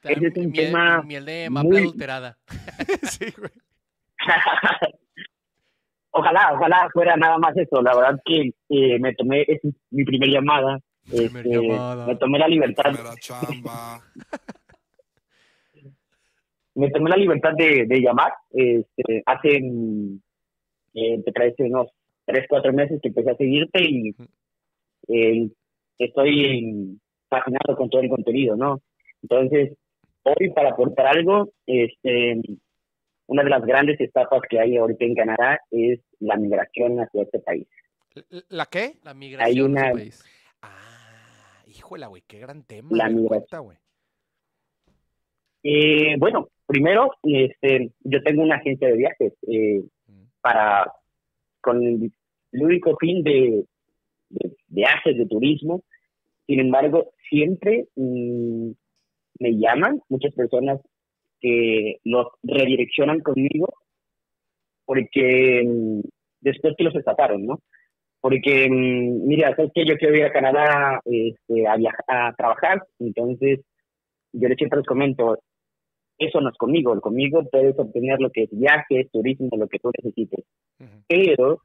Ese 0.03 0.27
es 0.27 0.37
un 0.37 0.51
miel, 0.51 0.67
tema 0.67 1.03
miel 1.03 1.25
de 1.25 1.49
maple 1.51 1.71
muy- 1.71 1.81
adulterada. 1.81 2.39
sí, 3.03 3.27
güey. 3.39 3.51
ojalá, 6.11 6.53
ojalá 6.55 6.89
fuera 6.93 7.17
nada 7.17 7.39
más 7.39 7.57
eso. 7.57 7.81
La 7.83 7.95
verdad 7.95 8.21
que 8.25 8.53
eh, 8.69 8.99
me 8.99 9.15
tomé, 9.15 9.45
es 9.47 9.61
mi 9.91 10.05
primera 10.05 10.33
llamada. 10.33 10.81
Primer 11.09 11.47
este, 11.47 11.69
llamada. 11.69 12.07
Me 12.07 12.17
tomé 12.17 12.39
la 12.39 12.49
libertad, 12.49 12.85
Primera 12.85 13.15
chamba. 13.17 14.03
Me 16.75 16.91
tomé 16.91 17.11
la 17.11 17.17
libertad 17.17 17.53
de, 17.57 17.87
de 17.87 18.01
llamar. 18.01 18.33
Este, 18.51 19.23
hace, 19.27 19.57
eh, 20.95 21.23
te 21.25 21.33
parece 21.33 21.65
unos 21.65 21.89
tres, 22.25 22.47
cuatro 22.49 22.73
meses 22.73 23.01
que 23.03 23.09
empecé 23.09 23.31
a 23.31 23.37
seguirte 23.37 23.83
y 23.83 24.15
eh, 25.09 25.49
estoy 25.99 26.99
fascinado 27.29 27.77
con 27.77 27.91
todo 27.91 28.01
el 28.03 28.09
contenido, 28.09 28.57
¿no? 28.57 28.81
Entonces, 29.23 29.77
hoy 30.23 30.51
para 30.55 30.71
aportar 30.71 31.07
algo, 31.07 31.51
este, 31.67 32.41
una 33.27 33.43
de 33.43 33.51
las 33.51 33.65
grandes 33.65 34.01
estafas 34.01 34.41
que 34.49 34.59
hay 34.61 34.77
ahorita 34.77 35.05
en 35.05 35.15
Canadá 35.15 35.61
es 35.71 36.01
la 36.21 36.37
migración 36.37 36.99
hacia 37.01 37.23
este 37.23 37.39
país. 37.41 37.67
¿L- 38.15 38.43
¿La 38.49 38.67
qué? 38.67 38.95
La 39.03 39.15
migración 39.15 39.75
de 39.75 39.81
su 39.81 39.93
país. 39.95 40.25
Ah, 40.63 41.63
híjole, 41.67 42.07
güey, 42.07 42.23
qué 42.27 42.39
gran 42.39 42.65
tema. 42.65 42.89
La 42.93 43.09
migración. 43.09 43.27
cuenta, 43.29 43.59
güey. 43.59 43.79
Eh, 45.65 46.17
bueno, 46.19 46.49
primero, 46.67 47.11
este, 47.23 47.91
yo 48.01 48.23
tengo 48.23 48.43
una 48.43 48.57
agencia 48.57 48.87
de 48.87 48.97
viajes 48.97 49.33
eh, 49.49 49.83
para 50.43 50.93
con 51.63 51.83
el 51.83 52.13
único 52.53 52.95
fin 52.99 53.25
de, 53.25 53.65
de 54.29 54.53
viajes, 54.69 55.17
de 55.17 55.27
turismo. 55.27 55.83
Sin 56.47 56.61
embargo, 56.61 57.13
siempre 57.31 57.87
mm, 57.97 58.71
me 59.41 59.59
llaman 59.59 60.01
muchas 60.11 60.35
personas 60.35 60.81
que 61.41 61.97
los 62.05 62.27
redireccionan 62.43 63.21
conmigo 63.21 63.73
porque 64.85 65.65
mm, 65.67 66.01
después 66.41 66.75
que 66.77 66.85
los 66.85 66.95
estafaron, 66.95 67.47
¿no? 67.47 67.61
Porque, 68.21 68.69
mm, 68.71 69.27
mira, 69.27 69.57
sabes 69.57 69.73
que 69.75 69.87
yo 69.87 69.97
quiero 69.97 70.15
ir 70.17 70.25
a 70.25 70.33
Canadá 70.33 71.01
este, 71.07 71.67
a, 71.67 71.77
a 72.09 72.35
trabajar, 72.35 72.83
entonces 72.99 73.61
yo 74.33 74.49
siempre 74.57 74.79
les 74.79 74.87
comento, 74.87 75.39
eso 76.19 76.41
no 76.41 76.51
es 76.51 76.57
conmigo, 76.57 76.99
conmigo 77.01 77.43
puedes 77.51 77.79
obtener 77.79 78.21
lo 78.21 78.31
que 78.31 78.45
es 78.45 78.51
viajes, 78.53 79.11
turismo, 79.11 79.49
lo 79.57 79.69
que 79.69 79.79
tú 79.79 79.91
necesites, 79.99 80.45
Ujú. 80.81 81.03
pero 81.09 81.61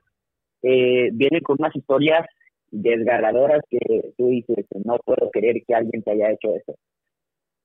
eh, 0.64 1.10
vienen 1.14 1.42
con 1.42 1.58
unas 1.60 1.76
historias 1.76 2.26
desgarradoras 2.72 3.62
que 3.70 3.80
tú 4.18 4.28
dices, 4.30 4.66
no 4.86 4.98
puedo 5.06 5.30
creer 5.32 5.64
que 5.68 5.74
alguien 5.74 6.04
te 6.04 6.12
haya 6.12 6.32
hecho 6.32 6.56
eso. 6.56 6.76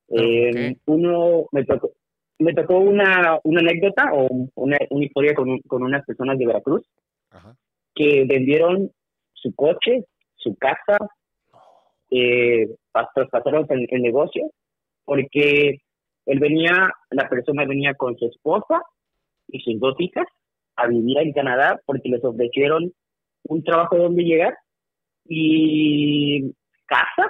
Eh, 0.08 0.76
Uno, 0.86 1.46
me 1.52 1.64
tocó, 1.64 1.92
me 2.38 2.52
tocó 2.52 2.78
una, 2.78 3.38
una 3.44 3.60
anécdota 3.60 4.12
o 4.12 4.28
una, 4.54 4.76
una 4.90 5.04
historia 5.04 5.34
con, 5.34 5.58
con 5.60 5.82
unas 5.82 6.04
personas 6.04 6.38
de 6.38 6.46
Veracruz 6.46 6.86
Ajá. 7.30 7.56
que 7.94 8.24
vendieron 8.26 8.90
su 9.32 9.54
coche, 9.54 10.04
su 10.36 10.54
casa, 10.56 10.98
eh, 12.10 12.68
pas- 12.92 13.08
traspasaron 13.14 13.66
el, 13.70 13.86
el 13.90 14.02
negocio, 14.02 14.50
porque 15.04 15.78
él 16.26 16.38
venía, 16.38 16.90
la 17.10 17.28
persona 17.28 17.64
venía 17.64 17.94
con 17.94 18.16
su 18.18 18.26
esposa 18.26 18.82
y 19.48 19.60
sus 19.60 19.78
dos 19.80 19.94
hijas 19.98 20.26
a 20.76 20.86
vivir 20.86 21.18
en 21.18 21.32
Canadá 21.32 21.80
porque 21.86 22.08
les 22.08 22.24
ofrecieron 22.24 22.92
un 23.44 23.62
trabajo 23.62 23.96
donde 23.96 24.24
llegar 24.24 24.56
y 25.26 26.50
casa, 26.86 27.28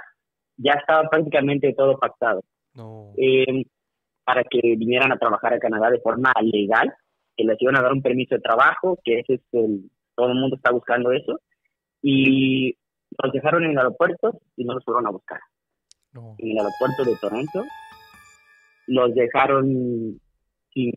ya 0.57 0.73
estaba 0.73 1.09
prácticamente 1.09 1.73
todo 1.73 1.97
pactado 1.97 2.41
No. 2.73 3.11
eh, 3.17 3.63
para 4.23 4.43
que 4.43 4.59
vinieran 4.77 5.11
a 5.11 5.17
trabajar 5.17 5.53
a 5.53 5.59
Canadá 5.59 5.89
de 5.91 5.99
forma 5.99 6.31
legal, 6.41 6.91
que 7.37 7.43
les 7.43 7.61
iban 7.61 7.77
a 7.77 7.81
dar 7.81 7.93
un 7.93 8.01
permiso 8.01 8.35
de 8.35 8.41
trabajo, 8.41 8.97
que 9.03 9.19
ese 9.19 9.35
es 9.35 9.41
el, 9.51 9.89
todo 10.15 10.29
el 10.29 10.35
mundo 10.39 10.55
está 10.55 10.71
buscando 10.71 11.11
eso, 11.11 11.39
y 12.01 12.75
los 13.21 13.31
dejaron 13.33 13.65
en 13.65 13.71
el 13.71 13.77
aeropuerto 13.77 14.39
y 14.55 14.63
no 14.63 14.73
los 14.73 14.83
fueron 14.83 15.05
a 15.05 15.11
buscar. 15.11 15.39
No. 16.13 16.35
En 16.39 16.51
el 16.51 16.57
aeropuerto 16.57 17.03
de 17.03 17.15
Toronto 17.17 17.63
los 18.87 19.13
dejaron 19.13 20.19
sin, 20.73 20.91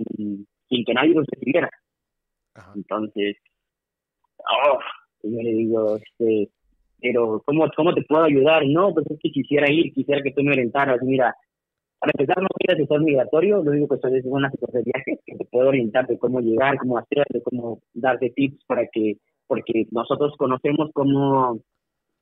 sin 0.68 0.84
que 0.84 0.94
nadie 0.94 1.14
los 1.14 1.26
recibiera. 1.26 1.70
Ajá. 2.54 2.72
Entonces, 2.74 3.36
oh, 4.38 4.78
yo 5.22 5.42
le 5.42 5.50
digo, 5.50 5.96
este, 5.96 6.50
pero 7.00 7.42
¿cómo, 7.44 7.68
¿cómo 7.76 7.94
te 7.94 8.02
puedo 8.02 8.24
ayudar? 8.24 8.62
No, 8.66 8.92
pues 8.92 9.06
es 9.10 9.18
que 9.22 9.30
quisiera 9.30 9.70
ir, 9.70 9.92
quisiera 9.92 10.22
que 10.22 10.32
tú 10.32 10.42
me 10.42 10.52
orientaras. 10.52 11.00
Mira, 11.02 11.34
para 11.98 12.12
empezar, 12.14 12.40
no 12.40 12.48
soy 12.48 12.74
asesor 12.74 13.02
migratorio, 13.02 13.62
lo 13.62 13.70
único 13.72 13.94
que 13.94 14.00
soy 14.00 14.18
es 14.18 14.24
un 14.24 14.44
asesor 14.44 14.70
de 14.70 14.82
viajes 14.82 15.18
que 15.26 15.36
te 15.36 15.44
puedo 15.46 15.68
orientar 15.68 16.06
de 16.06 16.18
cómo 16.18 16.40
llegar, 16.40 16.78
cómo 16.78 16.98
hacer, 16.98 17.24
de 17.30 17.42
cómo 17.42 17.80
darte 17.94 18.30
tips 18.30 18.64
para 18.66 18.86
que, 18.86 19.16
porque 19.46 19.86
nosotros 19.90 20.34
conocemos 20.36 20.90
cómo, 20.92 21.60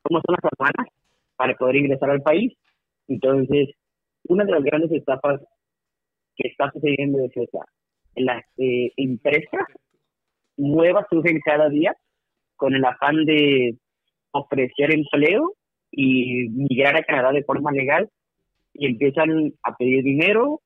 cómo 0.03 0.21
son 0.25 0.37
las 0.41 0.53
aduanas 0.53 0.95
para 1.37 1.55
poder 1.57 1.77
ingresar 1.77 2.11
al 2.11 2.23
país. 2.23 2.55
Entonces, 3.09 3.69
una 4.29 4.45
de 4.45 4.53
las 4.53 4.65
grandes 4.65 4.93
etapas 4.93 5.41
que 6.37 6.49
está 6.49 6.71
sucediendo 6.73 7.25
es 7.25 7.37
esa. 7.37 7.65
Las 8.15 8.45
eh, 8.59 8.93
empresas 8.97 9.67
nuevas 10.57 11.07
surgen 11.11 11.41
cada 11.45 11.69
día 11.69 11.95
con 12.57 12.75
el 12.75 12.85
afán 12.85 13.25
de 13.25 13.77
ofrecer 14.31 14.93
empleo 14.93 15.55
y 15.91 16.49
migrar 16.49 16.97
a 16.97 17.03
Canadá 17.03 17.33
de 17.33 17.45
forma 17.45 17.73
legal 17.73 18.09
y 18.75 18.87
empiezan 18.87 19.53
a 19.63 19.75
pedir 19.77 20.05
dinero. 20.05 20.61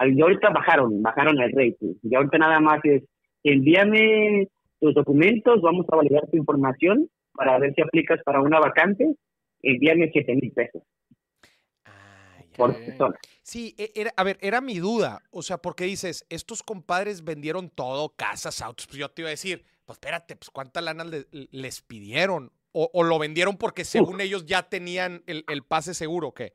Y 0.00 0.20
ahorita 0.20 0.50
bajaron, 0.50 1.02
bajaron 1.02 1.40
el 1.40 1.52
rating. 1.52 1.94
Y 2.02 2.14
ahorita 2.14 2.38
nada 2.38 2.60
más 2.60 2.80
es, 2.84 3.02
envíame 3.42 4.48
tus 4.80 4.94
documentos, 4.94 5.62
vamos 5.62 5.86
a 5.90 5.96
validar 5.96 6.28
tu 6.30 6.36
información 6.36 7.08
para 7.32 7.58
ver 7.58 7.74
si 7.74 7.82
aplicas 7.82 8.20
para 8.24 8.42
una 8.42 8.60
vacante, 8.60 9.06
envíame 9.62 10.10
7 10.12 10.34
mil 10.34 10.52
pesos 10.52 10.82
Por. 12.56 12.74
Sí, 13.42 13.74
e- 13.78 13.92
era, 13.94 14.12
a 14.16 14.24
ver, 14.24 14.38
era 14.40 14.60
mi 14.60 14.78
duda. 14.78 15.22
O 15.30 15.42
sea, 15.42 15.58
porque 15.58 15.84
dices, 15.84 16.24
estos 16.30 16.62
compadres 16.62 17.22
vendieron 17.24 17.68
todo, 17.70 18.10
casas, 18.16 18.62
autos. 18.62 18.86
Pues 18.86 18.98
yo 18.98 19.08
te 19.10 19.22
iba 19.22 19.28
a 19.28 19.30
decir, 19.30 19.64
pues 19.84 19.96
espérate, 19.96 20.36
pues 20.36 20.50
cuánta 20.50 20.80
lana 20.80 21.04
le- 21.04 21.26
les 21.30 21.82
pidieron. 21.82 22.50
O, 22.72 22.90
o 22.92 23.02
lo 23.04 23.18
vendieron 23.18 23.56
porque 23.56 23.84
según 23.84 24.20
ellos 24.20 24.44
ya 24.44 24.68
tenían 24.68 25.22
el, 25.26 25.44
el 25.48 25.62
pase 25.62 25.94
seguro, 25.94 26.28
¿o 26.28 26.34
qué? 26.34 26.52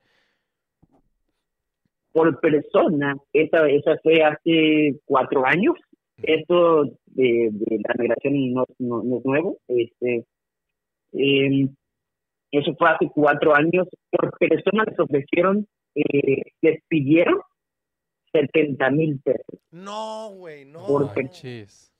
por 2.13 2.39
persona, 2.41 3.15
esa, 3.31 3.69
esa 3.69 3.97
fue 4.03 4.21
hace 4.21 4.99
cuatro 5.05 5.45
años. 5.45 5.75
Esto 6.21 6.83
de, 7.05 7.49
de 7.51 7.79
la 7.87 7.95
migración 7.97 8.53
no, 8.53 8.65
no- 8.79 9.01
no 9.03 9.17
es 9.19 9.25
nuevo. 9.25 9.57
Este, 9.69 10.25
eh, 11.13 11.69
eso 12.51 12.75
fue 12.77 12.89
hace 12.89 13.09
cuatro 13.15 13.55
años. 13.55 13.87
Por 14.11 14.37
persona 14.37 14.83
les 14.87 14.99
ofrecieron, 14.99 15.65
eh, 15.95 16.41
les 16.61 16.83
pidieron 16.87 17.39
70 18.33 18.89
mil 18.91 19.19
pesos. 19.19 19.59
No, 19.71 20.29
güey, 20.31 20.65
no. 20.65 20.85
Por 20.87 21.15
manches. 21.15 21.93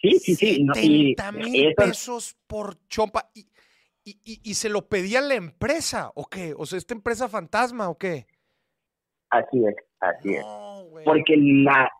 Sí, 0.00 0.18
sí, 0.18 0.34
sí. 0.36 0.64
no, 0.64 0.72
y 0.76 1.14
70 1.16 1.32
mil 1.32 1.74
pesos 1.74 2.36
por 2.46 2.76
chompa. 2.88 3.30
Y, 3.34 3.46
y, 4.04 4.18
y- 4.24 4.40
y 4.42 4.54
se 4.54 4.68
lo 4.68 4.86
pedía 4.86 5.20
la 5.22 5.34
empresa, 5.34 6.12
¿o 6.14 6.26
qué? 6.26 6.52
O 6.56 6.66
sea, 6.66 6.76
¿esta 6.76 6.94
empresa 6.94 7.28
fantasma 7.28 7.88
o 7.88 7.96
qué? 7.96 8.26
Así 9.30 9.64
es, 9.66 9.74
así 10.00 10.34
es. 10.34 10.42
No, 10.44 10.84
porque 11.04 11.34
la 11.36 11.90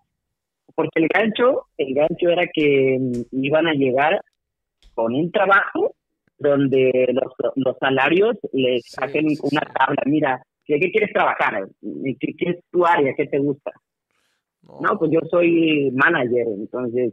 porque 0.74 1.00
el 1.00 1.08
gancho 1.08 1.66
el 1.78 1.94
gancho 1.94 2.28
era 2.28 2.44
que 2.52 2.98
mm, 3.00 3.22
iban 3.42 3.66
a 3.68 3.72
llegar 3.72 4.22
con 4.94 5.14
un 5.14 5.30
trabajo 5.32 5.94
donde 6.50 7.08
los, 7.12 7.52
los 7.56 7.76
salarios 7.78 8.36
les 8.52 8.82
Sí, 8.84 8.96
hacen 9.00 9.28
sí, 9.30 9.38
una 9.42 9.60
tabla 9.62 10.02
mira 10.06 10.42
¿de 10.66 10.80
qué 10.80 10.90
quieres 10.90 11.12
trabajar? 11.12 11.68
¿Qué, 12.20 12.34
qué 12.38 12.50
es 12.50 12.56
tu 12.70 12.86
área? 12.86 13.14
¿qué 13.16 13.26
te 13.26 13.38
gusta? 13.38 13.72
no 14.62 14.98
pues 14.98 15.10
yo 15.12 15.20
soy 15.30 15.90
manager 15.92 16.46
entonces 16.48 17.12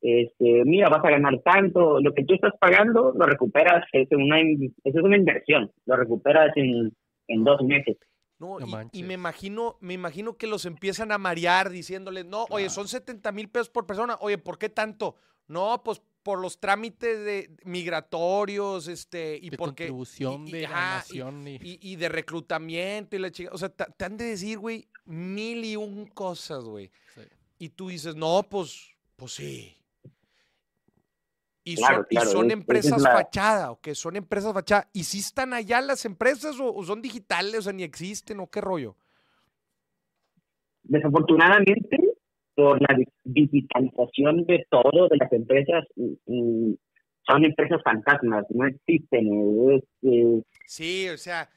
este 0.00 0.64
mira 0.64 0.88
vas 0.88 1.04
a 1.04 1.10
ganar 1.10 1.40
tanto 1.44 2.00
lo 2.00 2.12
que 2.14 2.24
tú 2.24 2.34
estás 2.34 2.52
pagando 2.60 3.12
lo 3.16 3.26
recuperas 3.26 3.84
es 3.92 4.08
una 4.12 4.40
eso 4.40 4.98
es 4.98 5.02
una 5.02 5.16
inversión 5.16 5.70
lo 5.86 5.96
recuperas 5.96 6.50
en 6.56 6.92
en 7.28 7.44
dos 7.44 7.62
meses 7.62 7.96
No, 8.40 8.58
No 8.60 8.66
y- 8.92 9.00
y, 9.00 9.02
me 9.02 9.14
imagino, 9.14 9.76
me 9.80 9.94
imagino 9.94 10.36
que 10.36 10.46
los 10.46 10.64
empiezan 10.64 11.10
a 11.10 11.18
marear 11.18 11.70
diciéndoles, 11.70 12.24
no, 12.24 12.46
oye, 12.50 12.68
son 12.70 12.86
70 12.86 13.32
mil 13.32 13.48
pesos 13.50 13.68
por 13.68 13.84
persona. 13.84 14.16
Oye, 14.20 14.38
¿por 14.38 14.58
qué 14.58 14.68
tanto? 14.68 15.16
No, 15.48 15.82
pues 15.84 16.00
por 16.22 16.38
los 16.40 16.58
trámites 16.60 17.24
de 17.24 17.50
migratorios, 17.64 18.88
este, 18.88 19.38
y 19.40 19.50
de 19.50 19.56
porque. 19.56 19.84
contribución 19.84 20.46
y- 20.46 20.50
y- 20.50 20.52
de 20.52 20.66
ajá, 20.66 20.74
y- 20.76 20.98
nación 20.98 21.48
y, 21.48 21.54
y, 21.56 21.78
y 21.80 21.96
de 21.96 22.08
reclutamiento 22.08 23.16
y 23.16 23.18
la 23.18 23.30
chica. 23.30 23.50
O 23.52 23.58
sea, 23.58 23.68
te, 23.70 23.84
te 23.96 24.04
han 24.04 24.16
de 24.16 24.24
decir, 24.24 24.58
güey, 24.58 24.88
mil 25.04 25.64
y 25.64 25.76
un 25.76 26.06
cosas, 26.06 26.64
güey. 26.64 26.90
Sí. 27.14 27.20
Y 27.58 27.68
tú 27.70 27.88
dices, 27.88 28.14
no, 28.14 28.42
pues, 28.48 28.90
pues 29.16 29.32
sí. 29.32 29.74
Y 31.64 31.76
Claro, 31.76 31.96
son, 31.96 32.06
y 32.10 32.16
son 32.32 32.46
es- 32.46 32.52
empresas 32.54 33.02
la- 33.02 33.12
fachada, 33.12 33.70
¿o 33.72 33.80
qué? 33.80 33.94
Son 33.94 34.16
empresas 34.16 34.54
fachada. 34.54 34.88
¿Y 34.92 35.04
si 35.04 35.18
están 35.18 35.52
allá 35.52 35.80
las 35.82 36.04
empresas 36.06 36.58
o, 36.60 36.72
o 36.74 36.84
son 36.84 37.02
digitales, 37.02 37.56
o 37.56 37.62
sea, 37.62 37.72
ni 37.74 37.82
existen, 37.82 38.40
o 38.40 38.48
qué 38.50 38.60
rollo? 38.60 38.96
desafortunadamente, 40.90 41.97
por 42.58 42.80
la 42.82 42.96
di- 42.96 43.06
digitalización 43.24 44.44
de 44.46 44.66
todo, 44.68 45.08
de 45.08 45.16
las 45.16 45.32
empresas, 45.32 45.84
son 46.26 47.44
empresas 47.44 47.80
fantasmas, 47.84 48.44
no 48.50 48.66
existen. 48.66 49.70
es, 49.70 49.84
eh, 50.02 50.42
Sí, 50.66 51.08
o 51.08 51.16
sea, 51.16 51.48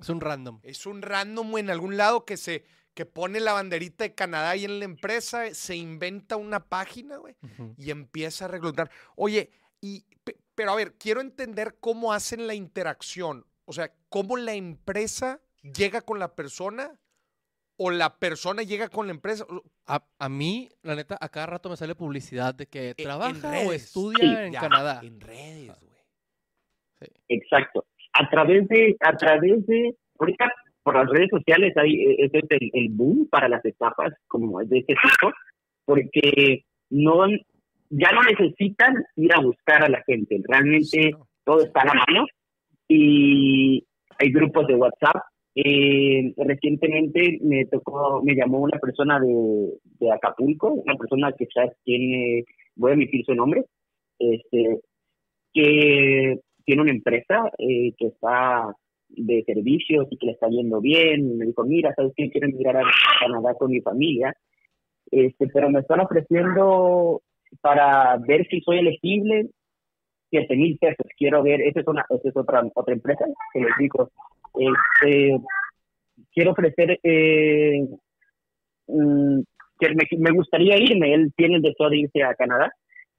es 0.00 0.08
un 0.08 0.20
random. 0.22 0.60
es 0.62 0.86
un 0.86 1.02
random 1.02 1.58
en 1.58 1.68
algún 1.70 1.96
lado 1.98 2.24
que 2.24 2.36
se 2.38 2.64
que 2.94 3.04
pone 3.06 3.40
la 3.40 3.52
banderita 3.54 4.04
de 4.04 4.14
Canadá 4.14 4.50
ahí 4.50 4.64
en 4.64 4.78
la 4.78 4.84
empresa, 4.84 5.52
se 5.52 5.74
inventa 5.76 6.36
una 6.36 6.60
página, 6.60 7.16
güey, 7.16 7.34
Ujú. 7.42 7.74
y 7.76 7.90
empieza 7.90 8.44
a 8.44 8.48
reclutar. 8.48 8.88
Oye, 9.16 9.50
y 9.80 10.04
pe- 10.22 10.36
pero 10.54 10.70
a 10.70 10.76
ver, 10.76 10.94
quiero 10.94 11.20
entender 11.20 11.74
cómo 11.80 12.12
hacen 12.12 12.46
la 12.46 12.54
interacción, 12.54 13.44
o 13.64 13.72
sea, 13.72 13.90
cómo 14.08 14.36
la 14.36 14.54
empresa 14.54 15.40
llega 15.76 16.02
con 16.02 16.18
la 16.20 16.36
persona 16.36 16.92
o 17.76 17.90
la 17.90 18.18
persona 18.18 18.62
llega 18.62 18.88
con 18.88 19.06
la 19.06 19.12
empresa. 19.12 19.44
A, 19.86 20.04
a 20.18 20.28
mí, 20.28 20.68
la 20.82 20.94
neta, 20.94 21.18
a 21.20 21.28
cada 21.28 21.46
rato 21.46 21.68
me 21.70 21.76
sale 21.76 21.94
publicidad 21.94 22.54
de 22.54 22.66
que 22.66 22.90
en 22.90 22.94
trabaja 22.96 23.60
o 23.66 23.72
estudia 23.72 24.18
Sí, 24.18 24.44
en 24.46 24.52
ya, 24.52 24.60
Canadá. 24.60 25.00
En 25.02 25.20
redes, 25.20 25.76
güey. 25.80 27.10
exacto. 27.28 27.84
A 28.12 28.28
través 28.30 28.68
de, 28.68 28.96
a 29.00 29.16
través 29.16 29.66
de, 29.66 29.94
ahorita 30.18 30.50
por 30.84 30.94
las 30.96 31.08
redes 31.08 31.30
sociales 31.30 31.74
hay, 31.76 32.14
ese 32.18 32.38
es 32.38 32.44
el, 32.50 32.70
el 32.72 32.88
boom 32.90 33.26
para 33.28 33.48
las 33.48 33.64
etapas 33.64 34.12
como 34.28 34.62
de 34.64 34.78
este 34.78 34.94
tipo, 34.94 35.32
porque 35.84 36.64
no, 36.90 37.26
ya 37.90 38.12
no 38.12 38.22
necesitan 38.22 38.94
ir 39.16 39.34
a 39.34 39.40
buscar 39.40 39.82
a 39.84 39.88
la 39.88 40.02
gente, 40.06 40.40
realmente 40.46 40.84
Sí, 40.86 41.10
¿no? 41.10 41.26
todo 41.44 41.64
está 41.64 41.80
a 41.82 41.86
la 41.86 41.94
mano 41.94 42.26
y 42.88 43.84
hay 44.18 44.30
grupos 44.32 44.66
de 44.68 44.74
WhatsApp. 44.76 45.16
Eh, 45.56 46.34
recientemente 46.36 47.38
me 47.42 47.64
tocó, 47.66 48.22
me 48.24 48.34
llamó 48.34 48.60
una 48.60 48.78
persona 48.78 49.20
de, 49.20 50.12
Acapulco, 50.12 50.72
una 50.72 50.96
persona 50.96 51.32
que 51.32 51.46
ya 51.54 51.70
tiene, 51.84 52.44
voy 52.74 52.90
a 52.90 52.94
emitir 52.94 53.24
su 53.24 53.34
nombre, 53.34 53.64
este, 54.18 54.80
que 55.52 56.40
tiene 56.64 56.82
una 56.82 56.90
empresa 56.90 57.50
eh, 57.58 57.92
que 57.96 58.06
está 58.06 58.74
de 59.08 59.44
servicios 59.44 60.06
y 60.10 60.16
que 60.16 60.26
le 60.26 60.32
está 60.32 60.48
yendo 60.48 60.80
bien. 60.80 61.38
Me 61.38 61.46
dijo, 61.46 61.64
mira, 61.64 61.94
¿sabes 61.94 62.12
qué? 62.16 62.30
Quiero 62.30 62.48
emigrar 62.48 62.76
a 62.78 62.82
Canadá 63.20 63.54
con 63.54 63.70
mi 63.70 63.80
familia, 63.80 64.34
este, 65.10 65.46
pero 65.48 65.70
me 65.70 65.80
están 65.80 66.00
ofreciendo 66.00 67.22
para 67.60 68.16
ver 68.18 68.46
si 68.48 68.60
soy 68.60 68.78
elegible, 68.78 69.50
7 70.34 70.56
mil 70.56 70.76
pesos. 70.78 71.06
Quiero 71.16 71.42
ver, 71.42 71.60
esa 71.60 71.80
es, 71.80 71.86
una, 71.86 72.04
es 72.10 72.36
otra, 72.36 72.62
otra 72.74 72.94
empresa 72.94 73.24
que 73.52 73.60
les 73.60 73.72
digo. 73.78 74.10
Este, 74.58 75.38
quiero 76.32 76.52
ofrecer, 76.52 76.98
eh, 77.02 77.86
mm, 78.88 79.40
que 79.78 79.88
me, 79.94 80.04
me 80.18 80.30
gustaría 80.32 80.76
irme. 80.76 81.14
Él 81.14 81.32
tiene 81.36 81.56
el 81.56 81.62
deseo 81.62 81.88
de 81.88 81.98
irse 81.98 82.22
a 82.24 82.34
Canadá, 82.34 82.72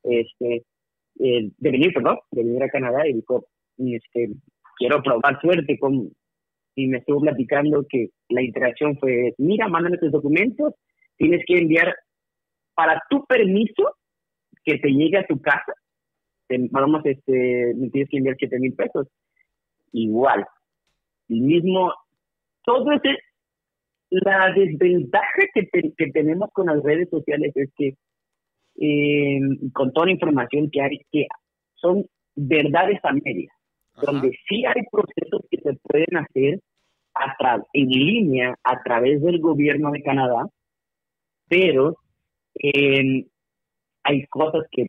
este, 0.03 0.63
eh, 1.19 1.51
de 1.57 1.71
venir, 1.71 1.93
perdón, 1.93 2.19
de 2.31 2.43
venir 2.43 2.63
a 2.63 2.69
Canadá 2.69 3.07
y 3.07 3.13
dijo, 3.13 3.45
este, 3.77 4.29
quiero 4.77 5.01
probar 5.01 5.39
suerte 5.39 5.77
con, 5.79 6.11
y 6.75 6.87
me 6.87 6.97
estuvo 6.97 7.21
platicando 7.21 7.85
que 7.87 8.09
la 8.29 8.41
interacción 8.41 8.97
fue, 8.97 9.33
mira, 9.37 9.67
mándame 9.69 9.97
tus 9.97 10.11
documentos, 10.11 10.73
tienes 11.17 11.41
que 11.47 11.57
enviar 11.57 11.95
para 12.73 13.01
tu 13.09 13.25
permiso 13.25 13.95
que 14.65 14.77
te 14.79 14.89
llegue 14.89 15.19
a 15.19 15.27
tu 15.27 15.39
casa, 15.39 15.73
te, 16.47 16.67
vamos, 16.71 17.01
este, 17.05 17.73
me 17.75 17.89
tienes 17.89 18.09
que 18.09 18.17
enviar 18.17 18.35
7 18.37 18.59
mil 18.59 18.73
pesos. 18.73 19.07
Igual, 19.91 20.45
el 21.29 21.41
mismo, 21.41 21.93
todo 22.63 22.91
ese, 22.91 23.17
la 24.09 24.51
desventaja 24.53 25.25
que, 25.53 25.63
te- 25.63 25.93
que 25.97 26.11
tenemos 26.11 26.49
con 26.51 26.67
las 26.67 26.81
redes 26.83 27.09
sociales 27.09 27.51
es 27.55 27.69
que 27.75 27.95
eh, 28.77 29.39
con 29.73 29.93
toda 29.93 30.07
la 30.07 30.11
información 30.13 30.69
que 30.69 30.81
hay, 30.81 30.99
que 31.11 31.27
son 31.75 32.05
verdades 32.35 32.99
a 33.03 33.13
medias 33.13 33.53
donde 34.01 34.31
sí 34.49 34.65
hay 34.65 34.81
procesos 34.91 35.41
que 35.49 35.57
se 35.61 35.73
pueden 35.75 36.17
hacer 36.17 36.59
a 37.13 37.61
en 37.71 37.87
línea 37.87 38.53
a 38.63 38.83
través 38.83 39.21
del 39.21 39.39
gobierno 39.39 39.89
de 39.91 40.03
Canadá, 40.03 40.49
pero 41.47 41.95
eh, 42.61 43.25
hay 44.03 44.25
cosas 44.27 44.65
que 44.71 44.85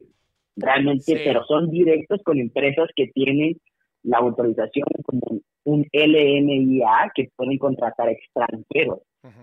realmente, 0.56 1.02
Sí. 1.04 1.14
pero 1.24 1.44
son 1.44 1.70
directos 1.70 2.20
con 2.24 2.38
empresas 2.38 2.88
que 2.96 3.08
tienen 3.08 3.56
la 4.02 4.18
autorización 4.18 4.86
como 5.04 5.40
un 5.64 5.84
LMIA 5.92 7.10
que 7.14 7.28
pueden 7.36 7.58
contratar 7.58 8.08
extranjeros, 8.08 9.00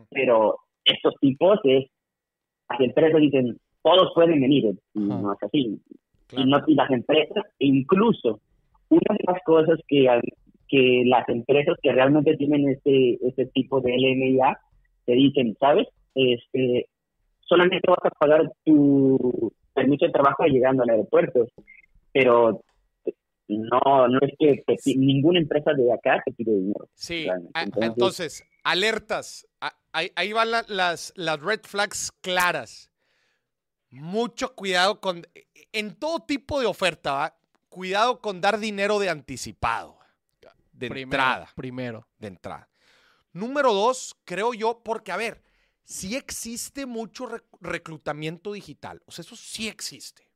pero 0.09 0.57
estos 0.86 1.14
tipos 1.20 1.59
es, 1.66 1.86
las 2.70 2.80
empresas 2.80 3.20
dicen, 3.20 3.57
todos 3.84 4.11
pueden 4.16 4.39
venir, 4.41 4.66
y 4.93 4.99
no 4.99 5.34
es 5.34 5.43
así, 5.43 5.80
Claro. 6.28 6.47
y, 6.47 6.49
no, 6.49 6.57
y 6.68 6.76
las 6.76 6.89
empresas, 6.91 7.43
e 7.59 7.66
incluso 7.68 8.39
una 8.89 9.16
de 9.18 9.24
las 9.28 9.43
cosas 9.43 9.78
que, 9.88 10.07
que 10.70 11.03
las 11.05 11.28
empresas 11.30 11.76
que 11.84 11.91
realmente 11.91 12.36
tienen 12.38 12.70
este, 12.70 13.20
este 13.28 13.45
tipo 13.47 13.82
de 13.82 13.91
LMIA 13.97 14.57
te 15.05 15.14
dicen, 15.14 15.55
¿sabes? 15.59 15.88
Este, 16.16 16.88
solamente 17.41 17.82
vas 17.88 17.99
a 18.05 18.09
pagar 18.11 18.49
tu 18.64 19.51
permiso 19.74 20.06
de 20.06 20.12
trabajo 20.12 20.44
llegando 20.46 20.84
al 20.84 20.90
aeropuerto, 20.90 21.48
pero 22.12 22.64
no, 23.48 24.08
no 24.08 24.20
es 24.22 24.34
que 24.40 24.64
te 24.66 24.78
ninguna 24.98 25.40
empresa 25.40 25.72
de 25.74 25.92
acá 25.92 26.22
te 26.26 26.32
pide 26.32 26.52
dinero. 26.54 26.88
Sí, 26.94 27.28
Entonces- 27.56 27.84
entonces, 27.90 28.44
alertas. 28.64 29.48
Ahí, 29.92 30.12
ahí 30.16 30.34
van 30.34 30.52
la- 30.52 30.66
las, 30.68 31.14
las 31.16 31.40
red 31.42 31.62
flags 31.64 32.12
claras. 32.22 32.90
Mucho 33.90 34.56
cuidado 34.56 35.00
con, 35.00 35.22
en 35.72 35.96
todo 35.96 36.22
tipo 36.22 36.60
de 36.60 36.66
oferta, 36.66 37.12
¿va? 37.14 37.36
cuidado 37.70 38.20
con 38.22 38.42
dar 38.42 38.60
dinero 38.60 38.98
de 39.00 39.10
anticipado. 39.10 39.98
De 40.72 40.90
primero, 40.90 41.04
entrada, 41.24 41.50
Primero. 41.56 42.08
de 42.18 42.28
entrada. 42.28 42.68
Número 43.34 43.72
dos, 43.74 44.16
creo 44.26 44.54
yo, 44.56 44.82
porque 44.84 45.12
a 45.12 45.18
ver, 45.18 45.42
sí 45.84 46.16
existe 46.16 46.86
mucho 46.86 47.28
rec- 47.28 47.44
reclutamiento 47.62 48.54
digital. 48.54 49.02
O 49.06 49.12
sea, 49.12 49.24
eso 49.24 49.36
sí 49.36 49.68
existe. 49.68 50.28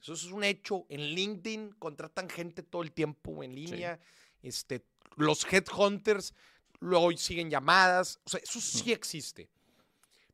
Eso 0.00 0.12
es 0.12 0.24
un 0.24 0.44
hecho. 0.44 0.84
En 0.90 1.00
LinkedIn 1.00 1.72
contratan 1.78 2.28
gente 2.28 2.62
todo 2.62 2.82
el 2.82 2.92
tiempo 2.92 3.42
en 3.42 3.54
línea. 3.54 3.98
Este, 4.42 4.84
los 5.16 5.50
headhunters 5.50 6.34
luego 6.80 7.10
siguen 7.16 7.48
llamadas. 7.48 8.20
O 8.24 8.30
sea, 8.30 8.40
eso 8.40 8.60
sí 8.60 8.92
existe. 8.92 9.48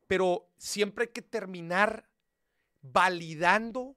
Pero 0.07 0.49
siempre 0.57 1.05
hay 1.05 1.11
que 1.11 1.21
terminar 1.21 2.09
validando 2.81 3.95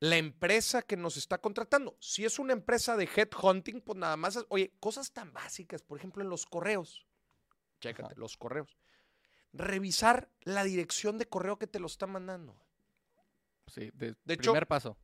la 0.00 0.16
empresa 0.18 0.82
que 0.82 0.96
nos 0.96 1.16
está 1.16 1.38
contratando. 1.38 1.96
Si 1.98 2.24
es 2.24 2.38
una 2.38 2.52
empresa 2.52 2.96
de 2.96 3.08
headhunting, 3.16 3.80
pues 3.80 3.98
nada 3.98 4.16
más, 4.16 4.38
oye, 4.50 4.72
cosas 4.80 5.12
tan 5.12 5.32
básicas, 5.32 5.82
por 5.82 5.98
ejemplo, 5.98 6.22
en 6.22 6.28
los 6.28 6.44
correos. 6.44 7.06
Chécate, 7.80 8.14
los 8.16 8.36
correos. 8.36 8.76
Revisar 9.52 10.28
la 10.44 10.62
dirección 10.64 11.18
de 11.18 11.26
correo 11.26 11.56
que 11.58 11.66
te 11.66 11.80
lo 11.80 11.86
está 11.86 12.06
mandando. 12.06 12.54
Sí, 13.66 13.90
de, 13.94 14.14
De 14.24 14.34
hecho- 14.34 14.52
primer 14.52 14.66
paso. 14.66 14.96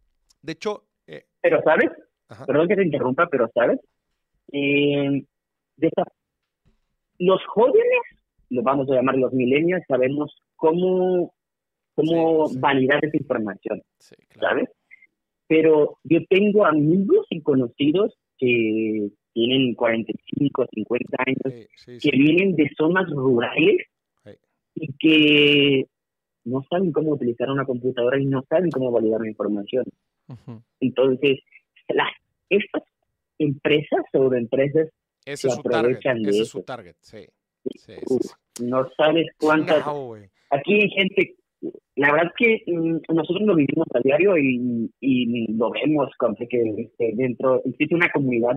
De 0.43 0.53
hecho, 0.53 0.87
eh, 1.07 1.27
Pero, 1.41 1.61
¿sabes? 1.63 1.91
Ajá. 2.29 2.47
Perdón 2.47 2.69
que 2.69 2.77
te 2.77 2.85
interrumpa, 2.85 3.29
pero, 3.31 3.51
¿sabes? 3.55 3.79
Eh, 4.53 5.25
de 5.77 5.87
esa- 5.87 6.07
los 7.19 7.41
jóvenes, 7.47 8.01
los 8.51 8.65
vamos 8.65 8.91
a 8.91 8.95
llamar 8.95 9.17
los 9.17 9.33
millennials, 9.33 9.85
sabemos 9.89 10.35
cómo, 10.57 11.35
cómo 11.95 12.47
Sí, 12.49 12.55
sí. 12.55 12.61
validar 12.61 13.05
esa 13.05 13.17
información, 13.17 13.83
Sí, 13.99 14.15
claro. 14.29 14.49
¿sabes? 14.57 14.69
Pero 15.47 15.99
yo 16.05 16.19
tengo 16.29 16.65
amigos 16.67 17.27
y 17.31 17.43
conocidos 17.43 18.15
que 18.39 19.09
tienen 19.33 19.75
45, 19.75 20.67
50 20.73 21.17
años, 21.27 21.39
sí, 21.45 21.67
sí, 21.77 21.93
que 22.11 22.17
sí. 22.17 22.19
vienen 22.19 22.57
de 22.57 22.71
zonas 22.77 23.09
rurales. 23.11 23.77
Y 24.75 24.93
que 24.99 25.85
no 26.45 26.63
saben 26.71 26.93
cómo 26.93 27.13
utilizar 27.13 27.49
una 27.51 27.65
computadora 27.65 28.19
y 28.21 28.27
no 28.27 28.43
saben 28.49 28.71
cómo 28.71 28.91
validar 28.91 29.21
la 29.21 29.29
información. 29.29 29.85
Ujú. 30.29 30.63
Entonces, 30.81 31.39
las, 31.89 32.09
estas 32.51 32.83
empresas 33.39 34.01
sobre 34.13 34.39
empresas 34.41 34.89
Ese 35.25 35.49
se 35.51 35.57
target. 35.63 35.79
aprovechan 35.79 36.23
de 36.23 36.31
Ese 36.31 36.43
es 36.43 36.49
su 36.49 36.59
eso. 36.59 36.65
target, 36.67 36.97
sí. 37.01 37.19
Sí, 37.65 37.79
sí, 37.79 37.93
uf, 38.11 38.21
sí. 38.57 38.65
no 38.67 38.87
sabes 38.97 39.27
cuántas... 39.39 39.83
Aquí 40.51 40.75
hay 40.75 40.91
gente, 40.91 41.35
la 41.97 42.13
verdad 42.13 42.31
es 42.39 42.63
que 42.65 42.73
mm, 42.73 42.97
nosotros 43.15 43.43
lo 43.47 43.57
vivimos 43.57 43.87
a 43.95 44.01
diario 44.01 44.37
y, 44.37 44.91
y 45.01 45.53
lo 45.53 45.71
vemos 45.71 46.11
como 46.19 46.37
que 46.37 46.47
este, 46.77 47.13
dentro, 47.15 47.63
existe 47.65 47.95
una 47.95 48.11
comunidad 48.13 48.55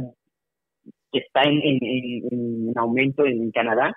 que 1.11 1.20
está 1.20 1.43
en, 1.43 1.61
en, 1.63 1.80
en- 1.82 2.24
en 2.70 2.74
aumento 2.78 3.26
en 3.26 3.49
Canadá, 3.51 3.95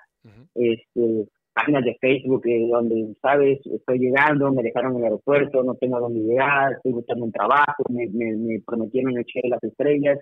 este, 0.55 1.27
páginas 1.53 1.83
de 1.83 1.97
Facebook 1.99 2.41
eh, 2.47 2.67
donde, 2.71 3.13
sabes, 3.21 3.59
estoy 3.65 3.99
llegando, 3.99 4.51
me 4.51 4.63
dejaron 4.63 4.93
en 4.93 4.97
el 4.99 5.03
aeropuerto, 5.05 5.63
no 5.63 5.75
tengo 5.75 5.99
dónde 5.99 6.21
llegar, 6.21 6.73
estoy 6.73 6.93
buscando 6.93 7.25
un 7.25 7.31
trabajo, 7.31 7.83
me, 7.89 8.07
me, 8.07 8.35
me 8.35 8.59
prometieron 8.65 9.17
el 9.17 9.25
de 9.25 9.49
las 9.49 9.63
estrellas. 9.63 10.19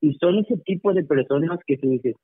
Y 0.00 0.14
son 0.14 0.38
ese 0.38 0.56
tipo 0.64 0.92
de 0.92 1.04
personas 1.04 1.58
que 1.66 1.76
tú 1.78 1.90
dices, 1.90 2.14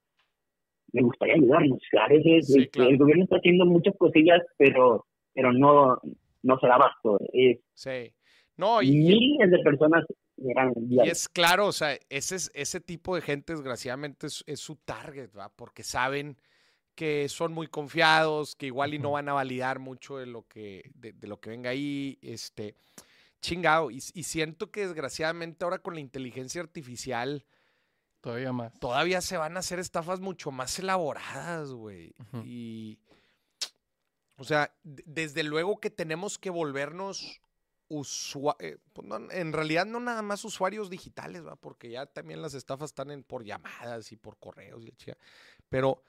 me 0.92 1.02
gustaría 1.02 1.34
ayudarnos. 1.34 1.80
A 2.00 2.08
veces 2.08 2.46
Sí, 2.46 2.66
claro. 2.68 2.90
el 2.90 2.98
gobierno 2.98 3.24
está 3.24 3.36
haciendo 3.36 3.66
muchas 3.66 3.94
cosillas, 3.98 4.40
pero 4.56 5.04
pero 5.34 5.52
no, 5.52 5.98
no 6.42 6.58
se 6.60 6.66
da 6.68 6.74
abasto. 6.76 7.18
Es, 7.32 7.58
Sí. 7.74 8.12
No, 8.56 8.80
y, 8.82 8.92
miles 8.92 9.50
de 9.50 9.58
personas 9.64 10.04
y 10.36 11.00
es 11.08 11.28
claro, 11.28 11.66
o 11.66 11.72
sea, 11.72 11.96
ese, 12.08 12.36
es- 12.36 12.50
ese 12.54 12.80
tipo 12.80 13.14
de 13.16 13.20
gente, 13.22 13.52
desgraciadamente, 13.52 14.28
es, 14.28 14.44
es 14.46 14.60
su 14.60 14.76
target, 14.76 15.30
¿va? 15.36 15.48
Porque 15.48 15.82
saben 15.82 16.36
que 16.94 17.28
son 17.28 17.52
muy 17.52 17.66
confiados, 17.66 18.56
que 18.56 18.66
igual 18.66 18.94
y 18.94 18.98
no 18.98 19.12
van 19.12 19.28
a 19.28 19.32
validar 19.32 19.78
mucho 19.78 20.18
de 20.18 20.26
lo 20.26 20.46
que, 20.46 20.90
de, 20.94 21.12
de 21.12 21.26
lo 21.26 21.40
que 21.40 21.50
venga 21.50 21.70
ahí, 21.70 22.18
este, 22.22 22.74
chingado. 23.40 23.90
Y, 23.90 24.02
y 24.14 24.22
siento 24.24 24.70
que 24.70 24.86
desgraciadamente 24.86 25.64
ahora 25.64 25.78
con 25.78 25.94
la 25.94 26.00
inteligencia 26.00 26.60
artificial 26.60 27.44
Todavía 28.24 28.52
más. 28.52 28.72
todavía 28.80 29.20
se 29.20 29.36
van 29.36 29.56
a 29.56 29.60
hacer 29.60 29.78
estafas 29.78 30.20
mucho 30.20 30.50
más 30.50 30.78
elaboradas, 30.78 31.72
güey. 31.72 32.14
Y, 32.42 32.98
o 34.38 34.44
sea, 34.44 34.74
desde 34.82 35.42
luego 35.42 35.78
que 35.78 35.90
tenemos 35.90 36.38
que 36.38 36.48
volvernos 36.48 37.42
usuarios, 37.88 38.80
en 39.30 39.52
realidad 39.52 39.84
no 39.84 40.00
nada 40.00 40.22
más 40.22 40.42
usuarios 40.42 40.88
digitales, 40.88 41.46
¿va? 41.46 41.56
porque 41.56 41.90
ya 41.90 42.06
también 42.06 42.40
las 42.40 42.54
estafas 42.54 42.92
están 42.92 43.10
en, 43.10 43.24
por 43.24 43.44
llamadas 43.44 44.10
y 44.10 44.16
por 44.16 44.38
correos 44.38 44.86
y 44.86 44.92
chica. 44.92 45.18
Pero 45.68 46.02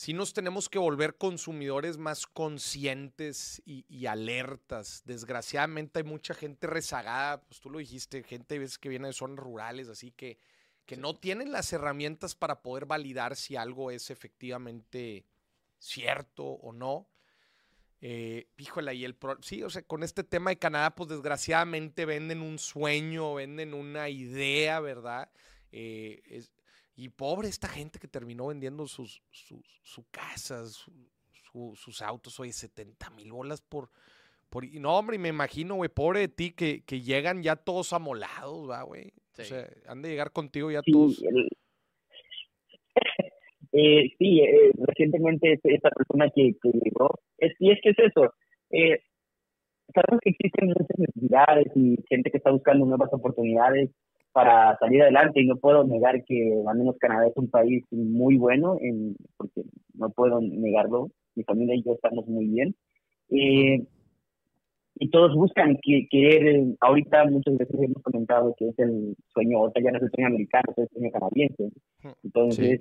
sí 0.00 0.14
nos 0.14 0.32
tenemos 0.32 0.70
que 0.70 0.78
volver 0.78 1.18
consumidores 1.18 1.98
más 1.98 2.26
conscientes 2.26 3.60
y, 3.66 3.84
y 3.86 4.06
alertas. 4.06 5.02
Desgraciadamente 5.04 5.98
hay 5.98 6.04
mucha 6.04 6.32
gente 6.32 6.66
rezagada, 6.66 7.42
pues 7.42 7.60
tú 7.60 7.68
lo 7.68 7.80
dijiste, 7.80 8.22
gente 8.22 8.56
a 8.56 8.60
veces 8.60 8.78
que 8.78 8.88
viene 8.88 9.08
de 9.08 9.12
zonas 9.12 9.44
rurales, 9.44 9.88
así 9.88 10.10
que 10.10 10.38
que 10.86 10.96
no 10.96 11.14
tienen 11.14 11.52
las 11.52 11.70
herramientas 11.74 12.34
para 12.34 12.62
poder 12.62 12.86
validar 12.86 13.36
si 13.36 13.56
algo 13.56 13.90
es 13.90 14.08
efectivamente 14.08 15.26
cierto 15.78 16.44
o 16.46 16.72
no. 16.72 17.06
Eh, 18.00 18.48
híjole, 18.56 18.94
y 18.94 19.04
el 19.04 19.14
pro- 19.14 19.42
sí, 19.42 19.62
o 19.62 19.68
sea, 19.68 19.82
con 19.82 20.02
este 20.02 20.24
tema 20.24 20.48
de 20.48 20.58
Canadá, 20.58 20.94
pues 20.94 21.10
desgraciadamente 21.10 22.06
venden 22.06 22.40
un 22.40 22.58
sueño, 22.58 23.34
venden 23.34 23.74
una 23.74 24.08
idea, 24.08 24.80
¿verdad? 24.80 25.30
Eh, 25.72 26.22
es- 26.24 26.50
y 27.04 27.08
pobre 27.08 27.48
esta 27.48 27.68
gente 27.68 27.98
que 27.98 28.08
terminó 28.08 28.48
vendiendo 28.48 28.86
sus, 28.86 29.22
sus, 29.30 29.80
su 29.82 30.04
casa, 30.10 30.66
su- 30.66 30.92
su- 31.32 31.74
sus 31.76 32.02
autos, 32.02 32.38
oye, 32.40 32.52
70 32.52 33.10
mil 33.10 33.32
bolas 33.32 33.60
por, 33.60 33.90
Por- 34.48 34.66
no, 34.80 34.98
hombre, 34.98 35.14
y 35.14 35.18
me 35.20 35.28
imagino, 35.28 35.76
güey, 35.76 35.88
pobre 35.88 36.20
de 36.20 36.28
ti, 36.28 36.50
que, 36.50 36.82
que 36.84 37.00
llegan 37.02 37.40
ya 37.42 37.54
todos 37.54 37.92
amolados, 37.92 38.68
va, 38.68 38.82
güey. 38.82 39.12
O 39.38 39.44
sea, 39.44 39.64
han 39.86 40.02
de 40.02 40.08
llegar 40.08 40.32
contigo 40.32 40.72
ya 40.72 40.82
Sí, 40.84 40.90
todos. 40.90 41.22
el- 41.22 41.48
eh, 43.72 44.10
sí, 44.18 44.40
eh, 44.40 44.70
recientemente 44.86 45.52
este- 45.52 45.74
esta 45.74 45.90
persona 45.90 46.28
que, 46.34 46.52
que 46.60 46.70
llegó, 46.84 47.10
es, 47.38 47.52
y 47.60 47.70
es 47.70 47.78
que 47.82 47.90
es 47.90 47.98
eso, 48.00 48.34
eh, 48.70 49.00
sabemos 49.94 50.20
que 50.22 50.30
existen 50.30 50.68
muchas 50.68 50.98
necesidades 50.98 51.66
y 51.76 51.96
gente 52.08 52.30
que 52.30 52.36
está 52.38 52.50
buscando 52.50 52.86
nuevas 52.86 53.10
oportunidades 53.12 53.90
para 54.32 54.76
salir 54.78 55.02
adelante 55.02 55.40
y 55.40 55.46
no 55.46 55.56
puedo 55.56 55.84
negar 55.84 56.24
que 56.24 56.62
al 56.66 56.78
menos 56.78 56.96
Canadá 56.98 57.26
es 57.26 57.36
un 57.36 57.50
país 57.50 57.84
muy 57.90 58.36
bueno, 58.36 58.76
en, 58.80 59.16
porque 59.36 59.62
no 59.94 60.10
puedo 60.10 60.40
negarlo, 60.40 61.10
mi 61.34 61.44
familia 61.44 61.74
y 61.74 61.82
yo 61.82 61.94
estamos 61.94 62.26
muy 62.26 62.46
bien. 62.46 62.74
Eh, 63.30 63.84
y 65.02 65.08
todos 65.08 65.34
buscan 65.34 65.78
que, 65.82 66.06
querer, 66.10 66.62
ahorita 66.80 67.24
muchas 67.26 67.56
veces 67.56 67.80
hemos 67.80 68.02
comentado 68.02 68.54
que 68.58 68.68
es 68.68 68.78
el 68.78 69.16
sueño, 69.32 69.58
ahorita 69.58 69.80
ya 69.80 69.90
no 69.92 69.96
es 69.96 70.02
el 70.04 70.10
sueño 70.10 70.26
americano, 70.28 70.64
es 70.72 70.78
el 70.78 70.88
sueño 70.88 71.10
canadiense. 71.10 71.70
Entonces, 72.22 72.80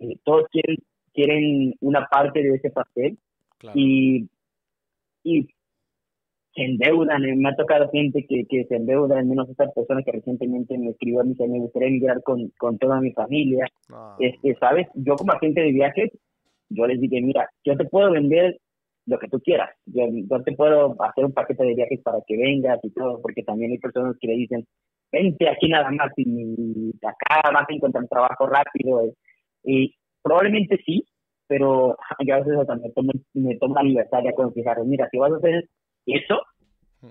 eh, 0.00 0.16
todos 0.24 0.46
quieren, 0.50 0.76
quieren 1.14 1.74
una 1.80 2.06
parte 2.06 2.42
de 2.42 2.56
ese 2.56 2.70
pastel 2.70 3.18
Claro. 3.58 3.78
y, 3.78 4.28
y 5.22 5.46
se 6.54 6.62
endeudan. 6.64 7.24
eh, 7.24 7.36
Me 7.36 7.48
ha 7.48 7.54
tocado 7.56 7.88
gente 7.90 8.24
que, 8.28 8.44
que 8.48 8.64
se 8.64 8.76
endeuda, 8.76 9.18
al 9.18 9.26
menos 9.26 9.48
esta 9.48 9.68
persona 9.70 10.02
que 10.02 10.12
recientemente 10.12 10.76
me 10.78 10.90
escribió 10.90 11.20
a 11.20 11.24
mí 11.24 11.34
que 11.36 11.46
me 11.46 11.60
gustaría 11.60 11.88
emigrar 11.88 12.22
con, 12.22 12.48
con 12.58 12.78
toda 12.78 13.00
mi 13.00 13.12
familia. 13.12 13.66
No. 13.88 14.16
Este, 14.18 14.54
¿sabes? 14.56 14.86
Yo 14.94 15.16
como 15.16 15.32
agente 15.32 15.60
de 15.60 15.72
viajes, 15.72 16.10
yo 16.68 16.86
les 16.86 17.00
dije, 17.00 17.20
mira, 17.20 17.48
yo 17.64 17.76
te 17.76 17.84
puedo 17.84 18.10
vender 18.12 18.58
lo 19.06 19.18
que 19.18 19.28
tú 19.28 19.40
quieras. 19.40 19.70
Yo, 19.86 20.02
yo 20.10 20.42
te 20.42 20.52
puedo 20.52 20.94
hacer 21.02 21.24
un 21.24 21.32
paquete 21.32 21.64
de 21.64 21.74
viajes 21.74 22.00
para 22.02 22.18
que 22.26 22.36
vengas 22.36 22.78
y 22.82 22.90
todo, 22.90 23.20
porque 23.22 23.42
también 23.42 23.72
hay 23.72 23.78
personas 23.78 24.16
que 24.20 24.28
le 24.28 24.34
dicen, 24.34 24.64
vente 25.10 25.48
aquí 25.48 25.68
nada 25.68 25.90
más 25.90 26.12
y 26.16 26.92
acá 27.02 27.50
vas 27.52 27.64
a 27.68 27.72
encontrar 27.74 28.06
trabajo 28.08 28.46
rápido. 28.46 29.04
eh". 29.04 29.12
Y 29.64 29.94
probablemente 30.22 30.78
sí, 30.84 31.04
pero 31.48 31.96
yo 32.24 32.34
a 32.34 32.38
veces 32.38 32.54
me 32.80 32.90
tomo, 32.90 33.12
me 33.34 33.56
tomo 33.56 33.74
la 33.74 33.82
libertad 33.82 34.22
de 34.22 34.28
aconsejar, 34.28 34.84
mira, 34.84 35.08
si 35.10 35.18
vas 35.18 35.32
a 35.32 35.36
hacer 35.36 35.64
eso, 36.06 36.40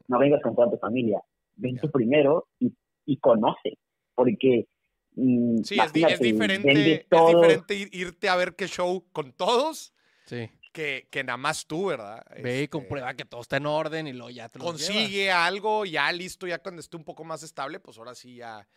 no 0.07 0.19
vengas 0.19 0.41
con 0.41 0.55
toda 0.55 0.69
tu 0.69 0.77
familia. 0.77 1.19
Ven 1.55 1.77
tú 1.79 1.89
primero 1.91 2.47
y, 2.59 2.73
y 3.05 3.17
conoce, 3.17 3.77
porque... 4.15 4.67
mm, 5.15 5.63
Sí, 5.63 5.79
es, 5.79 5.91
di- 5.93 6.03
es 6.03 6.19
imagínate, 6.19 6.23
diferente, 6.23 7.07
es 7.09 7.27
diferente 7.27 7.75
ir- 7.75 7.89
irte 7.91 8.29
a 8.29 8.35
ver 8.35 8.55
qué 8.55 8.67
show 8.67 9.05
con 9.11 9.33
todos 9.33 9.93
Sí. 10.25 10.49
que, 10.71 11.07
que 11.11 11.23
nada 11.23 11.37
más 11.37 11.65
tú, 11.65 11.87
¿verdad? 11.87 12.23
Ve 12.41 12.59
y 12.59 12.63
Este, 12.63 12.69
comprueba 12.69 13.13
que 13.15 13.25
todo 13.25 13.41
está 13.41 13.57
en 13.57 13.65
orden 13.65 14.07
y 14.07 14.13
luego 14.13 14.29
ya 14.29 14.47
te 14.49 14.59
lo 14.59 14.65
Consigue 14.65 15.31
algo 15.31 15.85
ya 15.85 16.11
listo, 16.11 16.45
ya 16.47 16.59
cuando 16.59 16.79
esté 16.81 16.95
un 16.97 17.03
poco 17.03 17.23
más 17.23 17.41
estable, 17.43 17.79
pues 17.79 17.97
ahora 17.97 18.13
sí 18.15 18.35
ya. 18.35 18.67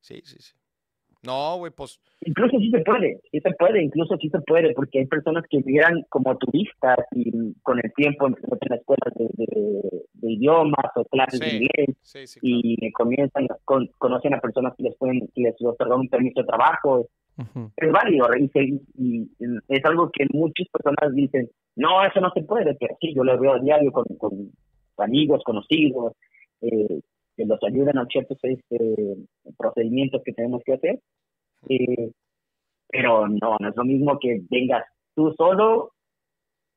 Sí, 0.00 0.22
sí, 0.24 0.36
sí. 0.40 0.54
No, 1.24 1.56
güey, 1.58 1.72
pues. 1.74 1.98
Incluso 2.26 2.58
sí 2.58 2.70
se 2.70 2.80
puede, 2.80 3.18
sí 3.30 3.40
se 3.40 3.50
puede, 3.52 3.82
incluso 3.82 4.16
sí 4.18 4.28
se 4.30 4.40
puede, 4.40 4.72
porque 4.74 5.00
hay 5.00 5.06
personas 5.06 5.44
que 5.48 5.58
vieran 5.64 6.02
como 6.08 6.36
turistas 6.36 6.98
y 7.12 7.54
con 7.62 7.78
el 7.82 7.92
tiempo 7.94 8.26
en 8.26 8.34
escuelas 8.34 9.14
de, 9.16 9.28
de- 9.34 10.02
de 10.14 10.32
idiomas 10.32 10.90
o 10.96 11.04
clases 11.04 11.38
de 11.40 11.46
inglés 11.56 11.96
Sí, 12.02 12.26
sí, 12.26 12.40
claro. 12.40 12.60
y 12.62 12.92
comienzan, 12.92 13.46
con- 13.64 13.88
conocen 13.98 14.34
a 14.34 14.40
personas 14.40 14.74
que 14.76 14.84
les 14.84 14.96
pueden, 14.96 15.20
que 15.34 15.42
les 15.42 15.54
otorgan 15.62 16.00
un 16.00 16.08
permiso 16.08 16.40
de 16.40 16.46
trabajo, 16.46 17.06
es 17.76 17.92
válido 17.92 18.26
y, 18.38 18.48
se- 18.48 18.80
y 18.98 19.28
es 19.68 19.84
algo 19.84 20.10
que 20.10 20.24
muchas 20.32 20.66
personas 20.68 21.14
dicen, 21.14 21.50
no, 21.76 22.04
eso 22.06 22.20
no 22.20 22.30
se 22.32 22.42
puede, 22.42 22.74
pero 22.76 22.96
sí, 23.00 23.12
yo 23.14 23.24
lo 23.24 23.38
veo 23.38 23.54
a 23.54 23.58
diario 23.60 23.90
con, 23.92 24.04
con 24.18 24.50
amigos, 24.98 25.42
conocidos, 25.44 26.12
eh, 26.62 27.00
que 27.36 27.44
los 27.44 27.58
ayudan 27.62 27.98
a 27.98 28.06
ciertos 28.06 28.38
este, 28.42 29.16
procedimientos 29.56 30.22
que 30.24 30.32
tenemos 30.32 30.62
que 30.64 30.74
hacer. 30.74 31.00
Eh, 31.68 32.10
pero 32.88 33.28
no, 33.28 33.56
no 33.58 33.68
es 33.68 33.76
lo 33.76 33.84
mismo 33.84 34.18
que 34.20 34.42
vengas 34.50 34.84
tú 35.14 35.32
solo 35.36 35.92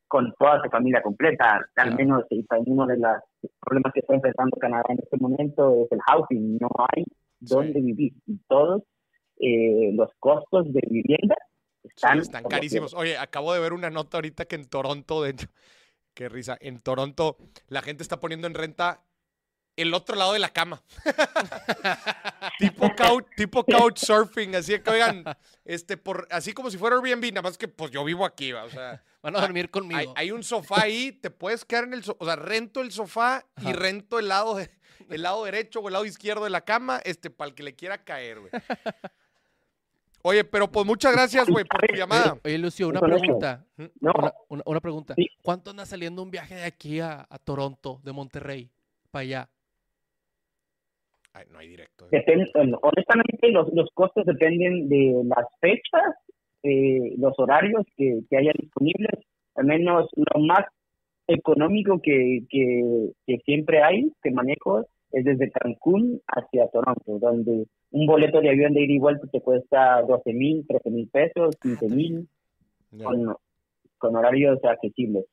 con 0.08 0.34
toda 0.40 0.62
tu 0.62 0.70
familia 0.70 1.02
completa. 1.02 1.66
Al 1.76 1.96
menos 1.96 2.24
eh, 2.30 2.44
uno 2.66 2.86
de 2.88 2.98
los 2.98 3.18
problemas 3.60 3.94
que 3.94 4.00
está 4.00 4.16
enfrentando 4.16 4.58
Canadá 4.58 4.84
en 4.90 5.00
este 5.00 5.18
momento 5.18 5.86
es 5.86 5.92
el 5.92 6.00
housing. 6.02 6.58
No 6.60 6.70
hay 6.90 7.04
dónde 7.40 7.82
vivir. 7.82 8.14
Y 8.26 8.38
todos 8.48 8.84
eh, 9.40 9.92
los 9.94 10.10
costos 10.20 10.72
de 10.74 10.82
vivienda 10.90 11.36
Sí, 11.84 11.90
están, 11.96 12.20
están 12.20 12.44
como 12.44 12.50
carísimos. 12.50 12.94
Oye, 12.94 13.18
acabo 13.18 13.54
de 13.54 13.60
ver 13.60 13.74
una 13.74 13.90
nota 13.90 14.18
ahorita 14.18 14.46
que 14.46 14.56
en 14.56 14.68
Toronto, 14.68 15.24
de 15.24 15.32
hecho, 15.32 15.48
qué 16.14 16.30
risa, 16.30 16.58
en 16.60 16.80
Toronto 16.80 17.38
la 17.68 17.82
gente 17.82 18.04
está 18.04 18.20
poniendo 18.20 18.48
en 18.48 18.54
renta 18.54 19.04
el 19.78 19.94
otro 19.94 20.16
lado 20.16 20.34
de 20.34 20.40
la 20.40 20.50
cama. 20.50 20.82
tipo 22.60 22.90
couch, 22.96 23.26
tipo 23.36 23.64
couchsurfing, 23.64 24.56
así 24.56 24.80
que 24.80 24.90
oigan, 24.90 25.24
este 25.66 25.98
por 25.98 26.28
así 26.32 26.54
como 26.54 26.70
si 26.70 26.78
fuera 26.78 26.96
Airbnb, 26.98 27.32
nada 27.32 27.44
más 27.44 27.58
que 27.58 27.68
pues 27.68 27.92
yo 27.92 28.04
vivo 28.04 28.26
aquí, 28.26 28.52
va, 28.52 28.64
o 28.64 28.70
sea, 28.70 29.04
Van 29.22 29.36
a 29.36 29.42
dormir 29.42 29.70
conmigo. 29.70 30.00
hay, 30.00 30.08
hay 30.16 30.32
un 30.32 30.44
sofá 30.44 30.82
ahí, 30.84 31.12
te 31.12 31.30
puedes 31.30 31.66
quedar 31.66 31.84
en 31.86 31.94
el 31.94 32.04
sofá, 32.04 32.18
o 32.20 32.26
sea, 32.26 32.36
rento 32.36 32.82
el 32.82 32.92
sofá 32.92 33.46
y 33.62 33.74
rento 33.74 34.20
el 34.20 34.28
lado 34.28 34.56
de- 34.56 34.70
el 35.10 35.22
lado 35.22 35.46
derecho 35.46 35.80
o 35.80 35.88
el 35.88 35.94
lado 35.94 36.06
izquierdo 36.06 36.44
de 36.44 36.50
la 36.50 36.62
cama, 36.62 37.00
este 37.06 37.30
para 37.30 37.50
el 37.50 37.56
que 37.56 37.64
le 37.64 37.76
quiera 37.76 38.04
caer, 38.04 38.40
güey. 38.40 38.52
Oye, 40.24 40.44
pero 40.44 40.70
pues 40.70 40.86
muchas 40.86 41.14
gracias, 41.14 41.48
güey, 41.48 41.64
por 41.64 41.80
tu 41.88 41.96
llamada. 41.96 42.38
Oye, 42.44 42.58
Lucio, 42.58 42.90
una 42.90 43.00
pregunta. 43.00 43.66
No, 43.78 44.12
Una, 44.18 44.34
una- 44.50 44.64
una 44.66 44.80
pregunta. 44.82 45.16
¿Cuánto 45.42 45.72
anda 45.72 45.86
saliendo 45.86 46.22
un 46.22 46.32
viaje 46.32 46.56
de 46.56 46.66
aquí 46.66 47.00
a, 47.00 47.26
a 47.30 47.38
Toronto, 47.40 48.02
de 48.04 48.12
Monterrey, 48.12 48.70
para 49.12 49.22
allá? 49.22 49.50
Ay, 51.38 51.46
no 51.52 51.60
hay 51.60 51.68
directo. 51.70 52.06
eh. 52.06 52.10
Depende- 52.12 52.50
bueno, 52.54 52.80
honestamente, 52.82 53.50
los, 53.52 53.72
los 53.74 53.90
costos 53.94 54.26
dependen 54.26 54.90
de 54.90 55.22
las 55.26 55.46
fechas, 55.60 56.16
eh, 56.64 57.14
los 57.18 57.34
horarios 57.38 57.84
que, 57.96 58.22
que 58.30 58.38
haya 58.38 58.52
disponibles. 58.58 59.20
Al 59.56 59.66
menos 59.66 60.08
lo 60.16 60.40
más 60.42 60.66
económico 61.28 62.00
que, 62.02 62.40
que, 62.50 63.12
que 63.26 63.38
siempre 63.46 63.84
hay, 63.84 64.12
que 64.24 64.32
manejo, 64.32 64.86
es 65.12 65.24
desde 65.26 65.52
Cancún 65.52 66.22
hacia 66.28 66.68
Toronto, 66.70 67.20
donde 67.20 67.66
un 67.92 68.06
boleto 68.08 68.40
de 68.42 68.50
avión 68.50 68.74
de 68.74 68.84
ida 68.84 68.94
y 68.94 69.00
vuelta 69.00 69.28
te 69.32 69.42
cuesta 69.42 70.02
12 70.02 70.34
mil, 70.34 70.66
13 70.68 70.90
mil 70.92 71.08
pesos, 71.10 71.56
15 71.62 71.88
mil, 71.90 72.28
con, 73.04 73.36
con 73.98 74.16
horarios 74.16 74.64
accesibles. 74.64 75.26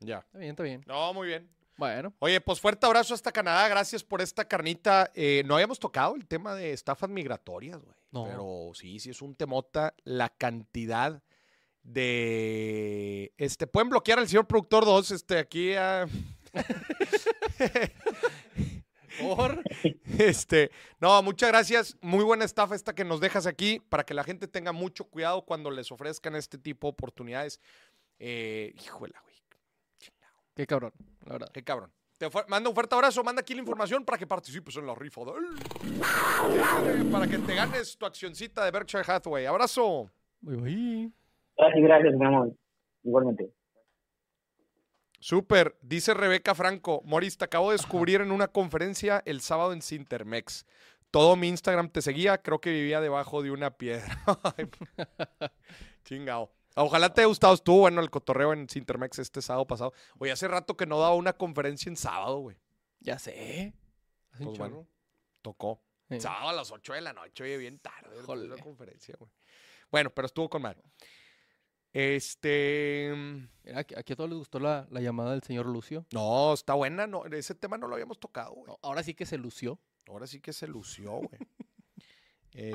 ya. 0.00 0.18
Está 0.18 0.38
bien, 0.38 0.50
está 0.50 0.62
bien. 0.62 0.80
No, 0.86 1.12
muy 1.14 1.28
bien. 1.28 1.48
Bueno, 1.76 2.14
Oye, 2.20 2.40
pues 2.40 2.60
fuerte 2.60 2.86
abrazo 2.86 3.12
hasta 3.12 3.32
Canadá. 3.32 3.68
Gracias 3.68 4.02
por 4.02 4.22
esta 4.22 4.46
carnita. 4.46 5.10
Eh, 5.14 5.42
no 5.44 5.54
habíamos 5.54 5.78
tocado 5.78 6.14
el 6.14 6.26
tema 6.26 6.54
de 6.54 6.72
estafas 6.72 7.10
migratorias, 7.10 7.82
güey. 7.82 7.96
No. 8.10 8.24
Pero 8.24 8.70
sí, 8.74 8.98
sí 8.98 9.10
es 9.10 9.20
un 9.20 9.34
temota 9.34 9.94
la 10.04 10.30
cantidad 10.30 11.22
de... 11.82 13.32
Este, 13.36 13.66
pueden 13.66 13.90
bloquear 13.90 14.18
al 14.18 14.28
señor 14.28 14.46
productor 14.46 14.84
2, 14.84 15.10
este, 15.10 15.38
aquí 15.38 15.74
a... 15.74 16.06
por 19.20 19.62
Este, 20.18 20.70
no, 21.00 21.22
muchas 21.22 21.50
gracias. 21.50 21.96
Muy 22.00 22.24
buena 22.24 22.44
estafa 22.44 22.74
esta 22.74 22.94
que 22.94 23.04
nos 23.04 23.20
dejas 23.20 23.46
aquí 23.46 23.80
para 23.80 24.04
que 24.04 24.14
la 24.14 24.24
gente 24.24 24.48
tenga 24.48 24.72
mucho 24.72 25.04
cuidado 25.04 25.42
cuando 25.42 25.70
les 25.70 25.92
ofrezcan 25.92 26.34
este 26.36 26.58
tipo 26.58 26.86
de 26.86 26.92
oportunidades. 26.92 27.60
Eh, 28.18 28.74
híjola, 28.82 29.20
güey. 29.22 29.25
Qué 30.56 30.66
cabrón, 30.66 30.92
la 31.24 31.32
verdad. 31.34 31.48
Qué 31.52 31.62
cabrón. 31.62 31.92
Te 32.18 32.28
manda 32.48 32.68
un 32.70 32.74
fuerte 32.74 32.94
abrazo, 32.94 33.22
manda 33.22 33.40
aquí 33.42 33.52
la 33.54 33.60
información 33.60 34.02
para 34.04 34.16
que 34.16 34.26
participes 34.26 34.74
en 34.76 34.86
la 34.86 34.94
rifa. 34.94 35.20
del- 35.20 37.10
Para 37.12 37.26
que 37.28 37.36
te 37.38 37.54
ganes 37.54 37.96
tu 37.98 38.06
accioncita 38.06 38.64
de 38.64 38.70
Berkshire 38.70 39.04
Hathaway. 39.06 39.44
Abrazo. 39.46 40.10
Gracias, 40.40 41.82
gracias, 41.84 42.14
mi 42.16 42.24
amor. 42.24 42.52
Igualmente. 43.04 43.52
Súper, 45.20 45.76
dice 45.82 46.14
Rebeca 46.14 46.54
Franco. 46.54 47.02
Moris, 47.04 47.36
te 47.36 47.44
acabo 47.44 47.70
de 47.70 47.76
descubrir 47.76 48.20
en 48.22 48.32
una 48.32 48.48
conferencia 48.48 49.22
el 49.26 49.40
sábado 49.42 49.72
en 49.74 49.82
Cintermex. 49.82 50.64
Todo 51.10 51.36
mi 51.36 51.48
Instagram 51.48 51.90
te 51.90 52.00
seguía, 52.02 52.38
creo 52.38 52.60
que 52.60 52.70
vivía 52.72 53.00
debajo 53.00 53.42
de 53.42 53.50
una 53.50 53.70
piedra. 53.76 54.06
Chingao. 56.04 56.50
Ojalá 56.76 57.12
te 57.12 57.22
haya 57.22 57.28
gustado. 57.28 57.54
Estuvo 57.54 57.80
bueno 57.80 58.00
el 58.00 58.10
cotorreo 58.10 58.52
en 58.52 58.68
Cintermex 58.68 59.18
este 59.18 59.40
sábado 59.40 59.66
pasado. 59.66 59.92
Oye, 60.18 60.32
hace 60.32 60.46
rato 60.46 60.76
que 60.76 60.86
no 60.86 61.00
daba 61.00 61.14
una 61.14 61.32
conferencia 61.32 61.88
en 61.88 61.96
sábado, 61.96 62.38
güey. 62.38 62.56
Ya 63.00 63.18
sé. 63.18 63.74
Hace 64.32 64.42
un 64.42 64.48
Pues 64.50 64.58
bueno, 64.58 64.86
tocó. 65.42 65.82
Sí. 66.10 66.20
Sábado 66.20 66.50
a 66.50 66.52
las 66.52 66.70
8 66.70 66.92
de 66.92 67.00
la 67.00 67.12
noche, 67.12 67.44
oye, 67.44 67.56
bien 67.56 67.78
tarde. 67.78 68.16
Híjole. 68.20 68.48
La 68.48 68.62
conferencia, 68.62 69.16
güey. 69.18 69.30
Bueno, 69.90 70.10
pero 70.10 70.26
estuvo 70.26 70.48
con 70.48 70.62
mal. 70.62 70.76
Este. 71.92 73.10
Aquí, 73.74 73.94
aquí 73.96 74.12
a 74.12 74.16
todos 74.16 74.28
les 74.28 74.38
gustó 74.38 74.60
la, 74.60 74.86
la 74.90 75.00
llamada 75.00 75.30
del 75.32 75.42
señor 75.42 75.66
Lucio. 75.66 76.04
No, 76.12 76.52
está 76.52 76.74
buena. 76.74 77.06
No, 77.06 77.24
ese 77.24 77.54
tema 77.54 77.78
no 77.78 77.88
lo 77.88 77.94
habíamos 77.94 78.20
tocado, 78.20 78.52
güey. 78.52 78.66
No, 78.66 78.78
ahora 78.82 79.02
sí 79.02 79.14
que 79.14 79.24
se 79.24 79.38
lució. 79.38 79.80
Ahora 80.08 80.26
sí 80.26 80.40
que 80.40 80.52
se 80.52 80.66
lució, 80.66 81.12
güey. 81.12 81.40
Eh, 82.58 82.72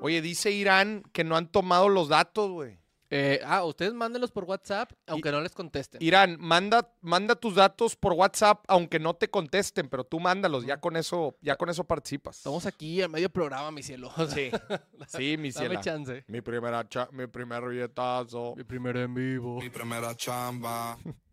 Oye, 0.00 0.20
dice 0.22 0.50
Irán 0.50 1.02
que 1.12 1.24
no 1.24 1.36
han 1.36 1.48
tomado 1.48 1.88
los 1.88 2.08
datos, 2.08 2.50
güey. 2.50 2.78
Eh, 3.12 3.40
ah, 3.44 3.64
ustedes 3.64 3.92
mándenlos 3.92 4.30
por 4.30 4.44
WhatsApp, 4.44 4.92
aunque 5.08 5.32
no 5.32 5.40
les 5.40 5.50
contesten. 5.52 6.00
Irán, 6.00 6.36
manda, 6.38 6.94
manda 7.00 7.34
tus 7.34 7.56
datos 7.56 7.96
por 7.96 8.12
WhatsApp, 8.12 8.62
aunque 8.68 9.00
no 9.00 9.14
te 9.14 9.28
contesten, 9.28 9.88
pero 9.88 10.04
tú 10.04 10.20
mándalos, 10.20 10.64
ya 10.64 10.80
con 10.80 10.96
eso, 10.96 11.36
ya 11.40 11.56
con 11.56 11.68
eso 11.70 11.82
participas. 11.82 12.36
Estamos 12.36 12.66
aquí 12.66 13.02
en 13.02 13.10
medio 13.10 13.28
programa, 13.28 13.72
mi 13.72 13.82
cielo. 13.82 14.12
Sí, 14.32 14.50
sí, 15.08 15.36
mi 15.38 15.50
Dame 15.50 15.66
ciela. 15.68 15.80
chance. 15.80 16.24
Mi 16.28 16.40
primera 16.40 16.88
cha- 16.88 17.08
mi 17.10 17.26
primer 17.26 17.64
billetazo. 17.68 18.54
Mi 18.56 18.62
primer 18.62 18.96
en 18.98 19.12
vivo. 19.12 19.60
Mi 19.60 19.70
primera 19.70 20.14
chamba. 20.14 20.96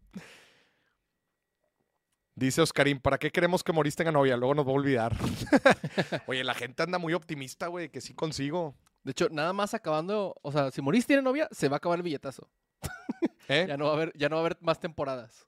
Dice 2.37 2.61
Oscarín, 2.61 2.99
¿para 2.99 3.17
qué 3.17 3.31
queremos 3.31 3.63
que 3.63 3.73
Morís 3.73 3.95
tenga 3.95 4.11
novia? 4.11 4.37
Luego 4.37 4.53
nos 4.53 4.67
va 4.67 4.69
a 4.69 4.75
olvidar. 4.75 5.15
Oye, 6.27 6.43
la 6.43 6.53
gente 6.53 6.83
anda 6.83 6.99
muy 6.99 7.15
optimista, 7.15 7.65
güey, 7.65 7.89
que 7.89 7.99
sí 7.99 8.13
consigo. 8.13 8.75
De 9.03 9.09
hecho, 9.09 9.27
nada 9.31 9.53
más 9.53 9.73
acabando, 9.73 10.35
o 10.43 10.51
sea, 10.51 10.69
si 10.69 10.83
Morís 10.83 11.07
tiene 11.07 11.23
novia, 11.23 11.47
se 11.49 11.67
va 11.67 11.75
a 11.75 11.77
acabar 11.77 11.97
el 11.97 12.03
billetazo. 12.03 12.47
¿Eh? 13.47 13.65
Ya 13.67 13.75
no 13.75 13.85
va 13.85 13.91
a 13.91 13.93
haber, 13.95 14.13
ya 14.15 14.29
no 14.29 14.35
va 14.35 14.43
a 14.43 14.45
haber 14.45 14.57
más 14.61 14.79
temporadas. 14.79 15.47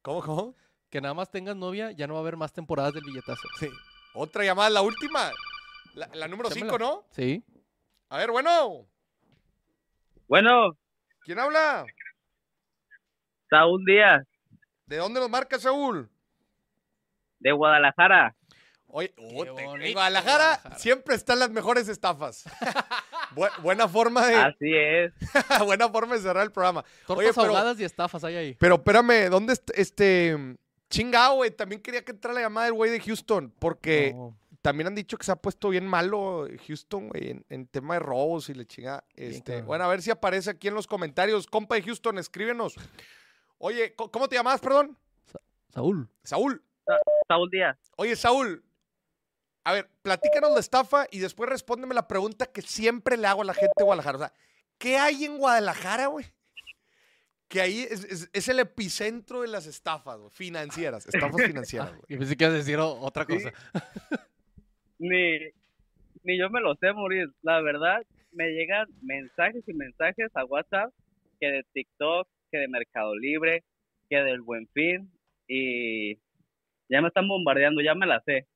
¿Cómo, 0.00 0.22
cómo? 0.22 0.56
Que 0.88 1.02
nada 1.02 1.12
más 1.12 1.30
tengas 1.30 1.56
novia, 1.56 1.90
ya 1.90 2.06
no 2.06 2.14
va 2.14 2.20
a 2.20 2.22
haber 2.22 2.38
más 2.38 2.54
temporadas 2.54 2.94
del 2.94 3.04
billetazo. 3.04 3.46
Sí. 3.60 3.68
Otra 4.14 4.44
llamada, 4.44 4.70
la 4.70 4.80
última. 4.80 5.30
La, 5.92 6.08
la 6.14 6.26
número 6.26 6.48
Échamela. 6.48 6.72
5, 6.72 6.78
¿no? 6.78 7.04
Sí. 7.10 7.44
A 8.08 8.16
ver, 8.16 8.30
bueno. 8.30 8.88
Bueno, 10.26 10.78
¿Quién 11.26 11.40
habla? 11.40 11.84
Saúl 13.50 13.84
Díaz, 13.84 14.22
¿De 14.86 14.96
dónde 14.96 15.20
nos 15.20 15.30
marca 15.30 15.58
Saúl? 15.58 16.08
de 17.38 17.52
Guadalajara. 17.52 18.34
Oye, 18.86 19.12
oh, 19.18 19.44
te- 19.44 19.50
en 19.62 19.66
bonito, 19.66 19.92
Guadalajara, 19.92 20.44
Guadalajara. 20.54 20.78
siempre 20.78 21.14
están 21.14 21.38
las 21.38 21.50
mejores 21.50 21.86
estafas. 21.88 22.44
Bu- 23.34 23.60
buena 23.62 23.86
forma 23.88 24.26
de 24.26 24.36
Así 24.36 24.72
es. 24.74 25.12
buena 25.66 25.88
forma 25.90 26.14
de 26.14 26.20
cerrar 26.22 26.44
el 26.44 26.52
programa. 26.52 26.82
Tortas 27.06 27.16
Oye, 27.18 27.32
pero- 27.34 27.48
ahogadas 27.48 27.78
y 27.80 27.84
estafas 27.84 28.24
hay 28.24 28.36
ahí. 28.36 28.56
Pero 28.58 28.76
espérame, 28.76 29.28
¿dónde 29.28 29.52
est- 29.52 29.70
este 29.74 30.56
chingado, 30.88 31.34
güey? 31.36 31.50
También 31.50 31.82
quería 31.82 32.02
que 32.04 32.12
entrara 32.12 32.34
la 32.36 32.40
llamada 32.42 32.66
del 32.66 32.74
güey 32.74 32.90
de 32.90 33.00
Houston, 33.00 33.52
porque 33.58 34.12
No. 34.14 34.34
también 34.62 34.86
han 34.86 34.94
dicho 34.94 35.18
que 35.18 35.24
se 35.26 35.32
ha 35.32 35.36
puesto 35.36 35.68
bien 35.68 35.86
malo 35.86 36.46
Houston, 36.66 37.08
güey, 37.08 37.30
en, 37.32 37.44
en 37.50 37.66
tema 37.66 37.94
de 37.94 38.00
robos 38.00 38.48
y 38.48 38.54
le 38.54 38.64
chinga. 38.66 39.04
Este, 39.14 39.60
bueno, 39.62 39.84
a 39.84 39.88
ver 39.88 40.00
si 40.00 40.10
aparece 40.10 40.48
aquí 40.48 40.68
en 40.68 40.74
los 40.74 40.86
comentarios. 40.86 41.46
Compa 41.48 41.74
de 41.74 41.82
Houston, 41.82 42.16
escríbenos. 42.18 42.76
Oye, 43.58 43.94
¿cómo 43.94 44.28
te 44.28 44.36
llamas, 44.36 44.60
perdón? 44.60 44.96
Saúl. 45.70 46.08
Saúl. 46.22 46.62
Saúl 47.28 47.50
Díaz. 47.50 47.76
Oye, 47.96 48.14
Saúl. 48.16 48.62
A 49.64 49.72
ver, 49.72 49.88
platícanos 50.02 50.52
la 50.52 50.60
estafa 50.60 51.06
y 51.10 51.18
después 51.18 51.50
respóndeme 51.50 51.94
la 51.94 52.06
pregunta 52.06 52.46
que 52.46 52.62
siempre 52.62 53.16
le 53.16 53.26
hago 53.26 53.42
a 53.42 53.46
la 53.46 53.54
gente 53.54 53.72
de 53.76 53.84
Guadalajara. 53.84 54.16
O 54.16 54.20
sea, 54.20 54.32
¿qué 54.78 54.96
hay 54.98 55.24
en 55.24 55.38
Guadalajara, 55.38 56.06
güey? 56.06 56.24
Que 57.48 57.60
ahí 57.60 57.80
es, 57.90 58.04
es- 58.04 58.30
es 58.32 58.48
el 58.48 58.58
epicentro 58.60 59.40
de 59.42 59.48
las 59.48 59.66
estafas, 59.66 60.18
güey, 60.18 60.30
financieras, 60.30 61.06
estafas 61.06 61.36
financieras, 61.46 61.90
güey. 61.90 62.02
Y 62.08 62.16
pensé 62.16 62.36
que 62.36 62.44
ibas 62.44 62.54
a 62.54 62.58
decir 62.58 62.78
otra 62.78 63.24
cosa. 63.24 63.52
Ni, 64.98 65.38
ni 66.22 66.38
yo 66.38 66.48
me 66.50 66.60
lo 66.60 66.74
sé 66.76 66.92
morir. 66.92 67.28
La 67.42 67.60
verdad, 67.60 68.02
me 68.32 68.48
llegan 68.50 68.86
mensajes 69.02 69.62
y 69.66 69.74
mensajes 69.74 70.30
a 70.34 70.44
WhatsApp 70.44 70.92
que 71.40 71.46
de 71.48 71.64
TikTok, 71.72 72.26
que 72.56 72.60
de 72.62 72.68
Mercado 72.68 73.14
Libre, 73.16 73.64
que 74.08 74.16
del 74.22 74.40
Buen 74.40 74.66
Fin. 74.68 75.10
Y 75.48 76.14
ya 76.88 77.00
me 77.02 77.08
están 77.08 77.28
bombardeando, 77.28 77.80
ya 77.82 77.94
me 77.94 78.06
la 78.06 78.20
sé. 78.22 78.46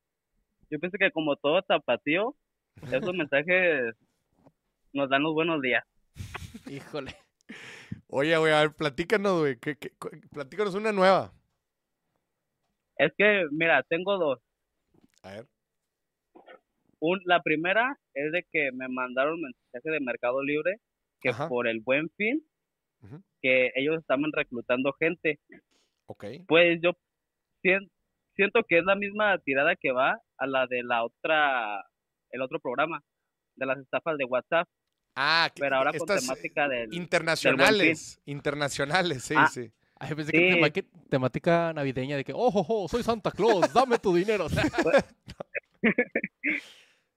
Yo 0.71 0.79
pienso 0.79 0.99
que 0.99 1.11
como 1.11 1.37
todo 1.37 1.63
tapatío, 1.63 2.35
esos 2.93 3.15
mensajes 3.15 3.95
nos 4.93 5.09
dan 5.11 5.23
los 5.23 5.35
buenos 5.35 5.61
días. 5.61 5.85
Híjole. 6.69 7.15
Oye, 8.09 8.37
güey, 8.39 8.53
a 8.53 8.61
ver, 8.63 8.73
platícanos, 8.75 9.41
güey. 9.41 9.57
que- 9.59 9.77
que- 9.77 9.93
platícanos 10.33 10.75
una 10.75 10.93
nueva. 10.93 11.33
Es 12.97 13.13
que, 13.17 13.47
mira, 13.51 13.83
tengo 13.85 14.19
dos. 14.19 14.39
A 15.23 15.31
ver. 15.33 15.47
Un, 16.99 17.21
la 17.25 17.41
primera 17.43 17.99
es 18.15 18.31
de 18.33 18.45
que 18.53 18.71
me 18.73 18.89
mandaron 18.89 19.41
mensaje 19.41 19.91
de 19.91 20.01
Mercado 20.01 20.43
Libre 20.43 20.77
que 21.23 21.31
Ajá. 21.31 21.49
por 21.49 21.67
el 21.67 21.81
buen 21.81 22.11
fin, 22.17 22.43
Que 23.43 23.71
ellos 23.75 23.99
estaban 23.99 24.31
reclutando 24.33 24.93
gente. 24.95 25.39
Ok. 26.07 26.25
Pues 26.47 26.81
yo 26.83 26.93
sien- 27.63 27.91
siento 28.37 28.63
que 28.69 28.79
es 28.79 28.85
la 28.85 28.95
misma 28.97 29.39
tirada 29.39 29.77
que 29.77 29.93
va 29.93 30.21
a 30.39 30.47
la 30.47 30.67
de 30.67 30.83
la 30.83 31.05
otra, 31.05 31.85
el 32.31 32.43
otro 32.43 32.59
programa, 32.61 33.03
de 33.57 33.67
las 33.67 33.79
estafas 33.79 34.17
de 34.19 34.25
WhatsApp, 34.25 34.69
Ah, 35.17 35.51
que- 35.55 35.61
pero 35.61 35.77
ahora 35.77 35.93
con 35.93 36.07
temática 36.07 36.69
del... 36.69 36.93
internacionales. 36.95 38.21
Internacionales, 38.27 39.25
sí, 39.25 39.35
Ah. 39.37 39.47
sí. 39.49 39.71
Ay, 40.03 40.15
pensé 40.15 40.33
que 40.33 40.39
Sí. 40.39 40.55
tema- 40.61 40.89
temática 41.11 41.73
navideña 41.75 42.17
de 42.17 42.25
que, 42.25 42.33
oh, 42.33 42.51
oh, 42.55 42.65
oh, 42.69 42.89
soy 42.89 43.03
Santa 43.03 43.31
Claus, 43.31 43.73
dame 43.73 43.99
tu 43.99 44.15
dinero. 44.15 44.47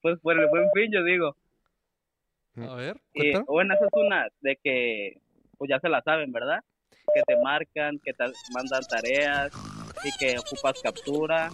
Pues 0.02 0.20
por 0.20 0.38
el 0.38 0.48
buen 0.50 0.70
fin, 0.74 0.92
yo 0.92 1.04
digo. 1.04 1.36
a 2.58 2.76
ver, 2.76 3.00
Y, 3.14 3.34
bueno, 3.48 3.74
esa 3.74 3.86
es 3.86 3.92
una 3.94 4.28
de 4.42 4.58
que, 4.62 5.22
pues 5.58 5.70
ya 5.70 5.80
se 5.80 5.90
la 5.90 6.02
saben, 6.02 6.32
¿verdad? 6.32 6.64
Que 7.14 7.22
te 7.26 7.38
marcan, 7.42 8.00
que 8.04 8.14
te 8.14 8.24
mandan 8.54 8.84
tareas 8.90 9.52
y 10.04 10.12
que 10.18 10.38
ocupas 10.40 10.80
captura 10.82 11.50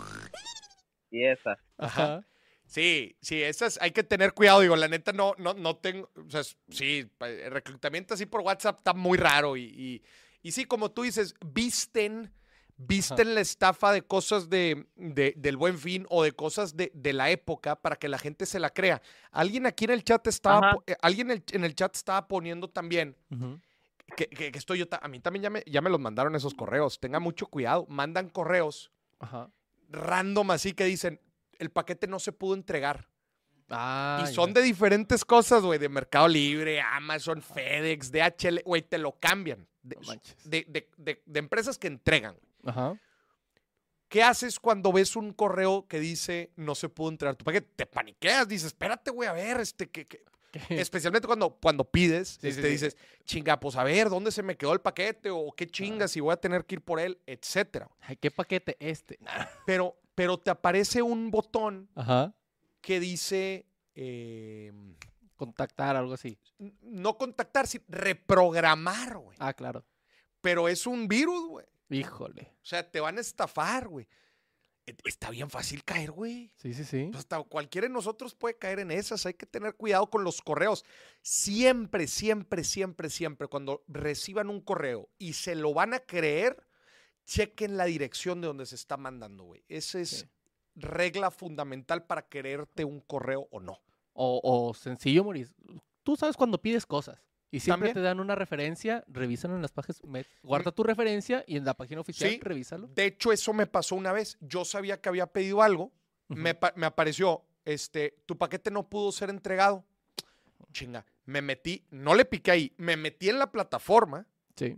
y 1.11 1.26
esa. 1.26 1.57
Ajá. 1.77 2.21
Sí, 2.65 3.17
sí, 3.19 3.41
esas 3.41 3.80
hay 3.81 3.91
que 3.91 4.03
tener 4.03 4.34
cuidado. 4.34 4.61
Digo, 4.61 4.76
la 4.76 4.88
neta 4.88 5.11
no, 5.11 5.34
no, 5.39 5.55
no 5.55 5.77
tengo. 5.77 6.11
O 6.15 6.30
sea, 6.30 6.43
sí, 6.69 7.09
el 7.19 7.51
reclutamiento 7.51 8.13
así 8.13 8.27
por 8.27 8.41
WhatsApp 8.41 8.77
está 8.77 8.93
muy 8.93 9.17
raro. 9.17 9.57
Y, 9.57 9.63
y, 9.63 10.03
y 10.43 10.51
sí, 10.51 10.65
como 10.65 10.91
tú 10.91 11.01
dices, 11.01 11.34
visten, 11.43 12.31
visten 12.77 13.34
la 13.34 13.41
estafa 13.41 13.91
de 13.91 14.03
cosas 14.03 14.51
de, 14.51 14.85
de- 14.95 15.34
del 15.35 15.57
buen 15.57 15.80
fin 15.80 16.05
o 16.09 16.23
de 16.23 16.31
cosas 16.31 16.77
de, 16.77 16.91
de 16.93 17.11
la 17.13 17.31
época 17.31 17.76
para 17.76 17.95
que 17.95 18.07
la 18.07 18.19
gente 18.19 18.45
se 18.45 18.59
la 18.59 18.69
crea. 18.69 19.01
Alguien 19.31 19.65
aquí 19.65 19.85
en 19.85 19.91
el 19.91 20.03
chat 20.03 20.27
estaba, 20.27 20.69
Ajá. 20.69 20.77
eh, 20.85 20.95
alguien 21.01 21.31
en 21.31 21.38
el, 21.38 21.43
en 21.55 21.63
el 21.65 21.73
chat 21.73 21.95
estaba 21.95 22.27
poniendo 22.27 22.69
también. 22.69 23.15
Que, 24.10 24.27
que- 24.27 24.52
que 24.52 24.57
estoy 24.60 24.80
yo, 24.80 24.86
a 24.91 25.07
mí 25.07 25.19
también 25.19 25.44
ya 25.44 25.49
me, 25.49 25.64
ya 25.65 25.81
me 25.81 25.90
los 25.90 25.99
mandaron 25.99 26.36
esos 26.36 26.53
correos. 26.53 26.99
Tenga 26.99 27.19
mucho 27.19 27.48
cuidado. 27.48 27.86
Mandan 27.90 28.30
correos 28.30 28.91
Ajá. 29.19 29.49
random 29.90 30.52
así 30.52 30.73
que 30.73 30.86
dicen, 30.86 31.19
el 31.57 31.69
paquete 31.72 32.07
no 32.07 32.19
se 32.19 32.31
pudo 32.31 32.53
entregar. 32.56 33.10
Ah, 33.69 34.26
y 34.27 34.34
son 34.34 34.53
de 34.53 34.61
diferentes 34.64 35.23
cosas, 35.23 35.61
güey, 35.64 35.77
de 35.77 35.90
Mercado 35.90 36.27
Libre, 36.27 36.81
Amazon, 36.81 37.41
FedEx, 37.41 38.11
DHL, 38.11 38.64
güey, 38.65 38.81
te 38.81 38.98
lo 38.98 39.11
cambian. 39.19 39.68
De, 39.84 39.95
No 39.95 40.14
de- 40.45 40.90
de- 40.98 41.22
de 41.26 41.40
empresas 41.40 41.77
que 41.77 41.88
entregan. 41.88 42.36
Ajá. 42.65 42.99
¿Qué 44.07 44.23
haces 44.23 44.60
cuando 44.60 44.91
ves 44.91 45.15
un 45.15 45.34
correo 45.34 45.88
que 45.88 45.99
dice 45.99 46.52
no 46.56 46.73
se 46.73 46.90
pudo 46.90 47.10
entregar 47.10 47.36
tu 47.36 47.45
paquete? 47.45 47.69
Te 47.76 47.86
paniqueas, 47.86 48.48
dices, 48.48 48.68
espérate, 48.68 49.11
güey, 49.11 49.30
a 49.30 49.34
ver, 49.34 49.60
este, 49.60 49.88
que, 49.90 50.06
que-". 50.06 50.23
especialmente 50.69 51.27
cuando, 51.27 51.51
cuando 51.61 51.84
pides, 51.84 52.38
Sí, 52.41 52.47
este, 52.49 52.61
sí. 52.63 52.67
dices, 52.69 52.97
chinga, 53.26 53.59
pues 53.59 53.76
a 53.76 53.84
ver, 53.84 54.09
¿dónde 54.09 54.31
se 54.31 54.43
me 54.43 54.57
quedó 54.57 54.73
el 54.73 54.81
paquete? 54.81 55.30
O 55.30 55.51
qué 55.55 55.67
chinga, 55.67 56.07
si 56.07 56.19
voy 56.19 56.34
a 56.34 56.38
tener 56.38 56.65
que 56.65 56.76
ir 56.76 56.81
por 56.81 56.99
él, 56.99 57.19
etcétera. 57.26 57.89
Ay, 58.01 58.15
¿Qué 58.17 58.31
paquete 58.31 58.76
este? 58.80 59.19
Pero, 59.65 59.99
pero 60.15 60.38
te 60.38 60.49
aparece 60.49 61.01
un 61.01 61.31
botón 61.31 61.89
Ajá. 61.95 62.34
que 62.81 62.99
dice, 62.99 63.65
eh, 63.95 64.73
Contactar, 65.35 65.95
algo 65.95 66.13
así. 66.15 66.38
no 66.81 67.17
contactar, 67.17 67.65
sino 67.65 67.85
reprogramar, 67.88 69.17
güey. 69.17 69.38
Ah, 69.39 69.53
claro. 69.53 69.85
Pero 70.41 70.67
es 70.67 70.85
un 70.85 71.07
virus, 71.07 71.47
güey. 71.47 71.65
Híjole. 71.89 72.51
O 72.61 72.65
sea, 72.65 72.89
te 72.91 72.99
van 72.99 73.17
a 73.17 73.21
estafar, 73.21 73.88
güey. 73.88 74.05
E- 74.90 74.95
Está 75.06 75.30
bien 75.30 75.49
fácil 75.49 75.84
caer, 75.84 76.11
güey. 76.11 76.52
Sí, 76.57 76.74
sí, 76.74 76.84
sí. 76.84 77.06
Pues 77.11 77.20
Hasta 77.20 77.41
cualquiera 77.44 77.88
de 77.88 77.94
nosotros 77.94 78.34
puede 78.36 78.57
caer 78.57 78.80
en 78.80 78.91
esas. 78.91 79.26
Hay 79.26 79.34
que 79.36 79.45
tener 79.45 79.76
cuidado 79.76 80.10
con 80.10 80.24
los 80.24 80.41
correos. 80.41 80.84
Siempre, 81.22 82.07
siempre, 82.07 82.64
siempre, 82.64 83.10
siempre, 83.10 83.48
cuando 83.48 83.84
reciban 83.88 84.49
un 84.49 84.61
correo 84.61 85.10
y 85.18 85.34
se 85.34 85.56
lo 85.56 85.74
van 85.74 85.94
a 85.94 85.99
creer, 85.99 86.66
chequen 87.26 87.78
la 87.78 87.86
dirección 87.86 88.41
de 88.41 88.48
donde 88.48 88.66
se 88.66 88.76
está 88.76 88.98
mandando, 88.98 89.44
güey. 89.44 89.64
Esa 89.68 89.99
es 89.99 90.10
Sí. 90.10 90.26
regla 90.76 91.30
fundamental 91.32 92.06
para 92.06 92.28
quererte 92.28 92.84
un 92.86 93.02
correo 93.02 93.48
o 93.52 93.60
no. 93.60 93.80
O, 94.14 94.41
o 94.44 94.74
sencillo, 94.74 95.24
Moris. 95.24 95.53
Tú 96.03 96.16
sabes 96.16 96.36
cuando 96.36 96.60
pides 96.61 96.86
cosas. 96.86 97.20
Y 97.51 97.59
siempre 97.61 97.89
También. 97.89 97.93
te 97.95 98.01
dan 98.01 98.19
una 98.19 98.35
referencia, 98.35 99.03
revísalo 99.07 99.55
en 99.55 99.61
las 99.63 99.71
páginas. 99.71 100.01
Guarda 100.43 100.71
tu 100.71 100.84
referencia 100.84 101.43
y 101.47 101.57
en 101.57 101.65
la 101.65 101.73
página 101.73 102.01
oficial, 102.01 102.30
Sí. 102.30 102.39
revísalo. 102.41 102.88
De 102.88 103.05
hecho, 103.05 103.31
eso 103.31 103.53
me 103.53 103.65
pasó 103.65 103.95
una 103.95 104.11
vez. 104.11 104.38
Yo 104.39 104.65
sabía 104.65 105.01
que 105.01 105.09
había 105.09 105.27
pedido 105.27 105.61
algo. 105.63 105.91
me, 106.31 106.53
pa- 106.53 106.73
me 106.76 106.85
apareció, 106.85 107.43
este, 107.65 108.19
tu 108.27 108.38
paquete 108.38 108.69
no 108.69 108.88
pudo 108.88 109.11
ser 109.11 109.31
entregado. 109.31 109.84
Chinga, 110.71 111.03
me 111.26 111.41
metí, 111.41 111.84
no 111.89 112.13
le 112.13 112.23
piqué 112.23 112.51
ahí, 112.51 112.73
me 112.77 112.95
metí 112.97 113.30
en 113.30 113.39
la 113.39 113.51
plataforma 113.51 114.27
Sí. 114.55 114.77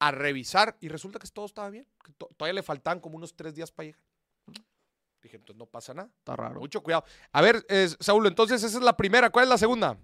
a 0.00 0.10
revisar 0.10 0.76
y 0.80 0.88
resulta 0.88 1.20
que 1.20 1.28
todo 1.28 1.46
estaba 1.46 1.70
bien. 1.70 1.86
que 2.04 2.10
to- 2.14 2.28
todavía 2.36 2.54
le 2.54 2.62
faltaban 2.64 2.98
como 2.98 3.16
unos 3.16 3.36
tres 3.36 3.54
días 3.54 3.70
para 3.70 3.86
llegar. 3.86 4.00
Dije, 5.22 5.36
entonces 5.36 5.56
no 5.58 5.66
pasa 5.66 5.94
nada. 5.94 6.10
Está 6.18 6.34
raro. 6.34 6.58
Mucho 6.58 6.82
cuidado. 6.82 7.04
A 7.30 7.42
ver, 7.42 7.64
eh, 7.68 7.88
Saúl, 8.00 8.26
entonces 8.26 8.60
esa 8.64 8.76
es 8.78 8.82
la 8.82 8.96
primera. 8.96 9.30
¿Cuál 9.30 9.44
es 9.44 9.48
la 9.50 9.58
segunda? 9.58 9.96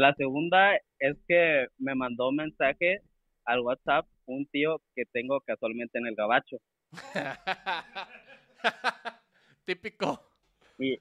La 0.00 0.14
segunda 0.14 0.76
es 0.98 1.18
que 1.28 1.66
me 1.76 1.94
mandó 1.94 2.30
un 2.30 2.36
mensaje 2.36 3.02
al 3.44 3.60
WhatsApp 3.60 4.06
un 4.24 4.46
tío 4.46 4.80
que 4.94 5.04
tengo 5.12 5.42
casualmente 5.42 5.98
en 5.98 6.06
el 6.06 6.14
gabacho. 6.14 6.56
Típico. 9.66 10.26
Y 10.78 10.98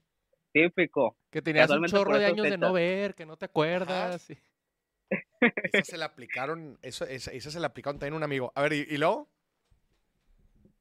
típico. 0.51 1.15
Que 1.31 1.41
tenías 1.41 1.71
un 1.71 1.85
chorro 1.85 2.17
de 2.17 2.25
años 2.25 2.49
de 2.49 2.57
no 2.57 2.73
ver, 2.73 3.15
que 3.15 3.25
no 3.25 3.37
te 3.37 3.45
acuerdas. 3.45 4.29
y- 4.31 4.37
Esa 5.71 5.83
se 5.85 5.97
la 5.97 6.03
aplicaron, 6.05 6.77
eso, 6.81 7.05
esa, 7.05 7.31
esa 7.31 7.51
se 7.51 7.59
la 7.61 7.67
aplicaron 7.67 7.99
también 7.99 8.15
a 8.15 8.17
un 8.17 8.23
amigo. 8.23 8.51
A 8.53 8.63
ver, 8.63 8.73
¿y, 8.73 8.85
y 8.89 8.97
luego? 8.97 9.29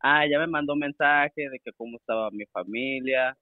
Ah, 0.01 0.27
ya 0.27 0.41
me 0.41 0.49
mandó 0.49 0.73
un 0.73 0.81
mensaje 0.81 1.49
de 1.49 1.61
que 1.61 1.71
cómo 1.77 1.99
estaba 1.99 2.33
mi 2.33 2.47
familia, 2.47 3.39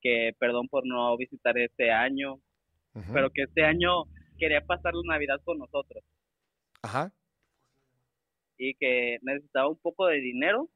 que 0.00 0.32
perdón 0.40 0.66
por 0.66 0.84
no 0.84 1.16
visitar 1.16 1.56
este 1.58 1.92
año, 1.92 2.40
pero 3.12 3.30
que 3.30 3.42
este 3.42 3.64
año 3.64 4.04
quería 4.36 4.60
pasar 4.64 4.94
la 4.94 5.14
Navidad 5.14 5.40
con 5.44 5.58
nosotros 5.58 6.02
Ajá. 6.82 7.12
y 8.58 8.74
que 8.74 9.18
necesitaba 9.22 9.68
un 9.68 9.78
poco 9.78 10.06
de 10.06 10.20
dinero 10.20 10.68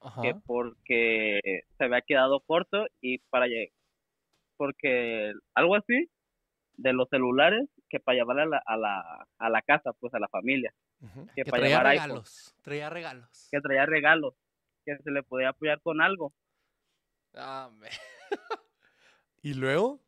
Ajá. 0.00 0.22
que 0.22 0.34
porque 0.46 1.40
se 1.78 1.84
había 1.84 2.02
quedado 2.02 2.40
corto 2.40 2.86
y 3.00 3.18
para 3.30 3.46
lle- 3.46 3.72
porque 4.56 5.32
algo 5.54 5.76
así 5.76 6.10
de 6.76 6.92
los 6.92 7.08
celulares 7.08 7.68
que 7.88 8.00
para 8.00 8.18
llevar 8.18 8.40
a 8.40 8.46
la, 8.46 8.62
a 8.66 8.76
la, 8.76 9.28
a 9.38 9.48
la 9.50 9.62
casa, 9.62 9.92
pues 9.94 10.12
a 10.14 10.18
la 10.18 10.28
familia, 10.28 10.74
ujú. 11.00 11.26
que, 11.34 11.42
Que 11.44 11.50
para 11.50 11.62
traía 11.62 11.76
llevar 11.78 11.86
iPhone, 11.92 12.06
regalos. 12.08 12.54
Traía 12.62 12.90
regalos. 12.90 13.48
que 13.50 13.60
traía 13.60 13.86
regalos, 13.86 14.34
que 14.84 14.96
se 14.98 15.10
le 15.10 15.22
podía 15.22 15.50
apoyar 15.50 15.80
con 15.82 16.00
algo. 16.00 16.32
Ah, 17.34 17.70
¿Y 19.42 19.54
luego? 19.54 20.00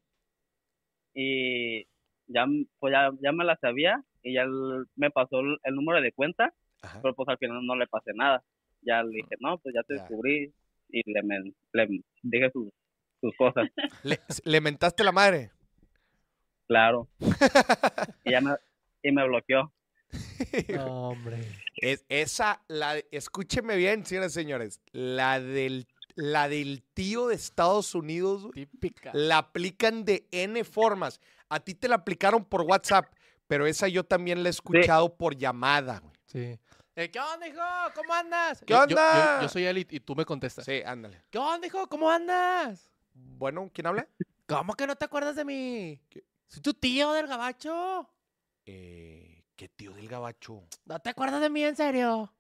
y 1.15 1.87
ya, 2.27 2.47
pues 2.79 2.93
ya, 2.93 3.11
ya 3.21 3.33
me 3.33 3.45
la 3.45 3.57
sabía 3.57 4.03
y 4.23 4.35
ya 4.35 4.43
él 4.43 4.87
me 4.97 5.11
pasó 5.11 5.41
el, 5.41 5.59
el 5.65 5.75
número 5.75 6.01
de 6.01 6.13
cuenta, 6.13 6.53
Ajá. 6.83 7.01
pero 7.03 7.15
pues 7.15 7.29
al 7.29 7.39
final 7.39 7.65
no 7.65 7.77
le 7.77 7.87
pasé 7.87 8.13
nada. 8.15 8.43
Ya 8.83 9.03
le 9.03 9.11
dije, 9.11 9.37
no, 9.41 9.59
pues 9.59 9.75
ya 9.75 9.83
te 9.83 9.95
Ya. 9.97 10.01
descubrí 10.03 10.53
y 10.91 11.11
le, 11.11 11.23
men- 11.23 11.55
le 11.73 11.89
dije 12.23 12.51
sus, 12.53 12.69
sus 13.21 13.35
cosas, 13.37 13.69
¿Le, 14.05 14.21
le 14.45 14.61
mentaste 14.61 15.03
la 15.05 15.13
madre? 15.13 15.51
claro. 16.69 17.09
y 18.25 18.31
ya 18.33 18.41
me, 18.41 18.53
y 19.03 19.13
me 19.13 19.27
bloqueó. 19.27 19.73
No, 20.75 21.11
hombre. 21.11 21.39
Es, 21.77 22.05
esa, 22.09 22.63
la, 22.69 22.97
escúcheme 23.11 23.77
bien, 23.77 24.05
señoras 24.07 24.33
y 24.33 24.35
señores, 24.41 24.81
la 24.93 25.41
del, 25.41 25.87
la 26.17 26.49
del 26.49 26.83
tío 26.95 27.29
de 27.29 27.37
Estados 27.37 27.95
Unidos, 27.95 28.43
güey, 28.43 28.67
Típica. 28.67 29.11
la 29.15 29.39
aplican 29.39 30.05
de 30.05 30.27
N 30.33 30.65
formas. 30.65 31.21
A 31.49 31.61
ti 31.61 31.75
te 31.75 31.87
la 31.89 31.95
aplicaron 31.97 32.45
por 32.45 32.63
WhatsApp, 32.63 33.13
pero 33.47 33.67
esa 33.67 33.87
yo 33.87 34.03
también 34.05 34.43
la 34.43 34.49
he 34.49 34.51
escuchado 34.51 35.15
por 35.17 35.37
llamada, 35.37 36.01
güey. 36.01 36.15
Sí. 36.27 36.59
Eh, 36.97 37.11
¿Qué 37.11 37.21
onda, 37.21 37.47
hijo? 37.47 37.61
¿Cómo 37.95 38.13
andas? 38.15 38.61
¿Qué 38.67 38.73
Yo- 38.73 38.87
yo- 38.89 38.97
onda? 38.97 39.37
Yo, 39.37 39.43
yo 39.43 39.49
soy 39.51 39.65
él 39.67 39.79
y, 39.79 39.87
y 39.91 40.01
tú 40.01 40.17
me 40.17 40.25
contestas. 40.25 40.65
Sí, 40.65 40.81
ándale. 40.85 41.23
¿Qué 41.31 41.39
onda, 41.39 41.67
hijo? 41.67 41.87
¿Cómo 41.89 42.11
andas? 42.11 42.91
Bueno, 43.13 43.71
¿quién 43.73 43.87
habla? 43.87 44.09
¿Cómo 44.47 44.75
que 44.75 44.87
no 44.87 44.97
te 44.97 45.05
acuerdas 45.05 45.37
de 45.37 45.45
mí? 45.45 46.01
Soy 46.49 46.63
tu 46.63 46.73
tío 46.75 47.13
del 47.13 47.27
gabacho. 47.27 48.09
Eh, 48.65 49.45
¿Qué 49.57 49.69
tío 49.69 49.93
del 49.93 50.09
gabacho? 50.09 50.65
¿No 50.87 50.99
te 51.01 51.11
acuerdas 51.11 51.41
de 51.41 51.51
mí, 51.51 51.63
en 51.65 51.77
serio? 51.77 52.33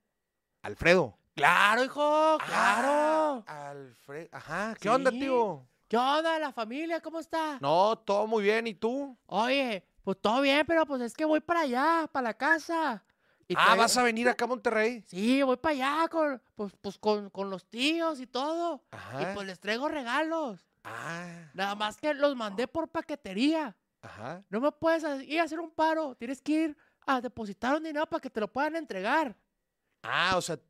Alfredo. 0.63 1.19
Claro, 1.41 1.85
hijo, 1.85 2.39
claro. 2.47 3.45
Alfredo. 3.47 4.29
Ajá. 4.33 4.75
¿Qué 4.81 4.89
onda, 4.89 5.11
tío? 5.11 5.67
¿Qué 5.87 5.97
onda? 5.99 6.39
¿La 6.39 6.51
familia 6.51 7.01
cómo 7.03 7.21
está? 7.21 7.59
No, 7.61 7.97
todo 7.99 8.27
muy 8.27 8.43
bien. 8.43 8.67
¿Y 8.67 8.73
tú? 8.75 9.15
Oye, 9.27 9.87
pues 10.03 10.17
todo 10.21 10.41
bien, 10.41 10.65
pero 10.67 10.87
pues 10.87 11.03
es 11.03 11.13
que 11.13 11.27
voy 11.27 11.41
para 11.41 11.61
allá, 11.61 12.09
para 12.11 12.29
la 12.29 12.35
casa. 12.35 13.05
Y 13.49 13.55
Ah, 13.55 13.67
traigo- 13.67 13.83
¿vas 13.83 13.97
a 13.99 14.03
venir 14.03 14.29
acá 14.31 14.47
a 14.47 14.49
Monterrey? 14.49 15.03
Sí, 15.07 15.43
voy 15.43 15.59
para 15.59 15.75
allá 15.75 16.09
con, 16.09 16.43
pues, 16.55 16.73
pues 16.81 16.99
con, 16.99 17.29
con 17.29 17.51
los 17.51 17.67
tíos 17.69 18.19
y 18.19 18.27
todo. 18.27 18.83
Ajá. 18.91 19.23
Y 19.31 19.35
pues 19.35 19.47
les 19.47 19.61
traigo 19.61 19.89
regalos. 19.89 20.67
Ah, 20.85 21.51
Nada 21.53 21.75
más 21.75 21.99
que 21.99 22.15
los 22.15 22.35
mandé 22.35 22.67
por 22.67 22.89
paquetería. 22.89 23.77
ajá. 24.01 24.43
No 24.49 24.61
me 24.61 24.73
puedes 24.73 25.05
a- 25.05 25.23
ir 25.23 25.39
a 25.41 25.45
hacer 25.45 25.61
un 25.61 25.71
paro. 25.71 26.15
Tienes 26.15 26.41
que 26.41 26.53
ir 26.53 26.77
a 27.07 27.21
depositar 27.21 27.77
un 27.77 27.83
dinero 27.85 28.07
para 28.07 28.21
que 28.21 28.31
te 28.31 28.41
lo 28.41 28.51
puedan 28.51 28.75
entregar. 28.75 29.37
Ah, 30.09 30.35
o 30.37 30.43
sea, 30.43 30.57
te, 30.57 30.63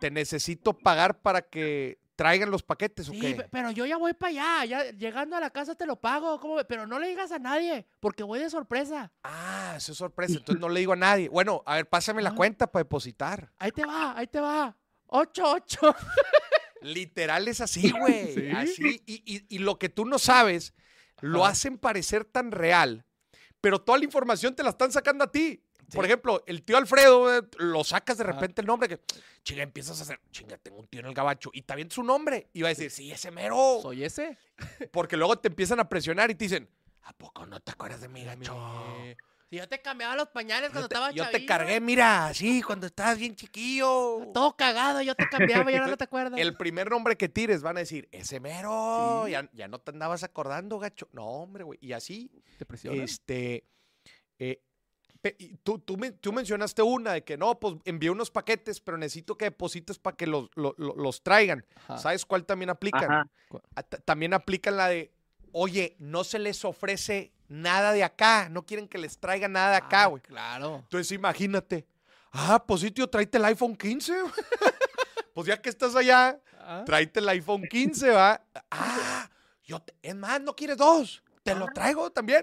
te 0.00 0.10
necesito 0.10 0.72
pagar 0.76 1.20
para 1.20 1.42
que 1.42 1.98
traigan 2.14 2.50
los 2.50 2.62
paquetes, 2.62 3.08
¿o 3.08 3.12
Sí, 3.12 3.20
qué? 3.20 3.46
pero 3.50 3.70
yo 3.72 3.84
ya 3.86 3.96
voy 3.96 4.12
para 4.12 4.30
allá. 4.30 4.64
Ya 4.66 4.90
llegando 4.92 5.34
a 5.36 5.40
la 5.40 5.50
casa 5.50 5.74
te 5.74 5.86
lo 5.86 5.96
pago. 5.96 6.38
Pero 6.68 6.86
no 6.86 6.98
le 6.98 7.08
digas 7.08 7.32
a 7.32 7.38
nadie, 7.38 7.86
porque 8.00 8.22
voy 8.22 8.38
de 8.38 8.50
sorpresa. 8.50 9.10
Ah, 9.24 9.74
eso 9.76 9.92
es 9.92 9.98
sorpresa. 9.98 10.34
Entonces 10.38 10.60
no 10.60 10.68
le 10.68 10.80
digo 10.80 10.92
a 10.92 10.96
nadie. 10.96 11.28
Bueno, 11.28 11.62
a 11.66 11.76
ver, 11.76 11.88
pásame 11.88 12.22
la 12.22 12.30
Ah. 12.30 12.34
cuenta 12.34 12.66
para 12.70 12.84
depositar. 12.84 13.50
Ahí 13.58 13.72
te 13.72 13.84
va, 13.84 14.16
ahí 14.16 14.26
te 14.26 14.40
va. 14.40 14.76
Ocho, 15.06 15.52
ocho. 15.52 15.78
Literal 16.80 17.46
es 17.48 17.60
así, 17.60 17.90
güey. 17.92 18.34
¿Sí? 18.34 18.48
Así. 18.50 19.02
Y, 19.06 19.22
y- 19.36 19.46
y 19.48 19.58
lo 19.58 19.78
que 19.78 19.88
tú 19.88 20.04
no 20.04 20.18
sabes, 20.18 20.74
lo 21.20 21.44
hacen 21.46 21.78
parecer 21.78 22.24
tan 22.24 22.50
real, 22.50 23.04
pero 23.60 23.80
toda 23.80 23.98
la 23.98 24.04
información 24.04 24.54
te 24.56 24.62
la 24.64 24.70
están 24.70 24.90
sacando 24.90 25.24
a 25.24 25.30
ti. 25.30 25.62
Por 25.92 26.04
ejemplo, 26.04 26.42
el 26.46 26.62
tío 26.62 26.76
Alfredo, 26.76 27.38
eh, 27.38 27.42
lo 27.58 27.84
sacas 27.84 28.18
de 28.18 28.24
repente 28.24 28.60
el 28.60 28.66
nombre, 28.66 28.88
que 28.88 29.00
chinga, 29.42 29.62
empiezas 29.62 29.98
a 30.00 30.02
hacer, 30.02 30.20
chinga, 30.30 30.56
tengo 30.58 30.78
un 30.78 30.86
tío 30.86 31.00
en 31.00 31.06
el 31.06 31.14
gabacho, 31.14 31.50
y 31.52 31.62
también 31.62 31.90
su 31.90 32.02
nombre, 32.02 32.48
y 32.52 32.62
va 32.62 32.68
a 32.68 32.70
decir, 32.70 32.90
sí, 32.90 33.10
ese 33.10 33.30
mero. 33.30 33.78
¿Soy 33.82 34.04
ese? 34.04 34.38
Porque 34.92 35.16
luego 35.16 35.38
te 35.38 35.48
empiezan 35.48 35.80
a 35.80 35.88
presionar 35.88 36.30
y 36.30 36.34
te 36.34 36.44
dicen, 36.44 36.68
¿a 37.02 37.12
poco 37.12 37.46
no 37.46 37.60
te 37.60 37.72
acuerdas 37.72 38.00
de 38.00 38.08
mi 38.08 38.24
gacho? 38.24 38.56
Si 39.52 39.58
yo 39.58 39.68
te 39.68 39.82
cambiaba 39.82 40.16
los 40.16 40.28
pañales 40.28 40.70
Yo 40.70 40.72
cuando 40.72 40.88
te, 40.88 40.94
estaba 40.94 41.10
yo 41.12 41.28
te 41.28 41.44
cargué, 41.44 41.78
mira, 41.78 42.28
así, 42.28 42.62
cuando 42.62 42.86
estabas 42.86 43.18
bien 43.18 43.36
chiquillo. 43.36 44.30
Todo 44.32 44.56
cagado, 44.56 45.02
yo 45.02 45.14
te 45.14 45.28
cambiaba 45.28 45.70
y 45.70 45.74
ahora 45.74 45.88
no 45.88 45.96
te 45.98 46.04
acuerdas. 46.04 46.40
El 46.40 46.56
primer 46.56 46.90
nombre 46.90 47.18
que 47.18 47.28
tires 47.28 47.60
van 47.60 47.76
a 47.76 47.80
decir, 47.80 48.08
ese 48.12 48.40
mero. 48.40 49.24
Sí. 49.26 49.32
Ya, 49.32 49.50
ya 49.52 49.68
no 49.68 49.78
te 49.78 49.90
andabas 49.90 50.22
acordando, 50.22 50.78
gacho. 50.78 51.06
No, 51.12 51.26
hombre, 51.26 51.64
güey. 51.64 51.78
Y 51.82 51.92
así, 51.92 52.30
¿Te 52.56 52.64
presionan? 52.64 53.02
este. 53.02 53.66
eh, 54.38 54.62
tú, 55.62 55.78
tú, 55.78 55.96
tú 56.20 56.32
mencionaste 56.32 56.82
una 56.82 57.12
de 57.12 57.24
que 57.24 57.36
no, 57.36 57.58
pues 57.60 57.76
envié 57.84 58.10
unos 58.10 58.30
paquetes, 58.30 58.80
pero 58.80 58.96
necesito 58.98 59.36
que 59.38 59.46
deposites 59.46 59.98
para 59.98 60.16
que 60.16 60.26
los, 60.26 60.50
lo- 60.54 60.74
lo- 60.78 60.94
los 60.96 61.22
traigan. 61.22 61.64
Ajá. 61.76 61.98
¿Sabes 61.98 62.26
cuál 62.26 62.44
también 62.44 62.70
aplican? 62.70 63.10
Ah, 63.12 63.82
ta- 63.82 63.98
También 63.98 64.34
aplican 64.34 64.76
la 64.76 64.88
de, 64.88 65.12
oye, 65.52 65.96
no 65.98 66.24
se 66.24 66.38
les 66.38 66.64
ofrece 66.64 67.32
nada 67.48 67.92
de 67.92 68.02
acá. 68.04 68.48
No 68.50 68.64
quieren 68.66 68.88
que 68.88 68.98
les 68.98 69.18
traiga 69.18 69.46
nada 69.48 69.70
de 69.70 69.76
acá, 69.76 70.02
Ah, 70.04 70.06
güey. 70.06 70.22
Claro. 70.22 70.76
Entonces 70.82 71.12
imagínate. 71.12 71.86
Ah, 72.32 72.64
pues 72.66 72.80
sí, 72.80 72.90
tío, 72.90 73.08
tráete 73.08 73.38
el 73.38 73.44
iPhone 73.44 73.76
15. 73.76 74.12
pues 75.34 75.46
ya 75.46 75.60
que 75.60 75.68
estás 75.68 75.94
allá, 75.96 76.38
Ah, 76.64 76.82
tráete 76.86 77.20
el 77.20 77.28
iPhone 77.28 77.62
15, 77.68 78.10
¿va? 78.10 78.40
Ah, 78.70 79.28
yo 79.64 79.80
te- 79.80 79.94
es 80.02 80.14
más, 80.14 80.40
no 80.40 80.54
quieres 80.54 80.76
dos. 80.78 81.22
Te 81.42 81.54
lo 81.56 81.66
traigo 81.74 82.08
también. 82.12 82.42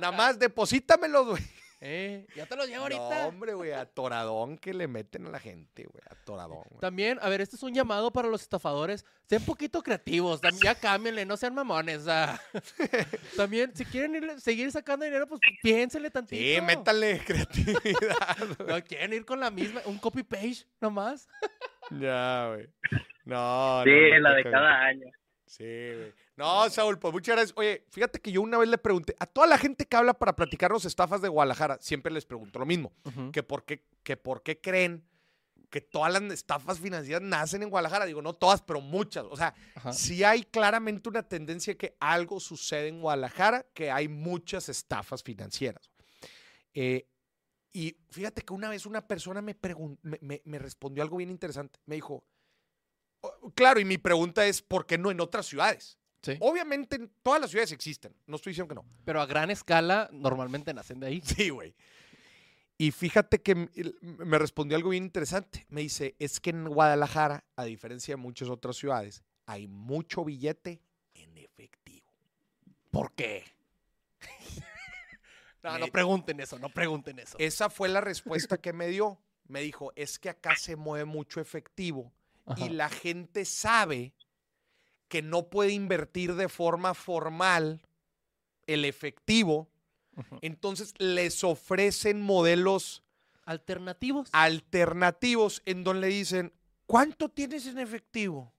Nada 0.00 0.10
más 0.10 0.36
deposítamelos, 0.38 1.24
güey. 1.28 1.42
Eh, 1.82 2.26
ya 2.36 2.44
te 2.46 2.56
lo 2.56 2.64
llevo 2.66 2.88
No, 2.88 2.94
ahorita. 2.96 3.26
hombre, 3.26 3.54
güey, 3.54 3.72
atoradón 3.72 4.58
que 4.58 4.74
le 4.74 4.86
meten 4.86 5.26
a 5.26 5.30
la 5.30 5.38
gente, 5.40 5.84
güey. 5.84 6.02
Atoradón, 6.10 6.62
güey. 6.68 6.80
También, 6.80 7.18
a 7.22 7.28
ver, 7.30 7.40
este 7.40 7.56
es 7.56 7.62
un 7.62 7.72
llamado 7.74 8.12
para 8.12 8.28
los 8.28 8.42
estafadores. 8.42 9.04
Sean 9.26 9.42
poquito 9.44 9.82
creativos, 9.82 10.42
tam- 10.42 10.62
ya 10.62 10.74
cámbienle, 10.74 11.24
no 11.24 11.36
sean 11.36 11.54
mamones. 11.54 12.04
También, 13.36 13.74
si 13.74 13.84
quieren 13.84 14.14
ir- 14.14 14.38
seguir 14.40 14.70
sacando 14.72 15.04
dinero, 15.04 15.26
pues 15.26 15.40
piénsenle 15.62 16.10
tantito. 16.10 16.40
Sí, 16.42 16.60
métale 16.60 17.18
creatividad. 17.26 18.36
güey. 18.58 18.68
No 18.68 18.84
quieren 18.84 19.12
ir 19.12 19.24
con 19.24 19.40
la 19.40 19.50
misma, 19.50 19.80
un 19.86 19.98
copy 19.98 20.22
page 20.22 20.64
nomás. 20.80 21.28
ya, 21.90 22.48
güey. 22.54 22.68
No, 23.24 23.82
Sí, 23.84 23.90
no, 23.90 24.14
no 24.16 24.20
la 24.20 24.34
de 24.34 24.42
cada 24.44 24.80
año. 24.82 25.06
Sí, 25.46 25.64
güey. 25.64 26.12
No, 26.40 26.68
Saúl, 26.70 26.98
pues 26.98 27.12
muchas 27.12 27.36
gracias. 27.36 27.52
Oye, 27.58 27.84
fíjate 27.90 28.18
que 28.20 28.32
yo 28.32 28.40
una 28.42 28.56
vez 28.58 28.68
le 28.68 28.78
pregunté 28.78 29.14
a 29.18 29.26
toda 29.26 29.46
la 29.46 29.58
gente 29.58 29.86
que 29.86 29.96
habla 29.96 30.14
para 30.14 30.34
platicarnos 30.34 30.84
estafas 30.86 31.20
de 31.20 31.28
Guadalajara, 31.28 31.78
siempre 31.80 32.10
les 32.12 32.24
pregunto 32.24 32.58
lo 32.58 32.64
mismo, 32.66 32.92
que 33.32 33.42
por 33.42 33.64
qué, 33.64 33.84
que 34.02 34.16
por 34.16 34.42
qué 34.42 34.60
creen 34.60 35.06
que 35.68 35.80
todas 35.80 36.12
las 36.12 36.22
estafas 36.32 36.80
financieras 36.80 37.22
nacen 37.22 37.62
en 37.62 37.70
Guadalajara. 37.70 38.04
Digo, 38.06 38.22
no 38.22 38.32
todas, 38.34 38.60
pero 38.62 38.80
muchas. 38.80 39.24
O 39.30 39.36
sea, 39.36 39.54
Ajá. 39.76 39.92
sí 39.92 40.24
hay 40.24 40.42
claramente 40.42 41.08
una 41.08 41.22
tendencia 41.22 41.76
que 41.76 41.94
algo 42.00 42.40
sucede 42.40 42.88
en 42.88 43.00
Guadalajara, 43.00 43.66
que 43.72 43.90
hay 43.90 44.08
muchas 44.08 44.68
estafas 44.68 45.22
financieras. 45.22 45.90
Eh, 46.74 47.06
y 47.72 47.96
fíjate 48.10 48.42
que 48.42 48.52
una 48.52 48.68
vez 48.68 48.84
una 48.86 49.06
persona 49.06 49.40
me, 49.42 49.56
me- 50.02 50.42
me 50.44 50.58
respondió 50.58 51.04
algo 51.04 51.18
bien 51.18 51.30
interesante. 51.30 51.78
Me 51.86 51.94
dijo, 51.94 52.24
"Oh, 53.20 53.52
claro, 53.54 53.78
y 53.78 53.84
mi 53.84 53.98
pregunta 53.98 54.44
es, 54.46 54.62
¿por 54.62 54.86
qué 54.86 54.98
no 54.98 55.12
en 55.12 55.20
otras 55.20 55.46
ciudades? 55.46 55.99
Sí. 56.22 56.36
Obviamente 56.40 56.96
en 56.96 57.10
todas 57.22 57.40
las 57.40 57.50
ciudades 57.50 57.72
existen, 57.72 58.14
no 58.26 58.36
estoy 58.36 58.50
diciendo 58.52 58.68
que 58.68 58.74
no. 58.74 58.84
Pero 59.04 59.20
a 59.22 59.26
gran 59.26 59.50
escala, 59.50 60.08
normalmente 60.12 60.74
nacen 60.74 61.00
de 61.00 61.06
ahí. 61.06 61.20
Sí, 61.24 61.48
güey. 61.50 61.74
Y 62.76 62.92
fíjate 62.92 63.42
que 63.42 63.54
me 64.02 64.38
respondió 64.38 64.76
algo 64.76 64.90
bien 64.90 65.04
interesante. 65.04 65.66
Me 65.68 65.82
dice, 65.82 66.14
es 66.18 66.40
que 66.40 66.50
en 66.50 66.64
Guadalajara, 66.66 67.44
a 67.56 67.64
diferencia 67.64 68.12
de 68.12 68.16
muchas 68.16 68.48
otras 68.48 68.76
ciudades, 68.76 69.22
hay 69.46 69.66
mucho 69.68 70.24
billete 70.24 70.80
en 71.14 71.36
efectivo. 71.36 72.10
¿Por 72.90 73.12
qué? 73.12 73.44
No, 75.62 75.78
no 75.78 75.86
Me- 75.86 75.92
pregunten 75.92 76.40
eso, 76.40 76.58
no 76.58 76.70
pregunten 76.70 77.18
eso. 77.18 77.36
Esa 77.38 77.68
fue 77.68 77.90
la 77.90 78.00
respuesta 78.00 78.56
que 78.58 78.72
me 78.72 78.88
dio. 78.88 79.20
Me 79.46 79.60
dijo, 79.60 79.92
es 79.94 80.18
que 80.18 80.30
acá 80.30 80.56
se 80.56 80.74
mueve 80.76 81.04
mucho 81.04 81.38
efectivo 81.40 82.12
Ajá. 82.46 82.64
y 82.64 82.70
la 82.70 82.88
gente 82.88 83.44
sabe 83.44 84.14
que 85.10 85.20
no 85.20 85.50
puede 85.50 85.72
invertir 85.72 86.36
de 86.36 86.48
forma 86.48 86.94
formal 86.94 87.82
el 88.66 88.86
efectivo. 88.86 89.68
Entonces 90.40 90.94
les 90.98 91.44
ofrecen 91.44 92.22
modelos 92.22 93.02
¿Alternativos? 93.44 94.28
alternativos 94.32 95.62
en 95.66 95.82
donde 95.82 96.08
le 96.08 96.14
dicen, 96.14 96.52
¿cuánto 96.86 97.28
tienes 97.28 97.66
en 97.66 97.78
efectivo? 97.78 98.52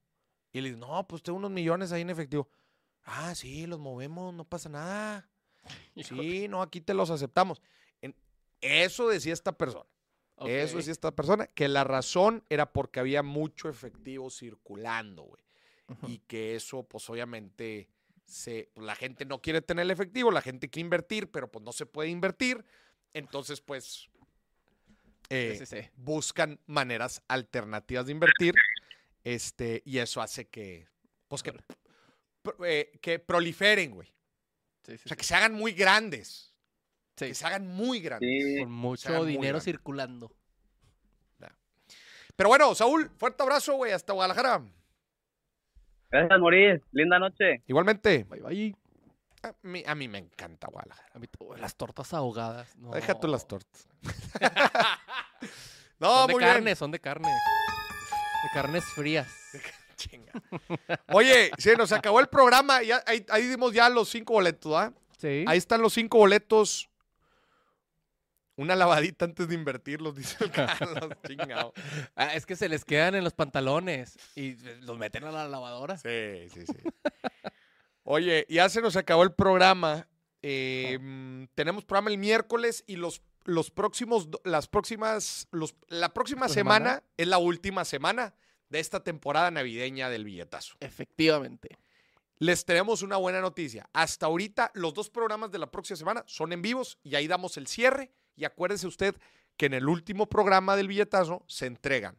Y 0.52 0.60
le 0.60 0.68
dicen, 0.68 0.80
no, 0.80 1.08
pues 1.08 1.22
tengo 1.22 1.38
unos 1.38 1.50
millones 1.50 1.90
ahí 1.90 2.02
en 2.02 2.10
efectivo. 2.10 2.48
Ah, 3.04 3.34
sí, 3.34 3.66
los 3.66 3.80
movemos, 3.80 4.32
no 4.34 4.44
pasa 4.44 4.68
nada. 4.68 5.28
Sí, 5.96 6.48
no, 6.48 6.60
aquí 6.60 6.80
te 6.80 6.94
los 6.94 7.10
aceptamos. 7.10 7.62
Eso 8.60 9.08
decía 9.08 9.32
esta 9.32 9.52
persona. 9.52 9.86
Eso 10.44 10.76
decía 10.76 10.92
esta 10.92 11.14
persona, 11.14 11.46
que 11.46 11.68
la 11.68 11.84
razón 11.84 12.44
era 12.48 12.72
porque 12.72 13.00
había 13.00 13.22
mucho 13.22 13.68
efectivo 13.68 14.30
circulando, 14.30 15.22
güey. 15.22 15.42
Y 16.06 16.18
que 16.20 16.54
eso, 16.56 16.82
pues 16.84 17.08
obviamente, 17.10 17.88
se, 18.24 18.70
pues, 18.74 18.86
la 18.86 18.94
gente 18.94 19.24
no 19.24 19.40
quiere 19.40 19.60
tener 19.62 19.82
el 19.84 19.90
efectivo, 19.90 20.30
la 20.30 20.42
gente 20.42 20.68
quiere 20.70 20.86
invertir, 20.86 21.30
pero 21.30 21.50
pues 21.50 21.64
no 21.64 21.72
se 21.72 21.86
puede 21.86 22.08
invertir. 22.08 22.64
Entonces, 23.14 23.60
pues, 23.60 24.08
eh, 25.28 25.56
Sí, 25.58 25.66
sí, 25.66 25.76
sí. 25.82 25.88
buscan 25.96 26.58
maneras 26.66 27.22
alternativas 27.28 28.06
de 28.06 28.12
invertir. 28.12 28.54
Este, 29.24 29.82
y 29.84 29.98
eso 29.98 30.20
hace 30.20 30.48
que, 30.48 30.88
pues, 31.28 31.42
que, 31.42 31.52
pro- 32.42 32.64
eh, 32.66 32.90
que 33.00 33.18
proliferen, 33.18 33.92
güey. 33.92 34.08
Sí, 34.84 34.96
sí, 34.96 35.02
O 35.04 35.08
sea, 35.08 35.16
que 35.16 35.24
se 35.24 35.34
hagan 35.34 35.54
muy 35.54 35.72
grandes. 35.72 36.52
Sí, 37.16 37.26
Que 37.26 37.34
se 37.34 37.46
hagan 37.46 37.66
muy 37.68 38.00
grandes. 38.00 38.28
Sí. 38.28 38.58
Con 38.60 38.72
mucho 38.72 39.24
dinero 39.24 39.60
circulando. 39.60 40.34
Pero 42.34 42.48
bueno, 42.48 42.74
Saúl, 42.74 43.10
fuerte 43.18 43.42
abrazo, 43.42 43.74
güey, 43.74 43.92
hasta 43.92 44.14
Guadalajara. 44.14 44.64
Gracias, 46.12 46.38
Morir. 46.40 46.82
Linda 46.92 47.18
noche. 47.18 47.62
Igualmente. 47.66 48.24
Bye, 48.28 48.40
bye. 48.42 48.76
A 49.42 49.52
mí, 49.62 49.82
a 49.86 49.94
mí 49.96 50.06
me 50.08 50.18
encanta 50.18 50.68
Guadalajara. 50.68 51.08
A 51.14 51.18
mí 51.18 51.26
to- 51.26 51.56
las 51.56 51.74
tortas 51.74 52.12
ahogadas. 52.14 52.76
No. 52.76 52.92
Deja 52.92 53.18
tú 53.18 53.26
las 53.26 53.48
tortas. 53.48 53.88
no, 55.98 56.08
Son 56.18 56.26
de 56.28 56.32
muy 56.34 56.42
carne, 56.42 56.64
bien. 56.66 56.76
son 56.76 56.90
de 56.90 57.00
carne. 57.00 57.28
De 57.28 58.48
carnes 58.54 58.84
frías. 58.94 59.28
Chinga. 59.96 60.32
Oye, 61.08 61.50
se 61.58 61.76
nos 61.76 61.92
acabó 61.92 62.20
el 62.20 62.26
programa. 62.28 62.82
Ya, 62.82 63.02
ahí, 63.06 63.24
ahí 63.30 63.46
dimos 63.46 63.72
ya 63.72 63.88
los 63.88 64.08
cinco 64.08 64.34
boletos, 64.34 64.72
¿ah? 64.74 64.92
Sí. 65.18 65.44
Ahí 65.46 65.58
están 65.58 65.80
los 65.80 65.92
cinco 65.92 66.18
boletos. 66.18 66.88
Una 68.56 68.76
lavadita 68.76 69.24
antes 69.24 69.48
de 69.48 69.54
invertirlos, 69.54 70.14
dice 70.16 70.36
el 70.44 70.50
Carlos. 70.50 71.10
Chingado. 71.26 71.72
Ah, 72.14 72.34
es 72.34 72.46
que 72.46 72.56
se 72.56 72.68
les 72.68 72.84
quedan 72.84 73.14
en 73.14 73.24
los 73.24 73.32
pantalones 73.32 74.18
y 74.34 74.56
los 74.82 74.98
meten 74.98 75.24
a 75.24 75.32
la 75.32 75.48
lavadora. 75.48 75.96
Sí, 75.96 76.48
sí, 76.52 76.64
sí. 76.66 76.78
Oye, 78.04 78.46
ya 78.48 78.68
se 78.68 78.82
nos 78.82 78.96
acabó 78.96 79.22
el 79.22 79.32
programa. 79.32 80.08
Eh, 80.42 80.98
mm, 81.00 81.44
tenemos 81.54 81.84
programa 81.84 82.10
el 82.10 82.18
miércoles 82.18 82.82
y 82.86 82.96
los, 82.96 83.22
los 83.44 83.70
próximos, 83.70 84.28
las 84.44 84.66
próximas, 84.66 85.46
los, 85.52 85.76
la 85.88 86.12
próxima 86.12 86.46
¿Esta 86.46 86.54
semana, 86.54 86.90
semana? 86.90 87.02
es 87.16 87.28
la 87.28 87.38
última 87.38 87.84
semana 87.84 88.34
de 88.68 88.80
esta 88.80 89.04
temporada 89.04 89.50
navideña 89.50 90.10
del 90.10 90.24
billetazo. 90.24 90.74
Efectivamente. 90.80 91.78
Les 92.38 92.64
tenemos 92.64 93.02
una 93.02 93.18
buena 93.18 93.40
noticia. 93.40 93.88
Hasta 93.92 94.26
ahorita, 94.26 94.72
los 94.74 94.94
dos 94.94 95.10
programas 95.10 95.52
de 95.52 95.58
la 95.58 95.70
próxima 95.70 95.96
semana 95.96 96.24
son 96.26 96.52
en 96.52 96.60
vivos 96.60 96.98
y 97.04 97.14
ahí 97.14 97.28
damos 97.28 97.56
el 97.56 97.68
cierre. 97.68 98.10
Y 98.36 98.44
acuérdese 98.44 98.86
usted 98.86 99.14
que 99.56 99.66
en 99.66 99.74
el 99.74 99.88
último 99.88 100.26
programa 100.28 100.76
del 100.76 100.88
billetazo 100.88 101.44
se 101.46 101.66
entregan 101.66 102.18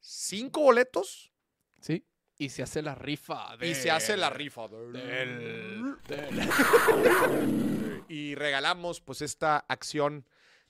cinco 0.00 0.60
boletos 0.62 1.32
Sí. 1.80 2.04
Y 2.38 2.48
se 2.50 2.62
hace 2.62 2.80
la 2.82 2.94
rifa. 2.94 3.56
y 3.60 3.74
se 3.74 3.90
hace 3.90 4.16
la 4.16 4.30
rifa. 4.30 4.66
del- 4.68 5.96
del- 6.08 8.04
y 8.08 8.34
regalamos 8.34 9.00
pues 9.00 9.22
esta 9.22 9.58
acción 9.68 10.26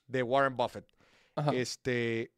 de 0.06 0.22
Warren 0.22 0.56
Buffett. 0.56 0.86
Ajá. 1.36 1.52
Este, 1.54 2.32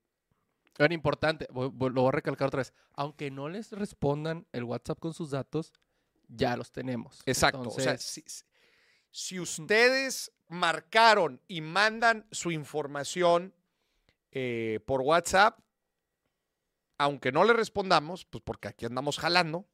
Bueno, 0.79 0.95
importante, 0.95 1.47
lo 1.53 1.71
voy 1.71 2.09
a 2.09 2.13
recalcar 2.13 2.49
otra 2.49 2.59
vez. 2.59 2.73
Aunque 2.95 3.31
no 3.31 3.49
les 3.49 3.73
respondan 3.73 4.47
el 4.53 4.65
WhatsApp 4.65 4.99
con 4.99 5.13
sus 5.15 5.31
datos, 5.31 5.73
ya 6.29 6.57
los 6.57 6.71
tenemos. 6.73 7.23
exacto. 7.27 7.69
o 7.69 7.71
sea, 7.81 7.97
si- 7.99 8.25
si 9.11 9.39
ustedes 9.41 10.31
marcaron 10.53 11.41
y 11.49 11.61
mandan 11.61 12.27
su 12.31 12.51
información 12.51 13.53
eh, 14.31 14.81
por 14.87 15.01
WhatsApp, 15.01 15.59
aunque 16.99 17.33
no 17.33 17.43
le 17.45 17.53
respondamos, 17.53 18.25
pues 18.27 18.43
porque 18.45 18.69
aquí 18.69 18.85
andamos 18.87 19.19
jalando. 19.19 19.67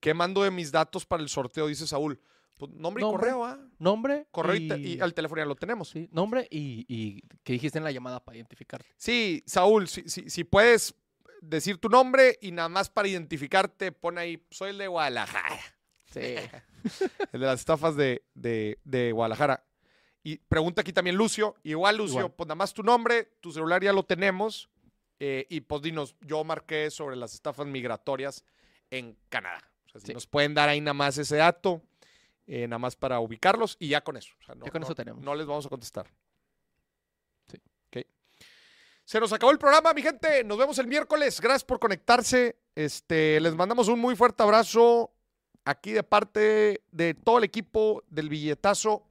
¿qué 0.00 0.14
mando 0.14 0.42
de 0.44 0.50
mis 0.50 0.70
datos 0.70 1.04
para 1.06 1.22
el 1.22 1.28
sorteo? 1.28 1.66
Dice 1.66 1.86
Saúl. 1.86 2.20
Pues 2.56 2.72
nombre 2.72 3.02
y 3.04 3.06
correo, 3.10 3.44
¿ah? 3.44 3.58
Nombre 3.78 4.26
Correo 4.32 4.56
y, 4.56 4.72
y, 4.72 4.94
y 4.96 5.00
al 5.00 5.14
teléfono 5.14 5.40
ya 5.40 5.46
lo 5.46 5.54
tenemos. 5.54 5.90
sí, 5.90 6.08
nombre 6.10 6.48
y, 6.50 6.84
y 6.88 7.20
que 7.44 7.52
dijiste 7.52 7.78
en 7.78 7.84
la 7.84 7.92
llamada 7.92 8.24
para 8.24 8.36
identificarte. 8.36 8.86
Sí, 8.96 9.44
Saúl, 9.46 9.86
si, 9.88 10.08
si- 10.08 10.28
si 10.28 10.42
puedes 10.44 10.94
decir 11.40 11.78
tu 11.78 11.88
nombre 11.88 12.36
y 12.42 12.50
nada 12.50 12.68
más 12.68 12.90
para 12.90 13.06
identificarte, 13.06 13.92
pon 13.92 14.18
ahí, 14.18 14.44
soy 14.50 14.70
el 14.70 14.78
de 14.78 14.88
Guadalajara, 14.88 15.60
Sí. 16.12 16.20
el 17.32 17.40
de 17.40 17.46
las 17.46 17.60
estafas 17.60 17.96
de, 17.96 18.24
de- 18.34 18.78
de 18.84 19.12
Guadalajara. 19.12 19.64
Y 20.22 20.38
pregunta 20.38 20.80
aquí 20.82 20.92
también 20.92 21.16
Lucio, 21.16 21.56
igual 21.62 21.96
Lucio, 21.96 22.18
Igual. 22.20 22.32
pues 22.36 22.46
nada 22.48 22.56
más 22.56 22.74
tu 22.74 22.82
nombre, 22.82 23.24
tu 23.40 23.52
celular 23.52 23.82
ya 23.82 23.92
lo 23.92 24.02
tenemos, 24.04 24.68
eh, 25.20 25.46
y 25.48 25.60
pues 25.62 25.80
dinos, 25.82 26.16
yo 26.20 26.44
marqué 26.44 26.90
sobre 26.90 27.16
las 27.16 27.34
estafas 27.34 27.66
migratorias 27.66 28.44
en 28.90 29.16
Canadá. 29.28 29.60
O 29.86 29.90
sea, 29.90 30.00
si 30.00 30.08
Sí. 30.08 30.14
nos 30.14 30.26
pueden 30.26 30.54
dar 30.54 30.68
ahí 30.68 30.80
nada 30.80 30.92
más 30.94 31.16
ese 31.18 31.36
dato, 31.36 31.82
eh, 32.46 32.66
nada 32.68 32.78
más 32.78 32.96
para 32.96 33.20
ubicarlos, 33.20 33.76
y 33.78 33.88
ya 33.88 34.02
con 34.02 34.16
eso. 34.16 34.34
O 34.40 34.44
sea, 34.44 34.54
no, 34.54 34.64
Ya 34.66 34.70
con 34.72 34.80
no- 34.80 34.86
eso 34.86 34.94
tenemos. 34.94 35.22
No 35.22 35.34
les 35.34 35.46
vamos 35.46 35.64
a 35.66 35.68
contestar. 35.68 36.10
Sí. 37.50 37.58
Ok. 37.88 38.04
Se 39.04 39.20
nos 39.20 39.32
acabó 39.32 39.52
el 39.52 39.58
programa, 39.58 39.94
mi 39.94 40.02
gente. 40.02 40.44
Nos 40.44 40.58
vemos 40.58 40.78
el 40.78 40.86
miércoles. 40.88 41.40
Gracias 41.40 41.64
por 41.64 41.78
conectarse. 41.78 42.58
Este, 42.74 43.40
les 43.40 43.54
mandamos 43.54 43.88
un 43.88 43.98
muy 43.98 44.14
fuerte 44.16 44.42
abrazo 44.42 45.12
aquí 45.68 45.92
de 45.92 46.02
parte 46.02 46.82
de 46.90 47.14
todo 47.14 47.38
el 47.38 47.44
equipo 47.44 48.02
del 48.08 48.28
billetazo. 48.28 49.06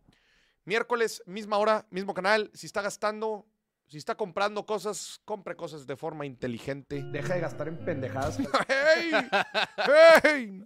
Miércoles, 0.65 1.21
misma 1.25 1.57
hora, 1.57 1.85
mismo 1.91 2.13
canal. 2.13 2.49
Si 2.53 2.65
está 2.65 2.81
gastando, 2.81 3.45
si 3.87 3.97
está 3.97 4.15
comprando 4.15 4.65
cosas, 4.65 5.21
compre 5.23 5.55
cosas 5.55 5.85
de 5.85 5.95
forma 5.95 6.25
inteligente. 6.25 7.03
Deja 7.11 7.35
de 7.35 7.41
gastar 7.41 7.67
en 7.67 7.77
pendejadas. 7.85 8.37
¡Hey! 8.67 9.11
¡Hey! 10.23 10.63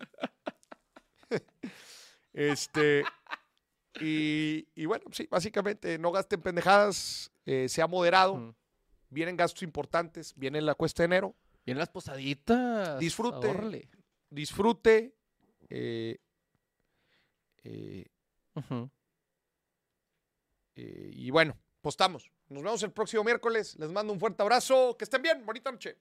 Este. 2.34 3.04
Y, 4.00 4.66
y 4.74 4.86
bueno, 4.86 5.04
sí, 5.12 5.28
básicamente 5.30 6.00
no 6.00 6.14
gasten 6.14 6.42
pendejadas, 6.42 7.30
eh, 7.46 7.68
sea 7.68 7.88
moderado. 7.88 8.56
Vienen 9.10 9.36
gastos 9.36 9.64
importantes, 9.64 10.34
viene 10.38 10.62
la 10.62 10.76
cuesta 10.76 11.04
de 11.04 11.08
enero. 11.08 11.36
Vienen 11.66 11.80
las 11.80 11.90
posaditas. 11.90 12.98
Disfrute. 13.00 13.48
ahórrele. 13.48 13.90
Disfrute. 14.30 15.14
Eh, 15.72 16.18
eh, 17.64 18.06
eh, 20.76 21.10
y 21.14 21.32
bueno, 21.32 21.58
postamos. 21.82 22.30
Nos 22.50 22.64
vemos 22.64 22.84
el 22.84 22.92
próximo 22.92 23.24
miércoles. 23.24 23.78
Les 23.80 23.90
mando 23.90 24.12
un 24.12 24.20
fuerte 24.20 24.42
abrazo. 24.42 24.98
Que 24.98 25.06
estén 25.06 25.22
bien. 25.22 25.46
Bonita 25.46 25.72
noche. 25.72 25.98